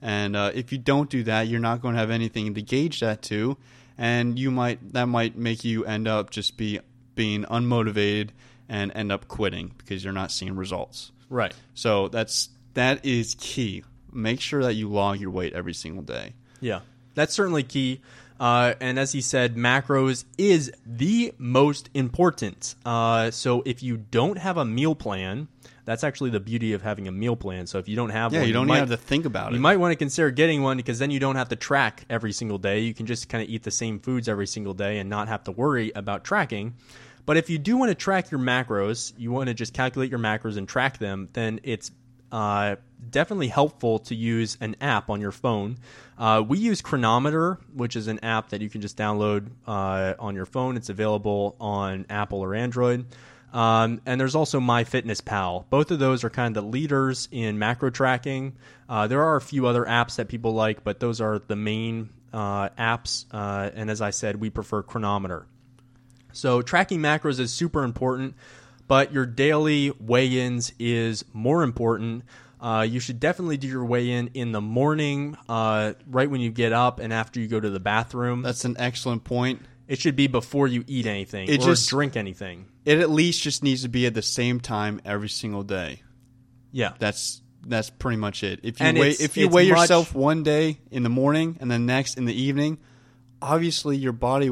And 0.01 0.35
uh, 0.35 0.51
if 0.53 0.71
you 0.71 0.77
don't 0.77 1.09
do 1.09 1.23
that, 1.23 1.47
you're 1.47 1.59
not 1.59 1.81
going 1.81 1.95
to 1.95 1.99
have 1.99 2.11
anything 2.11 2.53
to 2.53 2.61
gauge 2.61 2.99
that 2.99 3.21
to, 3.23 3.57
and 3.97 4.37
you 4.37 4.51
might 4.51 4.93
that 4.93 5.05
might 5.05 5.37
make 5.37 5.63
you 5.63 5.85
end 5.85 6.07
up 6.07 6.29
just 6.29 6.57
be 6.57 6.79
being 7.15 7.43
unmotivated 7.45 8.29
and 8.67 8.91
end 8.93 9.11
up 9.11 9.27
quitting 9.27 9.73
because 9.77 10.03
you're 10.03 10.13
not 10.13 10.31
seeing 10.31 10.55
results. 10.55 11.11
right. 11.29 11.53
So 11.73 12.09
that's 12.09 12.49
that 12.73 13.05
is 13.05 13.35
key. 13.39 13.83
Make 14.11 14.41
sure 14.41 14.63
that 14.63 14.73
you 14.73 14.89
log 14.89 15.19
your 15.19 15.31
weight 15.31 15.53
every 15.53 15.73
single 15.73 16.03
day. 16.03 16.33
Yeah, 16.59 16.81
that's 17.15 17.33
certainly 17.33 17.63
key. 17.63 18.01
Uh, 18.39 18.73
and 18.81 18.99
as 18.99 19.11
he 19.13 19.21
said, 19.21 19.55
macros 19.55 20.25
is 20.37 20.71
the 20.85 21.33
most 21.37 21.89
important. 21.93 22.75
Uh, 22.85 23.31
so 23.31 23.63
if 23.65 23.81
you 23.81 23.97
don't 23.97 24.37
have 24.37 24.57
a 24.57 24.65
meal 24.65 24.93
plan, 24.95 25.47
that's 25.85 26.03
actually 26.03 26.31
the 26.31 26.39
beauty 26.39 26.73
of 26.73 26.81
having 26.81 27.07
a 27.07 27.11
meal 27.11 27.35
plan. 27.35 27.67
So 27.67 27.77
if 27.77 27.87
you 27.87 27.95
don't 27.95 28.09
have 28.09 28.33
Yeah, 28.33 28.39
one, 28.39 28.47
you 28.47 28.53
don't 28.53 28.67
might, 28.67 28.79
have 28.79 28.89
to 28.89 28.97
think 28.97 29.25
about 29.25 29.51
You 29.51 29.57
it. 29.57 29.61
might 29.61 29.77
want 29.77 29.91
to 29.91 29.95
consider 29.95 30.31
getting 30.31 30.63
one 30.63 30.77
because 30.77 30.99
then 30.99 31.11
you 31.11 31.19
don't 31.19 31.35
have 31.35 31.49
to 31.49 31.55
track 31.55 32.05
every 32.09 32.33
single 32.33 32.57
day. 32.57 32.79
You 32.79 32.93
can 32.93 33.05
just 33.05 33.29
kind 33.29 33.43
of 33.43 33.49
eat 33.49 33.63
the 33.63 33.71
same 33.71 33.99
foods 33.99 34.27
every 34.27 34.47
single 34.47 34.73
day 34.73 34.97
and 34.99 35.09
not 35.09 35.27
have 35.27 35.43
to 35.45 35.51
worry 35.51 35.91
about 35.95 36.23
tracking. 36.23 36.73
But 37.25 37.37
if 37.37 37.49
you 37.49 37.57
do 37.57 37.77
want 37.77 37.89
to 37.89 37.95
track 37.95 38.31
your 38.31 38.39
macros, 38.39 39.13
you 39.17 39.31
want 39.31 39.47
to 39.47 39.53
just 39.53 39.73
calculate 39.73 40.09
your 40.09 40.19
macros 40.19 40.57
and 40.57 40.67
track 40.67 40.97
them, 40.97 41.29
then 41.33 41.59
it's 41.63 41.91
uh, 42.31 42.75
definitely 43.09 43.47
helpful 43.47 43.99
to 43.99 44.15
use 44.15 44.57
an 44.61 44.75
app 44.81 45.09
on 45.09 45.21
your 45.21 45.31
phone. 45.31 45.77
Uh, 46.17 46.43
we 46.47 46.57
use 46.57 46.81
Cronometer, 46.81 47.59
which 47.73 47.95
is 47.95 48.07
an 48.07 48.19
app 48.23 48.49
that 48.49 48.61
you 48.61 48.69
can 48.69 48.81
just 48.81 48.97
download 48.97 49.49
uh, 49.67 50.13
on 50.19 50.35
your 50.35 50.45
phone. 50.45 50.77
It's 50.77 50.89
available 50.89 51.55
on 51.59 52.05
Apple 52.09 52.39
or 52.39 52.55
Android. 52.55 53.05
Um, 53.53 54.01
and 54.05 54.19
there's 54.19 54.35
also 54.35 54.59
MyFitnessPal. 54.59 55.65
Both 55.69 55.91
of 55.91 55.99
those 55.99 56.23
are 56.25 56.29
kind 56.29 56.55
of 56.57 56.63
the 56.63 56.69
leaders 56.69 57.29
in 57.31 57.57
macro 57.57 57.89
tracking. 57.89 58.53
Uh, 58.89 59.07
there 59.07 59.23
are 59.23 59.37
a 59.37 59.41
few 59.41 59.65
other 59.65 59.85
apps 59.85 60.17
that 60.17 60.27
people 60.27 60.53
like, 60.53 60.83
but 60.83 60.99
those 60.99 61.21
are 61.21 61.39
the 61.39 61.55
main 61.55 62.09
uh, 62.33 62.69
apps. 62.69 63.25
Uh, 63.31 63.69
and 63.73 63.89
as 63.89 64.01
I 64.01 64.09
said, 64.09 64.41
we 64.41 64.49
prefer 64.49 64.83
Cronometer. 64.83 65.45
So 66.33 66.61
tracking 66.61 66.99
macros 66.99 67.39
is 67.39 67.53
super 67.53 67.83
important. 67.83 68.35
but 68.87 69.11
your 69.11 69.25
daily 69.25 69.91
weigh-ins 69.99 70.73
is 70.79 71.25
more 71.33 71.63
important. 71.63 72.23
Uh, 72.65 72.81
you 72.81 72.99
should 72.99 73.19
definitely 73.19 73.57
do 73.57 73.67
your 73.67 73.85
weigh-in 73.85 74.31
in 74.33 74.51
the 74.51 74.59
morning, 74.61 75.37
uh, 75.47 75.93
right 76.07 76.31
when 76.31 76.41
you 76.41 76.49
get 76.49 76.73
up 76.73 76.99
and 76.99 77.13
after 77.13 77.39
you 77.39 77.47
go 77.47 77.59
to 77.59 77.69
the 77.69 77.79
bathroom. 77.79 78.41
That's 78.41 78.65
an 78.65 78.75
excellent 78.79 79.23
point. 79.23 79.61
it 79.87 79.99
should 79.99 80.15
be 80.15 80.25
before 80.25 80.67
you 80.67 80.83
eat 80.87 81.05
anything 81.05 81.47
It 81.47 81.61
or 81.61 81.65
just- 81.67 81.87
drink 81.91 82.17
anything. 82.17 82.65
It 82.85 82.97
at 82.99 83.11
least 83.11 83.43
just 83.43 83.61
needs 83.61 83.83
to 83.83 83.87
be 83.87 84.07
at 84.07 84.15
the 84.15 84.23
same 84.23 84.59
time 84.59 84.99
every 85.05 85.29
single 85.29 85.61
day. 85.61 86.01
Yeah, 86.71 86.93
That's 86.97 87.43
that's 87.67 87.91
pretty 87.91 88.17
much 88.17 88.43
it. 88.43 88.61
If 88.63 88.79
you 88.79 88.85
And 88.87 88.97
weigh 88.97 89.11
if 89.11 89.37
you 89.37 89.47
weigh 89.47 89.69
much- 89.69 89.81
yourself 89.81 90.15
one 90.15 90.41
day 90.41 90.79
in 90.89 91.03
the 91.03 91.09
morning 91.09 91.57
and 91.59 91.69
then 91.69 91.85
next 91.85 92.17
in 92.17 92.25
the 92.25 92.33
evening, 92.33 92.79
obviously 93.43 93.95
your 93.95 94.11
body 94.11 94.49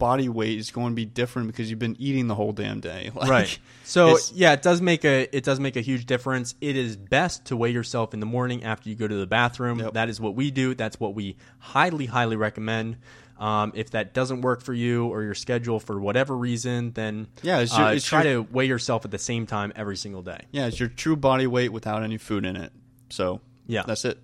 body 0.00 0.28
weight 0.28 0.58
is 0.58 0.72
going 0.72 0.90
to 0.90 0.96
be 0.96 1.04
different 1.04 1.46
because 1.46 1.70
you've 1.70 1.78
been 1.78 1.94
eating 2.00 2.26
the 2.26 2.34
whole 2.34 2.50
damn 2.52 2.80
day. 2.80 3.12
Like, 3.14 3.28
right. 3.30 3.58
So 3.84 4.18
yeah, 4.34 4.52
it 4.54 4.62
does 4.62 4.80
make 4.80 5.04
a 5.04 5.28
it 5.36 5.44
does 5.44 5.60
make 5.60 5.76
a 5.76 5.80
huge 5.80 6.06
difference. 6.06 6.56
It 6.60 6.74
is 6.76 6.96
best 6.96 7.44
to 7.46 7.56
weigh 7.56 7.70
yourself 7.70 8.12
in 8.14 8.18
the 8.20 8.26
morning 8.26 8.64
after 8.64 8.88
you 8.88 8.96
go 8.96 9.06
to 9.06 9.14
the 9.14 9.26
bathroom. 9.28 9.78
Yep. 9.78 9.92
That 9.92 10.08
is 10.08 10.20
what 10.20 10.34
we 10.34 10.50
do. 10.50 10.74
That's 10.74 10.98
what 10.98 11.14
we 11.14 11.36
highly 11.60 12.06
highly 12.06 12.34
recommend. 12.36 12.96
Um, 13.38 13.72
if 13.74 13.92
that 13.92 14.12
doesn't 14.12 14.42
work 14.42 14.60
for 14.62 14.74
you 14.74 15.06
or 15.06 15.22
your 15.22 15.34
schedule 15.34 15.80
for 15.80 15.98
whatever 15.98 16.36
reason, 16.36 16.92
then 16.92 17.26
Yeah, 17.42 17.60
it's 17.60 17.76
your- 17.76 17.86
uh, 17.86 17.92
it's 17.92 18.04
try 18.06 18.22
your- 18.24 18.44
to 18.44 18.52
weigh 18.52 18.66
yourself 18.66 19.06
at 19.06 19.10
the 19.12 19.18
same 19.18 19.46
time 19.46 19.72
every 19.76 19.96
single 19.96 20.20
day. 20.22 20.40
yeah, 20.52 20.66
it's 20.66 20.78
your 20.78 20.90
true 20.90 21.16
body 21.16 21.46
weight 21.46 21.72
without 21.72 22.02
any 22.02 22.18
food 22.18 22.44
in 22.44 22.56
it. 22.56 22.70
So 23.08 23.40
Yeah. 23.66 23.84
that's 23.86 24.04
it. 24.04 24.18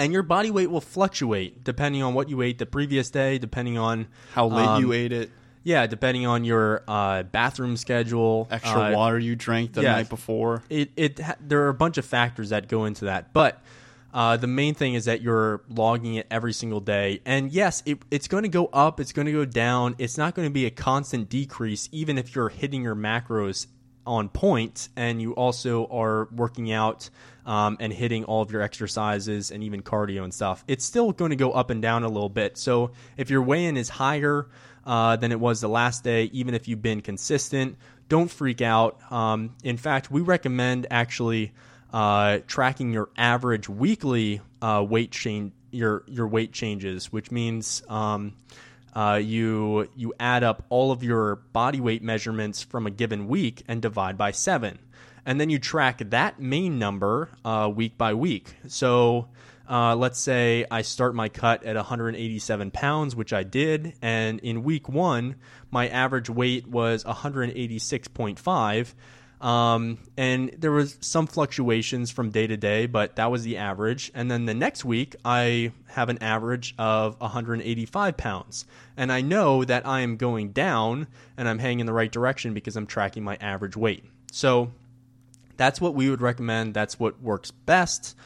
And 0.00 0.12
your 0.14 0.22
body 0.22 0.50
weight 0.50 0.70
will 0.70 0.80
fluctuate 0.80 1.62
depending 1.62 2.02
on 2.02 2.14
what 2.14 2.30
you 2.30 2.40
ate 2.40 2.58
the 2.58 2.66
previous 2.66 3.10
day, 3.10 3.36
depending 3.36 3.76
on 3.76 4.08
How 4.32 4.46
late 4.46 4.66
um, 4.66 4.82
you 4.82 4.92
ate 4.92 5.12
it, 5.12 5.30
Yeah, 5.62 5.86
depending 5.86 6.26
on 6.26 6.42
your 6.44 6.82
uh, 6.88 7.24
bathroom 7.24 7.76
schedule, 7.76 8.48
extra 8.50 8.80
uh, 8.80 8.92
water 8.92 9.18
you 9.18 9.36
drank 9.36 9.74
the 9.74 9.82
yeah. 9.82 9.92
night 9.92 10.08
before. 10.08 10.62
it 10.70 10.90
it 10.96 11.18
ha- 11.20 11.36
there 11.38 11.62
are 11.64 11.68
a 11.68 11.74
bunch 11.74 11.98
of 11.98 12.06
factors 12.06 12.48
that 12.48 12.66
go 12.66 12.86
into 12.86 13.04
that, 13.04 13.34
but 13.34 13.62
uh, 14.14 14.36
the 14.36 14.46
main 14.46 14.74
thing 14.74 14.94
is 14.94 15.04
that 15.04 15.20
you're 15.20 15.62
logging 15.68 16.14
it 16.14 16.26
every 16.30 16.52
single 16.52 16.80
day. 16.80 17.20
And 17.24 17.52
yes, 17.52 17.82
it, 17.86 17.98
it's 18.10 18.26
going 18.26 18.42
to 18.42 18.48
go 18.48 18.66
up, 18.72 19.00
it's 19.00 19.12
going 19.12 19.26
to 19.26 19.32
go 19.32 19.44
down. 19.44 19.94
It's 19.98 20.18
not 20.18 20.34
going 20.34 20.48
to 20.48 20.52
be 20.52 20.66
a 20.66 20.70
constant 20.70 21.28
decrease, 21.28 21.88
even 21.92 22.18
if 22.18 22.34
you're 22.34 22.48
hitting 22.48 22.82
your 22.82 22.96
macros 22.96 23.66
on 24.06 24.28
point 24.30 24.88
and 24.96 25.20
you 25.20 25.32
also 25.34 25.86
are 25.86 26.26
working 26.32 26.72
out 26.72 27.10
um, 27.50 27.76
and 27.80 27.92
hitting 27.92 28.22
all 28.26 28.42
of 28.42 28.52
your 28.52 28.62
exercises 28.62 29.50
and 29.50 29.64
even 29.64 29.82
cardio 29.82 30.22
and 30.22 30.32
stuff. 30.32 30.62
It's 30.68 30.84
still 30.84 31.10
going 31.10 31.30
to 31.30 31.36
go 31.36 31.50
up 31.50 31.70
and 31.70 31.82
down 31.82 32.04
a 32.04 32.08
little 32.08 32.28
bit. 32.28 32.56
So 32.56 32.92
if 33.16 33.28
your 33.28 33.42
weigh 33.42 33.64
in 33.64 33.76
is 33.76 33.88
higher 33.88 34.46
uh, 34.86 35.16
than 35.16 35.32
it 35.32 35.40
was 35.40 35.60
the 35.60 35.68
last 35.68 36.04
day, 36.04 36.30
even 36.32 36.54
if 36.54 36.68
you've 36.68 36.80
been 36.80 37.00
consistent, 37.00 37.76
don't 38.08 38.30
freak 38.30 38.62
out. 38.62 39.00
Um, 39.10 39.56
in 39.64 39.78
fact, 39.78 40.12
we 40.12 40.20
recommend 40.20 40.86
actually 40.92 41.52
uh, 41.92 42.38
tracking 42.46 42.92
your 42.92 43.10
average 43.16 43.68
weekly 43.68 44.40
uh, 44.62 44.86
weight 44.88 45.10
change, 45.10 45.52
your 45.72 46.04
your 46.06 46.28
weight 46.28 46.52
changes, 46.52 47.12
which 47.12 47.32
means 47.32 47.82
um, 47.88 48.34
uh, 48.94 49.20
you 49.20 49.88
you 49.96 50.14
add 50.20 50.44
up 50.44 50.64
all 50.68 50.92
of 50.92 51.02
your 51.02 51.36
body 51.52 51.80
weight 51.80 52.02
measurements 52.02 52.62
from 52.62 52.86
a 52.86 52.90
given 52.90 53.26
week 53.26 53.64
and 53.66 53.82
divide 53.82 54.16
by 54.16 54.30
seven, 54.30 54.78
and 55.24 55.40
then 55.40 55.50
you 55.50 55.58
track 55.58 55.98
that 56.10 56.40
main 56.40 56.78
number 56.78 57.30
uh, 57.44 57.70
week 57.74 57.96
by 57.98 58.14
week. 58.14 58.54
So. 58.68 59.28
Uh, 59.68 59.94
let's 59.94 60.18
say 60.18 60.66
I 60.68 60.82
start 60.82 61.14
my 61.14 61.28
cut 61.28 61.62
at 61.62 61.76
187 61.76 62.72
pounds, 62.72 63.14
which 63.14 63.32
I 63.32 63.44
did, 63.44 63.94
and 64.02 64.40
in 64.40 64.64
week 64.64 64.88
one, 64.88 65.36
my 65.70 65.86
average 65.86 66.28
weight 66.28 66.66
was 66.66 67.04
186.5. 67.04 68.94
Um, 69.40 69.98
and 70.18 70.50
there 70.58 70.70
was 70.70 70.98
some 71.00 71.26
fluctuations 71.26 72.10
from 72.10 72.30
day 72.30 72.46
to 72.46 72.56
day, 72.56 72.86
but 72.86 73.16
that 73.16 73.30
was 73.30 73.42
the 73.42 73.56
average. 73.56 74.12
And 74.14 74.30
then 74.30 74.44
the 74.44 74.54
next 74.54 74.84
week, 74.84 75.16
I 75.24 75.72
have 75.88 76.10
an 76.10 76.22
average 76.22 76.74
of 76.78 77.18
185 77.20 78.16
pounds. 78.16 78.66
And 78.96 79.10
I 79.10 79.22
know 79.22 79.64
that 79.64 79.86
I 79.86 80.00
am 80.00 80.16
going 80.16 80.50
down 80.50 81.06
and 81.38 81.48
I'm 81.48 81.58
heading 81.58 81.80
in 81.80 81.86
the 81.86 81.92
right 81.92 82.12
direction 82.12 82.52
because 82.52 82.76
I'm 82.76 82.86
tracking 82.86 83.24
my 83.24 83.38
average 83.40 83.76
weight. 83.76 84.04
So 84.30 84.72
that's 85.60 85.78
what 85.78 85.94
we 85.94 86.08
would 86.08 86.22
recommend. 86.22 86.72
That's 86.72 86.98
what 86.98 87.20
works 87.20 87.50
best. 87.50 88.16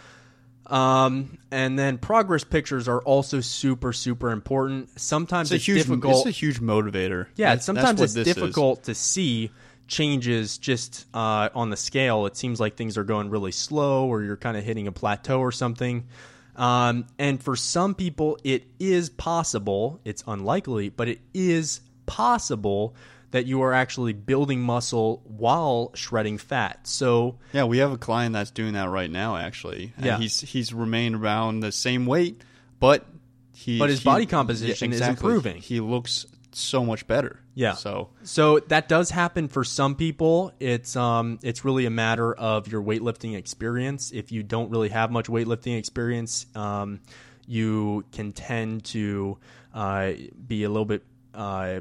Um, 0.66 1.36
and 1.50 1.76
then 1.76 1.98
progress 1.98 2.44
pictures 2.44 2.86
are 2.86 3.00
also 3.00 3.40
super, 3.40 3.92
super 3.92 4.30
important. 4.30 5.00
Sometimes 5.00 5.50
It's 5.50 5.56
it's, 5.56 5.68
a 5.68 5.72
huge 5.72 5.86
difficult. 5.88 6.26
It's 6.28 6.36
a 6.36 6.38
huge 6.38 6.60
motivator. 6.60 7.26
Yeah, 7.34 7.48
That's- 7.48 7.64
sometimes 7.66 7.98
that's 7.98 8.14
it's 8.14 8.14
this 8.14 8.28
is. 8.28 8.34
difficult 8.36 8.84
to 8.84 8.94
see 8.94 9.50
changes 9.88 10.58
just 10.58 11.06
uh, 11.12 11.48
on 11.56 11.70
the 11.70 11.76
scale. 11.76 12.26
It 12.26 12.36
seems 12.36 12.60
like 12.60 12.76
things 12.76 12.96
are 12.96 13.02
going 13.02 13.30
really 13.30 13.50
slow, 13.50 14.06
or 14.06 14.22
you're 14.22 14.36
kind 14.36 14.56
of 14.56 14.62
hitting 14.62 14.86
a 14.86 14.92
plateau 14.92 15.40
or 15.40 15.50
something. 15.50 16.06
Um, 16.54 17.04
and 17.18 17.42
for 17.42 17.56
some 17.56 17.96
people, 17.96 18.38
it 18.44 18.62
is 18.78 19.10
possible. 19.10 19.98
It's 20.04 20.22
unlikely, 20.24 20.88
but 20.88 21.08
it 21.08 21.20
is 21.34 21.80
possible 22.06 22.94
that 23.34 23.46
you 23.46 23.60
are 23.62 23.72
actually 23.72 24.12
building 24.12 24.60
muscle 24.62 25.20
while 25.26 25.90
shredding 25.94 26.38
fat. 26.38 26.86
So 26.86 27.38
Yeah, 27.52 27.64
we 27.64 27.78
have 27.78 27.90
a 27.92 27.98
client 27.98 28.32
that's 28.32 28.52
doing 28.52 28.74
that 28.74 28.88
right 28.88 29.10
now. 29.10 29.36
Actually, 29.36 29.92
and 29.96 30.06
Yeah. 30.06 30.18
he's 30.18 30.40
he's 30.40 30.72
remained 30.72 31.16
around 31.16 31.60
the 31.60 31.72
same 31.72 32.06
weight, 32.06 32.40
but 32.78 33.04
he 33.52 33.78
But 33.78 33.90
his 33.90 33.98
he- 34.00 34.04
body 34.04 34.26
composition 34.26 34.92
is 34.92 35.00
improving. 35.00 35.56
He 35.60 35.80
looks 35.80 36.26
so 36.52 36.84
much 36.84 37.08
better. 37.08 37.40
Yeah. 37.54 37.74
So 37.74 38.10
So 38.22 38.60
that 38.68 38.88
does 38.88 39.10
happen 39.10 39.48
for 39.48 39.64
some 39.64 39.96
people. 39.96 40.52
It's 40.60 40.94
um 40.94 41.40
it's 41.42 41.64
really 41.64 41.86
a 41.86 41.90
matter 41.90 42.32
of 42.32 42.68
your 42.68 42.82
weightlifting 42.84 43.36
experience. 43.36 44.12
If 44.12 44.30
you 44.30 44.44
don't 44.44 44.70
really 44.70 44.90
have 44.90 45.10
much 45.10 45.26
weightlifting 45.26 45.76
experience, 45.76 46.46
um, 46.54 47.00
you 47.48 48.04
can 48.12 48.30
tend 48.32 48.84
to 48.84 49.38
uh, 49.74 50.12
be 50.46 50.62
a 50.62 50.68
little 50.68 50.84
bit 50.84 51.02
uh, 51.34 51.80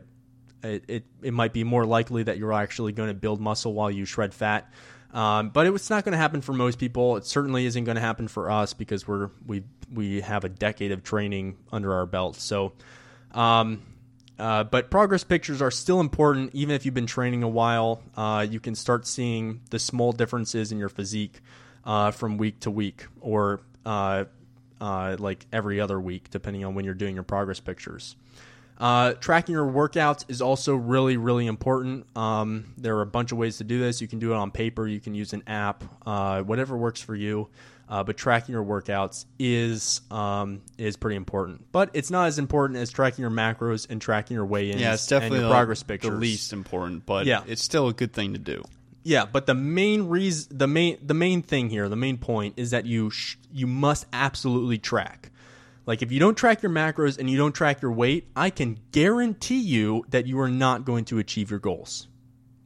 it, 0.64 0.84
it 0.88 1.04
it 1.22 1.34
might 1.34 1.54
be 1.54 1.64
more 1.64 1.86
likely 1.86 2.24
that 2.24 2.38
you're 2.38 2.54
actually 2.54 2.92
going 2.92 3.10
to 3.10 3.14
build 3.14 3.40
muscle 3.40 3.74
while 3.74 3.92
you 3.92 4.06
shred 4.06 4.34
fat. 4.34 4.72
Um, 5.14 5.50
but 5.50 5.68
it's 5.68 5.92
not 5.92 6.04
going 6.04 6.14
to 6.14 6.18
happen 6.18 6.42
for 6.42 6.54
most 6.54 6.80
people. 6.80 7.18
It 7.18 7.26
certainly 7.26 7.68
isn't 7.68 7.84
going 7.84 7.96
to 7.96 8.02
happen 8.02 8.28
for 8.28 8.50
us 8.50 8.74
because 8.74 9.08
we're 9.08 9.30
we 9.46 9.64
we 9.92 10.22
have 10.22 10.44
a 10.44 10.50
decade 10.50 10.92
of 10.92 11.04
training 11.04 11.58
under 11.72 11.94
our 11.94 12.08
belt. 12.08 12.36
So, 12.38 12.74
um, 13.32 13.84
uh, 14.40 14.64
but 14.64 14.90
progress 14.90 15.24
pictures 15.24 15.62
are 15.62 15.70
still 15.70 16.00
important, 16.00 16.50
even 16.56 16.74
if 16.74 16.86
you've 16.86 16.96
been 16.96 17.06
training 17.06 17.44
a 17.44 17.48
while. 17.48 18.02
Uh, 18.18 18.46
you 18.50 18.60
can 18.60 18.74
start 18.74 19.06
seeing 19.06 19.62
the 19.70 19.78
small 19.78 20.12
differences 20.12 20.72
in 20.72 20.80
your 20.80 20.90
physique 20.90 21.42
uh, 21.86 22.10
from 22.10 22.38
week 22.38 22.62
to 22.62 22.72
week, 22.72 23.06
or 23.22 23.62
uh, 23.86 24.26
uh, 24.82 25.16
like 25.20 25.46
every 25.54 25.80
other 25.80 26.00
week, 26.00 26.32
depending 26.32 26.66
on 26.66 26.74
when 26.74 26.86
you're 26.86 26.96
doing 26.96 27.14
your 27.14 27.24
progress 27.24 27.60
pictures. 27.60 28.16
Uh, 28.78 29.14
tracking 29.14 29.54
your 29.54 29.66
workouts 29.66 30.26
is 30.28 30.42
also 30.42 30.76
really, 30.76 31.16
really 31.18 31.48
important. 31.48 32.06
Um, 32.18 32.74
there 32.78 32.98
are 32.98 33.02
a 33.02 33.06
bunch 33.06 33.32
of 33.32 33.38
ways 33.38 33.58
to 33.60 33.64
do 33.64 33.80
this. 33.80 34.02
You 34.02 34.08
can 34.08 34.20
do 34.20 34.34
it 34.34 34.36
on 34.36 34.52
paper, 34.52 34.88
you 34.88 35.00
can 35.00 35.14
use 35.16 35.34
an 35.34 35.44
app, 35.48 35.84
uh, 36.06 36.42
whatever 36.42 36.76
works 36.76 37.02
for 37.02 37.16
you. 37.16 37.50
Uh, 37.90 38.04
but 38.04 38.18
tracking 38.18 38.54
your 38.54 38.64
workouts 38.64 39.26
is 39.38 40.02
um, 40.10 40.62
is 40.78 40.96
pretty 40.98 41.16
important. 41.18 41.66
But 41.72 41.92
it's 41.94 42.10
not 42.10 42.28
as 42.28 42.40
important 42.40 42.80
as 42.80 42.90
tracking 42.90 43.22
your 43.22 43.30
macros 43.30 43.88
and 43.90 44.02
tracking 44.02 44.36
your 44.36 44.46
weigh-ins 44.46 44.82
yeah, 44.82 44.94
it's 44.94 45.06
definitely 45.06 45.38
and 45.38 45.44
your 45.44 45.50
the- 45.50 45.54
progress 45.54 45.84
pictures. 45.84 46.12
the 46.12 46.18
least 46.18 46.54
important, 46.54 47.06
but 47.06 47.26
Yeah. 47.26 47.44
it's 47.46 47.62
still 47.62 47.90
a 47.90 47.94
good 47.94 48.14
thing 48.14 48.34
to 48.34 48.40
do. 48.40 48.64
Yeah, 49.04 49.26
but 49.26 49.46
the 49.48 49.54
main 49.54 50.04
reason, 50.08 50.58
the 50.58 50.66
main, 50.68 50.98
the 51.06 51.14
main 51.14 51.42
thing 51.42 51.70
here, 51.70 51.90
the 51.90 51.98
main 51.98 52.18
point 52.18 52.54
is 52.56 52.72
that 52.72 52.86
you 52.86 53.10
sh- 53.12 53.36
you 53.52 53.68
must 53.68 54.06
absolutely 54.14 54.78
track. 54.78 55.30
Like 55.86 56.02
if 56.02 56.12
you 56.12 56.20
don't 56.20 56.36
track 56.36 56.62
your 56.64 56.72
macros 56.72 57.18
and 57.20 57.30
you 57.30 57.38
don't 57.38 57.52
track 57.54 57.82
your 57.82 57.92
weight, 57.92 58.28
I 58.36 58.50
can 58.50 58.80
guarantee 58.92 59.60
you 59.60 60.06
that 60.10 60.26
you 60.28 60.40
are 60.40 60.50
not 60.50 60.86
going 60.86 61.06
to 61.06 61.20
achieve 61.20 61.50
your 61.52 61.60
goals. 61.60 62.08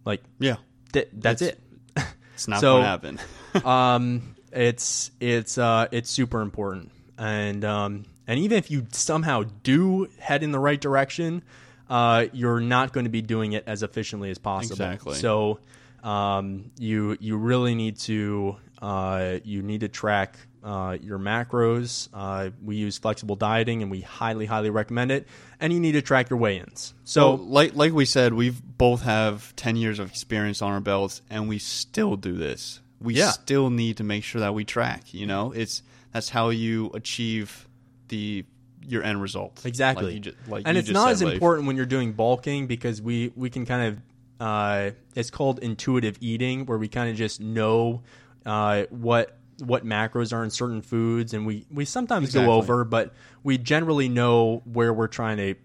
Like 0.06 0.22
Yeah, 0.40 0.58
th- 0.94 1.10
that's 1.14 1.42
It's- 1.42 1.58
it. 1.98 2.06
it's 2.36 2.48
not 2.48 2.62
So- 2.62 2.74
going 2.82 2.84
to 2.84 2.88
happen. 2.88 3.20
um, 3.66 4.36
it's 4.52 5.12
it's 5.20 5.58
uh, 5.58 5.88
it's 5.92 6.10
super 6.10 6.42
important, 6.42 6.92
and 7.18 7.66
um, 7.66 8.06
and 8.28 8.40
even 8.40 8.58
if 8.58 8.72
you 8.72 8.88
somehow 8.92 9.44
do 9.64 10.08
head 10.20 10.42
in 10.44 10.52
the 10.52 10.60
right 10.60 10.80
direction, 10.80 11.44
uh, 11.90 12.26
you're 12.34 12.60
not 12.62 12.94
going 12.94 13.04
to 13.06 13.10
be 13.10 13.22
doing 13.22 13.54
it 13.54 13.64
as 13.68 13.84
efficiently 13.84 14.30
as 14.32 14.38
possible. 14.38 14.74
Exactly. 14.74 15.16
So 15.16 15.60
um, 16.04 16.72
you 16.80 17.18
you 17.20 17.36
really 17.38 17.76
need 17.76 17.98
to 18.00 18.56
uh, 18.82 19.38
you 19.44 19.62
need 19.62 19.82
to 19.82 19.88
track 19.88 20.36
uh, 20.64 20.98
your 21.02 21.18
macros. 21.20 22.10
Uh, 22.14 22.50
we 22.64 22.76
use 22.76 22.98
flexible 22.98 23.36
dieting, 23.36 23.82
and 23.82 23.90
we 23.92 24.02
highly 24.02 24.46
highly 24.46 24.70
recommend 24.70 25.12
it. 25.12 25.28
And 25.60 25.72
you 25.74 25.80
need 25.80 25.94
to 25.94 26.02
track 26.02 26.30
your 26.30 26.38
weigh-ins. 26.40 26.94
So, 27.04 27.38
So 27.38 27.44
like 27.44 27.76
like 27.76 27.94
we 27.94 28.06
said, 28.06 28.34
we've 28.34 28.62
both 28.78 29.02
have 29.04 29.56
ten 29.56 29.76
years 29.76 30.00
of 30.00 30.10
experience 30.10 30.62
on 30.62 30.72
our 30.72 30.82
belts, 30.82 31.22
and 31.30 31.48
we 31.48 31.58
still 31.60 32.16
do 32.16 32.34
this. 32.36 32.82
We 33.00 33.14
Yeah. 33.16 33.32
still 33.32 33.70
need 33.70 33.98
to 33.98 34.04
make 34.04 34.24
sure 34.24 34.42
that 34.42 34.54
we 34.54 34.66
track. 34.66 35.14
You 35.14 35.26
know, 35.28 35.52
it's 35.52 35.84
that's 36.12 36.30
how 36.30 36.50
you 36.50 36.92
achieve 36.94 37.68
the 38.10 38.46
your 38.88 39.04
end 39.04 39.22
result. 39.22 39.66
Exactly. 39.66 40.06
Like 40.06 40.14
you 40.14 40.20
ju- 40.20 40.34
like 40.48 40.64
and 40.66 40.78
it's 40.78 40.88
just 40.88 40.94
not 40.94 41.12
as 41.12 41.22
important 41.22 41.68
when 41.68 41.76
you're 41.76 41.86
doing 41.86 42.14
bulking 42.14 42.68
because 42.68 43.02
we 43.02 43.32
we 43.36 43.50
can 43.50 43.66
kind 43.66 43.88
of 43.94 44.02
uh, 44.40 44.92
it's 45.16 45.30
called 45.32 45.60
intuitive 45.60 46.18
eating, 46.22 46.66
where 46.68 46.78
we 46.78 46.88
kind 46.88 47.10
of 47.10 47.16
just 47.16 47.42
know 47.42 48.02
uh, 48.48 48.86
what 48.90 49.38
what 49.60 49.86
macros 49.86 50.34
are 50.34 50.44
in 50.44 50.50
certain 50.50 50.82
foods, 50.82 51.34
and 51.34 51.46
we 51.46 51.66
we 51.70 51.86
sometimes 51.86 52.30
Exactly. 52.30 52.48
go 52.48 52.54
over, 52.54 52.84
but 52.84 53.14
we 53.44 53.58
generally 53.58 54.08
know 54.08 54.62
where 54.66 54.94
we're 54.94 55.08
trying 55.08 55.38
to 55.38 55.56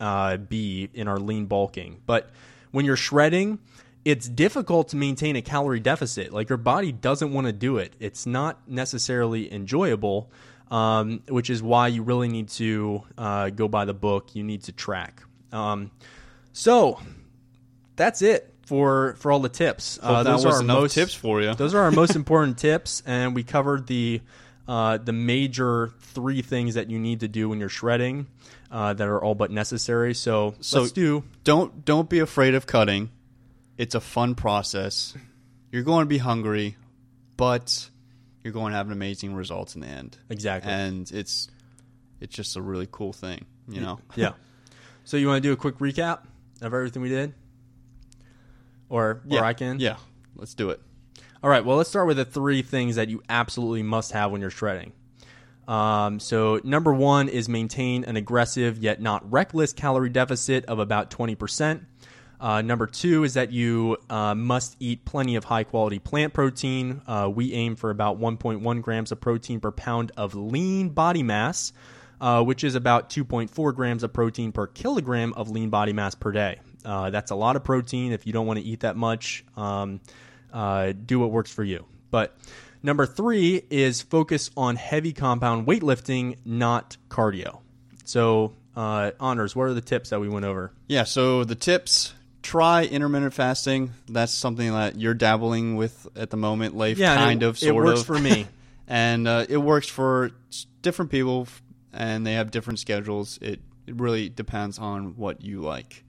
uh, 0.00 0.36
be 0.38 0.88
in 0.94 1.06
our 1.06 1.18
lean 1.18 1.46
bulking. 1.46 2.00
But 2.06 2.30
when 2.70 2.84
you're 2.84 2.96
shredding, 2.96 3.58
it's 4.04 4.28
difficult 4.28 4.88
to 4.88 4.96
maintain 4.96 5.36
a 5.36 5.42
calorie 5.42 5.80
deficit. 5.80 6.32
Like 6.32 6.48
your 6.48 6.58
body 6.58 6.92
doesn't 6.92 7.32
want 7.32 7.46
to 7.46 7.52
do 7.52 7.76
it. 7.76 7.94
It's 8.00 8.24
not 8.24 8.66
necessarily 8.68 9.52
enjoyable, 9.52 10.30
um, 10.70 11.22
which 11.28 11.50
is 11.50 11.62
why 11.62 11.88
you 11.88 12.02
really 12.02 12.28
need 12.28 12.48
to 12.50 13.02
uh, 13.18 13.50
go 13.50 13.68
by 13.68 13.84
the 13.84 13.94
book. 13.94 14.34
You 14.34 14.44
need 14.44 14.62
to 14.64 14.72
track. 14.72 15.22
Um, 15.52 15.90
so 16.52 17.00
that's 17.96 18.22
it 18.22 18.49
for 18.70 19.16
for 19.18 19.32
all 19.32 19.40
the 19.40 19.48
tips. 19.48 19.98
Uh, 20.00 20.22
those 20.22 20.44
are 20.46 20.52
our 20.54 20.62
most 20.62 20.94
tips 20.94 21.12
for 21.12 21.42
you. 21.42 21.54
Those 21.54 21.74
are 21.74 21.80
our 21.80 21.90
most 21.90 22.14
important 22.22 22.56
tips, 22.56 23.02
and 23.04 23.34
we 23.34 23.42
covered 23.42 23.88
the 23.88 24.20
uh, 24.68 24.98
the 24.98 25.12
major 25.12 25.90
three 26.14 26.40
things 26.42 26.74
that 26.74 26.88
you 26.88 27.00
need 27.00 27.20
to 27.20 27.28
do 27.28 27.48
when 27.48 27.58
you're 27.58 27.68
shredding 27.68 28.28
uh, 28.70 28.92
that 28.92 29.08
are 29.08 29.20
all 29.20 29.34
but 29.34 29.50
necessary. 29.50 30.14
So, 30.14 30.54
So- 30.60 30.82
let's 30.82 30.92
do. 30.92 31.24
don't 31.42 31.84
don't 31.84 32.08
be 32.08 32.20
afraid 32.20 32.54
of 32.54 32.66
cutting. 32.68 33.10
It's 33.76 33.96
a 33.96 34.00
fun 34.00 34.36
process. 34.36 35.14
You're 35.72 35.82
going 35.82 36.02
to 36.04 36.08
be 36.08 36.18
hungry, 36.18 36.76
but 37.36 37.90
you're 38.44 38.52
going 38.52 38.70
to 38.70 38.76
have 38.76 38.86
an 38.86 38.92
amazing 38.92 39.34
results 39.34 39.74
in 39.74 39.80
the 39.80 39.88
end. 39.88 40.16
Exactly. 40.28 40.70
And 40.70 41.10
it's 41.10 41.48
it's 42.20 42.34
just 42.36 42.54
a 42.56 42.62
really 42.62 42.86
cool 42.92 43.12
thing, 43.12 43.46
you 43.68 43.80
know. 43.80 43.98
Yeah. 44.14 44.32
So 45.02 45.16
you 45.16 45.26
want 45.26 45.42
to 45.42 45.48
do 45.48 45.52
a 45.52 45.56
quick 45.56 45.78
recap 45.78 46.20
of 46.62 46.72
everything 46.74 47.02
we 47.02 47.08
did, 47.08 47.34
or 48.90 49.22
yeah. 49.26 49.40
or 49.40 49.44
I 49.44 49.54
can. 49.54 49.80
Yeah. 49.80 49.96
Let's 50.36 50.52
do 50.54 50.70
it. 50.70 50.80
All 51.42 51.48
right. 51.48 51.64
Well, 51.64 51.78
let's 51.78 51.88
start 51.88 52.06
with 52.06 52.18
the 52.18 52.26
three 52.26 52.60
things 52.60 52.96
that 52.96 53.08
you 53.08 53.22
absolutely 53.30 53.82
must 53.82 54.12
have 54.12 54.30
when 54.30 54.42
you're 54.42 54.50
shredding. 54.50 54.92
Um, 55.66 56.20
so 56.20 56.60
number 56.64 56.92
one 56.92 57.28
is 57.28 57.48
maintain 57.48 58.04
an 58.04 58.16
aggressive 58.16 58.78
yet 58.78 59.00
not 59.00 59.30
reckless 59.30 59.72
calorie 59.72 60.10
deficit 60.10 60.66
of 60.66 60.78
about 60.78 61.10
twenty 61.10 61.34
percent. 61.34 61.84
Uh, 62.40 62.62
number 62.62 62.86
two 62.86 63.22
is 63.22 63.34
that 63.34 63.52
you 63.52 63.98
uh, 64.08 64.34
must 64.34 64.74
eat 64.80 65.04
plenty 65.04 65.36
of 65.36 65.44
high 65.44 65.62
quality 65.62 65.98
plant 65.98 66.32
protein. 66.32 67.02
Uh, 67.06 67.30
we 67.32 67.52
aim 67.52 67.76
for 67.76 67.90
about 67.90 68.18
1.1 68.18 68.80
grams 68.80 69.12
of 69.12 69.20
protein 69.20 69.60
per 69.60 69.70
pound 69.70 70.10
of 70.16 70.34
lean 70.34 70.88
body 70.88 71.22
mass, 71.22 71.74
uh, 72.18 72.42
which 72.42 72.64
is 72.64 72.74
about 72.74 73.10
2.4 73.10 73.74
grams 73.74 74.02
of 74.02 74.14
protein 74.14 74.52
per 74.52 74.66
kilogram 74.66 75.34
of 75.34 75.50
lean 75.50 75.68
body 75.68 75.92
mass 75.92 76.14
per 76.14 76.32
day. 76.32 76.58
Uh, 76.84 77.10
that's 77.10 77.30
a 77.30 77.34
lot 77.34 77.56
of 77.56 77.64
protein. 77.64 78.12
If 78.12 78.26
you 78.26 78.32
don't 78.32 78.46
want 78.46 78.58
to 78.58 78.64
eat 78.64 78.80
that 78.80 78.96
much, 78.96 79.44
um, 79.56 80.00
uh, 80.52 80.92
do 80.92 81.18
what 81.20 81.30
works 81.30 81.52
for 81.52 81.62
you. 81.64 81.84
But 82.10 82.36
number 82.82 83.06
three 83.06 83.62
is 83.70 84.02
focus 84.02 84.50
on 84.56 84.76
heavy 84.76 85.12
compound 85.12 85.66
weightlifting, 85.66 86.36
not 86.44 86.96
cardio. 87.08 87.60
So, 88.04 88.54
uh, 88.76 89.12
Anders, 89.20 89.54
what 89.54 89.64
are 89.64 89.74
the 89.74 89.80
tips 89.80 90.10
that 90.10 90.20
we 90.20 90.28
went 90.28 90.44
over? 90.46 90.72
Yeah, 90.88 91.04
so 91.04 91.44
the 91.44 91.54
tips 91.54 92.14
try 92.42 92.84
intermittent 92.84 93.34
fasting. 93.34 93.92
That's 94.08 94.32
something 94.32 94.72
that 94.72 94.96
you're 94.98 95.14
dabbling 95.14 95.76
with 95.76 96.08
at 96.16 96.30
the 96.30 96.36
moment, 96.36 96.76
Leif, 96.76 96.98
Yeah, 96.98 97.14
kind 97.14 97.42
it- 97.42 97.46
of, 97.46 97.56
it 97.56 97.60
sort 97.60 97.84
works 97.84 98.00
of. 98.00 98.06
for 98.06 98.18
me. 98.18 98.46
and 98.88 99.28
uh, 99.28 99.46
it 99.48 99.58
works 99.58 99.86
for 99.86 100.30
different 100.82 101.10
people, 101.10 101.46
and 101.92 102.26
they 102.26 102.32
have 102.34 102.50
different 102.50 102.78
schedules. 102.80 103.38
It, 103.42 103.60
it 103.86 103.94
really 104.00 104.28
depends 104.28 104.78
on 104.78 105.16
what 105.16 105.42
you 105.42 105.60
like. 105.60 106.04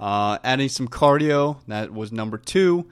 Uh, 0.00 0.38
adding 0.42 0.70
some 0.70 0.88
cardio, 0.88 1.58
that 1.68 1.92
was 1.92 2.10
number 2.10 2.38
two. 2.38 2.88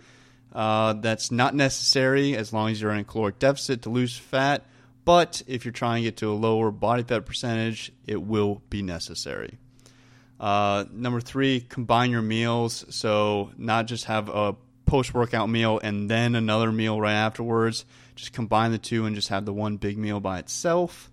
Uh, 0.53 0.93
that's 0.93 1.31
not 1.31 1.55
necessary 1.55 2.37
as 2.37 2.53
long 2.53 2.71
as 2.71 2.81
you're 2.81 2.93
in 2.93 3.01
a 3.01 3.05
caloric 3.05 3.39
deficit 3.39 3.83
to 3.83 3.91
lose 3.91 4.17
fat. 4.17 4.67
But 5.05 5.43
if 5.47 5.65
you're 5.65 5.73
trying 5.73 6.03
to 6.03 6.09
get 6.09 6.19
to 6.19 6.31
a 6.31 6.35
lower 6.35 6.71
body 6.71 7.03
fat 7.03 7.25
percentage, 7.25 7.93
it 8.07 8.21
will 8.21 8.61
be 8.69 8.83
necessary. 8.83 9.57
Uh, 10.39 10.85
number 10.93 11.21
three, 11.21 11.61
combine 11.61 12.11
your 12.11 12.23
meals. 12.23 12.85
So 12.91 13.53
not 13.57 13.87
just 13.87 14.05
have 14.05 14.29
a 14.29 14.55
post 14.85 15.15
workout 15.15 15.49
meal 15.49 15.81
and 15.83 16.11
then 16.11 16.35
another 16.35 16.71
meal 16.71 17.01
right 17.01 17.15
afterwards. 17.15 17.87
Just 18.17 18.33
combine 18.33 18.71
the 18.71 18.79
two 18.79 19.07
and 19.07 19.15
just 19.15 19.29
have 19.29 19.47
the 19.47 19.53
one 19.53 19.79
big 19.79 19.97
meal 19.97 20.21
by 20.21 20.39
itself. 20.39 21.11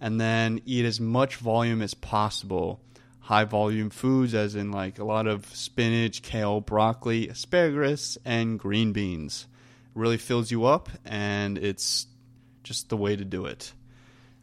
And 0.00 0.20
then 0.20 0.60
eat 0.64 0.84
as 0.84 1.00
much 1.00 1.36
volume 1.36 1.82
as 1.82 1.94
possible. 1.94 2.80
High 3.28 3.44
volume 3.44 3.90
foods, 3.90 4.34
as 4.34 4.54
in 4.54 4.70
like 4.70 4.98
a 4.98 5.04
lot 5.04 5.26
of 5.26 5.44
spinach, 5.54 6.22
kale, 6.22 6.62
broccoli, 6.62 7.28
asparagus, 7.28 8.16
and 8.24 8.58
green 8.58 8.94
beans. 8.94 9.46
Really 9.94 10.16
fills 10.16 10.50
you 10.50 10.64
up, 10.64 10.88
and 11.04 11.58
it's 11.58 12.06
just 12.62 12.88
the 12.88 12.96
way 12.96 13.16
to 13.16 13.26
do 13.26 13.44
it. 13.44 13.74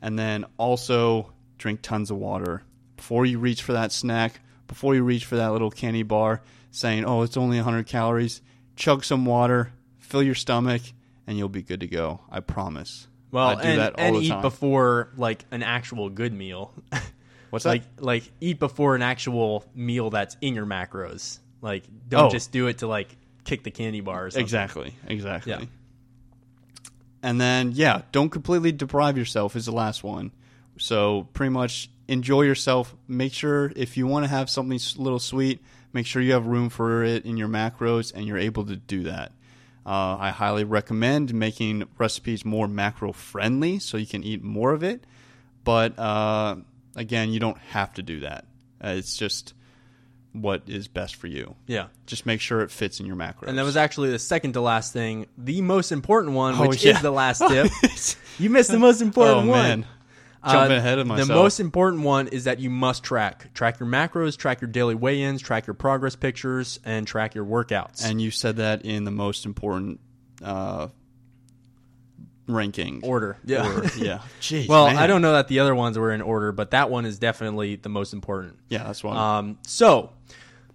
And 0.03 0.20
then 0.20 0.45
also 0.57 1.34
drink 1.57 1.82
tons 1.82 2.12
of 2.12 2.18
water 2.18 2.62
before 2.95 3.26
you 3.26 3.40
reach 3.40 3.64
for 3.64 3.74
that 3.74 3.91
snack, 3.91 4.40
before 4.68 4.94
you 4.94 5.02
reach 5.02 5.26
for 5.26 5.38
that 5.38 5.52
little 5.52 5.72
candy 5.72 6.03
bar, 6.03 6.44
saying, 6.70 7.06
"Oh, 7.06 7.24
it's 7.24 7.38
only 7.38 7.57
100 7.57 7.88
calories." 7.88 8.44
Chug 8.76 9.03
some 9.03 9.26
water, 9.26 9.74
fill 9.98 10.22
your 10.22 10.36
stomach, 10.36 10.84
and 11.26 11.40
you'll 11.40 11.49
be 11.49 11.64
good 11.64 11.80
to 11.80 11.88
go. 11.88 12.22
I 12.30 12.40
promise. 12.40 13.07
Well, 13.32 13.48
I 13.48 13.56
do 13.56 13.62
and, 13.68 13.80
that 13.80 13.94
all 13.98 14.06
and 14.06 14.16
eat 14.18 14.30
time. 14.30 14.44
before 14.44 15.10
like 15.18 15.44
an 15.49 15.64
actual 15.64 16.12
good 16.12 16.34
meal. 16.34 16.72
What's 17.49 17.63
that? 17.63 17.69
like 17.69 17.84
like 17.99 18.31
eat 18.41 18.59
before 18.59 18.95
an 18.95 19.01
actual 19.01 19.65
meal 19.73 20.09
that's 20.09 20.35
in 20.41 20.55
your 20.55 20.65
macros. 20.65 21.39
Like 21.61 21.84
don't 22.09 22.26
Oh. 22.26 22.30
just 22.30 22.51
do 22.51 22.67
it 22.67 22.80
to 22.80 22.88
like 22.88 23.15
kick 23.43 23.63
the 23.63 23.72
candy 23.72 24.01
bars. 24.01 24.35
Exactly. 24.35 24.93
Exactly. 25.07 25.51
Yeah. 25.53 25.65
And 27.23 27.39
then 27.41 27.72
yeah, 27.73 28.01
don't 28.11 28.30
completely 28.30 28.72
deprive 28.72 29.17
yourself 29.17 29.55
is 29.55 29.65
the 29.65 29.72
last 29.72 30.03
one. 30.03 30.31
So 30.77 31.27
pretty 31.34 31.49
much 31.51 31.89
enjoy 32.07 32.41
yourself. 32.43 32.95
Make 33.07 33.34
sure 33.34 33.72
if 33.76 33.97
you 33.97 34.05
want 34.07 34.26
to 34.26 34.30
have 34.30 34.49
something 34.49 34.76
s- 34.76 34.97
little 34.97 35.19
sweet, 35.19 35.61
make 35.93 36.05
sure 36.05 36.22
you 36.22 36.34
have 36.34 36.45
room 36.45 36.69
for 36.69 37.03
it 37.03 37.26
in 37.26 37.38
your 37.38 37.47
macros 37.47 38.13
and 38.13 38.26
you're 38.27 38.38
able 38.38 38.65
to 38.65 38.76
do 38.76 39.03
that. 39.03 39.31
Uh, 39.85 40.17
I 40.19 40.31
highly 40.31 40.63
recommend 40.63 41.34
making 41.34 41.85
recipes 41.97 42.43
more 42.43 42.67
macro 42.67 43.11
friendly 43.11 43.80
so 43.80 43.97
you 43.97 44.07
can 44.07 44.23
eat 44.23 44.43
more 44.43 44.72
of 44.73 44.84
it. 44.84 45.03
But 45.63 45.97
uh, 45.97 46.57
again, 46.95 47.31
you 47.31 47.39
don't 47.39 47.57
have 47.57 47.93
to 47.95 48.03
do 48.03 48.22
that. 48.22 48.45
Uh, 48.84 48.89
it's 48.89 49.15
just 49.17 49.53
what 50.34 50.63
is 50.67 50.88
best 50.89 51.15
for 51.15 51.27
you. 51.27 51.55
Yeah. 51.65 51.88
Just 52.07 52.26
make 52.26 52.41
sure 52.41 52.61
it 52.61 52.69
fits 52.72 52.99
in 52.99 53.05
your 53.05 53.15
macros. 53.15 53.47
And 53.47 53.57
that 53.57 53.63
was 53.63 53.77
actually 53.77 54.11
the 54.11 54.19
second 54.19 54.53
to 54.53 54.61
last 54.61 54.91
thing, 54.91 55.27
the 55.38 55.61
most 55.61 55.91
important 55.93 56.34
one, 56.35 56.55
Oh, 56.55 56.67
which 56.67 56.84
yeah. 56.84 56.95
is 56.97 57.01
the 57.01 57.11
last 57.11 57.39
tip. 57.47 57.72
you 58.38 58.49
missed 58.49 58.69
the 58.72 58.80
most 58.80 59.01
important 59.01 59.47
oh 59.47 59.51
one. 59.51 59.63
man, 59.63 59.85
jumping 60.45 60.76
Uh, 60.76 60.80
ahead 60.80 60.99
of 60.99 61.07
myself. 61.07 61.27
The 61.30 61.34
most 61.35 61.59
important 61.61 62.03
one 62.03 62.27
is 62.27 62.43
that 62.43 62.59
you 62.59 62.69
must 62.69 63.01
track. 63.03 63.53
Track 63.53 63.80
your 63.80 63.88
macros, 63.88 64.35
track 64.38 64.59
your 64.59 64.69
daily 64.69 64.93
weigh-ins, 64.95 65.41
track 65.41 65.67
your 65.67 65.73
progress 65.73 66.17
pictures, 66.17 66.80
and 66.84 67.07
track 67.07 67.34
your 67.34 67.45
workouts. 67.45 68.03
and 68.05 68.22
you 68.22 68.30
said 68.30 68.57
that 68.57 68.84
in 68.84 69.05
the 69.05 69.11
most 69.11 69.45
important 69.45 70.01
uh, 70.43 70.89
ranking 72.47 73.01
order. 73.03 73.38
Yeah. 73.45 73.67
Or- 73.80 73.84
yeah. 73.97 74.19
Jeez, 74.41 74.67
well, 74.67 74.88
man. 74.88 74.97
I 74.97 75.07
don't 75.07 75.22
know 75.22 75.34
that 75.34 75.47
the 75.47 75.59
other 75.59 75.76
ones 75.76 75.97
were 75.97 76.11
in 76.11 76.22
order, 76.22 76.51
but 76.51 76.72
that 76.72 76.89
one 76.89 77.05
is 77.05 77.17
definitely 77.19 77.76
the 77.76 77.89
most 77.89 78.13
important. 78.13 78.57
Yeah, 78.69 78.84
that's 78.84 79.03
why. 79.03 79.38
Um, 79.39 79.57
so, 79.65 80.11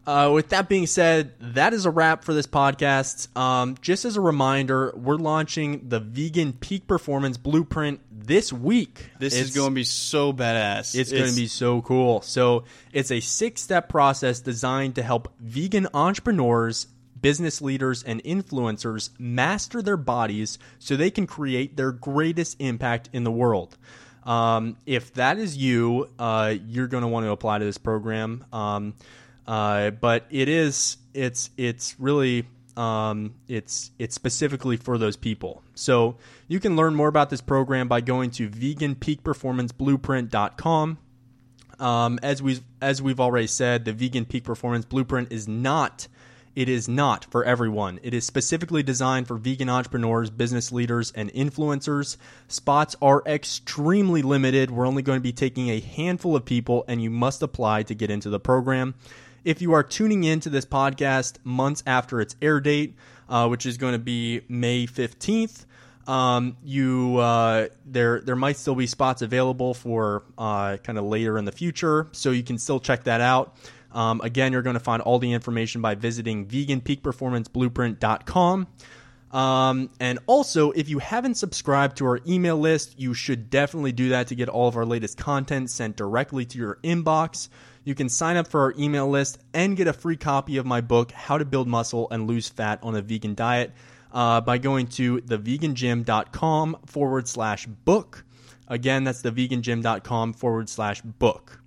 uh, 0.06 0.30
with 0.34 0.48
that 0.48 0.68
being 0.68 0.86
said, 0.86 1.32
that 1.40 1.72
is 1.72 1.84
a 1.86 1.90
wrap 1.90 2.24
for 2.24 2.32
this 2.34 2.46
podcast. 2.46 3.34
Um, 3.38 3.76
just 3.80 4.04
as 4.04 4.16
a 4.16 4.20
reminder, 4.20 4.92
we're 4.96 5.16
launching 5.16 5.88
the 5.88 6.00
Vegan 6.00 6.52
Peak 6.54 6.86
Performance 6.86 7.36
Blueprint 7.36 8.00
this 8.10 8.52
week. 8.52 9.10
this 9.18 9.34
It's- 9.34 9.50
is 9.50 9.54
going 9.56 9.70
to 9.70 9.74
be 9.74 9.84
so 9.84 10.32
badass. 10.32 10.94
It's, 10.98 11.12
going 11.12 11.28
to 11.30 11.36
be 11.36 11.46
so 11.46 11.82
cool. 11.82 12.22
So, 12.22 12.64
it's 12.92 13.10
a 13.10 13.20
six 13.20 13.60
step 13.60 13.88
process 13.88 14.40
designed 14.40 14.96
to 14.96 15.02
help 15.02 15.32
vegan 15.38 15.86
entrepreneurs, 15.94 16.86
business 17.22 17.60
leaders, 17.60 18.02
and 18.02 18.22
influencers 18.24 19.10
master 19.18 19.82
their 19.82 19.96
bodies 19.96 20.58
so 20.78 20.96
they 20.96 21.10
can 21.10 21.26
create 21.26 21.76
their 21.76 21.92
greatest 21.92 22.56
impact 22.60 23.08
in 23.12 23.24
the 23.24 23.30
world. 23.30 23.76
Um, 24.24 24.76
if 24.86 25.14
that 25.14 25.38
is 25.38 25.56
you, 25.56 26.08
uh, 26.18 26.54
you're 26.66 26.88
going 26.88 27.02
to 27.02 27.08
want 27.08 27.26
to 27.26 27.30
apply 27.30 27.58
to 27.58 27.64
this 27.64 27.78
program. 27.78 28.44
Um, 28.52 28.94
uh, 29.46 29.90
but 29.90 30.26
it 30.30 30.48
is 30.48 30.96
it's 31.14 31.50
it's 31.56 31.96
really 31.98 32.46
um, 32.76 33.34
it's 33.48 33.90
it's 33.98 34.14
specifically 34.14 34.76
for 34.76 34.98
those 34.98 35.16
people. 35.16 35.62
So 35.74 36.18
you 36.48 36.60
can 36.60 36.76
learn 36.76 36.94
more 36.94 37.08
about 37.08 37.30
this 37.30 37.40
program 37.40 37.88
by 37.88 38.00
going 38.00 38.30
to 38.32 38.48
veganpeakperformanceblueprint.com. 38.48 40.98
Um, 41.78 42.18
as 42.22 42.42
we 42.42 42.60
as 42.80 43.02
we've 43.02 43.20
already 43.20 43.46
said, 43.46 43.84
the 43.84 43.92
Vegan 43.92 44.24
Peak 44.24 44.42
Performance 44.44 44.84
Blueprint 44.84 45.30
is 45.32 45.46
not 45.48 46.08
it 46.56 46.68
is 46.68 46.88
not 46.88 47.24
for 47.26 47.44
everyone. 47.44 48.00
It 48.02 48.12
is 48.12 48.26
specifically 48.26 48.82
designed 48.82 49.28
for 49.28 49.36
vegan 49.36 49.68
entrepreneurs, 49.68 50.30
business 50.30 50.72
leaders, 50.72 51.12
and 51.12 51.32
influencers. 51.32 52.16
Spots 52.48 52.96
are 53.00 53.22
extremely 53.26 54.22
limited. 54.22 54.70
We're 54.70 54.86
only 54.86 55.02
going 55.02 55.18
to 55.18 55.22
be 55.22 55.32
taking 55.32 55.68
a 55.68 55.80
handful 55.80 56.34
of 56.34 56.44
people, 56.44 56.84
and 56.88 57.02
you 57.02 57.10
must 57.10 57.42
apply 57.42 57.84
to 57.84 57.94
get 57.94 58.10
into 58.10 58.30
the 58.30 58.40
program. 58.40 58.94
if 59.44 59.62
you 59.62 59.72
are 59.72 59.82
tuning 59.82 60.24
into 60.24 60.50
this 60.50 60.66
podcast 60.66 61.36
months 61.44 61.82
after 61.86 62.20
its 62.20 62.36
air 62.42 62.60
date, 62.60 62.94
uh, 63.28 63.48
which 63.48 63.64
is 63.64 63.78
going 63.78 63.92
to 63.92 63.98
be 63.98 64.42
May 64.48 64.86
15th, 64.86 65.64
um, 66.06 66.56
you 66.64 67.18
uh, 67.18 67.68
there 67.86 68.20
there 68.20 68.36
might 68.36 68.56
still 68.56 68.74
be 68.74 68.86
spots 68.86 69.22
available 69.22 69.74
for 69.74 70.24
uh, 70.36 70.76
kind 70.78 70.98
of 70.98 71.04
later 71.04 71.38
in 71.38 71.44
the 71.44 71.52
future, 71.52 72.08
so 72.12 72.32
you 72.32 72.42
can 72.42 72.58
still 72.58 72.80
check 72.80 73.04
that 73.04 73.20
out. 73.20 73.54
Um, 73.92 74.20
again, 74.22 74.52
you're 74.52 74.62
going 74.62 74.74
to 74.74 74.80
find 74.80 75.02
all 75.02 75.18
the 75.18 75.32
information 75.32 75.82
by 75.82 75.94
visiting 75.94 76.46
veganpeakperformanceblueprint.com. 76.46 78.66
Um, 79.30 79.90
and 80.00 80.18
also, 80.26 80.72
if 80.72 80.88
you 80.88 80.98
haven't 80.98 81.36
subscribed 81.36 81.98
to 81.98 82.06
our 82.06 82.20
email 82.26 82.58
list, 82.58 82.98
you 82.98 83.14
should 83.14 83.48
definitely 83.48 83.92
do 83.92 84.08
that 84.10 84.26
to 84.28 84.34
get 84.34 84.48
all 84.48 84.66
of 84.66 84.76
our 84.76 84.84
latest 84.84 85.18
content 85.18 85.70
sent 85.70 85.96
directly 85.96 86.44
to 86.46 86.58
your 86.58 86.78
inbox. 86.82 87.48
You 87.84 87.94
can 87.94 88.08
sign 88.08 88.36
up 88.36 88.48
for 88.48 88.60
our 88.60 88.74
email 88.78 89.08
list 89.08 89.38
and 89.54 89.76
get 89.76 89.86
a 89.86 89.92
free 89.92 90.16
copy 90.16 90.56
of 90.56 90.66
my 90.66 90.80
book, 90.80 91.12
How 91.12 91.38
to 91.38 91.44
Build 91.44 91.68
Muscle 91.68 92.08
and 92.10 92.26
Lose 92.26 92.48
Fat 92.48 92.80
on 92.82 92.96
a 92.96 93.02
Vegan 93.02 93.34
Diet, 93.34 93.72
uh, 94.12 94.40
by 94.40 94.58
going 94.58 94.88
to 94.88 95.20
thevegangym.com 95.20 96.78
forward 96.86 97.28
slash 97.28 97.66
book. 97.66 98.24
Again, 98.68 99.04
that's 99.04 99.22
thevegangym.com 99.22 100.34
forward 100.34 100.68
slash 100.68 101.00
book. 101.02 101.59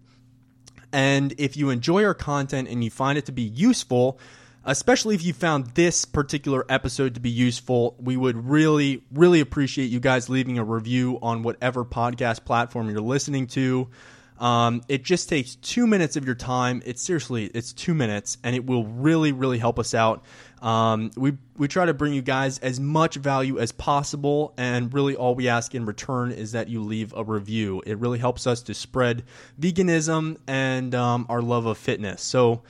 And 0.93 1.33
if 1.39 1.57
you 1.57 1.71
enjoy 1.71 2.05
our 2.05 2.13
content 2.13 2.69
and 2.69 2.83
you 2.83 2.91
find 2.91 3.17
it 3.17 3.25
to 3.25 3.31
be 3.31 3.41
useful, 3.41 4.19
especially 4.63 5.15
if 5.15 5.23
you 5.23 5.33
found 5.33 5.71
this 5.73 6.05
particular 6.05 6.65
episode 6.69 7.15
to 7.15 7.19
be 7.19 7.31
useful, 7.31 7.95
we 7.99 8.15
would 8.15 8.47
really, 8.47 9.03
really 9.11 9.39
appreciate 9.39 9.85
you 9.87 9.99
guys 9.99 10.29
leaving 10.29 10.59
a 10.59 10.63
review 10.63 11.17
on 11.21 11.41
whatever 11.41 11.83
podcast 11.83 12.45
platform 12.45 12.89
you're 12.89 13.01
listening 13.01 13.47
to. 13.47 13.89
Um, 14.39 14.81
it 14.87 15.03
just 15.03 15.29
takes 15.29 15.55
two 15.55 15.87
minutes 15.87 16.15
of 16.15 16.25
your 16.25 16.35
time. 16.35 16.81
It's 16.85 17.01
seriously, 17.01 17.45
it's 17.45 17.73
two 17.73 17.93
minutes, 17.93 18.37
and 18.43 18.55
it 18.55 18.65
will 18.65 18.85
really, 18.85 19.31
really 19.31 19.57
help 19.57 19.79
us 19.79 19.93
out. 19.93 20.23
Um, 20.63 21.11
we 21.17 21.33
we 21.57 21.67
try 21.67 21.85
to 21.85 21.93
bring 21.93 22.13
you 22.13 22.21
guys 22.21 22.57
as 22.59 22.79
much 22.79 23.15
value 23.15 23.59
as 23.59 23.71
possible, 23.71 24.53
and 24.57 24.91
really 24.93 25.15
all 25.15 25.35
we 25.35 25.49
ask 25.49 25.75
in 25.75 25.85
return 25.85 26.31
is 26.31 26.53
that 26.53 26.69
you 26.69 26.81
leave 26.81 27.13
a 27.15 27.23
review. 27.23 27.83
It 27.85 27.99
really 27.99 28.17
helps 28.17 28.47
us 28.47 28.63
to 28.63 28.73
spread 28.73 29.23
veganism 29.59 30.37
and 30.47 30.95
um, 30.95 31.25
our 31.29 31.41
love 31.41 31.65
of 31.65 31.77
fitness. 31.77 32.21
So. 32.23 32.63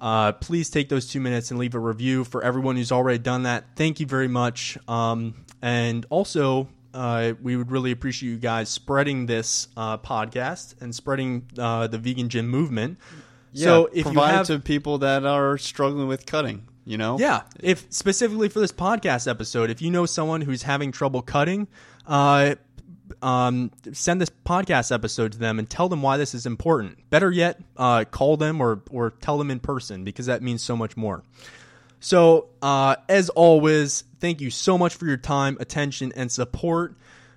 Uh, 0.00 0.30
please 0.30 0.70
take 0.70 0.88
those 0.88 1.08
two 1.08 1.18
minutes 1.18 1.50
and 1.50 1.58
leave 1.58 1.74
a 1.74 1.78
review 1.80 2.22
for 2.22 2.40
everyone 2.44 2.76
who's 2.76 2.92
already 2.92 3.18
done 3.18 3.42
that. 3.42 3.64
Thank 3.74 3.98
you 3.98 4.06
very 4.06 4.28
much. 4.28 4.78
Um, 4.86 5.34
and 5.60 6.06
also, 6.08 6.68
uh, 6.94 7.32
we 7.42 7.56
would 7.56 7.70
really 7.70 7.90
appreciate 7.90 8.30
you 8.30 8.38
guys 8.38 8.68
spreading 8.68 9.26
this 9.26 9.68
uh, 9.76 9.98
podcast 9.98 10.80
and 10.80 10.94
spreading 10.94 11.46
uh, 11.58 11.88
the 11.88 11.98
vegan 11.98 12.28
gym 12.28 12.48
movement. 12.48 12.98
Yeah, 13.52 13.64
so 13.64 13.86
if 13.86 13.96
you 13.96 14.02
provide 14.04 14.34
have, 14.34 14.46
to 14.48 14.58
people 14.60 14.98
that 14.98 15.24
are 15.24 15.58
struggling 15.58 16.06
with 16.06 16.26
cutting, 16.26 16.66
you 16.88 16.96
know? 16.96 17.18
yeah, 17.18 17.42
if 17.60 17.86
specifically 17.90 18.48
for 18.48 18.60
this 18.60 18.72
podcast 18.72 19.28
episode, 19.28 19.68
if 19.68 19.82
you 19.82 19.90
know 19.90 20.06
someone 20.06 20.40
who's 20.40 20.62
having 20.62 20.90
trouble 20.90 21.20
cutting, 21.20 21.68
uh, 22.06 22.54
um, 23.20 23.70
send 23.92 24.22
this 24.22 24.30
podcast 24.46 24.90
episode 24.90 25.32
to 25.32 25.38
them 25.38 25.58
and 25.58 25.68
tell 25.68 25.90
them 25.90 26.00
why 26.00 26.16
this 26.16 26.34
is 26.34 26.46
important. 26.46 26.98
Better 27.10 27.30
yet, 27.30 27.60
uh, 27.76 28.04
call 28.10 28.38
them 28.38 28.62
or 28.62 28.82
or 28.90 29.10
tell 29.10 29.36
them 29.36 29.50
in 29.50 29.60
person 29.60 30.02
because 30.02 30.26
that 30.26 30.42
means 30.42 30.62
so 30.62 30.76
much 30.76 30.96
more. 30.96 31.22
So, 32.00 32.48
uh, 32.62 32.96
as 33.08 33.28
always, 33.28 34.04
thank 34.20 34.40
you 34.40 34.50
so 34.50 34.78
much 34.78 34.94
for 34.94 35.04
your 35.04 35.16
time, 35.18 35.58
attention, 35.60 36.12
and 36.16 36.32
support. 36.32 36.94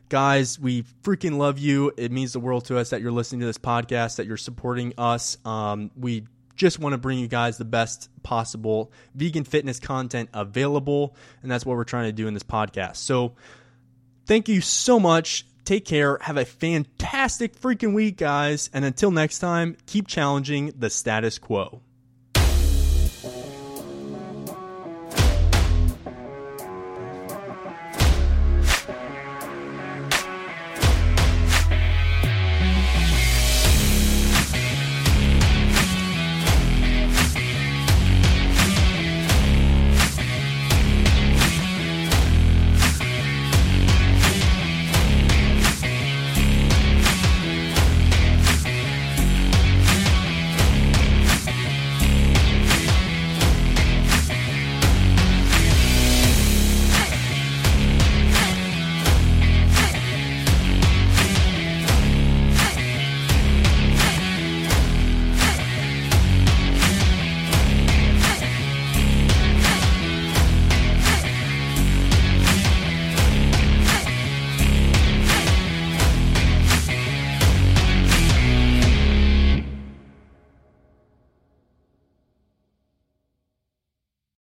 Guys, 0.08 0.60
we 0.60 0.84
freaking 1.04 1.38
love 1.38 1.60
you. 1.60 1.92
It 1.98 2.12
means 2.12 2.32
the 2.32 2.40
world 2.40 2.66
to 2.66 2.78
us 2.78 2.92
that 2.92 3.02
you're 3.02 3.12
listening 3.12 3.42
to 3.42 3.48
this 3.48 3.58
podcast, 3.58 4.16
that 4.18 4.28
you're 4.28 4.38
supporting 4.38 4.94
us. 4.98 5.38
Um, 5.44 5.92
we 5.98 6.26
just 6.62 6.78
want 6.78 6.94
to 6.94 6.98
bring 7.00 7.18
you 7.18 7.28
guys 7.28 7.58
the 7.58 7.66
best 7.66 8.08
possible 8.22 8.92
vegan 9.16 9.44
fitness 9.44 9.80
content 9.80 10.30
available, 10.32 11.16
and 11.42 11.52
that's 11.52 11.66
what 11.66 11.76
we're 11.76 11.84
trying 11.84 12.06
to 12.06 12.12
do 12.12 12.28
in 12.28 12.36
this 12.36 12.44
podcast. 12.44 12.98
So, 12.98 13.34
thank 14.28 14.48
you 14.48 14.62
so 14.62 15.00
much. 15.00 15.48
Take 15.66 15.86
care. 15.86 16.20
Have 16.22 16.38
a 16.38 16.46
fantastic 16.46 17.60
freaking 17.60 17.96
week, 17.96 18.18
guys. 18.18 18.70
And 18.74 18.86
until 18.86 19.10
next 19.10 19.40
time, 19.40 19.76
keep 19.88 20.08
challenging 20.08 20.74
the 20.78 20.92
status 20.92 21.40
quo. 21.40 21.82